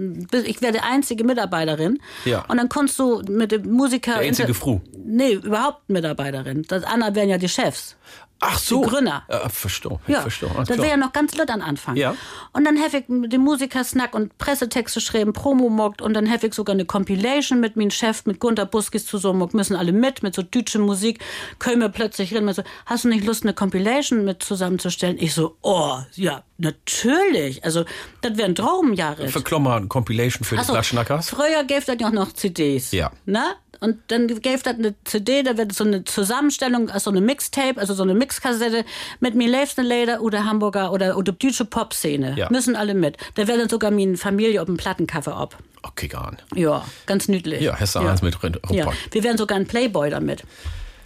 ich 0.43 0.61
wäre 0.61 0.73
die 0.73 0.79
einzige 0.79 1.23
Mitarbeiterin. 1.23 1.99
Ja. 2.25 2.45
Und 2.47 2.57
dann 2.57 2.69
konntest 2.69 2.97
du 2.99 3.21
mit 3.29 3.51
dem 3.51 3.71
Musiker... 3.71 4.13
Der 4.13 4.21
einzige 4.21 4.53
Fru. 4.55 4.81
Nee, 5.05 5.33
überhaupt 5.33 5.87
Mitarbeiterin. 5.87 6.63
Das 6.67 6.83
andere 6.83 7.13
wären 7.13 7.29
ja 7.29 7.37
die 7.37 7.49
Chefs. 7.49 7.95
Ach 8.39 8.59
so. 8.59 8.83
Die 8.83 8.89
Gründer. 8.89 9.23
Ja, 9.29 9.49
verstehe. 9.49 9.99
Ja, 10.07 10.21
verstehe. 10.21 10.49
Das 10.55 10.77
wäre 10.77 10.89
ja 10.89 10.97
noch 10.97 11.13
ganz 11.13 11.35
laut 11.35 11.49
an 11.49 11.61
Anfang. 11.61 11.95
Ja. 11.95 12.15
Und 12.53 12.65
dann 12.65 12.77
habe 12.79 12.97
ich 12.97 13.07
mit 13.07 13.31
dem 13.33 13.41
Musiker 13.41 13.83
Snack 13.83 14.13
und 14.13 14.37
Pressetexte 14.37 14.99
schreiben, 14.99 15.33
Promo 15.33 15.69
mockt 15.69 16.01
und 16.01 16.13
dann 16.13 16.29
habe 16.29 16.47
ich 16.47 16.53
sogar 16.53 16.73
eine 16.73 16.85
Compilation 16.85 17.59
mit 17.59 17.75
meinem 17.75 17.91
Chef, 17.91 18.25
mit 18.25 18.39
Gunter 18.39 18.65
Buskis 18.65 19.05
zusammen, 19.05 19.47
müssen 19.53 19.75
alle 19.75 19.91
mit, 19.91 20.21
mit 20.21 20.35
so 20.35 20.41
deutsche 20.41 20.79
Musik, 20.79 21.19
können 21.59 21.81
wir 21.81 21.89
plötzlich 21.89 22.33
reden, 22.33 22.51
so, 22.53 22.63
hast 22.85 23.05
du 23.05 23.09
nicht 23.09 23.25
Lust, 23.25 23.43
eine 23.43 23.53
Compilation 23.53 24.25
mit 24.25 24.43
zusammenzustellen? 24.43 25.17
Ich 25.19 25.33
so, 25.33 25.57
oh, 25.61 25.97
ja, 26.13 26.43
natürlich. 26.57 27.63
Also, 27.63 27.85
das 28.21 28.37
wäre 28.37 28.47
ein 28.47 28.55
Traum, 28.55 28.93
Jared. 28.93 29.31
Verklommer 29.31 29.75
eine 29.75 29.87
Compilation 29.87 30.43
für 30.43 30.57
die 30.57 30.63
so. 30.63 30.73
Früher 30.73 31.63
gäbe 31.63 31.79
es 31.79 31.87
ja 31.87 32.07
auch 32.07 32.11
noch 32.11 32.33
CDs. 32.33 32.91
Ja. 32.91 33.11
Ne? 33.25 33.43
Und 33.79 33.97
dann 34.07 34.27
gäbe 34.27 34.55
es 34.55 34.65
eine 34.65 34.95
CD, 35.03 35.43
da 35.43 35.57
wird 35.57 35.73
so 35.73 35.83
eine 35.83 36.03
Zusammenstellung, 36.03 36.89
also 36.89 37.05
so 37.05 37.11
eine 37.11 37.21
Mixtape, 37.21 37.79
also 37.79 37.93
so 37.93 38.03
eine 38.03 38.13
Mixkassette 38.13 38.85
mit 39.19 39.35
mir 39.35 39.47
liebsten 39.47 39.85
Lieder 39.85 40.21
oder 40.21 40.45
Hamburger 40.45 40.91
oder, 40.91 41.17
oder 41.17 41.31
deutsche 41.31 41.65
Pop-Szene. 41.65 42.35
Ja. 42.37 42.49
Müssen 42.49 42.75
alle 42.75 42.93
mit. 42.93 43.17
Da 43.35 43.47
wäre 43.47 43.57
dann 43.57 43.69
sogar 43.69 43.91
meine 43.91 44.17
Familie 44.17 44.61
auf 44.61 44.65
dem 44.65 44.77
Plattencover 44.77 45.35
ab. 45.35 45.57
Okay, 45.83 46.07
gar 46.07 46.31
nicht. 46.31 46.43
Ja, 46.55 46.85
ganz 47.05 47.27
niedlich. 47.27 47.61
Ja, 47.61 47.79
hast 47.79 47.95
du 47.95 47.99
eins 47.99 48.21
mit 48.21 48.41
drin. 48.41 48.57
Ja. 48.71 48.91
Wir 49.11 49.23
wären 49.23 49.37
sogar 49.37 49.57
ein 49.57 49.67
Playboy 49.67 50.09
damit. 50.09 50.43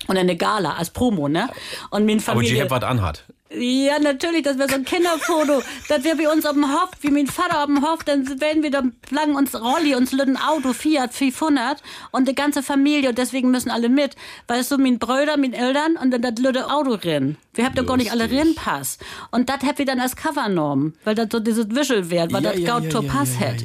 Und 0.09 0.17
eine 0.17 0.35
Gala 0.35 0.73
als 0.73 0.89
Promo, 0.89 1.29
ne? 1.29 1.47
Und 1.91 2.05
meine 2.05 2.21
Aber 2.25 2.41
die 2.41 2.47
Familie. 2.49 2.63
hat 2.63 2.71
was 2.71 2.83
anhat. 2.83 3.23
Ja, 3.51 3.97
natürlich, 3.97 4.43
das 4.43 4.59
wäre 4.59 4.69
so 4.69 4.75
ein 4.75 4.85
Kinderfoto. 4.85 5.63
das 5.87 6.03
wäre 6.03 6.15
bei 6.17 6.29
uns 6.29 6.45
auf 6.45 6.53
dem 6.53 6.71
Hof, 6.71 6.89
wie 7.01 7.09
mein 7.09 7.25
Vater 7.25 7.61
auf 7.61 7.65
dem 7.65 7.81
Hof, 7.83 8.03
dann 8.03 8.39
werden 8.39 8.61
wir 8.61 8.69
dann 8.69 8.93
lang 9.09 9.33
uns 9.33 9.55
Rolli, 9.59 9.95
uns 9.95 10.11
lütten 10.11 10.37
Auto, 10.37 10.71
Fiat 10.73 11.15
500 11.15 11.81
und 12.11 12.27
die 12.27 12.35
ganze 12.35 12.61
Familie 12.61 13.09
und 13.09 13.17
deswegen 13.17 13.49
müssen 13.49 13.71
alle 13.71 13.89
mit. 13.89 14.15
Weißt 14.47 14.71
du, 14.71 14.77
mein 14.77 14.99
Brüder, 14.99 15.35
mein 15.37 15.53
Eltern 15.53 15.95
und 15.97 16.11
dann 16.11 16.21
das 16.21 16.37
lütte 16.37 16.69
Auto 16.71 16.97
rein. 17.03 17.37
Wir 17.55 17.65
habt 17.65 17.75
doch 17.79 17.87
gar 17.87 17.97
nicht 17.97 18.11
alle 18.11 18.29
Rennpass. 18.29 18.99
Und 19.31 19.49
das 19.49 19.61
habt 19.65 19.79
ihr 19.79 19.85
dann 19.85 19.99
als 19.99 20.15
Cover 20.15 20.45
genommen, 20.47 20.93
weil 21.03 21.15
das 21.15 21.29
so 21.31 21.39
dieses 21.39 21.71
Wischel 21.71 22.11
wert, 22.11 22.31
weil 22.31 22.43
Ja, 22.43 22.51
das 22.51 22.59
ja, 22.59 22.67
gaut 22.79 22.93
ja, 22.93 23.01
ja, 23.01 23.11
Pass 23.11 23.39
ja, 23.39 23.47
hat. 23.47 23.55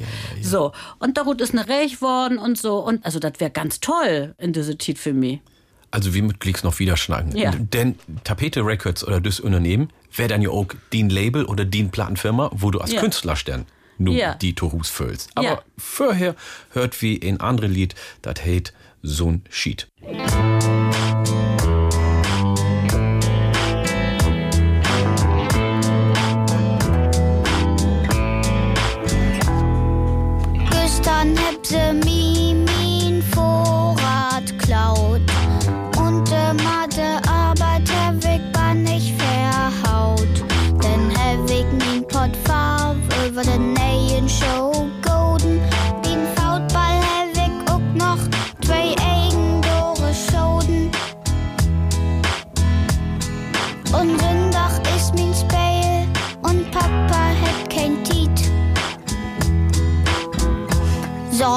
So. 0.40 0.72
Und 0.98 1.18
darüber 1.18 1.42
ist 1.44 1.52
eine 1.52 1.68
Reich 1.68 2.00
worden 2.00 2.38
und 2.38 2.56
so. 2.56 2.78
Und 2.78 3.04
also 3.04 3.18
das 3.18 3.34
wäre 3.38 3.50
ganz 3.50 3.80
toll 3.80 4.34
in 4.38 4.54
diese 4.54 4.78
Tit 4.78 4.98
für 4.98 5.12
mich. 5.12 5.40
Also 5.94 6.12
wie 6.12 6.22
mit 6.22 6.40
Klicks 6.40 6.64
noch 6.64 6.80
wieder 6.80 6.96
schnacken. 6.96 7.36
Ja. 7.36 7.52
Denn 7.56 7.94
Tapete 8.24 8.66
Records 8.66 9.06
oder 9.06 9.20
das 9.20 9.38
Unternehmen 9.38 9.90
wäre 10.16 10.28
dann 10.28 10.42
ja 10.42 10.50
auch 10.50 10.66
den 10.92 11.08
Label 11.08 11.44
oder 11.44 11.64
den 11.64 11.90
Plattenfirma, 11.92 12.50
wo 12.52 12.72
du 12.72 12.80
als 12.80 12.90
Ja. 12.92 13.00
Künstler 13.00 13.36
stern 13.36 13.64
nur 13.96 14.16
Ja. 14.16 14.34
die 14.34 14.56
Torus 14.56 14.88
füllst. 14.90 15.30
Aber 15.36 15.46
Ja. 15.46 15.62
vorher 15.78 16.34
hört 16.72 17.00
wie 17.00 17.20
ein 17.24 17.38
andere 17.38 17.68
Lied, 17.68 17.94
das 18.22 18.44
heißt 18.44 18.72
so'n 19.04 19.42
Sheet. 19.50 19.86
Gestern 20.02 20.83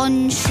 Sonnenschied. 0.07 0.46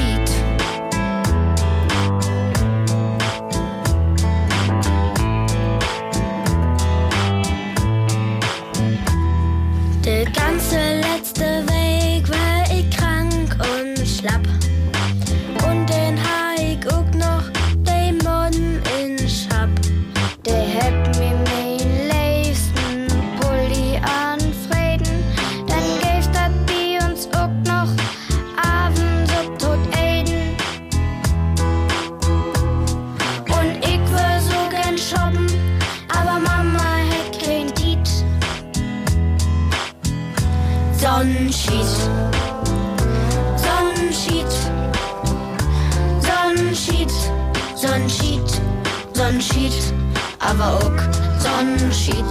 Sonnenschied. 47.96 48.60
Sonnenschied. 49.14 49.72
Aber 50.38 50.74
auch 50.74 51.40
Sonnenschied. 51.40 52.30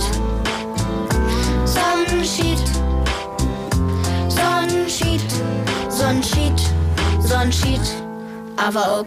Sonnenschied. 1.65 2.59
Sonnenschied. 4.29 5.21
Sonnenschied. 5.89 6.61
Sonnenschied. 7.19 7.81
Aber 8.57 8.91
auch. 8.91 9.05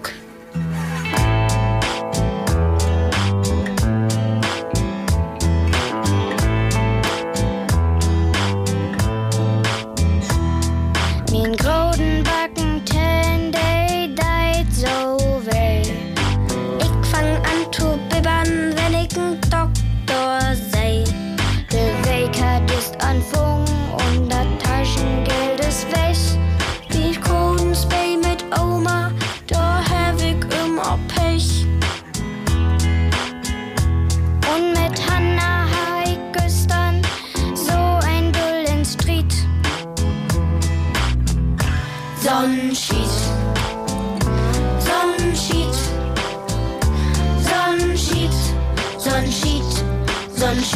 Min 11.31 11.57
groden 11.57 12.08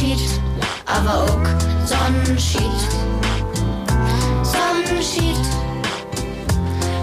Sonnenschied. 0.03 0.41
Aber 0.87 1.23
auch 1.23 1.87
Sonnenschied. 1.87 2.81
Sonnenschied. 4.43 5.37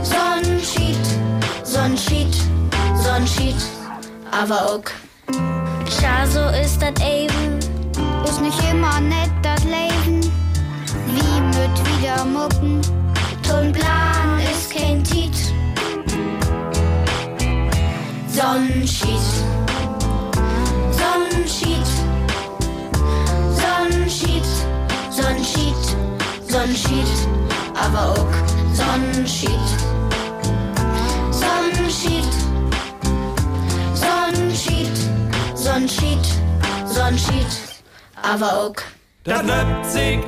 Sonnenschied. 0.04 0.98
Sonnenschied. 1.64 2.36
Sonnenschied, 3.02 3.56
aber 4.32 4.66
auch. 4.66 4.84
Tja, 5.86 6.26
so 6.28 6.42
ist 6.62 6.82
das 6.82 6.94
eben. 7.06 7.60
Ist 8.26 8.42
nicht 8.42 8.60
immer 8.70 9.00
nett, 9.00 9.32
das 9.42 9.64
Leben. 9.64 10.22
Wie 11.08 11.42
mit 11.42 11.76
wieder 11.88 12.26
mucken. 12.26 12.82
Ton 13.48 13.72
Plan 13.72 14.40
ist 14.52 14.72
kein 14.76 15.04
Tiet. 15.04 15.34
Sonnenschied, 18.28 19.20
Sonnenschied, 20.92 21.88
Sonnenschied, 24.20 24.44
Sonnenschied, 25.12 25.98
Sonnenschied, 26.46 27.08
aber 27.74 28.10
auch 28.10 28.34
Sonnenschied. 28.74 29.50
Sonnenschied, 31.32 32.26
Sonnenschied, 33.94 34.98
Sonnenschied, 35.56 36.26
Sonnenschied, 36.86 37.48
aber 38.22 38.54
auch. 38.58 38.76
Dat 39.24 39.46
löpt 39.46 39.86
sich 39.86 40.20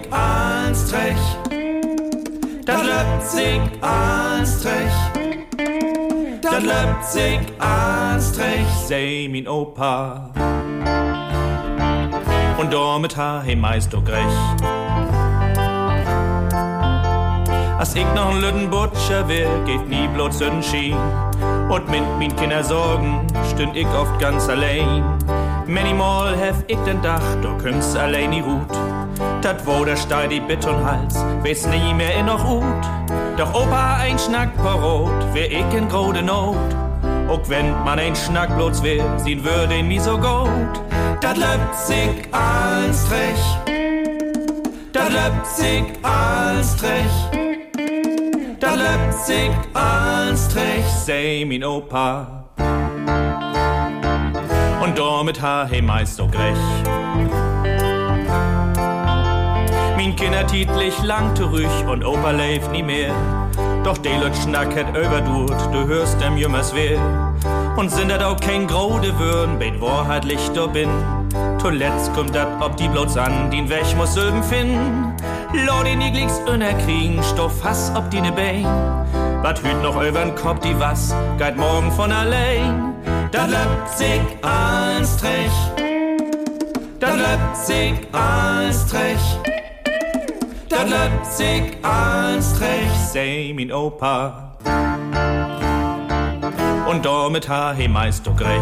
Trech. 0.89 1.17
Dat 2.65 2.85
löpt 2.85 3.27
sich 3.29 3.61
Trech. 4.61 4.93
Dat 6.41 6.63
löpt 6.63 7.11
sich 7.11 7.39
ans 7.59 8.31
Trech, 8.31 8.67
sei 8.87 9.27
min 9.29 9.49
Opa. 9.49 10.31
Und 12.61 12.71
damit 12.71 13.17
ha 13.17 13.41
he 13.43 13.55
meist 13.55 13.95
auch 13.95 14.07
recht. 14.07 14.63
Als 17.79 17.95
ich 17.95 18.05
noch 18.13 18.29
ein 18.29 18.39
Lütten 18.39 18.69
Butcher 18.69 19.27
wär, 19.27 19.49
geht 19.65 19.89
nie 19.89 20.07
bloß 20.09 20.37
Sonnenschien. 20.37 20.95
Und 21.69 21.89
mit 21.89 22.03
min 22.19 22.35
Kinder 22.35 22.63
Sorgen 22.63 23.25
stünd 23.49 23.75
ich 23.75 23.87
oft 23.87 24.19
ganz 24.19 24.47
allein. 24.47 25.03
Manymal 25.65 26.37
hef 26.37 26.57
ich 26.67 26.77
den 26.85 27.01
Dach, 27.01 27.23
du 27.41 27.57
kümmst 27.57 27.97
allein 27.97 28.29
die 28.29 28.43
Hut. 28.43 28.69
Dat 29.41 29.65
wo 29.65 29.83
der 29.83 29.95
Stein 29.95 30.29
die 30.29 30.39
Betonhals, 30.39 31.15
weiß 31.43 31.65
nie 31.65 31.95
mehr 31.95 32.13
in 32.13 32.27
noch 32.27 32.47
Hut. 32.47 32.63
Doch 33.37 33.55
Opa 33.55 33.97
ein 34.01 34.19
Schnack 34.19 34.55
parot, 34.57 35.33
wär 35.33 35.51
ich 35.51 35.73
in 35.73 35.89
grode 35.89 36.21
Not. 36.21 36.80
Auch 37.31 37.47
wenn 37.47 37.71
man 37.85 37.97
ein 37.97 38.13
Schnack 38.13 38.53
bloß 38.57 38.83
wär, 38.83 39.17
sehen 39.17 39.41
würde 39.41 39.81
nie 39.81 39.99
so 39.99 40.17
gut. 40.17 40.81
Dat 41.21 41.37
sich 41.77 42.09
als 42.31 43.07
Trech. 43.07 43.57
Dat 44.91 45.47
sich 45.47 45.85
als 46.03 46.75
Trech. 46.75 47.41
Löpt 48.81 49.13
sich 49.25 49.51
als 49.73 50.47
Trech, 50.49 50.85
sei 51.05 51.45
min 51.47 51.63
Opa. 51.63 52.45
Und 54.83 54.97
damit 54.97 55.41
ha 55.41 55.67
he 55.69 55.81
meist 55.81 56.15
so 56.15 56.27
grech. 56.27 56.57
Min 59.95 60.15
Kinder 60.15 60.47
titlich 60.47 61.01
lang 61.03 61.35
zurück 61.35 61.87
und 61.87 62.03
Opa 62.03 62.31
lebt 62.31 62.71
nie 62.71 62.83
mehr. 62.83 63.13
Doch 63.83 63.97
de 63.97 64.15
Leut 64.17 64.35
schnack 64.37 64.75
het 64.75 64.89
überdurt, 64.89 65.59
du 65.73 65.85
hörst 65.87 66.21
dem 66.21 66.37
Jümmers 66.37 66.73
weh. 66.75 66.97
Und 67.77 67.89
sind 67.91 68.09
dat 68.09 68.21
auch 68.21 68.39
kein 68.39 68.67
grode 68.67 69.17
Würden, 69.17 69.57
bet 69.57 69.81
Wahrheit 69.81 70.23
Lichter 70.23 70.67
bin. 70.67 70.89
Zuletzt 71.59 72.13
kommt 72.13 72.35
dat 72.35 72.47
ob 72.59 72.77
die 72.77 72.87
bloß 72.87 73.17
an, 73.17 73.49
den 73.49 73.69
Weg 73.69 73.95
muss 73.97 74.13
Söben 74.13 74.43
finden. 74.43 75.15
Lord 75.65 75.87
die 75.87 75.95
nigligs 75.95 76.39
kriegen, 76.85 77.21
Stoff 77.23 77.63
Hass 77.63 77.91
ob 77.95 78.09
die 78.11 78.21
ne 78.21 78.31
Bein. 78.31 78.65
Wat 79.41 79.61
hüt 79.63 79.81
noch 79.81 80.01
übern 80.01 80.35
Kopf 80.35 80.59
die 80.59 80.79
was, 80.79 81.15
geht 81.37 81.57
morgen 81.57 81.91
von 81.91 82.11
allein. 82.11 82.93
Da 83.31 83.45
löpt 83.45 83.89
sich 83.97 84.21
als 84.43 85.17
Trech. 85.17 85.51
Da 86.99 87.15
löpt 87.15 87.57
sich 87.57 87.93
als 88.11 88.85
Trech. 88.87 89.39
Sich 90.71 91.77
als 91.83 92.53
Trech, 92.53 92.89
sei 93.11 93.51
min 93.53 93.73
Opa. 93.73 94.55
Und 96.89 97.05
damit 97.05 97.49
ha 97.49 97.73
he 97.73 97.89
meist 97.89 98.25
doch 98.25 98.39
recht. 98.39 98.61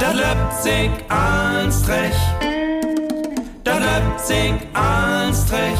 Da 0.00 0.12
löpt 0.12 0.54
löpt 4.32 4.60
sich 4.60 4.68
als 4.74 5.46
Trech. 5.46 5.78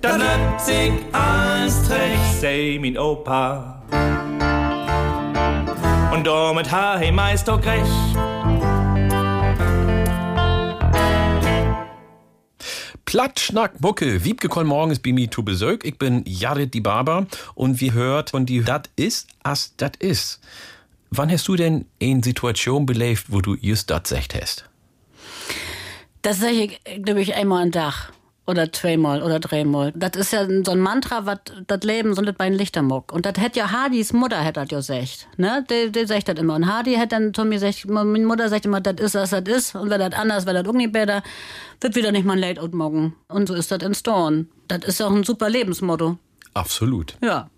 Da 0.00 0.16
löpt 0.16 0.60
sich 0.60 0.92
als 1.12 1.82
Trech, 1.88 2.18
sei 2.40 2.78
min 2.80 2.98
Opa. 2.98 3.82
Und 6.12 6.26
damit 6.26 6.70
ha 6.70 6.98
he 6.98 7.10
meist 7.12 7.48
doch 7.48 7.64
recht. 7.64 7.86
Plattschnack 13.04 13.80
Bucke, 13.80 14.22
Wiebke 14.24 14.64
morgens 14.64 14.98
bei 14.98 15.12
mir 15.12 15.30
zu 15.30 15.42
Besuch. 15.42 15.78
Ich 15.82 15.96
bin 15.96 16.24
Jared 16.26 16.74
die 16.74 16.82
Barber 16.82 17.26
und 17.54 17.80
wir 17.80 17.94
hört 17.94 18.30
von 18.30 18.44
die 18.44 18.62
Dat 18.62 18.90
ist, 18.96 19.28
as 19.42 19.74
dat 19.76 19.96
ist. 19.96 20.40
Wann 21.10 21.30
hast 21.30 21.48
du 21.48 21.56
denn 21.56 21.86
eine 22.02 22.22
Situation 22.22 22.84
belebt, 22.84 23.24
wo 23.28 23.40
du 23.40 23.54
just 23.54 23.88
dat 23.88 24.06
secht 24.06 24.34
hast? 24.34 24.67
Das 26.22 26.38
sage 26.40 26.52
ich, 26.64 27.02
glaube 27.02 27.20
ich, 27.20 27.34
einmal 27.34 27.62
am 27.62 27.72
Tag. 27.72 28.12
Oder 28.46 28.72
zweimal 28.72 29.22
oder 29.22 29.40
dreimal. 29.40 29.92
Das 29.94 30.12
ist 30.16 30.32
ja 30.32 30.46
so 30.64 30.72
ein 30.72 30.80
Mantra, 30.80 31.26
was 31.26 31.40
das 31.66 31.80
Leben 31.82 32.14
so 32.14 32.22
nicht 32.22 32.38
bei 32.38 32.46
ein 32.46 32.54
Lichtermuck. 32.54 33.12
Und 33.12 33.26
das 33.26 33.34
hätte 33.36 33.58
ja 33.58 33.70
Hardys 33.70 34.14
Mutter 34.14 34.40
hätte 34.40 34.64
das 34.64 34.88
ja 34.88 35.00
gesagt. 35.00 35.28
Ne? 35.36 35.66
Die, 35.70 35.92
die 35.92 36.06
sagt 36.06 36.28
das 36.28 36.38
immer. 36.38 36.54
Und 36.54 36.66
Hardy 36.66 36.94
hätte 36.94 37.08
dann 37.08 37.34
zu 37.34 37.44
mir 37.44 37.60
gesagt, 37.60 37.86
meine 37.86 38.24
Mutter 38.24 38.48
sagt 38.48 38.64
immer, 38.64 38.80
das 38.80 38.94
ist, 39.04 39.14
was 39.16 39.30
das 39.30 39.42
ist. 39.42 39.74
Und 39.74 39.90
wenn 39.90 40.00
das 40.00 40.14
anders, 40.18 40.46
wenn 40.46 40.54
das 40.54 40.64
irgendwie 40.64 40.86
besser, 40.86 41.22
wird 41.82 41.94
wieder 41.94 42.10
nicht 42.10 42.24
mal 42.24 42.32
ein 42.32 42.38
Late-Out 42.38 42.72
morgen. 42.72 43.14
Und 43.28 43.48
so 43.48 43.54
ist 43.54 43.70
das 43.70 43.82
in 43.82 43.94
Storn. 43.94 44.48
Das 44.66 44.82
ist 44.84 45.02
auch 45.02 45.12
ein 45.12 45.24
super 45.24 45.50
Lebensmotto. 45.50 46.16
Absolut. 46.54 47.18
Ja. 47.22 47.50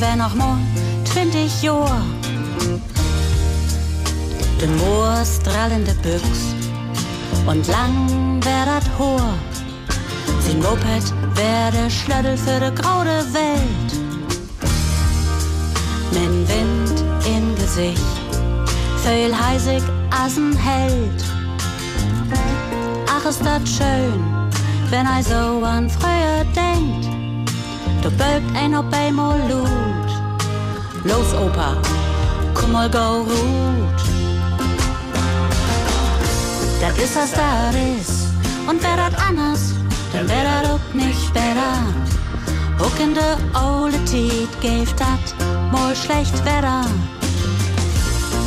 Wär 0.00 0.16
noch 0.16 0.34
mal 0.34 0.56
20 1.12 1.62
Johr. 1.62 2.00
De 4.58 4.68
Moor 4.68 5.24
strahlende 5.24 5.94
Büchs 6.02 6.54
und 7.46 7.66
lang 7.68 8.40
wär 8.42 8.64
dat 8.64 8.84
Hohr. 8.98 9.34
Sin 10.40 10.58
Moped 10.60 11.12
wär 11.34 11.70
der 11.70 11.90
Schlöddel 11.90 12.36
für 12.36 12.60
de 12.60 12.70
graude 12.70 13.24
Welt. 13.32 13.90
Min 16.12 16.48
Wind 16.48 17.04
im 17.26 17.54
Gesicht, 17.56 18.14
Föhl 19.02 19.34
heisig 19.34 19.82
asen 20.10 20.56
Held. 20.56 21.24
Ach, 23.06 23.28
ist 23.28 23.44
dat 23.44 23.68
schön, 23.68 24.22
wenn 24.90 25.06
ei 25.06 25.22
so 25.22 25.64
an 25.64 25.90
früher 25.90 26.44
denkt. 26.54 27.09
Bögt 28.18 28.56
ein 28.56 28.74
op 28.74 28.92
einmal 28.92 29.38
Lut. 29.48 30.10
Los, 31.04 31.32
Opa, 31.34 31.76
komm 32.54 32.72
mal 32.72 32.90
go 32.90 33.24
gut. 33.24 34.00
Das 36.80 36.96
ist, 36.98 37.16
was 37.16 37.32
das 37.32 37.74
ist. 38.00 38.28
Und 38.68 38.82
wär 38.82 38.96
das 38.96 39.14
anders, 39.28 39.74
dann 40.12 40.28
wär 40.28 40.44
das 40.44 40.70
auch 40.70 40.94
nicht 40.94 41.32
besser. 41.32 41.74
Auch 42.78 42.98
in 42.98 43.14
der 43.14 43.36
ole 43.62 44.02
Tiet 44.04 44.48
gäft 44.60 44.98
dat 44.98 45.34
mal 45.70 45.94
schlecht 45.94 46.44
Wetter. 46.44 46.84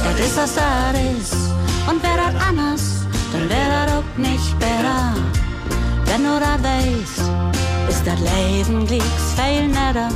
Das 0.03 0.19
ist, 0.19 0.37
was 0.37 0.55
das 0.55 1.01
ist. 1.19 1.35
Und 1.89 2.01
wär 2.01 2.17
das 2.17 2.41
anders, 2.47 3.05
dann 3.31 3.49
wär 3.49 3.85
das 3.85 3.93
auch 3.97 4.17
nicht 4.17 4.59
besser. 4.59 5.13
Wenn 6.05 6.23
du 6.23 6.39
das 6.39 6.63
weißt, 6.63 7.29
das 8.05 8.19
Leben 8.19 8.85
glicks 8.85 9.33
viel 9.35 9.67
netter. 9.67 10.09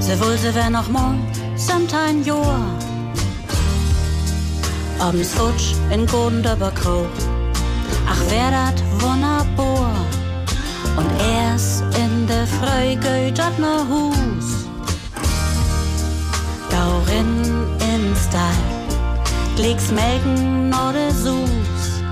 Sie 0.00 0.20
wohl, 0.20 0.36
sie 0.38 0.54
wär 0.54 0.70
noch 0.70 0.88
mal 0.88 1.14
sometime 1.56 2.22
Jahr. 2.24 2.60
Abends 4.98 5.34
rutsch 5.38 5.74
in 5.90 6.06
Gondeberkro. 6.06 7.06
Ach, 8.06 8.30
wär 8.30 8.50
dat 8.50 8.82
wunderbar. 9.00 9.92
Und 10.96 11.10
erst 11.18 11.82
in 11.96 12.26
der 12.26 12.46
Früh 12.46 12.94
geht 12.96 13.38
dat 13.38 13.58
ne 13.58 13.84
Hus. 13.88 14.53
Glicks 19.56 19.90
melken 19.92 20.68
oder 20.68 21.10
Sus. 21.10 22.02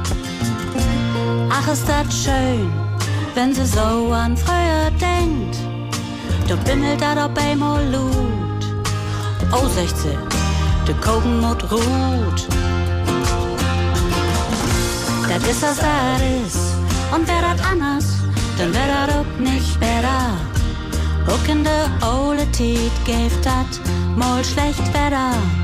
Ach, 1.51 1.73
ist 1.73 1.89
dat 1.89 2.13
schön, 2.13 2.71
wenn 3.35 3.53
sie 3.53 3.67
so 3.67 4.13
an 4.13 4.37
früher 4.37 4.91
denkt. 5.01 5.57
Du 6.49 6.57
bimmelt 6.59 7.01
dat 7.01 7.19
ob 7.19 7.37
einmal 7.39 7.85
Lut. 7.91 8.65
Oh, 9.53 9.67
16, 9.67 10.13
de 10.87 10.95
Kogen 10.95 11.41
mut 11.41 11.63
ruht. 11.71 12.47
Dat 15.29 15.43
is 15.51 15.65
as 15.65 15.79
dat 15.79 16.21
is, 16.45 16.57
und 17.15 17.27
wär 17.27 17.43
dat 17.43 17.61
anders, 17.67 18.05
dann 18.59 18.73
wär 18.73 18.87
dat 18.87 19.17
ook 19.17 19.41
nicht 19.41 19.81
besser. 19.81 20.53
Ook 21.29 21.49
in 21.49 21.63
de 21.65 21.87
oude 22.01 22.51
Tiet 22.51 22.93
geeft 23.05 23.45
dat 23.45 23.81
mal 24.17 24.45
schlecht 24.45 24.93
Wetter. 24.93 25.62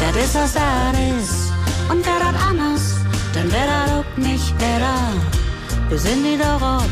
Dat 0.00 0.14
is 0.16 0.36
as 0.36 0.52
dat 0.52 0.94
is, 0.94 1.30
und 1.90 2.06
wär 2.06 2.20
dat 2.20 2.40
anders, 2.48 2.94
dann 3.34 3.50
wär 3.50 3.66
dat 3.66 3.98
ook 3.98 4.16
nicht 4.16 4.56
besser. 4.58 5.12
Wir 5.88 5.98
sind 5.98 6.24
wieder 6.24 6.56
ob, 6.56 6.90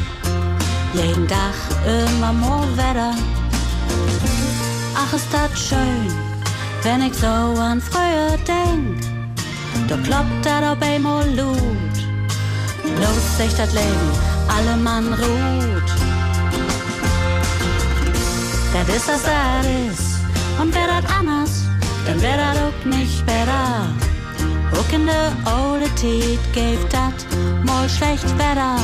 jeden 0.93 1.27
Tag 1.29 1.55
immer 1.85 2.33
more 2.33 2.67
Wetter. 2.77 3.15
Ach, 4.95 5.13
ist 5.13 5.29
dat 5.33 5.57
schön, 5.57 6.09
wenn 6.83 7.03
ich 7.03 7.15
so 7.15 7.27
an 7.27 7.81
früher 7.81 8.37
denk. 8.47 8.99
Da 9.89 9.97
kloppt 9.97 10.45
dat 10.45 10.63
ob 10.73 10.83
einmal 10.83 11.29
Lut. 11.37 11.97
Los 13.01 13.37
sich 13.37 13.55
dat 13.55 13.73
Leben, 13.73 14.11
alle 14.49 14.77
Mann 14.77 15.13
ruht. 15.13 15.91
Dat 18.73 18.89
is 18.95 19.09
as 19.09 19.23
dat 19.23 19.65
is, 19.65 20.01
und 20.61 20.75
wär 20.75 20.87
dat 20.87 21.05
anders, 21.19 21.66
dann 22.07 22.21
wär 22.23 22.37
dat 22.37 22.57
ook 22.67 22.85
nicht 22.85 23.27
besser. 23.27 23.89
Ook 24.79 24.93
in 24.93 25.07
de 25.07 25.31
oude 25.45 25.93
Tiet 25.95 26.41
geeft 26.53 26.93
dat 26.93 27.27
mal 27.65 27.89
schlecht 27.89 28.37
Wetter. 28.37 28.79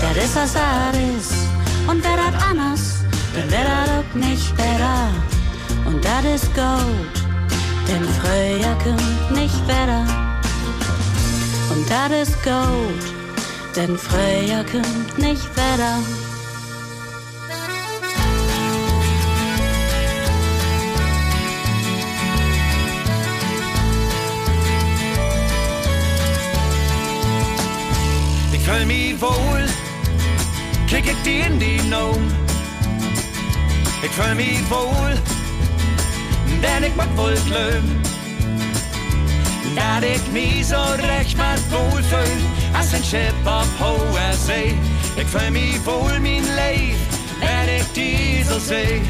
Dat 0.00 0.16
is 0.16 0.36
as 0.36 0.52
dat 0.52 0.94
is, 0.94 1.28
und 1.86 2.04
wär 2.04 2.16
dat 2.16 2.42
anders, 2.50 2.82
dann 3.34 3.50
wär 3.50 3.64
dat 3.64 3.98
ook 3.98 4.14
nicht 4.14 4.56
besser. 4.56 5.08
Und 5.84 6.04
dat 6.04 6.24
is 6.24 6.42
gut, 6.54 7.16
denn 7.88 8.04
früher 8.20 8.76
kommt 8.84 9.30
nicht 9.30 9.66
Wetter. 9.66 10.04
Und 11.72 11.90
dat 11.90 12.10
is 12.10 12.32
gut, 12.42 13.04
denn 13.74 13.98
früher 13.98 14.64
kommt 14.72 15.18
nicht 15.18 15.48
Wetter. 15.56 16.25
Ik 28.86 28.92
fühl 28.92 29.10
mich 29.10 29.20
wohl, 29.20 29.66
kick 30.86 31.06
ich 31.06 31.22
die 31.24 31.40
in 31.40 31.58
die 31.58 31.82
Noom. 31.88 32.28
Ik 34.02 34.12
fühl 34.12 34.34
mich 34.36 34.62
wohl, 34.70 35.14
denn 36.62 36.84
ich 36.84 36.94
mag 36.94 37.08
wohl 37.16 37.34
glöm. 37.46 38.00
Dat 39.74 40.02
ik 40.02 40.20
mich 40.32 40.66
so 40.66 40.76
recht 40.98 41.36
mal 41.36 41.58
wohl 41.70 42.02
fühl, 42.02 42.38
als 42.74 42.94
ein 42.94 43.02
Schiff 43.02 43.34
auf 43.44 43.66
hoher 43.80 44.32
See. 44.46 44.74
Ich 45.16 45.26
fühl 45.26 45.50
mich 45.50 45.84
wohl, 45.84 46.20
mein 46.20 46.44
Leib, 46.54 46.96
wenn 47.40 47.76
ich 47.76 47.86
die 47.92 48.44
so 48.44 48.58
seh. 48.58 49.00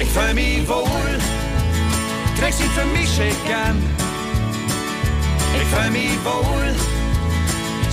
Ich 0.00 0.08
fühl 0.10 0.34
mich 0.34 0.68
wohl, 0.68 1.18
träg 2.38 2.52
sie 2.52 2.68
für 2.74 2.86
mich 2.96 3.08
schick 3.08 3.54
an. 3.66 3.82
Ich 5.60 5.66
fühl 5.74 5.90
mich 5.90 6.18
wohl, 6.24 6.95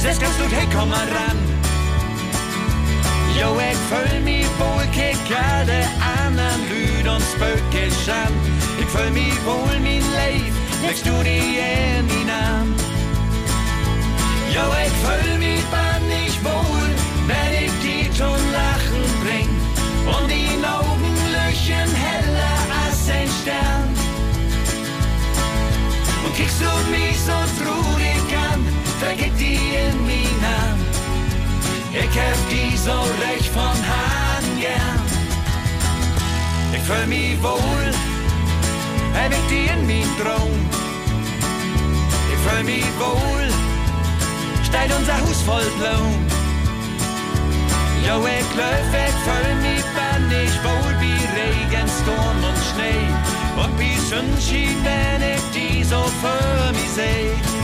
Zes 0.03 0.19
kannst 0.19 0.37
du 0.37 0.43
hey, 0.53 0.67
komm 0.75 0.89
mal 0.89 1.07
ran. 1.17 1.39
Jo, 3.39 3.57
ich 3.57 3.77
fühl 3.87 4.19
mich 4.19 4.47
wohl, 4.59 4.85
kick 4.91 5.15
alle 5.31 5.79
anderen 6.19 6.61
Lüd 6.67 7.07
und 7.07 7.23
Spökisch 7.31 8.09
an. 8.09 8.33
Ich 8.81 8.85
fühl 8.87 9.11
mich 9.11 9.37
wohl, 9.45 9.79
mein 9.79 10.03
Leib, 10.11 10.53
legst 10.85 11.05
du 11.05 11.13
die 11.23 11.57
in 11.57 12.05
die 12.05 12.25
Namen. 12.25 12.75
Jo, 14.53 14.65
ich 14.85 14.95
fühl 15.03 15.37
mich 15.37 15.63
bannig 15.71 16.33
wohl, 16.43 16.89
wenn 17.27 17.63
ich 17.63 17.71
die 17.81 18.11
zum 18.11 18.41
Lachen 18.51 19.05
bring. 19.23 19.49
Und 20.05 20.29
die 20.29 20.51
Augen 20.67 21.15
löchen 21.31 21.89
heller 22.07 22.57
als 22.83 23.09
ein 23.09 23.29
Stern. 23.41 23.87
Und 26.25 26.35
kickst 26.35 26.59
du 26.59 26.91
mich 26.91 27.17
so 27.21 27.37
traurig 27.63 28.12
in 29.01 30.05
mich 30.05 30.27
an. 30.43 30.77
Ich 31.91 32.13
hab 32.19 32.39
die 32.49 32.77
so 32.77 32.97
recht 33.25 33.49
von 33.49 33.77
Hahn 33.89 34.45
gern. 34.59 35.01
Ich 36.73 36.81
fühl 36.81 37.07
mich 37.07 37.41
wohl, 37.41 37.87
hab 39.13 39.31
ich 39.31 39.45
die 39.49 39.65
in 39.73 39.85
mein 39.85 40.09
Traum. 40.19 40.59
Ich 42.31 42.39
fühl 42.45 42.63
mich 42.63 42.91
wohl, 42.99 43.47
steht 44.63 44.91
unser 44.97 45.19
Haus 45.21 45.41
voll 45.45 45.69
Blumen. 45.77 46.27
Jo, 48.05 48.17
ich 48.25 48.55
löf, 48.55 48.91
ich 49.07 49.17
fühl 49.25 49.55
mich 49.61 49.85
bannig 49.95 50.51
wohl 50.63 50.93
wie 50.99 51.21
Regen, 51.37 51.87
Sturm 52.01 52.39
und 52.49 52.59
Schnee. 52.69 53.07
Und 53.55 53.79
wie 53.79 53.97
Sonnenschein, 54.09 54.75
wenn 54.83 55.21
ich 55.35 55.43
die 55.53 55.83
so 55.83 56.03
für 56.21 56.73
mich 56.73 56.89
seh. 56.89 57.62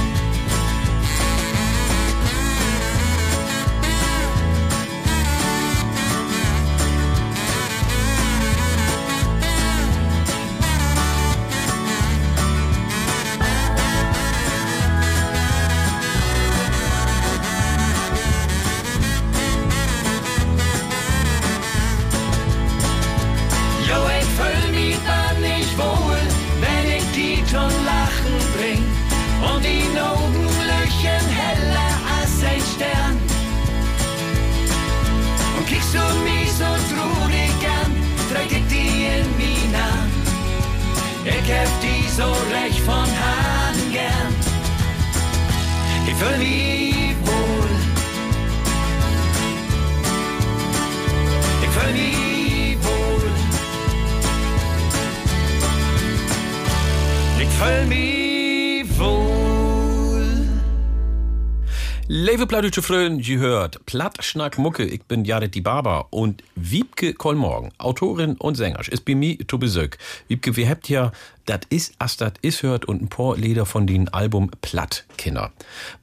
Plattdeutsche 62.60 62.82
Frönen, 62.82 63.20
ihr 63.22 63.40
hört 63.40 63.86
Plattschnack 63.86 64.58
Mucke, 64.58 64.84
ich 64.84 65.04
bin 65.04 65.24
Jared 65.24 65.56
die 65.56 65.62
Barber 65.62 66.08
und 66.10 66.44
Wiebke 66.56 67.14
Kollmorgen, 67.14 67.72
Autorin 67.78 68.36
und 68.36 68.56
Sänger, 68.56 68.82
ist 68.86 69.06
bei 69.06 69.16
mir 69.16 69.38
zu 69.48 69.58
Besuch. 69.58 69.92
Wiebke, 70.28 70.58
wir 70.58 70.68
habt 70.68 70.90
ja 70.90 71.14
Dat 71.46 71.66
is, 71.70 71.94
as 72.00 72.18
dat 72.18 72.38
is 72.42 72.62
hört 72.62 72.84
und 72.84 73.02
ein 73.02 73.08
paar 73.08 73.38
Lieder 73.38 73.66
von 73.66 73.88
den 73.88 74.10
Album 74.10 74.52
Plattkinder. 74.62 75.52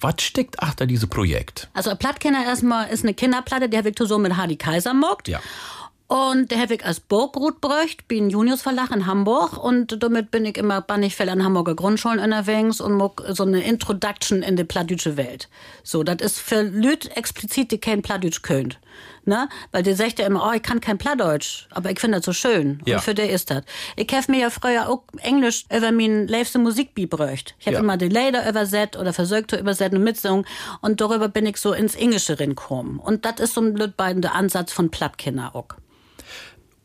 Was 0.01 0.23
steckt 0.23 0.62
achter 0.62 0.87
diesem 0.87 1.11
Projekt? 1.11 1.69
Also 1.74 1.91
ein 1.91 1.99
Plattkenner 1.99 2.47
erstmal 2.47 2.89
ist 2.89 3.05
eine 3.05 3.12
Kinderplatte, 3.12 3.69
der 3.69 3.85
wird 3.85 3.99
so 3.99 4.19
mit 4.19 4.39
Hardy 4.39 4.57
Kaiser 4.57 4.95
mockt. 4.95 5.28
Ja. 5.28 5.41
Und 6.09 6.53
der 6.53 6.61
habe 6.61 6.74
ich 6.74 6.85
als 6.85 7.01
Burgrut 7.01 7.61
bräucht, 7.61 8.07
bin 8.07 8.31
Junius 8.31 8.62
Verlag 8.62 8.93
in 8.93 9.07
Hamburg 9.07 9.57
und 9.59 10.01
damit 10.03 10.31
bin 10.31 10.45
ich 10.45 10.57
immer 10.57 10.81
Bannigfell 10.81 11.28
an 11.28 11.43
Hamburger 11.43 11.74
Grundschulen 11.74 12.20
unterwegs 12.20 12.81
und 12.81 12.93
muck 12.93 13.24
so 13.31 13.43
eine 13.43 13.65
Introduction 13.65 14.43
in 14.43 14.55
die 14.55 14.62
plattdütsche 14.62 15.16
Welt. 15.16 15.49
So, 15.83 16.05
das 16.05 16.19
ist 16.20 16.39
für 16.39 16.62
Lüt 16.62 17.16
explizit, 17.16 17.73
die 17.73 17.78
kein 17.78 18.03
Plattdütsch 18.03 18.43
könnt. 18.43 18.78
Ne? 19.24 19.49
Weil 19.73 19.83
der 19.83 19.97
sagt 19.97 20.20
ja 20.20 20.27
immer, 20.27 20.49
oh, 20.49 20.53
ich 20.55 20.62
kann 20.62 20.81
kein 20.81 20.97
Plattdeutsch, 20.97 21.66
aber 21.70 21.91
ich 21.91 21.99
finde 21.99 22.19
das 22.19 22.24
so 22.24 22.33
schön. 22.33 22.81
Ja. 22.87 22.97
Und 22.97 23.03
für 23.03 23.15
der 23.15 23.31
ist 23.31 23.51
das. 23.51 23.65
Ich 23.97 24.07
habe 24.15 24.31
mir 24.31 24.43
ja 24.43 24.51
früher 24.51 24.89
auch 24.89 25.03
Englisch 25.20 25.65
über 25.74 25.91
mein 25.91 26.28
liebste 26.28 26.61
Musik 26.61 26.95
beigebracht. 26.95 27.57
Ich 27.59 27.66
habe 27.66 27.74
Ja. 27.74 27.81
immer 27.81 27.97
die 27.97 28.09
Lieder 28.09 28.49
übersetzt 28.49 28.97
oder 28.97 29.12
versucht 29.12 29.51
zu 29.51 29.59
übersetzen 29.59 29.99
und 29.99 30.05
mitsingen 30.05 30.47
und 30.83 31.01
darüber 31.01 31.28
bin 31.28 31.47
ich 31.47 31.57
so 31.57 31.73
ins 31.73 31.97
Englische 31.97 32.39
rinkommen. 32.39 33.01
Und 33.01 33.24
das 33.24 33.41
ist 33.41 33.55
so 33.55 33.61
ein 33.61 33.74
blöd 33.74 33.97
beiden 33.97 34.23
der 34.23 34.37
Ansatz 34.37 34.73
von 34.73 34.91
Plattkinder 34.93 35.57
auch. 35.57 35.66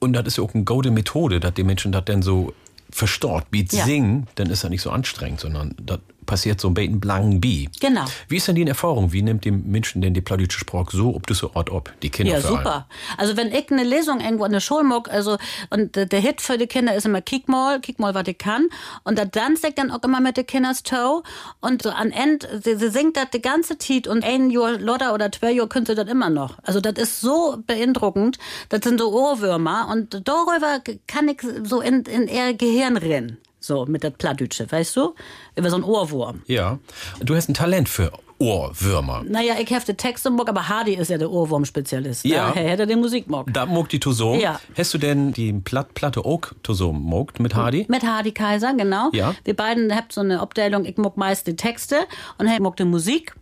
Und 0.01 0.13
das 0.13 0.25
ist 0.25 0.37
ja 0.37 0.43
auch 0.43 0.53
eine 0.55 0.63
gute 0.63 0.89
Methode, 0.91 1.39
dass 1.39 1.53
die 1.53 1.63
Menschen 1.63 1.91
das 1.91 2.03
denn 2.05 2.23
so 2.23 2.53
verstört, 2.89 3.45
wie 3.51 3.65
Ja. 3.71 3.85
singen, 3.85 4.27
dann 4.35 4.49
ist 4.49 4.63
das 4.63 4.69
nicht 4.71 4.81
so 4.81 4.89
anstrengend, 4.89 5.39
sondern 5.39 5.75
das 5.81 5.99
passiert 6.31 6.61
so 6.61 6.69
ein 6.69 6.73
bisschen 6.73 7.01
blanken 7.01 7.41
Bi. 7.41 7.67
Genau. 7.81 8.05
Wie 8.29 8.37
ist 8.37 8.47
denn 8.47 8.55
die 8.55 8.65
Erfahrung? 8.65 9.11
Wie 9.11 9.21
nimmt 9.21 9.43
die 9.43 9.51
Menschen 9.51 10.01
denn 10.01 10.13
die 10.13 10.21
plattdeutsche 10.21 10.59
Sprache 10.59 10.95
so, 10.95 11.13
ob 11.13 11.27
das 11.27 11.39
so 11.39 11.51
Ort 11.55 11.69
ob? 11.69 11.91
Die 12.03 12.09
Kinder 12.09 12.31
Ja, 12.31 12.39
super. 12.39 12.87
Also 13.17 13.35
wenn 13.35 13.51
ich 13.51 13.69
eine 13.69 13.83
Lesung 13.83 14.21
irgendwo 14.21 14.45
in 14.45 14.53
der 14.53 14.61
Schule 14.61 14.85
mag, 14.85 15.11
also 15.11 15.37
und 15.71 15.93
der 15.97 16.19
Hit 16.21 16.39
für 16.39 16.57
die 16.57 16.67
Kinder 16.67 16.95
ist 16.95 17.05
immer 17.05 17.19
Kick 17.19 17.49
mal, 17.49 17.81
Kick 17.81 17.99
mal, 17.99 18.15
was 18.15 18.29
ich 18.29 18.37
kann. 18.37 18.69
Und 19.03 19.19
da 19.19 19.25
tanzt 19.25 19.65
ich 19.65 19.75
dann 19.75 19.91
auch 19.91 20.01
immer 20.03 20.21
mit 20.21 20.37
den 20.37 20.45
Kinders 20.45 20.83
Toe. 20.83 21.21
Und 21.59 21.81
so 21.81 21.89
an 21.89 22.11
End, 22.11 22.47
sie, 22.63 22.77
sie 22.77 22.89
singt 22.89 23.17
das 23.17 23.31
die 23.33 23.41
ganze 23.41 23.77
Zeit 23.77 24.07
und 24.07 24.23
ein 24.23 24.51
Jahr 24.51 24.79
Lotter 24.79 25.13
oder 25.13 25.33
zwei 25.33 25.51
Jahre 25.51 25.67
können 25.67 25.85
sie 25.85 25.95
das 25.95 26.07
immer 26.07 26.29
noch. 26.29 26.59
Also 26.63 26.79
das 26.79 26.93
ist 26.93 27.19
so 27.19 27.61
beeindruckend. 27.67 28.37
Das 28.69 28.79
sind 28.85 29.01
so 29.01 29.11
Ohrwürmer 29.11 29.89
und 29.91 30.21
darüber 30.25 30.79
kann 31.07 31.27
ich 31.27 31.41
so 31.63 31.81
in, 31.81 32.03
in 32.03 32.29
ihr 32.29 32.53
Gehirn 32.53 32.95
rennen. 32.95 33.37
So 33.63 33.85
mit 33.85 34.01
der 34.01 34.09
Plattdütsche, 34.09 34.69
weißt 34.69 34.95
du? 34.95 35.13
Über 35.55 35.69
so 35.69 35.75
einen 35.75 35.85
Ohrwurm. 35.85 36.41
Ja. 36.47 36.79
Du 37.19 37.35
hast 37.35 37.47
ein 37.47 37.53
Talent 37.53 37.87
für 37.87 38.11
Ohrwürmer. 38.39 39.23
Naja, 39.23 39.53
ich 39.59 39.69
die 39.69 39.93
Texte 39.93 40.31
mag, 40.31 40.49
aber 40.49 40.67
Hardy 40.67 40.95
ist 40.95 41.11
ja 41.11 41.19
der 41.19 41.29
Ohrwurm-Spezialist. 41.29 42.25
Ja. 42.25 42.49
Ne? 42.49 42.63
Er 42.63 42.69
hätte 42.71 42.87
den 42.87 42.99
Musik 42.99 43.29
mag. 43.29 43.45
Da 43.53 43.67
mag 43.67 43.87
die 43.89 43.99
Tosom. 43.99 44.39
Ja. 44.39 44.59
Hast 44.75 44.95
du 44.95 44.97
denn 44.97 45.31
die 45.31 45.53
Platt, 45.53 45.93
Platte 45.93 46.25
auch 46.25 46.41
Tosom 46.63 46.99
mogt 47.03 47.39
mit 47.39 47.53
Hardy? 47.53 47.85
Mit 47.87 48.03
Hardy 48.03 48.31
Kaiser, 48.31 48.73
genau. 48.73 49.09
Ja. 49.13 49.35
Wir 49.43 49.55
beiden 49.55 49.95
habt 49.95 50.11
so 50.11 50.21
eine 50.21 50.39
Abteilung, 50.39 50.85
ich 50.85 50.97
mag 50.97 51.15
meist 51.17 51.45
die 51.45 51.55
Texte 51.55 51.99
und 52.39 52.47
er 52.47 52.59
mag 52.59 52.75
die 52.77 52.85
Musik. 52.85 53.35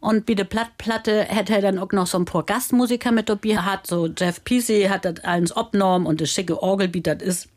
Und 0.00 0.26
bei 0.26 0.34
der 0.34 0.44
Plattplatte 0.44 1.22
hätte 1.22 1.54
er 1.54 1.62
dann 1.62 1.78
auch 1.78 1.92
noch 1.92 2.06
so 2.06 2.18
ein 2.18 2.24
paar 2.24 2.42
Gastmusiker 2.42 3.12
mit 3.12 3.28
dabei. 3.28 3.56
Hat 3.56 3.86
so 3.86 4.08
Jeff 4.08 4.42
Peasy 4.44 4.88
hat 4.90 5.04
das 5.04 5.20
alles 5.22 5.52
abgenommen 5.52 6.06
und 6.06 6.20
das 6.20 6.30
schicke 6.30 6.60
Orgelbeat, 6.60 7.06
das 7.06 7.22
ist, 7.22 7.48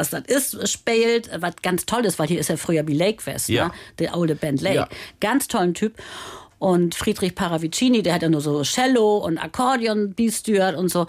was 0.00 0.10
das 0.10 0.24
ist, 0.24 0.68
spielt, 0.68 1.30
was 1.40 1.56
ganz 1.62 1.86
toll 1.86 2.04
ist, 2.06 2.18
weil 2.18 2.28
hier 2.28 2.40
ist 2.40 2.48
ja 2.48 2.56
früher 2.56 2.86
wie 2.88 2.94
Lake 2.94 3.24
West, 3.26 3.48
Ja. 3.48 3.66
ne? 3.66 3.72
der 3.98 4.14
alte 4.14 4.34
Band 4.34 4.60
Lake. 4.62 4.76
Ja. 4.76 4.88
Ganz 5.20 5.46
tollen 5.48 5.74
Typ. 5.74 5.94
Und 6.58 6.94
Friedrich 6.94 7.34
Paravicini, 7.34 8.02
der 8.02 8.14
hat 8.14 8.22
ja 8.22 8.28
nur 8.28 8.42
so 8.42 8.62
Cello 8.62 9.16
und 9.18 9.38
Akkordeon 9.38 10.12
beisteuert 10.12 10.76
und 10.76 10.90
so. 10.90 11.06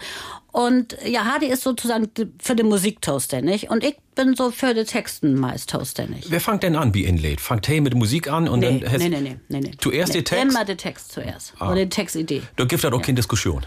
Und 0.50 0.96
ja, 1.06 1.26
Hardy 1.26 1.46
ist 1.46 1.62
sozusagen 1.62 2.10
für 2.40 2.54
den 2.56 2.68
Musik 2.68 3.04
zuständig 3.04 3.68
und 3.70 3.84
ich 3.84 3.96
bin 4.14 4.34
so 4.34 4.50
für 4.50 4.72
die 4.72 4.84
Texten 4.84 5.34
meist 5.34 5.68
zuständig. 5.70 6.26
Wer 6.28 6.40
fängt 6.40 6.62
denn 6.62 6.74
an 6.76 6.94
wie 6.94 7.04
Inlaid? 7.04 7.40
Fangt 7.40 7.68
hey 7.68 7.82
mit 7.82 7.94
Musik 7.94 8.28
an 8.30 8.48
und 8.48 8.60
nee, 8.60 8.80
dann 8.80 8.98
nee, 8.98 9.08
nee, 9.08 9.20
nee, 9.20 9.36
nee, 9.48 9.60
nee. 9.60 9.70
Zuerst 9.78 10.12
nee, 10.14 10.20
die 10.20 10.24
Text? 10.24 10.44
Immer 10.44 10.64
der 10.64 10.76
Text 10.78 11.12
zuerst. 11.12 11.52
Ah. 11.58 11.70
Oder 11.72 11.84
die 11.84 11.90
Textidee. 11.90 12.42
Da 12.56 12.64
gibt 12.64 12.82
es 12.82 12.90
auch 12.90 13.02
keine 13.02 13.16
Diskussion. 13.16 13.62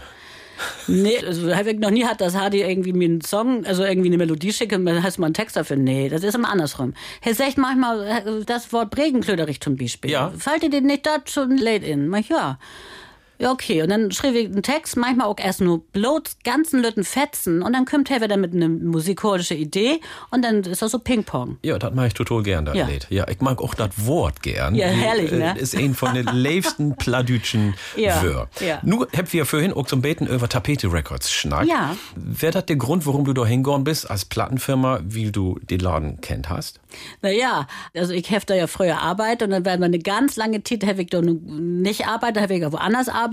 Nee, 0.86 1.18
also 1.18 1.48
ich 1.48 1.78
noch 1.78 1.90
nie 1.90 2.04
hat, 2.04 2.20
dass 2.20 2.34
Hardy 2.34 2.62
irgendwie 2.62 2.92
mir 2.92 3.06
einen 3.06 3.20
Song, 3.20 3.64
also 3.66 3.84
irgendwie 3.84 4.08
eine 4.08 4.18
Melodie 4.18 4.52
schickt 4.52 4.72
und 4.72 4.86
dann 4.86 5.02
hast 5.02 5.16
du 5.16 5.20
mal 5.20 5.26
einen 5.26 5.34
Text 5.34 5.56
dafür. 5.56 5.76
Nee, 5.76 6.08
das 6.08 6.22
ist 6.22 6.34
immer 6.34 6.50
andersrum. 6.50 6.94
Er 7.22 7.34
sagt 7.34 7.58
manchmal 7.58 8.06
äh, 8.06 8.44
das 8.44 8.72
Wort 8.72 8.90
Bregenklöderich 8.90 9.60
zum 9.60 9.76
Beispiel. 9.76 10.10
Ja. 10.10 10.32
Dir 10.62 10.70
den 10.70 10.86
nicht 10.86 11.04
da 11.04 11.18
schon 11.26 11.56
late 11.56 11.84
in? 11.84 12.08
Mach 12.08 12.24
ja. 12.28 12.58
Ja, 13.38 13.52
okay. 13.52 13.82
Und 13.82 13.90
dann 13.90 14.10
schrieb 14.12 14.34
ich 14.34 14.46
einen 14.46 14.62
Text, 14.62 14.96
manchmal 14.96 15.26
auch 15.26 15.36
erst 15.38 15.60
nur 15.60 15.80
bloß 15.92 16.22
ganzen 16.44 16.80
Lütten 16.82 17.04
Fetzen. 17.04 17.62
Und 17.62 17.72
dann 17.74 17.84
kommt 17.84 18.10
er 18.10 18.20
wieder 18.22 18.36
mit 18.36 18.54
einer 18.54 18.68
musikalischen 18.68 19.56
Idee 19.58 20.00
und 20.30 20.42
dann 20.42 20.62
ist 20.62 20.82
das 20.82 20.90
so 20.90 20.98
Ping-Pong. 20.98 21.58
Ja, 21.62 21.78
das 21.78 21.92
mache 21.94 22.08
ich 22.08 22.14
total 22.14 22.42
gern, 22.42 22.64
das 22.64 22.76
Ja. 22.76 22.86
Lied. 22.86 23.06
Ja, 23.10 23.28
ich 23.28 23.40
mag 23.40 23.60
auch 23.60 23.74
das 23.74 23.90
Wort 24.06 24.42
gern. 24.42 24.74
Ja, 24.74 24.86
herrlich, 24.86 25.32
Äh, 25.32 25.36
ne? 25.38 25.58
Ist 25.58 25.76
ein 25.76 25.94
von 25.94 26.14
den 26.14 26.26
liebsten 26.32 26.96
pladütschen 26.96 27.74
Ja, 27.96 28.22
Wör. 28.22 28.48
ja. 28.60 28.78
Nur 28.82 29.08
habt 29.16 29.32
wir 29.32 29.44
vorhin 29.46 29.72
auch 29.72 29.86
zum 29.86 30.00
Beten 30.02 30.26
über 30.26 30.48
Tapete 30.48 30.92
Records 30.92 31.30
schnack. 31.30 31.66
Ja. 31.66 31.96
Wäre 32.14 32.52
das 32.52 32.66
der 32.66 32.76
Grund, 32.76 33.06
warum 33.06 33.24
du 33.24 33.32
da 33.32 33.44
hingegangen 33.44 33.84
bist 33.84 34.10
als 34.10 34.24
Plattenfirma, 34.24 35.00
wie 35.04 35.30
du 35.30 35.58
den 35.62 35.80
Laden 35.80 36.20
kennt 36.20 36.48
hast? 36.48 36.80
Naja, 37.22 37.66
also 37.94 38.12
ich 38.12 38.30
habe 38.30 38.46
da 38.46 38.54
ja 38.54 38.66
früher 38.66 39.00
Arbeit 39.02 39.42
und 39.42 39.50
dann 39.50 39.64
war 39.66 39.72
eine 39.72 39.98
ganz 39.98 40.36
lange 40.36 40.62
Zeit, 40.64 40.86
habe 40.86 41.02
ich 41.02 41.08
da 41.10 41.20
nicht 41.20 42.06
Arbeit, 42.06 42.36
da 42.36 42.40
habe 42.40 42.54
ich 42.54 42.60
ja 42.62 42.72
woanders 42.72 43.08
Arbeit. 43.08 43.25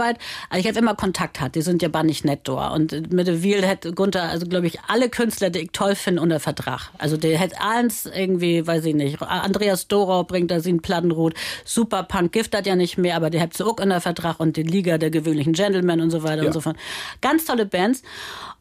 Also 0.50 0.60
ich 0.60 0.68
habe 0.68 0.80
immer 0.80 0.96
Kontakt 0.96 1.36
gehabt, 1.36 1.56
die 1.56 1.62
sind 1.62 1.82
ja 1.82 1.90
bar 1.90 2.04
nicht 2.04 2.26
nett 2.26 2.42
da. 2.44 2.70
Und 2.70 3.12
mit 3.14 3.28
der 3.28 3.44
Wiel 3.44 3.66
hätte 3.66 3.94
Gunther, 3.94 4.24
also 4.30 4.46
glaube 4.46 4.68
ich, 4.68 4.80
alle 4.88 5.10
Künstler, 5.10 5.50
die 5.50 5.60
ich 5.60 5.72
toll 5.72 5.96
finde, 5.96 6.22
unter 6.22 6.40
Vertrag. 6.40 6.90
Also 6.98 7.18
der 7.18 7.38
hätte 7.38 7.60
eins 7.62 8.06
irgendwie, 8.06 8.66
weiß 8.66 8.86
ich 8.86 8.96
nicht, 8.96 9.22
Andreas 9.22 9.88
Dorau 9.88 10.24
bringt 10.24 10.52
da 10.52 10.60
sie 10.60 10.70
einen 10.70 10.82
Plattenrot, 10.82 11.34
Super 11.66 12.04
Punk 12.04 12.32
Gift 12.32 12.56
hat 12.56 12.66
ja 12.66 12.76
nicht 12.76 12.98
mehr, 12.98 13.16
aber 13.16 13.30
der 13.30 13.42
hat 13.42 13.54
sie 13.54 13.66
auch 13.66 13.78
unter 13.80 14.02
Vertrag 14.02 14.40
und 14.40 14.58
die 14.58 14.64
Liga 14.64 14.98
der 14.98 15.10
gewöhnlichen 15.10 15.54
Gentlemen 15.54 16.02
und 16.02 16.10
so 16.12 16.24
weiter 16.24 16.42
Ja. 16.42 16.48
und 16.48 16.54
so 16.54 16.62
fort. 16.62 16.78
Ganz 17.22 17.46
tolle 17.46 17.66
Bands. 17.66 18.02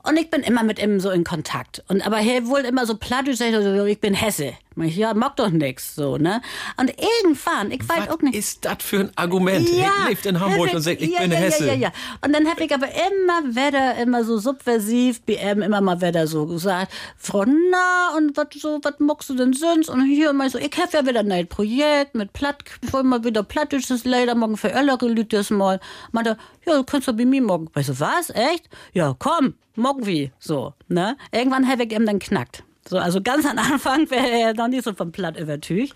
Und 0.04 0.18
ich 0.18 0.30
bin 0.30 0.42
immer 0.42 0.64
mit 0.64 0.82
ihm 0.82 0.98
so 0.98 1.10
in 1.10 1.22
Kontakt. 1.22 1.84
Und 1.88 2.04
aber 2.04 2.18
er 2.18 2.46
wohl 2.46 2.60
immer 2.60 2.86
so 2.86 2.96
plattisch, 2.96 3.40
er 3.40 3.62
so, 3.62 3.84
ich 3.84 4.00
bin 4.00 4.14
Hesse. 4.14 4.54
Ich, 4.76 4.96
ja, 4.96 5.12
mag 5.14 5.36
doch 5.36 5.50
nix, 5.50 5.94
so, 5.94 6.16
ne? 6.16 6.40
Und 6.78 6.90
irgendwann, 6.90 7.70
ich 7.70 7.86
weiß 7.86 8.08
auch 8.08 8.20
nicht. 8.22 8.34
ist 8.34 8.64
das 8.64 8.78
für 8.80 9.00
ein 9.00 9.12
Argument? 9.16 9.68
Ja, 9.68 9.90
Ich 10.04 10.08
lebt 10.08 10.26
in 10.26 10.40
Hamburg 10.40 10.68
Hesse- 10.68 10.76
und 10.76 10.82
sagt, 10.82 11.02
ich 11.02 11.10
ja, 11.10 11.20
bin 11.20 11.30
ja, 11.30 11.36
Hesse. 11.36 11.66
Ja, 11.66 11.74
ja, 11.74 11.78
ja. 11.78 11.92
Und 12.24 12.32
dann 12.32 12.48
habe 12.48 12.64
ich 12.64 12.74
aber 12.74 12.86
immer 12.86 13.54
wieder, 13.54 13.96
immer 13.96 14.24
so 14.24 14.38
subversiv, 14.38 15.20
BM, 15.22 15.62
immer 15.62 15.80
mal 15.80 16.00
wieder 16.00 16.26
so 16.26 16.46
gesagt, 16.46 16.92
Frau, 17.16 17.44
na, 17.44 18.16
und 18.16 18.36
was 18.36 18.46
so, 18.56 18.80
was 18.82 18.94
magst 18.98 19.28
du 19.30 19.34
denn 19.34 19.52
sonst? 19.52 19.88
Und 19.88 20.04
hier 20.06 20.30
immer 20.30 20.48
so, 20.48 20.58
ich 20.58 20.72
habe 20.78 20.88
ja 20.92 21.06
wieder 21.06 21.20
ein 21.20 21.28
neues 21.28 21.48
Projekt 21.48 22.14
mit 22.14 22.32
Platt, 22.32 22.64
ich 22.80 22.92
will 22.92 23.02
mal 23.02 23.22
wieder 23.24 23.42
plattisches 23.42 24.04
Leider 24.04 24.34
morgen 24.34 24.56
für 24.56 24.72
ältere 24.72 25.08
Leute 25.08 25.36
das 25.36 25.50
mal. 25.50 25.80
Meinte, 26.12 26.38
ja, 26.66 26.76
du 26.76 26.84
kannst 26.84 27.08
du 27.08 27.12
bei 27.12 27.24
mir 27.24 27.42
morgen. 27.42 27.68
Weißt 27.74 27.90
du, 27.90 28.00
was? 28.00 28.30
Echt? 28.30 28.68
Ja, 28.94 29.14
komm, 29.18 29.54
morgen 29.74 30.06
wie. 30.06 30.30
So, 30.38 30.74
ne? 30.88 31.16
Irgendwann 31.32 31.68
habe 31.68 31.84
ich 31.84 31.92
ihm 31.92 32.06
dann 32.06 32.18
knackt. 32.18 32.64
So, 32.88 32.98
also 32.98 33.20
ganz 33.22 33.46
am 33.46 33.58
Anfang 33.58 34.10
wäre 34.10 34.28
er 34.28 34.54
noch 34.54 34.68
nicht 34.68 34.84
so 34.84 34.92
vom 34.92 35.12
Platt 35.12 35.38
übertüch. 35.38 35.92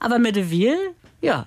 Aber 0.00 0.18
mit 0.18 0.36
der 0.36 0.50
Wiel, 0.50 0.76
ja. 1.20 1.46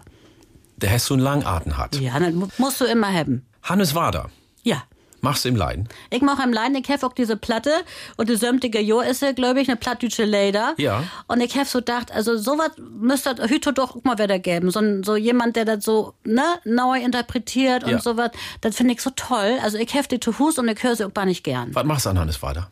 Der 0.78 0.92
hast 0.92 1.06
so 1.06 1.14
einen 1.14 1.24
Langatem 1.24 1.78
hat. 1.78 1.96
Ja, 2.00 2.20
mu- 2.20 2.48
musst 2.58 2.82
du 2.82 2.86
immer 2.86 3.08
haben. 3.14 3.46
Hannes 3.64 3.94
Wader, 3.96 4.30
Ja. 4.64 4.84
Machst 5.24 5.46
im 5.46 5.56
Leiden? 5.56 5.88
Ich 6.10 6.22
mache 6.22 6.44
im 6.44 6.54
Leiden, 6.54 6.76
ich 6.76 6.90
habe 6.90 7.06
auch 7.06 7.14
diese 7.14 7.38
Platte 7.38 7.72
und 8.18 8.30
die 8.30 8.36
sömtige 8.36 8.80
Jo 8.82 9.02
ist 9.02 9.24
glaube 9.36 9.62
ich, 9.62 9.68
eine 9.70 9.78
plattdeutsche 9.78 10.24
Leder. 10.26 10.74
Ja. 10.78 11.04
Und 11.28 11.42
ich 11.42 11.56
habe 11.56 11.66
so 11.66 11.80
gedacht, 11.80 12.12
also 12.12 12.38
sowas 12.38 12.72
müsste 12.80 13.36
heute 13.40 13.74
doch 13.74 13.96
auch 13.96 14.04
mal 14.04 14.18
wieder 14.18 14.40
geben. 14.40 14.72
So, 14.72 14.82
so 15.04 15.16
jemand, 15.16 15.56
der 15.56 15.66
das 15.66 15.86
so 15.86 16.14
ne, 16.24 16.44
neu 16.64 17.00
interpretiert 17.00 17.84
und 17.84 17.92
Ja. 17.92 18.00
sowas. 18.00 18.32
Das 18.62 18.76
finde 18.76 18.94
ich 18.94 19.02
so 19.02 19.12
toll. 19.16 19.58
Also 19.64 19.78
ich 19.78 19.94
hefte 19.94 20.20
zu 20.20 20.38
Hus 20.40 20.58
und 20.58 20.68
ich 20.68 20.82
höre 20.82 20.96
sie 20.96 21.06
auch 21.06 21.14
gar 21.14 21.26
nicht 21.26 21.44
gern. 21.44 21.74
Was 21.74 21.86
machst 21.86 22.06
du 22.06 22.10
an 22.10 22.20
Hannes 22.20 22.42
Wader? 22.42 22.70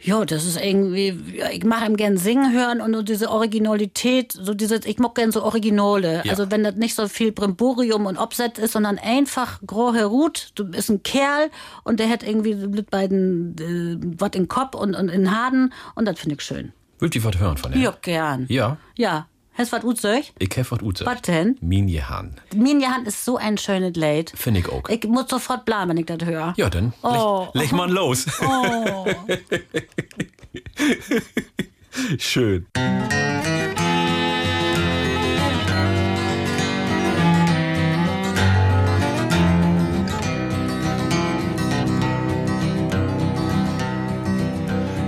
Ja, 0.00 0.24
das 0.24 0.44
ist 0.44 0.60
irgendwie, 0.60 1.18
ja, 1.34 1.50
ich 1.50 1.64
mache 1.64 1.86
ihm 1.86 1.96
gern 1.96 2.16
singen 2.16 2.52
hören 2.52 2.80
und 2.80 2.94
so 2.94 3.02
diese 3.02 3.30
Originalität, 3.30 4.32
so 4.32 4.54
dieses, 4.54 4.86
ich 4.86 4.98
mag 4.98 5.14
gern 5.14 5.32
so 5.32 5.42
Originale. 5.42 6.22
Ja. 6.24 6.30
Also 6.30 6.50
wenn 6.50 6.62
das 6.64 6.76
nicht 6.76 6.94
so 6.94 7.08
viel 7.08 7.32
Brimborium 7.32 8.06
und 8.06 8.16
Obset 8.16 8.58
ist, 8.58 8.72
sondern 8.72 8.98
einfach 8.98 9.60
grohe 9.66 9.94
Herut, 9.94 10.50
du 10.54 10.64
bist 10.64 10.90
ein 10.90 11.02
Kerl 11.02 11.50
und 11.84 11.98
der 12.00 12.08
hat 12.08 12.22
irgendwie 12.22 12.54
mit 12.54 12.90
beiden 12.90 13.56
äh, 13.58 14.16
was 14.18 14.30
in 14.34 14.48
Kopf 14.48 14.74
und, 14.74 14.94
und 14.94 15.08
in 15.08 15.34
Haden 15.34 15.72
und 15.94 16.06
das 16.06 16.18
finde 16.18 16.36
ich 16.36 16.42
schön. 16.42 16.72
Wollt 17.00 17.14
ihr 17.14 17.24
was 17.24 17.38
hören 17.38 17.56
von 17.56 17.72
ihm? 17.72 17.82
Ja, 17.82 17.96
gern. 18.00 18.46
Ja, 18.48 18.76
Ja. 18.96 19.26
Hast 19.58 19.72
was 19.72 19.82
gut 19.82 19.98
ich 20.38 20.56
hef 20.56 20.70
was 20.70 20.80
Ute. 20.82 21.04
Was 21.04 21.20
denn? 21.22 21.56
Minjehan. 21.60 22.36
Minjahan 22.54 23.04
ist 23.06 23.24
so 23.24 23.38
ein 23.38 23.58
schönes 23.58 23.96
Lied. 23.96 24.30
Finde 24.36 24.60
ich 24.60 24.68
auch. 24.68 24.88
Ich 24.88 25.02
muss 25.08 25.28
sofort 25.28 25.64
bleiben, 25.64 25.90
wenn 25.90 25.96
ich 25.96 26.06
das 26.06 26.24
höre. 26.24 26.54
Ja, 26.56 26.70
dann 26.70 26.92
Oh. 27.02 27.48
leg, 27.54 27.64
leg 27.64 27.72
mal 27.72 27.90
los. 27.90 28.26
Oh. 28.40 29.06
Schön. 32.18 32.66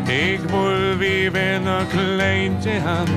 Ik 0.06 0.40
wil 0.50 0.98
wie 0.98 1.30
wenn 1.32 1.66
er 1.66 1.84
kleintje 1.84 2.80
han, 2.80 3.08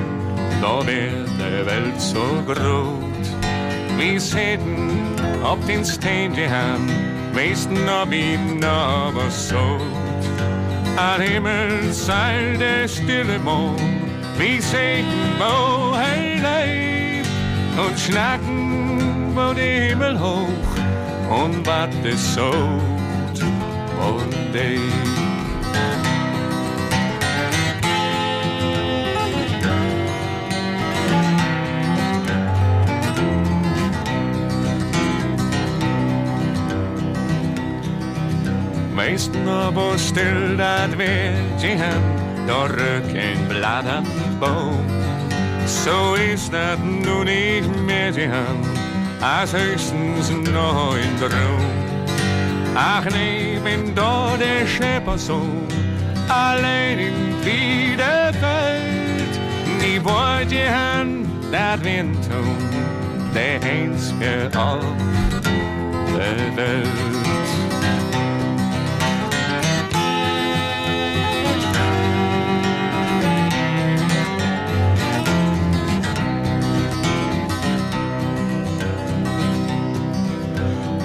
då 0.62 0.82
blir 0.84 1.26
de 1.38 1.62
väl 1.62 2.00
så 2.00 2.26
groot. 2.46 3.26
Vi 3.98 4.20
sätten 4.20 4.90
upp 5.52 5.66
din 5.66 5.84
steintje 5.84 6.48
han, 6.48 6.90
mesten 7.34 7.88
upp 7.88 8.12
i 8.12 8.38
navn 8.60 9.16
och 9.16 9.32
såt. 9.32 10.04
Am 10.96 11.20
Himmel 11.20 11.92
seilt 11.92 12.60
der 12.60 12.86
stille 12.86 13.38
Mond, 13.38 13.80
wie 14.38 14.60
singen, 14.60 15.38
wo 15.38 15.94
er 15.94 16.38
lebt. 16.42 17.28
Und 17.76 17.98
schnacken, 17.98 19.34
wo 19.34 19.52
der 19.52 19.88
Himmel 19.88 20.18
hoch 20.20 20.74
und 21.30 21.66
wat 21.66 21.90
es 22.04 22.34
so 22.34 22.52
und 24.00 24.54
day. 24.54 24.78
Meesten 38.94 39.48
aber 39.48 39.98
still 39.98 40.56
dat 40.56 40.94
weet 40.96 41.60
je 41.60 41.66
hem, 41.66 42.02
door 42.46 42.66
ruk 42.66 43.14
een 43.14 43.46
blad 43.46 43.86
aan 43.86 44.04
de 44.04 44.36
boom. 44.38 44.84
Zo 45.84 46.12
is 46.12 46.50
dat 46.50 46.78
nu 46.82 47.24
niet 47.24 47.82
meer 47.84 48.12
te 48.12 48.20
hem, 48.20 48.60
als 49.20 49.52
höchstens 49.52 50.50
nog 50.52 50.94
een 50.94 51.14
droom. 51.18 51.72
Ach 52.74 53.08
nee, 53.10 53.60
bin 53.60 53.94
door 53.94 54.38
de 54.38 54.62
scheppersohn, 54.66 55.66
alleen 56.28 56.98
in 56.98 57.34
wieder 57.42 58.32
Welt. 58.40 59.38
Nie 59.78 60.00
wollt 60.00 60.50
je 60.50 60.56
hem, 60.56 61.26
dat 61.50 61.80
wind 61.80 62.22
toen, 62.22 62.56
der 63.32 63.62
eens 63.62 64.12
für 64.18 64.58
all 64.58 64.80
de 66.16 67.43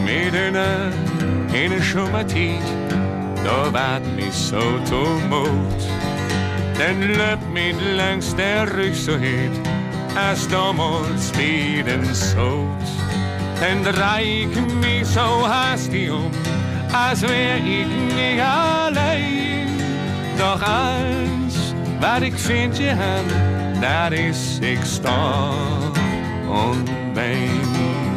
Welt. 0.10 0.32
midden 0.32 0.94
in 1.52 1.72
een 1.72 1.84
zomertijd, 1.84 2.64
daar 3.44 3.72
waard 3.72 4.16
mij 4.16 4.32
zo 4.32 4.82
toemoed. 4.82 5.84
Dan 6.78 7.16
loopt 7.16 7.52
mij 7.52 7.74
langs 7.96 8.36
de 8.36 8.64
rug 8.64 8.96
zo 8.96 9.18
heet, 9.18 9.60
als 10.30 10.48
damals 10.48 11.30
bij 11.32 11.82
den 11.84 12.16
zoot. 12.16 12.90
Dan 13.60 13.94
draai 13.94 14.42
ik 14.42 14.74
mij 14.80 15.04
zo 15.04 15.44
haastig 15.44 16.12
om, 16.12 16.32
als 17.10 17.20
wär 17.20 17.56
ik 17.56 17.88
niet 18.16 18.42
alleen. 18.42 19.68
Doch 20.38 20.62
eins, 20.62 21.56
wat 22.00 22.22
ik 22.22 22.38
vind 22.38 22.78
je 22.78 22.94
hem, 22.96 23.26
dat 23.82 24.20
is 24.20 24.58
ik 24.60 24.80
sta 24.84 25.52
und 26.48 26.90
wein. 27.14 28.09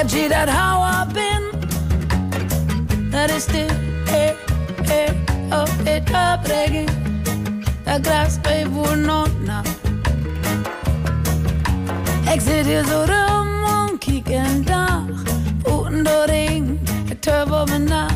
Habt 0.00 0.14
ihr 0.14 0.30
dat 0.30 0.48
how 0.48 0.80
I 0.80 1.04
been? 1.12 1.42
Dat 3.10 3.30
is 3.30 3.44
de 3.44 3.66
eh, 4.06 4.28
eh, 4.28 5.14
oh, 5.50 5.64
het 5.84 6.08
opbrengen. 6.08 6.86
Dat 7.84 8.06
gras 8.06 8.40
bij 8.40 8.66
nonna. 8.96 9.62
Ik 12.32 12.40
zit 12.40 12.66
hier 12.66 12.84
zo 12.84 13.02
rum 13.06 13.64
en 13.64 13.98
kijk 13.98 14.28
en 14.28 14.64
dag. 14.64 15.02
Voeten 15.62 16.04
door 16.04 16.24
ring, 16.26 16.78
ik 17.08 17.20
turf 17.20 17.50
op 17.50 17.68
mijn 17.68 17.84
nacht. 17.84 18.14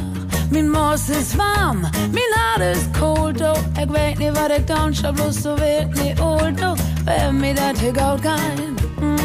Mijn 0.51 0.70
mos 0.70 1.09
is 1.09 1.35
warm, 1.35 1.81
mijn 2.11 2.32
hart 2.35 2.77
is 2.77 2.82
koud. 2.98 3.40
Oh, 3.40 3.56
ik 3.81 3.90
weet 3.90 4.19
niet 4.19 4.39
wat 4.39 4.51
ik 4.51 4.66
dan 4.66 4.94
zou 4.94 5.15
bloos 5.15 5.40
zo 5.40 5.55
weet 5.55 6.02
niet 6.02 6.20
old. 6.20 6.61
Oh, 6.61 6.73
bij 7.05 7.32
mij 7.32 7.55
dat 7.55 7.81
ik 7.81 7.98
out 7.98 8.20
gaan. 8.23 8.77
Mm, 9.01 9.16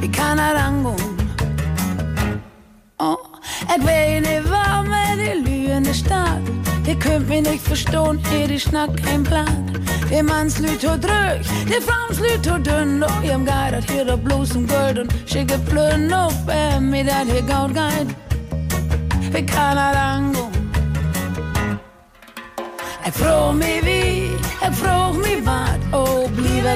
ik 0.00 0.10
kan 0.10 0.38
er 0.38 0.56
aangaan. 0.56 1.13
Waar 4.48 4.84
met 4.84 5.16
die 5.16 5.42
lüende 5.42 5.92
staat. 5.92 6.40
Je 6.82 6.96
kunt 6.96 7.28
me 7.28 7.34
niet 7.34 7.60
verstaan, 7.60 8.20
hier 8.30 8.46
die 8.46 8.58
snak 8.58 8.88
geen 9.02 9.22
plan. 9.22 9.64
Die 10.08 10.22
man 10.22 10.50
sluit 10.50 10.80
zo 10.80 10.98
druk, 10.98 11.42
die 11.64 11.80
vrouw 11.80 12.12
sluit 12.12 12.44
zo 12.44 12.60
dun. 12.60 13.04
Oh, 13.04 13.18
gaat 13.44 13.70
dat 13.70 13.90
hier 13.90 14.12
op 14.12 14.22
bloos 14.22 14.50
en 14.54 14.68
gulden. 14.68 15.06
Schicke 15.24 15.58
plun 15.58 16.14
op 16.14 16.32
bij 16.44 16.80
me 16.80 17.04
dat 17.04 17.26
hier 17.26 17.42
goud 17.46 17.70
gaat. 17.74 18.06
Ik 19.32 19.46
kan 19.46 19.76
er 19.76 19.94
aangaan. 19.94 20.52
Ik 23.04 23.12
vroeg 23.12 23.54
me 23.54 23.80
wie, 23.82 24.32
ik 24.68 24.72
vroeg 24.72 25.16
me 25.16 25.42
wat. 25.44 26.00
Oh, 26.00 26.22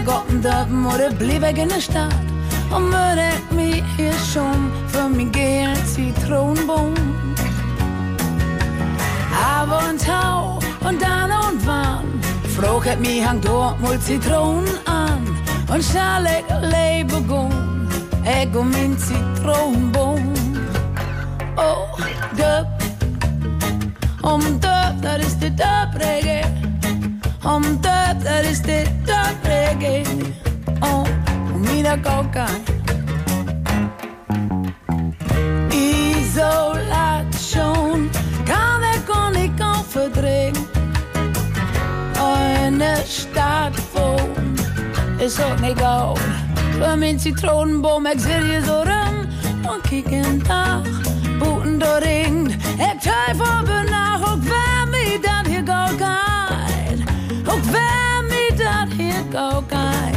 op 0.07 0.29
een 0.29 0.41
dorp, 0.41 0.69
maar 0.69 1.15
blijf 1.16 1.43
ik 1.43 1.57
in 1.57 1.69
de 1.69 1.81
stad. 1.81 2.12
Och 2.70 2.81
mörkt 2.81 3.53
mig 3.53 3.85
är 3.99 4.12
som 4.12 4.73
för 4.89 5.09
min 5.09 5.33
gel 5.33 5.77
citronbom. 5.77 6.95
Aber 9.57 9.89
und 9.89 10.05
Tau 10.05 10.59
und 10.87 11.01
dann 11.01 11.31
und 11.31 11.66
wann 11.66 12.20
Fragt 12.57 13.01
mich 13.01 13.25
hang 13.25 13.41
dort 13.41 13.81
mal 13.81 13.99
Zitronen 13.99 14.69
an 14.87 15.23
Und 15.73 15.83
schnell 15.83 16.27
ich 16.37 16.49
lebe 16.75 17.23
gun 17.23 17.89
Ich 18.25 18.55
um 18.55 18.70
min 18.70 18.99
Zitronenbaum 18.99 20.33
Oh, 21.57 21.97
döp 22.37 22.66
Om 24.23 24.43
döp, 24.61 25.03
där 25.03 25.19
ist 25.19 25.41
det 25.41 25.51
döp-reggae 25.51 26.45
Om 27.45 27.62
döp, 27.83 28.23
där 28.25 28.51
ist 28.51 28.66
det 28.66 28.85
döp-reggae 29.07 30.05
Oh, 30.83 31.07
och 31.55 31.61
mina 31.61 31.97
niet 39.99 40.12
kan 40.12 40.23
verdringen. 40.23 40.66
In 42.65 42.79
de 42.79 43.03
stad 43.05 43.91
woon 43.93 44.57
is 45.19 45.41
ook 45.41 45.61
niet 45.61 45.79
goud. 45.79 46.19
Voor 46.79 46.99
mijn 46.99 47.20
citronenboom, 47.20 48.07
ik 48.07 48.20
zit 48.20 48.43
hier 48.43 48.62
zo 48.62 48.83
rum. 48.85 49.29
En 49.62 49.81
kijk 49.89 50.11
een 50.11 50.43
dag, 50.43 50.83
boeten 51.39 51.79
door 51.79 51.99
ring. 51.99 52.53
Ik 52.79 53.01
twijfel 53.01 53.62
benach, 53.62 54.33
ook 54.33 54.43
waar 54.43 54.89
mij 54.91 55.19
dat 55.20 55.47
hier 55.47 55.62
goud 55.65 56.01
gaat. 56.01 56.99
Ook 57.47 57.62
waar 57.62 58.25
mij 58.29 58.51
dat 58.57 58.93
hier 58.97 59.25
goud 59.31 59.65
gaat. 59.69 60.16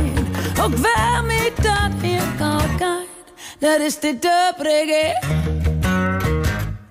Ook 0.61 0.75
waar 0.75 1.23
mij 1.23 1.51
dat 1.55 1.91
hier 2.01 2.21
goud 2.37 2.69
gaat. 2.79 3.05
Dat 3.59 3.79
is 3.79 3.99
de 3.99 4.17
dub 4.19 4.65
reggae. 4.65 5.39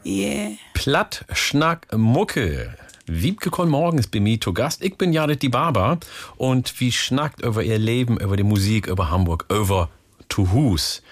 Yeah. 0.02 0.58
Platt, 0.72 1.22
Schnack, 1.28 1.84
Mucke. 1.96 2.79
Wiebke 3.12 3.50
Kon 3.50 3.68
morgens 3.68 4.06
bei 4.06 4.20
mir 4.20 4.40
zu 4.40 4.54
Gast. 4.54 4.84
Ich 4.84 4.96
bin 4.96 5.12
Jared 5.12 5.42
die 5.42 5.48
Barber 5.48 5.98
und 6.36 6.78
wie 6.78 6.92
schnackt 6.92 7.42
über 7.42 7.64
ihr 7.64 7.76
Leben, 7.76 8.20
über 8.20 8.36
die 8.36 8.44
Musik, 8.44 8.86
über 8.86 9.10
Hamburg, 9.10 9.46
über 9.50 9.88
To 10.28 10.52
Hus. 10.52 11.02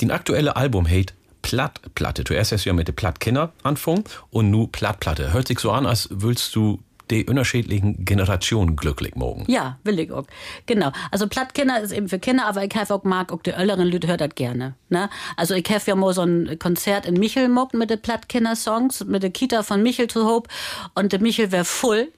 Den 0.00 0.12
aktuelle 0.12 0.54
Album 0.54 0.88
heißt 0.88 1.12
Plattplatte. 1.42 2.22
Zuerst 2.22 2.52
hast 2.52 2.66
du 2.66 2.68
ja 2.68 2.72
mit 2.72 2.86
der 2.86 2.92
Plattkinder 2.92 3.52
anfangen 3.64 4.04
und 4.30 4.50
nu 4.50 4.68
Plattplatte. 4.68 5.32
Hört 5.32 5.48
sich 5.48 5.58
so 5.58 5.72
an, 5.72 5.86
als 5.86 6.08
würdest 6.12 6.54
du 6.54 6.78
die 7.10 7.26
unterschiedlichen 7.26 8.04
Generationen 8.04 8.76
glücklich 8.76 9.14
mogen. 9.14 9.44
Ja, 9.48 9.78
will 9.84 9.98
ich 9.98 10.12
auch. 10.12 10.26
Genau. 10.66 10.92
Also 11.10 11.26
Plattkinder 11.26 11.80
ist 11.80 11.92
eben 11.92 12.08
für 12.08 12.18
Kinder, 12.18 12.46
aber 12.46 12.64
ich 12.64 12.74
habe 12.74 12.94
auch 12.94 13.04
mag 13.04 13.32
auch 13.32 13.42
die 13.42 13.50
älteren 13.50 13.88
Leute 13.88 14.08
hört 14.08 14.20
das 14.20 14.34
gerne. 14.34 14.74
Ne? 14.88 15.10
Also 15.36 15.54
ich 15.54 15.68
habe 15.68 15.82
ja 15.86 15.94
mal 15.94 16.14
so 16.14 16.22
ein 16.22 16.58
Konzert 16.58 17.06
in 17.06 17.14
Michel 17.14 17.48
muckt 17.48 17.74
mit 17.74 17.90
den 17.90 18.00
Plattkinder-Songs, 18.00 19.04
mit 19.04 19.22
der 19.22 19.30
Kita 19.30 19.62
von 19.62 19.82
Michel 19.82 20.08
zu 20.08 20.26
Hope 20.26 20.48
und 20.94 21.12
der 21.12 21.20
Michel 21.20 21.52
wäre 21.52 21.64
voll. 21.64 22.08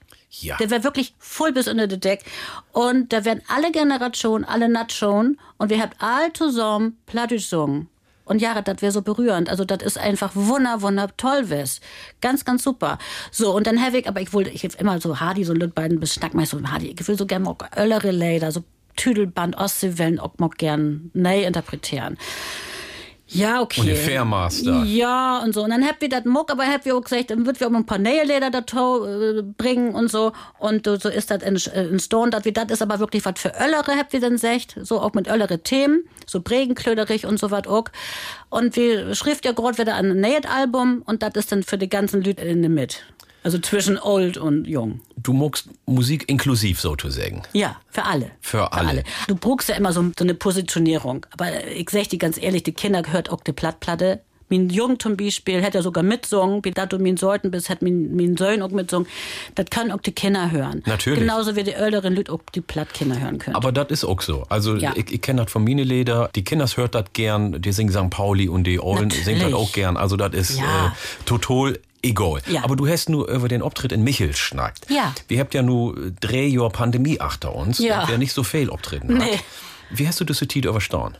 Ja. 0.41 0.57
Der 0.57 0.71
wäre 0.71 0.83
wirklich 0.83 1.13
voll 1.19 1.51
bis 1.51 1.67
unter 1.67 1.85
die 1.85 1.99
Deck. 1.99 2.23
Und 2.71 3.13
da 3.13 3.23
werden 3.23 3.43
alle 3.47 3.71
Generationen, 3.71 4.45
alle 4.45 4.67
Nationen 4.67 5.39
und 5.57 5.69
wir 5.69 5.79
habt 5.79 5.97
all 5.99 6.33
zusammen 6.33 6.97
Plattdeutsch 7.05 7.43
gesungen. 7.43 7.87
Und 8.25 8.41
ja, 8.41 8.61
das 8.61 8.81
wäre 8.81 8.91
so 8.91 9.01
berührend. 9.01 9.49
Also 9.49 9.65
das 9.65 9.83
ist 9.83 9.97
einfach 9.97 10.31
wunder, 10.35 10.81
wunder 10.81 11.09
toll 11.17 11.49
wes. 11.49 11.81
Ganz, 12.21 12.45
ganz 12.45 12.63
super. 12.63 12.97
So, 13.31 13.55
und 13.55 13.67
dann 13.67 13.81
habe 13.83 13.99
ich, 13.99 14.07
aber 14.07 14.21
ich 14.21 14.33
wollte, 14.33 14.49
ich 14.49 14.63
hab 14.63 14.79
immer 14.79 14.99
so 15.01 15.19
Hardy, 15.19 15.43
so 15.43 15.53
Lüt 15.53 15.75
beiden 15.75 15.99
bis 15.99 16.13
Schnack, 16.13 16.31
so 16.45 16.61
Hardy. 16.63 16.95
Ich 16.97 17.07
will 17.07 17.17
so 17.17 17.25
gerne 17.25 17.55
Öllere 17.77 18.11
Leder, 18.11 18.51
so 18.51 18.63
Tüdelband, 18.95 19.57
Ostseewellen 19.57 20.19
auch 20.19 20.37
mal 20.37 20.49
gern 20.49 21.09
neu 21.13 21.43
interpretieren. 21.43 22.17
Ja, 23.33 23.61
okay. 23.61 23.81
Und 23.81 23.87
der 23.87 23.95
Fairmaster. 23.95 24.83
Ja, 24.83 25.39
und 25.39 25.53
so. 25.53 25.63
Und 25.63 25.71
dann 25.71 25.85
habt 25.85 26.03
ihr 26.03 26.09
das 26.09 26.25
Muck, 26.25 26.51
aber 26.51 26.65
habt 26.65 26.85
ihr 26.85 26.95
auch 26.95 27.01
gesagt, 27.01 27.31
dann 27.31 27.45
wird 27.45 27.59
wir 27.59 27.67
auch 27.67 27.73
ein 27.73 27.85
paar 27.85 27.97
Näheleder 27.97 28.51
dazu 28.51 29.05
äh, 29.05 29.41
bringen 29.41 29.95
und 29.95 30.11
so. 30.11 30.33
Und 30.59 30.85
so 30.85 31.09
ist 31.09 31.31
das 31.31 31.41
in, 31.43 31.55
in 31.91 31.99
Stone, 31.99 32.31
dat 32.31 32.45
wir, 32.45 32.53
das 32.53 32.69
ist 32.69 32.81
aber 32.81 32.99
wirklich 32.99 33.25
was 33.25 33.39
für 33.39 33.53
Öllere, 33.59 33.97
habt 33.97 34.13
ihr 34.13 34.19
dann 34.19 34.33
gesagt. 34.33 34.77
So 34.81 35.01
auch 35.01 35.13
mit 35.13 35.27
Öllere 35.27 35.59
Themen, 35.59 36.07
so 36.27 36.41
Bregenklöderig 36.41 37.25
und 37.25 37.39
so 37.39 37.51
was 37.51 37.67
auch. 37.67 37.85
Und 38.49 38.75
wir 38.75 39.15
schrift 39.15 39.45
ja 39.45 39.51
gerade 39.51 39.77
wieder 39.77 39.95
ein 39.95 40.19
Nähet-Album 40.19 41.01
und 41.05 41.23
das 41.23 41.33
ist 41.35 41.51
dann 41.51 41.63
für 41.63 41.77
die 41.77 41.89
ganzen 41.89 42.21
Leute 42.21 42.43
in 42.43 42.61
der 42.61 42.69
Mitte. 42.69 42.97
Also 43.43 43.59
zwischen 43.59 43.97
old 43.99 44.37
und 44.37 44.65
jung. 44.67 45.01
Du 45.17 45.33
magst 45.33 45.67
Musik 45.85 46.29
inklusiv 46.29 46.79
sozusagen. 46.79 47.43
Ja, 47.53 47.75
für 47.89 48.03
alle. 48.05 48.31
Für 48.41 48.71
alle. 48.73 49.03
Du 49.27 49.35
brauchst 49.35 49.69
ja 49.69 49.75
immer 49.75 49.91
so, 49.93 50.01
so 50.17 50.23
eine 50.23 50.33
Positionierung. 50.33 51.25
Aber 51.31 51.65
ich 51.67 51.89
sag 51.89 52.09
dir 52.09 52.19
ganz 52.19 52.37
ehrlich, 52.41 52.63
die 52.63 52.71
Kinder 52.73 53.01
gehört 53.01 53.29
auch 53.29 53.41
die 53.41 53.51
Plattplatte. 53.53 54.21
Mein 54.49 54.69
Jung 54.69 54.99
zum 54.99 55.17
Beispiel 55.17 55.61
hätte 55.63 55.79
ja 55.79 55.81
sogar 55.81 56.03
mitsungen, 56.03 56.63
wie 56.63 56.71
das 56.71 56.89
du 56.89 56.99
mein 56.99 57.17
sollten 57.17 57.49
bist, 57.49 57.69
hat 57.69 57.81
mein, 57.81 58.15
mein 58.15 58.37
Sohn 58.37 58.61
auch 58.61 58.69
mitsungen. 58.69 59.07
Das 59.55 59.65
können 59.71 59.91
auch 59.91 60.01
die 60.01 60.11
Kinder 60.11 60.51
hören. 60.51 60.83
Natürlich. 60.85 61.19
Genauso 61.19 61.55
wie 61.55 61.63
die 61.63 61.71
älteren 61.73 62.15
Leute 62.15 62.31
auch 62.31 62.39
die 62.53 62.61
Plattkinder 62.61 63.19
hören 63.19 63.39
können. 63.39 63.55
Aber 63.55 63.71
das 63.71 63.87
ist 63.89 64.03
auch 64.03 64.21
so. 64.21 64.43
Also 64.49 64.75
Ja. 64.75 64.93
ich, 64.95 65.11
ich 65.11 65.21
kenne 65.21 65.43
das 65.43 65.51
von 65.51 65.63
meine 65.63 65.83
Leder. 65.83 66.29
Die 66.35 66.43
Kinder 66.43 66.67
hört 66.75 66.93
das 66.93 67.05
gern. 67.13 67.61
Die 67.61 67.71
singen 67.71 67.91
St. 67.91 68.09
Pauli 68.09 68.47
und 68.47 68.65
die 68.65 68.79
Ollen 68.79 69.09
singen 69.09 69.41
das 69.41 69.53
auch 69.53 69.71
gern. 69.71 69.97
Also 69.97 70.17
das 70.17 70.33
ist 70.33 70.59
Ja. 70.59 70.87
äh, 70.87 71.25
total 71.25 71.79
egal. 72.03 72.41
Ja. 72.47 72.63
Aber 72.63 72.75
du 72.75 72.87
hast 72.87 73.09
nur 73.09 73.27
über 73.29 73.47
den 73.47 73.61
Auftritt 73.61 73.91
in 73.91 74.03
Michel 74.03 74.35
schnackt. 74.35 74.89
Ja. 74.89 75.13
Wir 75.27 75.39
habt 75.39 75.53
ja 75.53 75.61
nur 75.63 75.95
drei 76.19 76.43
Jahre 76.45 76.69
Pandemie 76.69 77.19
achter 77.19 77.55
uns. 77.55 77.79
Ja. 77.79 78.05
Der 78.05 78.17
nicht 78.17 78.33
so 78.33 78.43
viel 78.43 78.69
auftreten 78.69 79.17
Nee. 79.17 79.33
hat. 79.37 79.39
Wie 79.89 80.07
hast 80.07 80.19
du 80.19 80.23
das 80.25 80.37
so 80.37 80.45
Tiet 80.45 80.65
überstanden? 80.65 81.17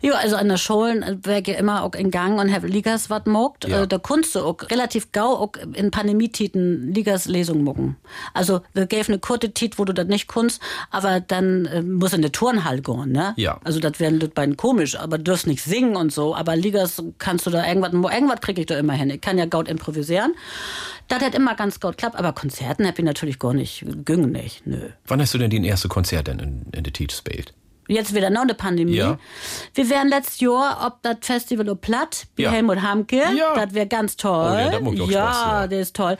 Ja, 0.00 0.14
also 0.14 0.36
an 0.36 0.48
der 0.48 0.56
Schulen 0.56 1.20
wäre 1.24 1.40
ich 1.40 1.48
immer 1.48 1.82
auch 1.82 1.94
in 1.94 2.10
Gang 2.10 2.38
und 2.38 2.52
habe 2.52 2.66
Ligas 2.66 3.10
wat 3.10 3.26
mogt. 3.26 3.66
Ja. 3.66 3.82
Äh, 3.82 3.88
Da 3.88 3.98
kunst 3.98 4.34
du 4.34 4.40
auch 4.40 4.56
relativ 4.70 5.12
gau 5.12 5.36
auch 5.36 5.52
in 5.74 5.90
Pandemietiten 5.90 6.92
Ligas 6.92 7.26
Lesung 7.26 7.64
mucken. 7.64 7.96
Also 8.34 8.60
wir 8.74 8.86
gäf 8.86 9.08
eine 9.08 9.18
kurze 9.18 9.50
Tit, 9.50 9.78
wo 9.78 9.84
du 9.84 9.92
das 9.92 10.06
nicht 10.06 10.28
kunst, 10.28 10.60
aber 10.90 11.20
dann 11.20 11.66
äh, 11.66 11.82
muss 11.82 12.12
in 12.12 12.22
der 12.22 12.32
Turnhall 12.32 12.80
gehen, 12.80 13.12
ne? 13.12 13.34
Ja. 13.36 13.60
Also 13.64 13.80
das 13.80 13.98
wäre 14.00 14.12
das 14.14 14.30
beiden 14.30 14.56
komisch, 14.56 14.98
aber 14.98 15.18
du 15.18 15.24
darfst 15.24 15.46
nicht 15.46 15.62
singen 15.62 15.96
und 15.96 16.12
so. 16.12 16.34
Aber 16.34 16.56
Ligas 16.56 17.02
kannst 17.18 17.46
du 17.46 17.50
da 17.50 17.66
irgendwas, 17.66 17.92
irgendwas 17.92 18.40
krieg 18.40 18.58
ich 18.58 18.66
da 18.66 18.78
immer 18.78 18.94
hin. 18.94 19.10
Ich 19.10 19.20
kann 19.20 19.38
ja 19.38 19.46
gaut 19.46 19.68
improvisieren. 19.68 20.34
Das 21.08 21.22
hat 21.22 21.34
immer 21.34 21.54
ganz 21.54 21.80
gaut 21.80 21.96
klappt, 21.96 22.16
aber 22.16 22.32
Konzerten 22.32 22.86
hab 22.86 22.98
ich 22.98 23.04
natürlich 23.04 23.38
gar 23.38 23.54
nicht, 23.54 23.84
ging 24.04 24.30
nicht, 24.30 24.66
nö. 24.66 24.90
Wann 25.06 25.20
hast 25.20 25.32
du 25.32 25.38
denn 25.38 25.50
den 25.50 25.64
erste 25.64 25.88
Konzert 25.88 26.26
denn 26.26 26.38
in, 26.38 26.66
in 26.72 26.84
der 26.84 26.92
Tiet 26.92 27.08
gespielt? 27.10 27.54
Jetzt 27.88 28.14
wieder 28.14 28.30
noch 28.30 28.42
eine 28.42 28.54
Pandemie. 28.54 28.94
Ja. 28.96 29.18
Wir 29.74 29.90
wären 29.90 30.08
letztes 30.08 30.40
Jahr 30.40 30.86
ob 30.86 31.02
das 31.02 31.16
Festival 31.22 31.68
ob 31.70 31.80
Platt, 31.80 32.26
wie 32.36 32.42
Ja. 32.42 32.50
Helmut 32.50 32.82
Hamke. 32.82 33.16
Ja. 33.36 33.54
Das 33.54 33.74
wäre 33.74 33.86
ganz 33.86 34.16
toll. 34.16 34.52
Oh, 34.52 34.58
ja, 34.58 34.70
das 34.70 34.80
macht 34.82 35.00
auch 35.00 35.10
ja, 35.10 35.32
Spaß, 35.32 35.42
ja. 35.62 35.66
der 35.66 35.80
ist 35.80 35.96
toll. 35.96 36.16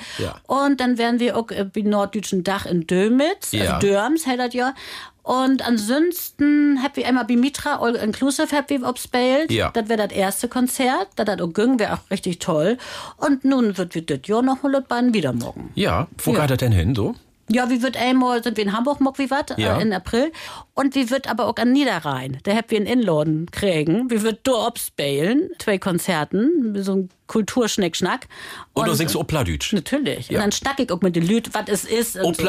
Und 0.47 0.81
dann 0.81 0.99
wären 0.99 1.21
wir 1.21 1.37
auch 1.37 1.51
äh, 1.51 1.67
wie 1.75 1.83
Norddeutschen 1.83 2.43
Dach 2.43 2.67
in 2.67 2.87
Dömitz, 2.87 3.53
Ja. 3.53 3.75
also 3.77 3.87
Dörms, 3.87 4.27
hält 4.27 4.41
das 4.41 4.55
ja. 4.55 4.75
Und 5.23 5.61
ansonsten 5.67 6.81
habt 6.83 6.97
wir 6.97 7.07
einmal 7.07 7.27
bei 7.27 7.37
Mitra 7.37 7.81
All 7.83 7.97
Inclusive 7.97 8.49
habt 8.57 8.71
wir 8.71 8.83
obspielt. 8.89 9.51
Ja. 9.53 9.71
Das 9.73 9.91
wäre 9.91 10.09
das 10.09 10.17
erste 10.17 10.49
Konzert. 10.49 11.09
Das 11.17 11.29
hat 11.29 11.43
auch 11.43 11.51
wäre 11.55 11.93
auch 11.95 12.11
richtig 12.11 12.39
toll. 12.39 12.79
Und 13.19 13.45
nun 13.45 13.77
wird 13.77 13.95
wir 13.95 14.01
das 14.07 14.21
Jahr 14.25 14.41
noch 14.41 14.63
mal 14.63 15.13
wieder 15.13 15.35
morgen. 15.35 15.71
Ja, 15.75 16.07
wo 16.17 16.33
Ja. 16.33 16.41
geht 16.41 16.51
das 16.53 16.59
denn 16.59 16.73
hin 16.73 16.95
so? 16.95 17.15
Ja, 17.51 17.71
wie 17.71 17.83
wird 17.83 17.97
einmal, 17.97 18.43
sind 18.43 18.57
wir 18.57 18.65
in 18.65 18.73
Hamburg, 18.77 19.01
mock 19.01 19.19
wie 19.19 19.31
wat, 19.31 19.59
Ja. 19.59 19.79
äh, 19.79 19.83
in 19.83 19.93
April. 19.93 20.33
Und 20.75 20.95
wie 20.95 21.11
wird 21.11 21.29
aber 21.31 21.47
auch 21.47 21.57
an 21.57 21.73
Niederrhein. 21.73 22.39
Da 22.45 22.55
habt 22.55 22.71
wir 22.71 22.79
einen 22.79 22.87
Inladen 22.87 23.51
kriegen. 23.51 24.11
Wie 24.11 24.23
wird 24.23 24.41
da 24.47 24.67
obspielen, 24.67 25.51
zwei 25.59 25.79
Konzerten, 25.79 26.75
so 26.83 26.93
ein 26.95 27.11
Kulturschnickschnack. 27.29 28.27
Und- 28.75 28.97
singst 28.97 29.15
du 29.15 29.21
auch 29.21 29.27
Plattdeutsch? 29.27 29.73
Natürlich. 29.73 30.29
Ja. 30.29 30.39
Und 30.39 30.43
dann 30.45 30.53
schnack 30.53 30.81
ich 30.81 30.91
auch 30.91 31.01
mit 31.01 31.15
den 31.15 31.27
Lüd, 31.27 31.51
was 31.55 31.65
es 31.69 31.85
ist. 31.85 32.17
und 32.17 32.25
Oh, 32.25 32.33
so. 32.33 32.43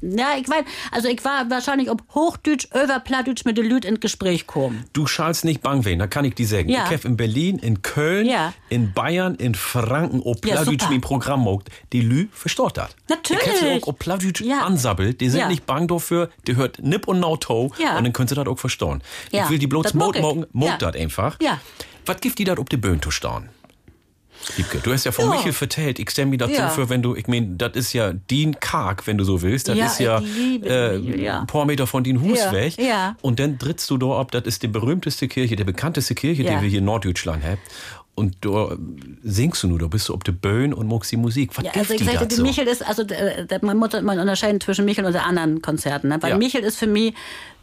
Ja, 0.00 0.28
ich 0.40 0.48
weiß, 0.48 0.64
also 0.90 1.08
ich 1.08 1.24
war 1.24 1.48
wahrscheinlich 1.50 1.90
ob 1.90 2.02
Hochdeutsch, 2.14 2.66
über 2.74 3.00
Plattdeutsch 3.00 3.44
mit 3.44 3.56
den 3.58 3.66
Lüd 3.66 3.84
ins 3.84 4.00
Gespräch 4.00 4.46
kommen. 4.46 4.84
Du 4.92 5.06
schalst 5.06 5.44
nicht 5.44 5.60
bang 5.62 5.84
wen, 5.84 5.98
da 5.98 6.06
kann 6.06 6.24
ich 6.24 6.34
dir 6.34 6.46
sagen. 6.46 6.68
Ja. 6.68 6.84
Ich 6.86 6.92
habe 6.96 7.06
in 7.08 7.16
Berlin, 7.16 7.58
in 7.58 7.82
Köln, 7.82 8.26
Ja. 8.26 8.52
in 8.68 8.92
Bayern, 8.92 9.34
in 9.36 9.54
Franken, 9.54 10.20
ob 10.20 10.44
Ja, 10.46 10.64
mein 10.64 11.00
Programm 11.00 11.40
mogt. 11.40 11.68
Die 11.92 12.00
Lü 12.00 12.28
versteht 12.32 12.76
das. 12.76 12.90
Natürlich. 13.08 13.46
Ich 13.46 13.62
habe 13.62 13.82
auch 13.82 13.86
ob 13.88 13.98
Plattdeutsch 13.98 14.42
ansabbelt. 14.42 15.20
Die 15.20 15.28
sind 15.28 15.40
Ja. 15.40 15.48
nicht 15.48 15.66
bang 15.66 15.86
dafür. 15.86 16.30
Die 16.46 16.56
hört 16.56 16.78
Nipp 16.80 17.06
und 17.08 17.20
Nauto. 17.20 17.72
Ja. 17.78 17.96
Und 17.98 18.04
dann 18.04 18.12
können 18.12 18.28
sie 18.28 18.34
das 18.34 18.46
auch 18.46 18.58
verstehen. 18.58 19.02
Ja, 19.30 19.44
Ich 19.44 19.50
will 19.50 19.58
die 19.58 19.66
bloß 19.66 19.94
Mot 19.94 20.16
Ja. 20.16 20.76
das 20.78 20.94
einfach. 20.96 21.36
Ja. 21.42 21.60
Was 22.06 22.20
gibt 22.20 22.38
die 22.38 22.44
das 22.44 22.58
ob 22.58 22.70
die 22.70 22.78
Böen 22.78 23.02
zu 23.02 23.10
stehen? 23.10 23.50
Liebke, 24.56 24.78
du 24.78 24.92
hast 24.92 25.04
ja 25.04 25.12
von 25.12 25.26
Ja. 25.26 25.32
Michel 25.32 25.52
vertellt, 25.52 25.98
ich 25.98 26.10
stelle 26.10 26.28
mir 26.28 26.38
das 26.38 26.50
Ja. 26.52 26.68
für, 26.70 26.88
wenn 26.88 27.02
du, 27.02 27.14
ich 27.14 27.26
meine, 27.28 27.48
das 27.56 27.72
ist 27.74 27.92
ja 27.92 28.12
Dien 28.12 28.58
Karg, 28.60 29.06
wenn 29.06 29.18
du 29.18 29.24
so 29.24 29.42
willst. 29.42 29.68
Das 29.68 29.76
Ja, 29.76 29.86
ist 29.86 30.00
ja, 30.00 30.18
äh, 30.18 30.98
Michel, 30.98 31.20
ja. 31.20 31.40
ein 31.40 31.46
paar 31.46 31.66
Meter 31.66 31.86
von 31.86 32.02
Dien 32.04 32.20
Hus 32.22 32.38
Ja, 32.38 32.52
weg. 32.52 32.74
ja. 32.78 33.16
Und 33.20 33.38
dann 33.40 33.58
trittst 33.58 33.90
du 33.90 33.98
da 33.98 34.18
ab, 34.18 34.30
das 34.32 34.44
ist 34.44 34.62
die 34.62 34.68
berühmteste 34.68 35.28
Kirche, 35.28 35.56
die 35.56 35.64
bekannteste 35.64 36.14
Kirche, 36.14 36.42
die 36.44 36.48
wir 36.50 36.60
hier 36.68 36.78
in 36.78 36.84
Norddeutschland 36.86 37.44
haben. 37.44 37.58
Und 38.14 38.36
da 38.40 38.76
singst 39.22 39.62
du 39.62 39.68
nur, 39.68 39.78
da 39.78 39.86
bist 39.86 40.08
du 40.08 40.14
ob 40.14 40.24
die 40.24 40.32
Böen 40.32 40.74
und 40.74 40.88
magst 40.88 41.12
die 41.12 41.16
Musik. 41.16 41.50
Was 41.56 41.64
Ja, 41.64 41.70
also 41.76 41.94
ich 41.94 42.02
sagte, 42.04 42.34
so? 42.34 42.42
Michel 42.42 42.66
ist, 42.66 42.84
also 42.84 43.02
äh, 43.02 43.46
man 43.62 43.76
muss 43.76 43.90
man 44.02 44.18
unterscheiden 44.18 44.60
zwischen 44.60 44.84
Michel 44.86 45.04
und 45.04 45.12
den 45.12 45.20
anderen 45.22 45.62
Konzerten. 45.62 46.08
Ne? 46.08 46.18
Weil. 46.20 46.36
Michel 46.36 46.62
ist 46.62 46.78
für 46.78 46.88
mich 46.88 47.14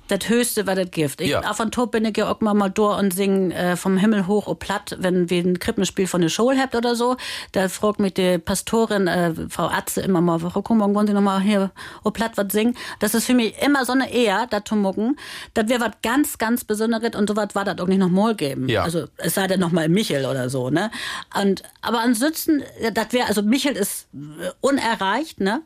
das 0.08 0.30
Höchste, 0.30 0.68
was 0.68 0.76
das 0.76 0.92
gibt. 0.92 1.22
Ich, 1.22 1.30
Ja. 1.30 1.42
Auf 1.42 1.60
und 1.60 1.74
top 1.74 1.92
bin 1.92 2.06
ich 2.06 2.16
ja 2.18 2.30
auch 2.32 2.40
mal 2.42 2.54
mal 2.54 2.70
durch 2.70 3.00
und 3.00 3.14
sing 3.14 3.52
äh, 3.52 3.76
vom 3.76 3.98
Himmel 3.98 4.28
hoch 4.28 4.48
o 4.48 4.56
platt, 4.56 4.96
wenn 5.00 5.30
wir 5.30 5.44
ein 5.44 5.60
Krippenspiel 5.60 6.08
von 6.08 6.22
der 6.22 6.30
Schule 6.30 6.60
habt 6.60 6.76
oder 6.76 6.96
so. 6.96 7.18
Da 7.52 7.68
fragt 7.70 8.00
mich 8.00 8.14
die 8.14 8.38
Pastorin, 8.38 9.08
äh, 9.08 9.34
Frau 9.50 9.68
Atze, 9.68 10.02
immer 10.02 10.22
mal, 10.22 10.40
Frau 10.40 10.62
Kummer, 10.62 10.94
wollen 10.94 11.08
Sie 11.08 11.14
noch 11.14 11.22
mal 11.22 11.42
hier 11.42 11.72
o 12.04 12.12
platt 12.12 12.34
was 12.36 12.48
singen? 12.52 12.76
Das 13.00 13.14
ist 13.14 13.26
für 13.26 13.34
mich 13.34 13.56
immer 13.62 13.86
so 13.86 13.94
eine 13.94 14.12
Ehr, 14.12 14.48
das 14.50 14.64
zu 14.66 14.76
mucken. 14.76 15.18
Das 15.54 15.68
wäre 15.70 15.82
was 15.82 15.92
ganz, 16.04 16.38
ganz 16.38 16.64
Besonderes 16.64 17.16
und 17.16 17.28
so 17.28 17.36
was 17.36 17.56
war 17.56 17.66
das 17.66 17.80
auch 17.80 17.88
nicht 17.88 18.00
noch 18.00 18.10
mal 18.10 18.36
geben. 18.36 18.70
Ja. 18.70 18.84
Also 18.84 19.06
es 19.18 19.34
sei 19.34 19.48
denn 19.48 19.60
noch 19.60 19.72
mal 19.72 19.90
Michel 19.90 20.26
oder 20.26 20.50
so, 20.50 20.70
ne? 20.70 20.92
Und, 21.40 21.64
aber 21.82 22.00
ansonsten, 22.00 22.64
das 22.94 23.08
wäre, 23.12 23.28
also 23.28 23.42
Michel 23.42 23.76
ist 23.76 24.08
äh, 24.14 24.52
unerreicht, 24.62 25.40
ne? 25.40 25.62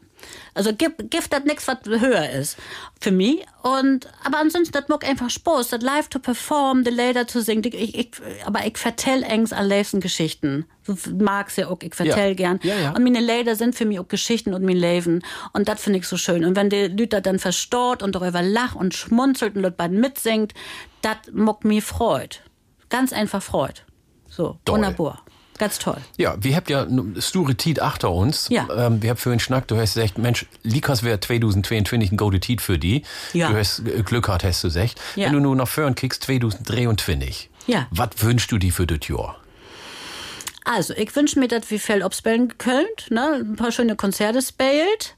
Also 0.54 0.74
gibt, 0.74 1.10
gibt 1.12 1.32
das 1.32 1.44
nichts, 1.46 1.68
was 1.68 1.78
höher 1.86 2.30
ist 2.30 2.58
für 3.02 3.12
mich. 3.12 3.46
Und, 3.64 4.08
aber 4.24 4.40
ansonsten, 4.40 4.74
das 4.74 4.88
mag 4.88 5.08
einfach 5.08 5.30
Spaß, 5.30 5.70
das 5.70 5.82
live 5.82 6.08
to 6.10 6.20
perform, 6.20 6.84
die 6.84 6.92
Lieder 6.92 7.28
zu 7.28 7.42
singen. 7.42 7.64
Ich, 7.66 7.98
ich, 7.98 8.12
aber 8.46 8.66
ich 8.66 8.78
vertell 8.78 9.24
engs 9.24 9.54
am 9.54 9.68
liebsten 9.68 10.00
Geschichten. 10.00 10.66
Du 10.86 10.96
magst 11.18 11.58
ja 11.58 11.68
auch, 11.68 11.78
ich 11.82 11.96
vertell 11.96 12.30
Ja. 12.30 12.34
gern. 12.34 12.60
Ja, 12.64 12.76
ja. 12.76 12.92
Und 12.92 13.04
meine 13.04 13.20
Lieder 13.22 13.56
sind 13.56 13.76
für 13.76 13.86
mich 13.86 14.00
auch 14.00 14.08
Geschichten 14.08 14.54
und 14.54 14.64
mein 14.64 14.78
Leben. 14.78 15.22
Und 15.54 15.68
das 15.68 15.82
finde 15.82 16.00
ich 16.00 16.08
so 16.08 16.18
schön. 16.18 16.44
Und 16.46 16.56
wenn 16.56 16.70
die 16.70 16.88
Leute 16.88 17.22
dann 17.22 17.40
verstaut 17.40 18.04
und 18.04 18.16
darüber 18.16 18.42
lacht 18.42 18.76
und 18.76 18.94
schmunzelt 18.94 19.56
und 19.56 19.78
beiden 19.78 20.00
mitsingt, 20.00 20.54
das 21.02 21.18
mag 21.32 21.64
mir 21.64 21.82
freut. 21.82 22.42
Ganz 22.90 23.14
einfach 23.14 23.42
freut. 23.42 23.86
So, 24.28 24.58
Toll. 24.66 24.76
wunderbar. 24.76 25.24
Ganz 25.60 25.78
toll. 25.78 25.98
Ja, 26.18 26.36
wir 26.40 26.56
habt 26.56 26.70
ja 26.70 26.88
sture 27.20 27.54
Tiet 27.54 27.82
achter 27.82 28.12
uns. 28.12 28.48
Ja. 28.50 28.68
Ähm, 28.76 29.04
wir 29.04 29.12
habt 29.12 29.20
für 29.20 29.30
den 29.30 29.42
Schnack, 29.42 29.68
du 29.68 29.76
hast 29.76 29.94
gesagt, 29.94 30.18
Mensch, 30.18 30.46
Likas 30.64 31.04
wäre 31.04 31.20
2022 31.20 32.14
ein 32.14 32.18
gute 32.18 32.40
Tiet 32.40 32.62
für 32.62 32.80
die. 32.80 33.04
Ja. 33.34 33.52
Du 33.52 33.58
hast 33.58 33.80
äh, 33.80 34.02
Glück 34.04 34.26
gehabt, 34.26 34.46
hast 34.46 34.64
du 34.64 34.70
gesagt. 34.70 34.96
Ja. 35.16 35.28
Wenn 35.28 35.34
du 35.34 35.40
nur 35.42 35.56
nach 35.56 35.68
vorn 35.68 35.96
kickst, 35.96 36.24
2023. 36.24 37.50
Ja. 37.68 37.88
Was 37.92 38.10
wünschst 38.22 38.52
du 38.52 38.58
dir 38.58 38.72
für 38.72 38.88
das 38.88 39.06
Jahr? 39.08 39.36
Also, 40.64 40.94
ich 40.94 41.14
wünsche 41.16 41.38
mir, 41.40 41.50
dass 41.50 41.70
wir 41.70 41.80
viel 41.80 42.04
abspielen 42.04 42.58
könnt, 42.58 43.12
ne? 43.12 43.42
ein 43.42 43.56
paar 43.58 43.72
schöne 43.72 43.98
Konzerte 43.98 44.42
spielt 44.42 45.16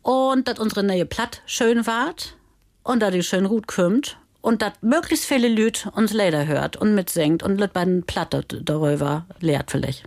und 0.00 0.48
dass 0.48 0.58
unsere 0.58 0.82
neue 0.82 1.04
Platt 1.04 1.42
schön 1.44 1.86
wart 1.86 2.36
und 2.82 3.00
dass 3.00 3.12
die 3.12 3.22
schön 3.22 3.46
gut 3.46 3.66
kommt 3.66 4.16
und 4.42 4.60
dass 4.60 4.72
möglichst 4.82 5.24
viele 5.24 5.48
Leute 5.48 5.90
uns 5.92 6.12
Lieder 6.12 6.46
hört 6.46 6.76
und 6.76 6.94
mitsingt 6.94 7.42
und 7.42 7.58
Leute 7.58 7.72
bei 7.72 7.84
den 7.86 8.02
Platte 8.04 8.44
darüber 8.62 9.24
lehrt 9.40 9.70
vielleicht. 9.70 10.04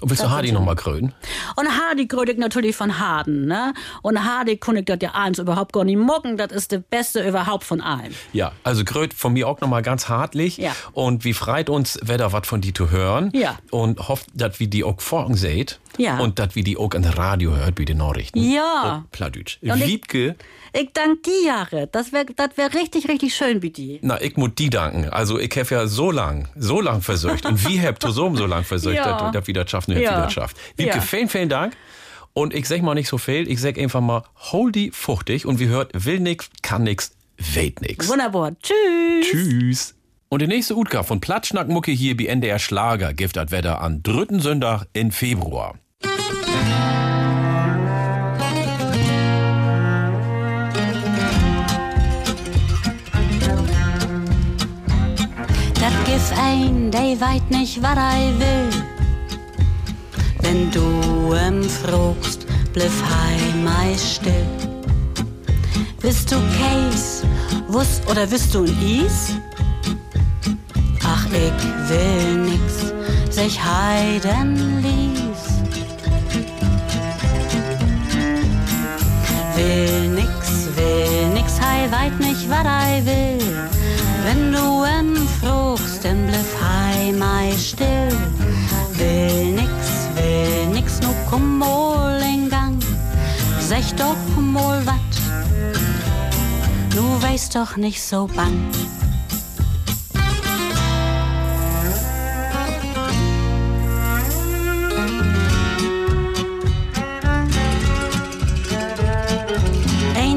Und 0.00 0.08
willst 0.08 0.22
du 0.22 0.26
Das 0.26 0.32
Hardy 0.34 0.46
sind 0.48 0.54
so- 0.54 0.60
nochmal 0.60 0.76
krönen? 0.76 1.12
Und 1.56 1.68
Hardy 1.68 2.06
krönt 2.06 2.28
ich 2.28 2.38
natürlich 2.38 2.76
von 2.76 3.00
Harden, 3.00 3.46
ne? 3.46 3.74
Und 4.02 4.24
Hardy 4.24 4.56
kann 4.56 4.76
ich 4.76 4.84
das 4.84 4.98
ja 5.02 5.10
eins 5.14 5.40
überhaupt 5.40 5.72
gar 5.72 5.82
nicht 5.84 5.98
mucken. 5.98 6.36
Das 6.36 6.52
ist 6.52 6.70
der 6.70 6.78
Beste 6.78 7.26
überhaupt 7.26 7.64
von 7.64 7.80
allen. 7.80 8.14
Ja, 8.32 8.52
also 8.62 8.84
Kröt 8.84 9.12
von 9.12 9.32
mir 9.32 9.48
auch 9.48 9.60
nochmal 9.60 9.82
ganz 9.82 10.08
hartlich. 10.08 10.58
Ja. 10.58 10.76
Und 10.92 11.24
wie 11.24 11.34
freit 11.34 11.68
uns, 11.68 11.98
wer 12.04 12.18
da 12.18 12.32
was 12.32 12.46
von 12.46 12.60
die 12.60 12.72
zu 12.72 12.90
hören. 12.90 13.30
Ja. 13.34 13.58
Und 13.72 14.08
hofft, 14.08 14.26
dass 14.32 14.60
wir 14.60 14.68
die 14.68 14.84
auch 14.84 15.00
vorgen 15.00 15.34
seht. 15.34 15.80
Ja. 15.98 16.18
Und 16.18 16.38
dass 16.38 16.54
wir 16.54 16.64
die 16.64 16.76
auch 16.76 16.90
an 16.94 17.04
Radio 17.04 17.56
hört, 17.56 17.78
wie 17.78 17.84
die 17.84 17.94
Nachrichten. 17.94 18.38
Ja. 18.42 19.02
Oh, 19.04 19.08
Pladütsch. 19.10 19.58
Und 19.62 19.80
ich- 19.80 19.86
Wiebke, 19.88 20.36
Ich 20.72 20.90
danke 20.92 21.18
die 21.26 21.46
Jahre. 21.46 21.88
Das 21.90 22.12
wäre 22.12 22.26
das 22.36 22.50
wär 22.56 22.72
richtig, 22.74 23.08
richtig 23.08 23.34
schön 23.34 23.58
mit 23.58 23.76
die. 23.76 23.98
na, 24.02 24.20
ich 24.22 24.36
muss 24.36 24.50
die 24.56 24.70
danken. 24.70 25.08
Also, 25.10 25.38
ich 25.38 25.50
habe 25.58 25.74
ja 25.74 25.86
so 25.88 26.10
lang, 26.12 26.48
so 26.56 26.80
lang 26.80 27.02
versöcht. 27.02 27.44
Und 27.46 27.68
wie 27.68 27.80
habt 27.80 28.04
ihr 28.04 28.12
so 28.12 28.34
so 28.36 28.46
lang 28.46 28.62
versöcht, 28.64 28.96
Ja. 28.96 29.30
dass 29.32 29.48
ihr 29.48 29.54
das 29.54 29.68
schafft, 29.70 29.88
nicht 29.88 30.00
Ja. 30.00 30.16
wieder 30.18 30.30
schafft. 30.30 30.56
Wiebke, 30.76 30.96
Ja. 30.96 31.00
vielen, 31.02 31.28
vielen 31.28 31.48
Dank. 31.48 31.74
Und 32.32 32.54
ich 32.54 32.68
sag 32.68 32.80
mal 32.82 32.94
nicht 32.94 33.08
so 33.08 33.18
viel. 33.18 33.48
Ich 33.50 33.60
sag 33.60 33.76
einfach 33.78 34.00
mal, 34.00 34.22
hol 34.52 34.70
die 34.70 34.92
fuchtig. 34.92 35.44
Und 35.46 35.58
wie 35.58 35.66
hört, 35.66 35.90
will 36.06 36.20
nix, 36.20 36.48
kann 36.62 36.84
nix, 36.84 37.10
weht 37.36 37.80
nix. 37.80 38.08
Wunderbar. 38.08 38.52
Tschüss. 38.62 39.26
Tschüss. 39.28 39.94
Und 40.32 40.42
die 40.42 40.46
nächste 40.46 40.76
Utka 40.76 41.02
von 41.02 41.18
Platschnackmucke 41.18 41.90
hier 41.90 42.16
bei 42.16 42.26
NDR 42.26 42.60
Schlager 42.60 43.12
gibt 43.14 43.34
das 43.34 43.50
Wetter 43.50 43.80
an 43.80 44.04
dritten 44.04 44.38
Sonntag 44.38 44.86
in 44.92 45.10
Februar. 45.10 45.74
Dat 55.74 55.96
gif 56.04 56.32
ein, 56.40 56.92
der 56.92 57.20
weit 57.20 57.50
nicht, 57.50 57.82
wat 57.82 57.96
er 57.96 58.38
will. 58.38 58.70
Wenn 60.42 60.70
du 60.70 61.32
em 61.32 61.64
fragst, 61.64 62.46
bliff 62.72 63.02
hei 63.02 63.36
meist 63.64 64.14
still. 64.14 64.46
Bist 66.00 66.30
du 66.30 66.36
Case, 66.36 67.26
wuss 67.66 68.00
oder 68.08 68.28
bist 68.28 68.54
du 68.54 68.62
ein 68.62 69.04
Is? 69.04 69.34
Ich 71.32 71.88
will 71.88 72.38
nix, 72.38 72.92
sich 73.30 73.60
heiden 73.64 74.82
ließ. 74.82 75.42
Will 79.54 80.08
nix, 80.08 80.66
will 80.74 81.28
nix, 81.34 81.60
hei 81.60 81.88
weit 81.92 82.18
nicht, 82.18 82.50
wat 82.50 82.66
er 82.66 83.06
will. 83.06 83.68
Wenn 84.24 84.52
du 84.52 84.82
em 84.82 85.16
fragst, 85.40 86.04
dann 86.04 86.26
bliff 86.26 86.56
hei 86.60 87.12
mei 87.12 87.52
still. 87.56 88.10
Will 88.94 89.52
nix, 89.52 89.70
will 90.16 90.66
nix, 90.74 91.00
nu 91.00 91.08
komm 91.30 91.58
mal 91.58 92.20
in 92.22 92.50
Gang. 92.50 92.82
Sech 93.60 93.94
doch 93.94 94.16
mal 94.36 94.84
wat, 94.84 95.14
du 96.90 97.22
weißt 97.22 97.54
doch 97.54 97.76
nicht 97.76 98.02
so 98.02 98.28
bang. 98.34 98.68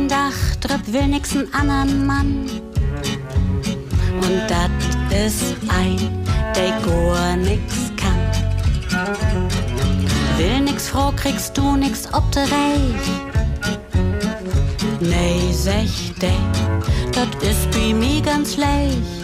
Ein 0.04 0.10
Dach 0.10 1.08
nix 1.08 1.34
n 1.34 1.48
andern 1.54 2.06
Mann. 2.06 2.50
Und 4.16 4.42
dat 4.50 4.70
ist 5.26 5.56
ein, 5.70 5.98
der 6.54 6.72
gar 6.82 7.38
nix 7.38 7.90
kann. 7.96 8.20
Will 10.38 10.60
nix 10.60 10.90
froh, 10.90 11.14
kriegst 11.16 11.58
du 11.58 11.78
nix 11.78 12.06
ob 12.12 12.30
de 12.34 12.42
Reich. 12.42 13.10
Nee, 15.00 15.54
sech 15.54 16.12
de, 16.20 16.32
dat 17.14 17.34
ist 17.42 17.72
bei 17.72 17.94
mir 17.94 18.22
ganz 18.22 18.58
leicht. 18.58 19.24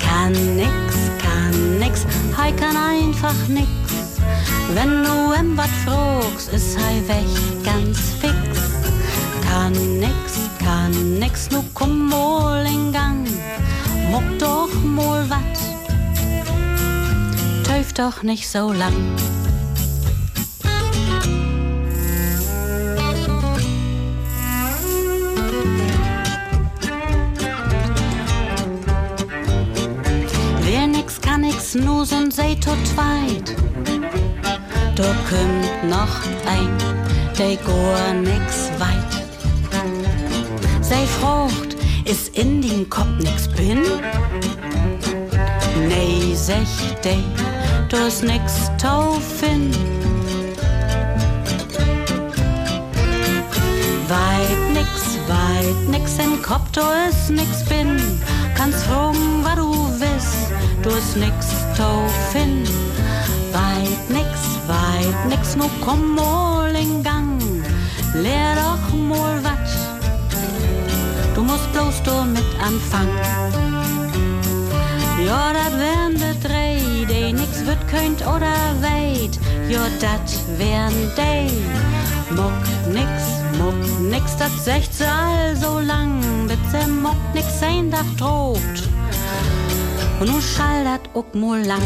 Kann 0.00 0.32
nix, 0.56 0.94
kann 1.22 1.78
nix, 1.78 2.04
hei 2.36 2.50
kann 2.50 2.76
einfach 2.76 3.36
nix. 3.46 3.83
Wenn 4.74 5.04
du 5.04 5.32
em 5.38 5.56
wat 5.56 5.70
fragst, 5.84 6.52
ist 6.52 6.76
hei 6.78 7.02
weg 7.06 7.64
ganz 7.64 7.98
fix. 8.20 8.34
Kann 9.48 9.72
nix, 9.98 10.50
kann 10.58 11.18
nix, 11.18 11.50
nu 11.50 11.62
komm 11.74 12.08
mal 12.08 12.66
in 12.66 12.92
Gang. 12.92 13.26
Muck 14.10 14.38
doch 14.38 14.72
mal 14.82 15.24
wat, 15.30 15.58
töf 17.64 17.92
doch 17.92 18.22
nicht 18.22 18.48
so 18.48 18.72
lang. 18.72 18.94
Wer 30.62 30.86
nix 30.86 31.20
kann 31.20 31.42
nix, 31.42 31.74
nu 31.74 32.04
sind 32.04 32.34
sei 32.34 32.54
tot 32.56 32.78
zweit. 32.86 33.54
Da 34.96 35.02
kommt 35.28 35.90
noch 35.90 36.16
ein, 36.46 36.70
der 37.36 37.56
gar 37.56 38.14
nix 38.14 38.70
weit. 38.78 39.24
Sei 40.80 41.04
frucht, 41.20 41.76
ist 42.04 42.36
in 42.38 42.62
den 42.62 42.88
Kopf 42.88 43.08
nix 43.18 43.48
bin? 43.48 43.82
Nee, 45.88 46.34
sech 46.36 46.94
de, 47.02 47.16
du 47.88 47.96
ist 48.06 48.22
nix 48.22 48.70
taufin. 48.80 49.72
Weit 54.08 54.72
nix, 54.74 55.18
weit 55.26 55.88
nix 55.88 56.18
im 56.18 56.40
Kopf, 56.40 56.70
du 56.72 56.82
ist 57.08 57.30
nix 57.30 57.64
bin. 57.64 58.00
Kannst 58.56 58.84
fragen, 58.84 59.42
was 59.42 59.56
du 59.56 59.72
willst, 59.98 60.52
du 60.82 60.90
ist 60.90 61.16
nix 61.16 61.48
taufin. 61.76 62.62
Weit 63.52 64.10
nix, 64.10 64.33
weit 65.04 65.28
nix, 65.28 65.54
nu 65.54 65.64
komm 65.80 66.14
mal 66.14 66.74
in 66.74 67.02
Gang. 67.02 67.40
Lehr 68.14 68.54
doch 68.54 68.92
mal 68.96 69.42
wat, 69.42 69.68
du 71.34 71.42
musst 71.42 71.70
bloß 71.72 72.02
damit 72.04 72.50
anfangen. 72.60 73.18
Ja, 75.24 75.52
dat 75.52 75.78
wären 75.78 76.14
de 76.14 76.34
drei, 76.42 76.76
die 77.08 77.32
nix 77.32 77.64
wird 77.64 77.88
könnt 77.88 78.20
oder 78.22 78.54
weit. 78.80 79.38
Ja, 79.68 79.80
dat 80.00 80.30
wären 80.58 80.94
de. 81.16 81.50
Muck 82.36 82.62
nix, 82.92 83.10
muck 83.58 84.10
nix, 84.10 84.36
dat 84.36 84.52
secht 84.62 84.90
all 85.02 85.56
so 85.56 85.78
lang, 85.80 86.20
bis 86.46 86.58
sie 86.70 86.90
muck 86.90 87.16
nix 87.34 87.62
ein 87.62 87.90
Dach 87.90 88.10
droht. 88.18 88.58
Und 90.20 90.30
nun 90.30 90.42
schall 90.42 90.84
dat 90.84 91.08
ook 91.14 91.34
mal 91.34 91.64
lang. 91.64 91.82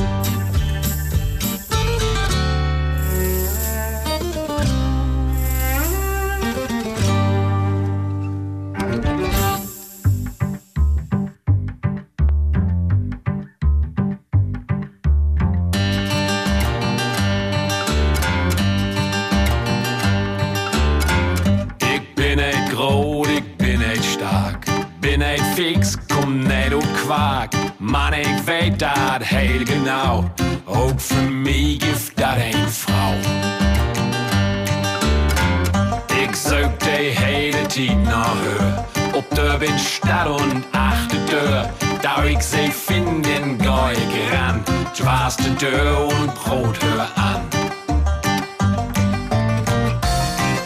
Tür 45.59 46.07
und 46.07 46.33
Brot 46.37 46.79
hör 46.85 47.09
an. 47.17 47.41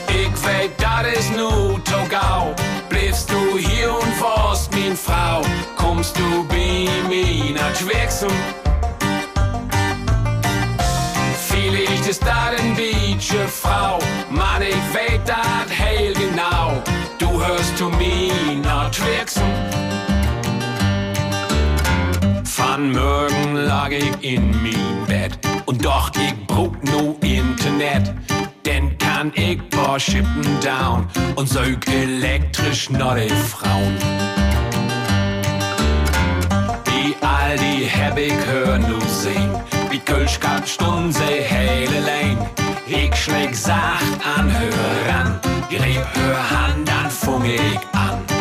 Ich 0.09 0.44
weet, 0.44 0.73
dat 0.77 1.06
is 1.16 1.31
nu 1.31 1.78
to 1.78 1.97
gau. 2.10 2.55
Bliebst 2.90 3.31
du 3.31 3.56
hier 3.56 3.90
und 3.90 4.20
warst 4.20 4.70
min 4.74 4.94
Frau, 4.94 5.40
kommst 5.77 6.19
du 6.19 6.47
bei 6.47 6.90
mir 7.09 7.55
nach 7.55 7.74
Schwechsum. 7.74 8.32
Vielleicht 11.48 12.06
ist 12.06 12.23
dat 12.23 12.60
ein 12.60 12.77
Beatsche 12.77 13.48
Frau, 13.48 13.98
Mann, 14.28 14.60
ich 14.60 14.94
weet 14.94 15.27
dat 15.27 15.70
heel 15.70 16.12
genau. 16.12 16.82
Du 17.19 17.43
hörst 17.43 17.78
zu 17.78 17.89
mir 17.89 18.35
nach 18.62 18.93
Schwechsum. 18.93 19.72
An 22.73 22.90
Morgen 22.90 23.55
lag 23.66 23.90
ich 23.90 24.11
in 24.23 24.51
mein 24.62 25.07
Bett 25.07 25.39
und 25.66 25.85
doch 25.85 26.11
ich 26.15 26.35
brauch 26.47 26.73
no 26.81 27.19
Internet. 27.20 28.15
Denn 28.65 28.97
kann 28.97 29.31
ich 29.35 29.59
paar 29.69 30.01
Schippen 30.01 30.59
down 30.65 31.07
und 31.36 31.51
sög 31.51 31.86
elektrisch 31.86 32.89
nodde 32.89 33.28
Frauen. 33.28 33.99
Wie 36.86 37.15
all 37.20 37.59
die 37.59 37.86
hab 37.86 38.16
ich 38.16 38.32
hör 38.47 38.78
nu 38.78 38.99
sehen, 39.07 39.51
wie 39.90 39.99
Kölsch 39.99 40.40
gab 40.40 40.66
Stunden 40.66 41.12
se 41.12 41.43
hele 41.53 42.01
Lane. 42.01 42.49
Ich 42.86 43.15
schläg 43.15 43.55
sacht 43.55 44.19
an, 44.35 44.51
hör 44.51 45.15
ran, 45.15 45.40
greb 45.69 46.07
hör 46.15 46.51
Hand, 46.51 46.89
dann 46.89 47.11
fung 47.11 47.44
ich 47.44 47.81
an. 47.93 48.31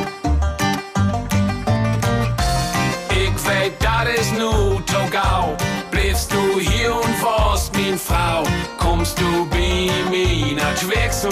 Du 9.20 9.46
bei 9.50 9.90
mir 10.10 10.56
nach 10.56 10.88
Wechsel. 10.88 11.32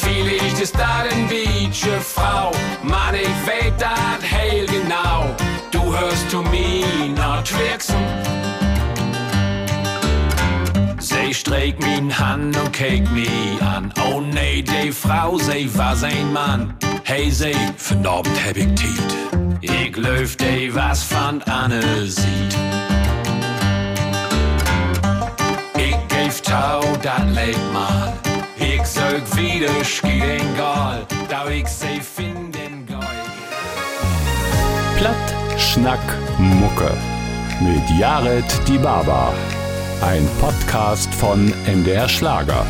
Vielleicht 0.00 0.60
ist 0.60 0.78
da 0.78 1.04
ein 1.10 1.28
Beatsche 1.28 2.00
Frau, 2.00 2.52
Mann, 2.82 3.14
ich 3.14 3.46
weet 3.46 3.74
dat 3.78 4.22
heil 4.22 4.66
genau. 4.66 5.34
Du 5.70 5.96
hörst 5.96 6.30
zu 6.30 6.42
mir 6.42 7.08
nach 7.14 7.44
Wechsel. 7.58 7.96
Sie 10.98 11.34
streek 11.34 11.78
min 11.80 12.16
Hand 12.18 12.56
und 12.56 12.72
keek 12.72 13.10
mi 13.10 13.28
an. 13.60 13.92
Oh 14.06 14.20
nee, 14.20 14.62
die 14.62 14.92
Frau, 14.92 15.38
sie 15.38 15.68
war 15.76 15.96
sein 15.96 16.32
Mann. 16.32 16.74
Hey, 17.04 17.30
sie, 17.30 17.54
verdorben 17.76 18.32
hab 18.44 18.56
ich 18.56 18.66
tiet. 18.74 19.12
Ich 19.60 19.96
löf 19.96 20.36
die 20.36 20.74
was 20.74 21.02
von 21.02 21.42
Anne 21.42 22.06
sieht. 22.06 22.56
Tau, 26.52 26.82
dat 27.00 27.30
lebt 27.30 27.72
mal. 27.72 28.12
Ich 28.56 28.84
sög 28.84 29.22
wieder 29.34 29.82
schieden 29.82 30.54
Gal, 30.54 31.06
da 31.26 31.48
ich 31.48 31.66
sie 31.66 31.98
finden 31.98 32.86
geil. 32.86 33.24
Platt, 34.98 35.34
Schnack, 35.56 36.04
Mucke. 36.36 36.90
Mit 37.58 37.98
Jared 37.98 38.44
Die 38.68 38.76
Baba. 38.76 39.32
Ein 40.02 40.28
Podcast 40.42 41.08
von 41.14 41.54
MDR 41.66 42.06
Schlager. 42.06 42.66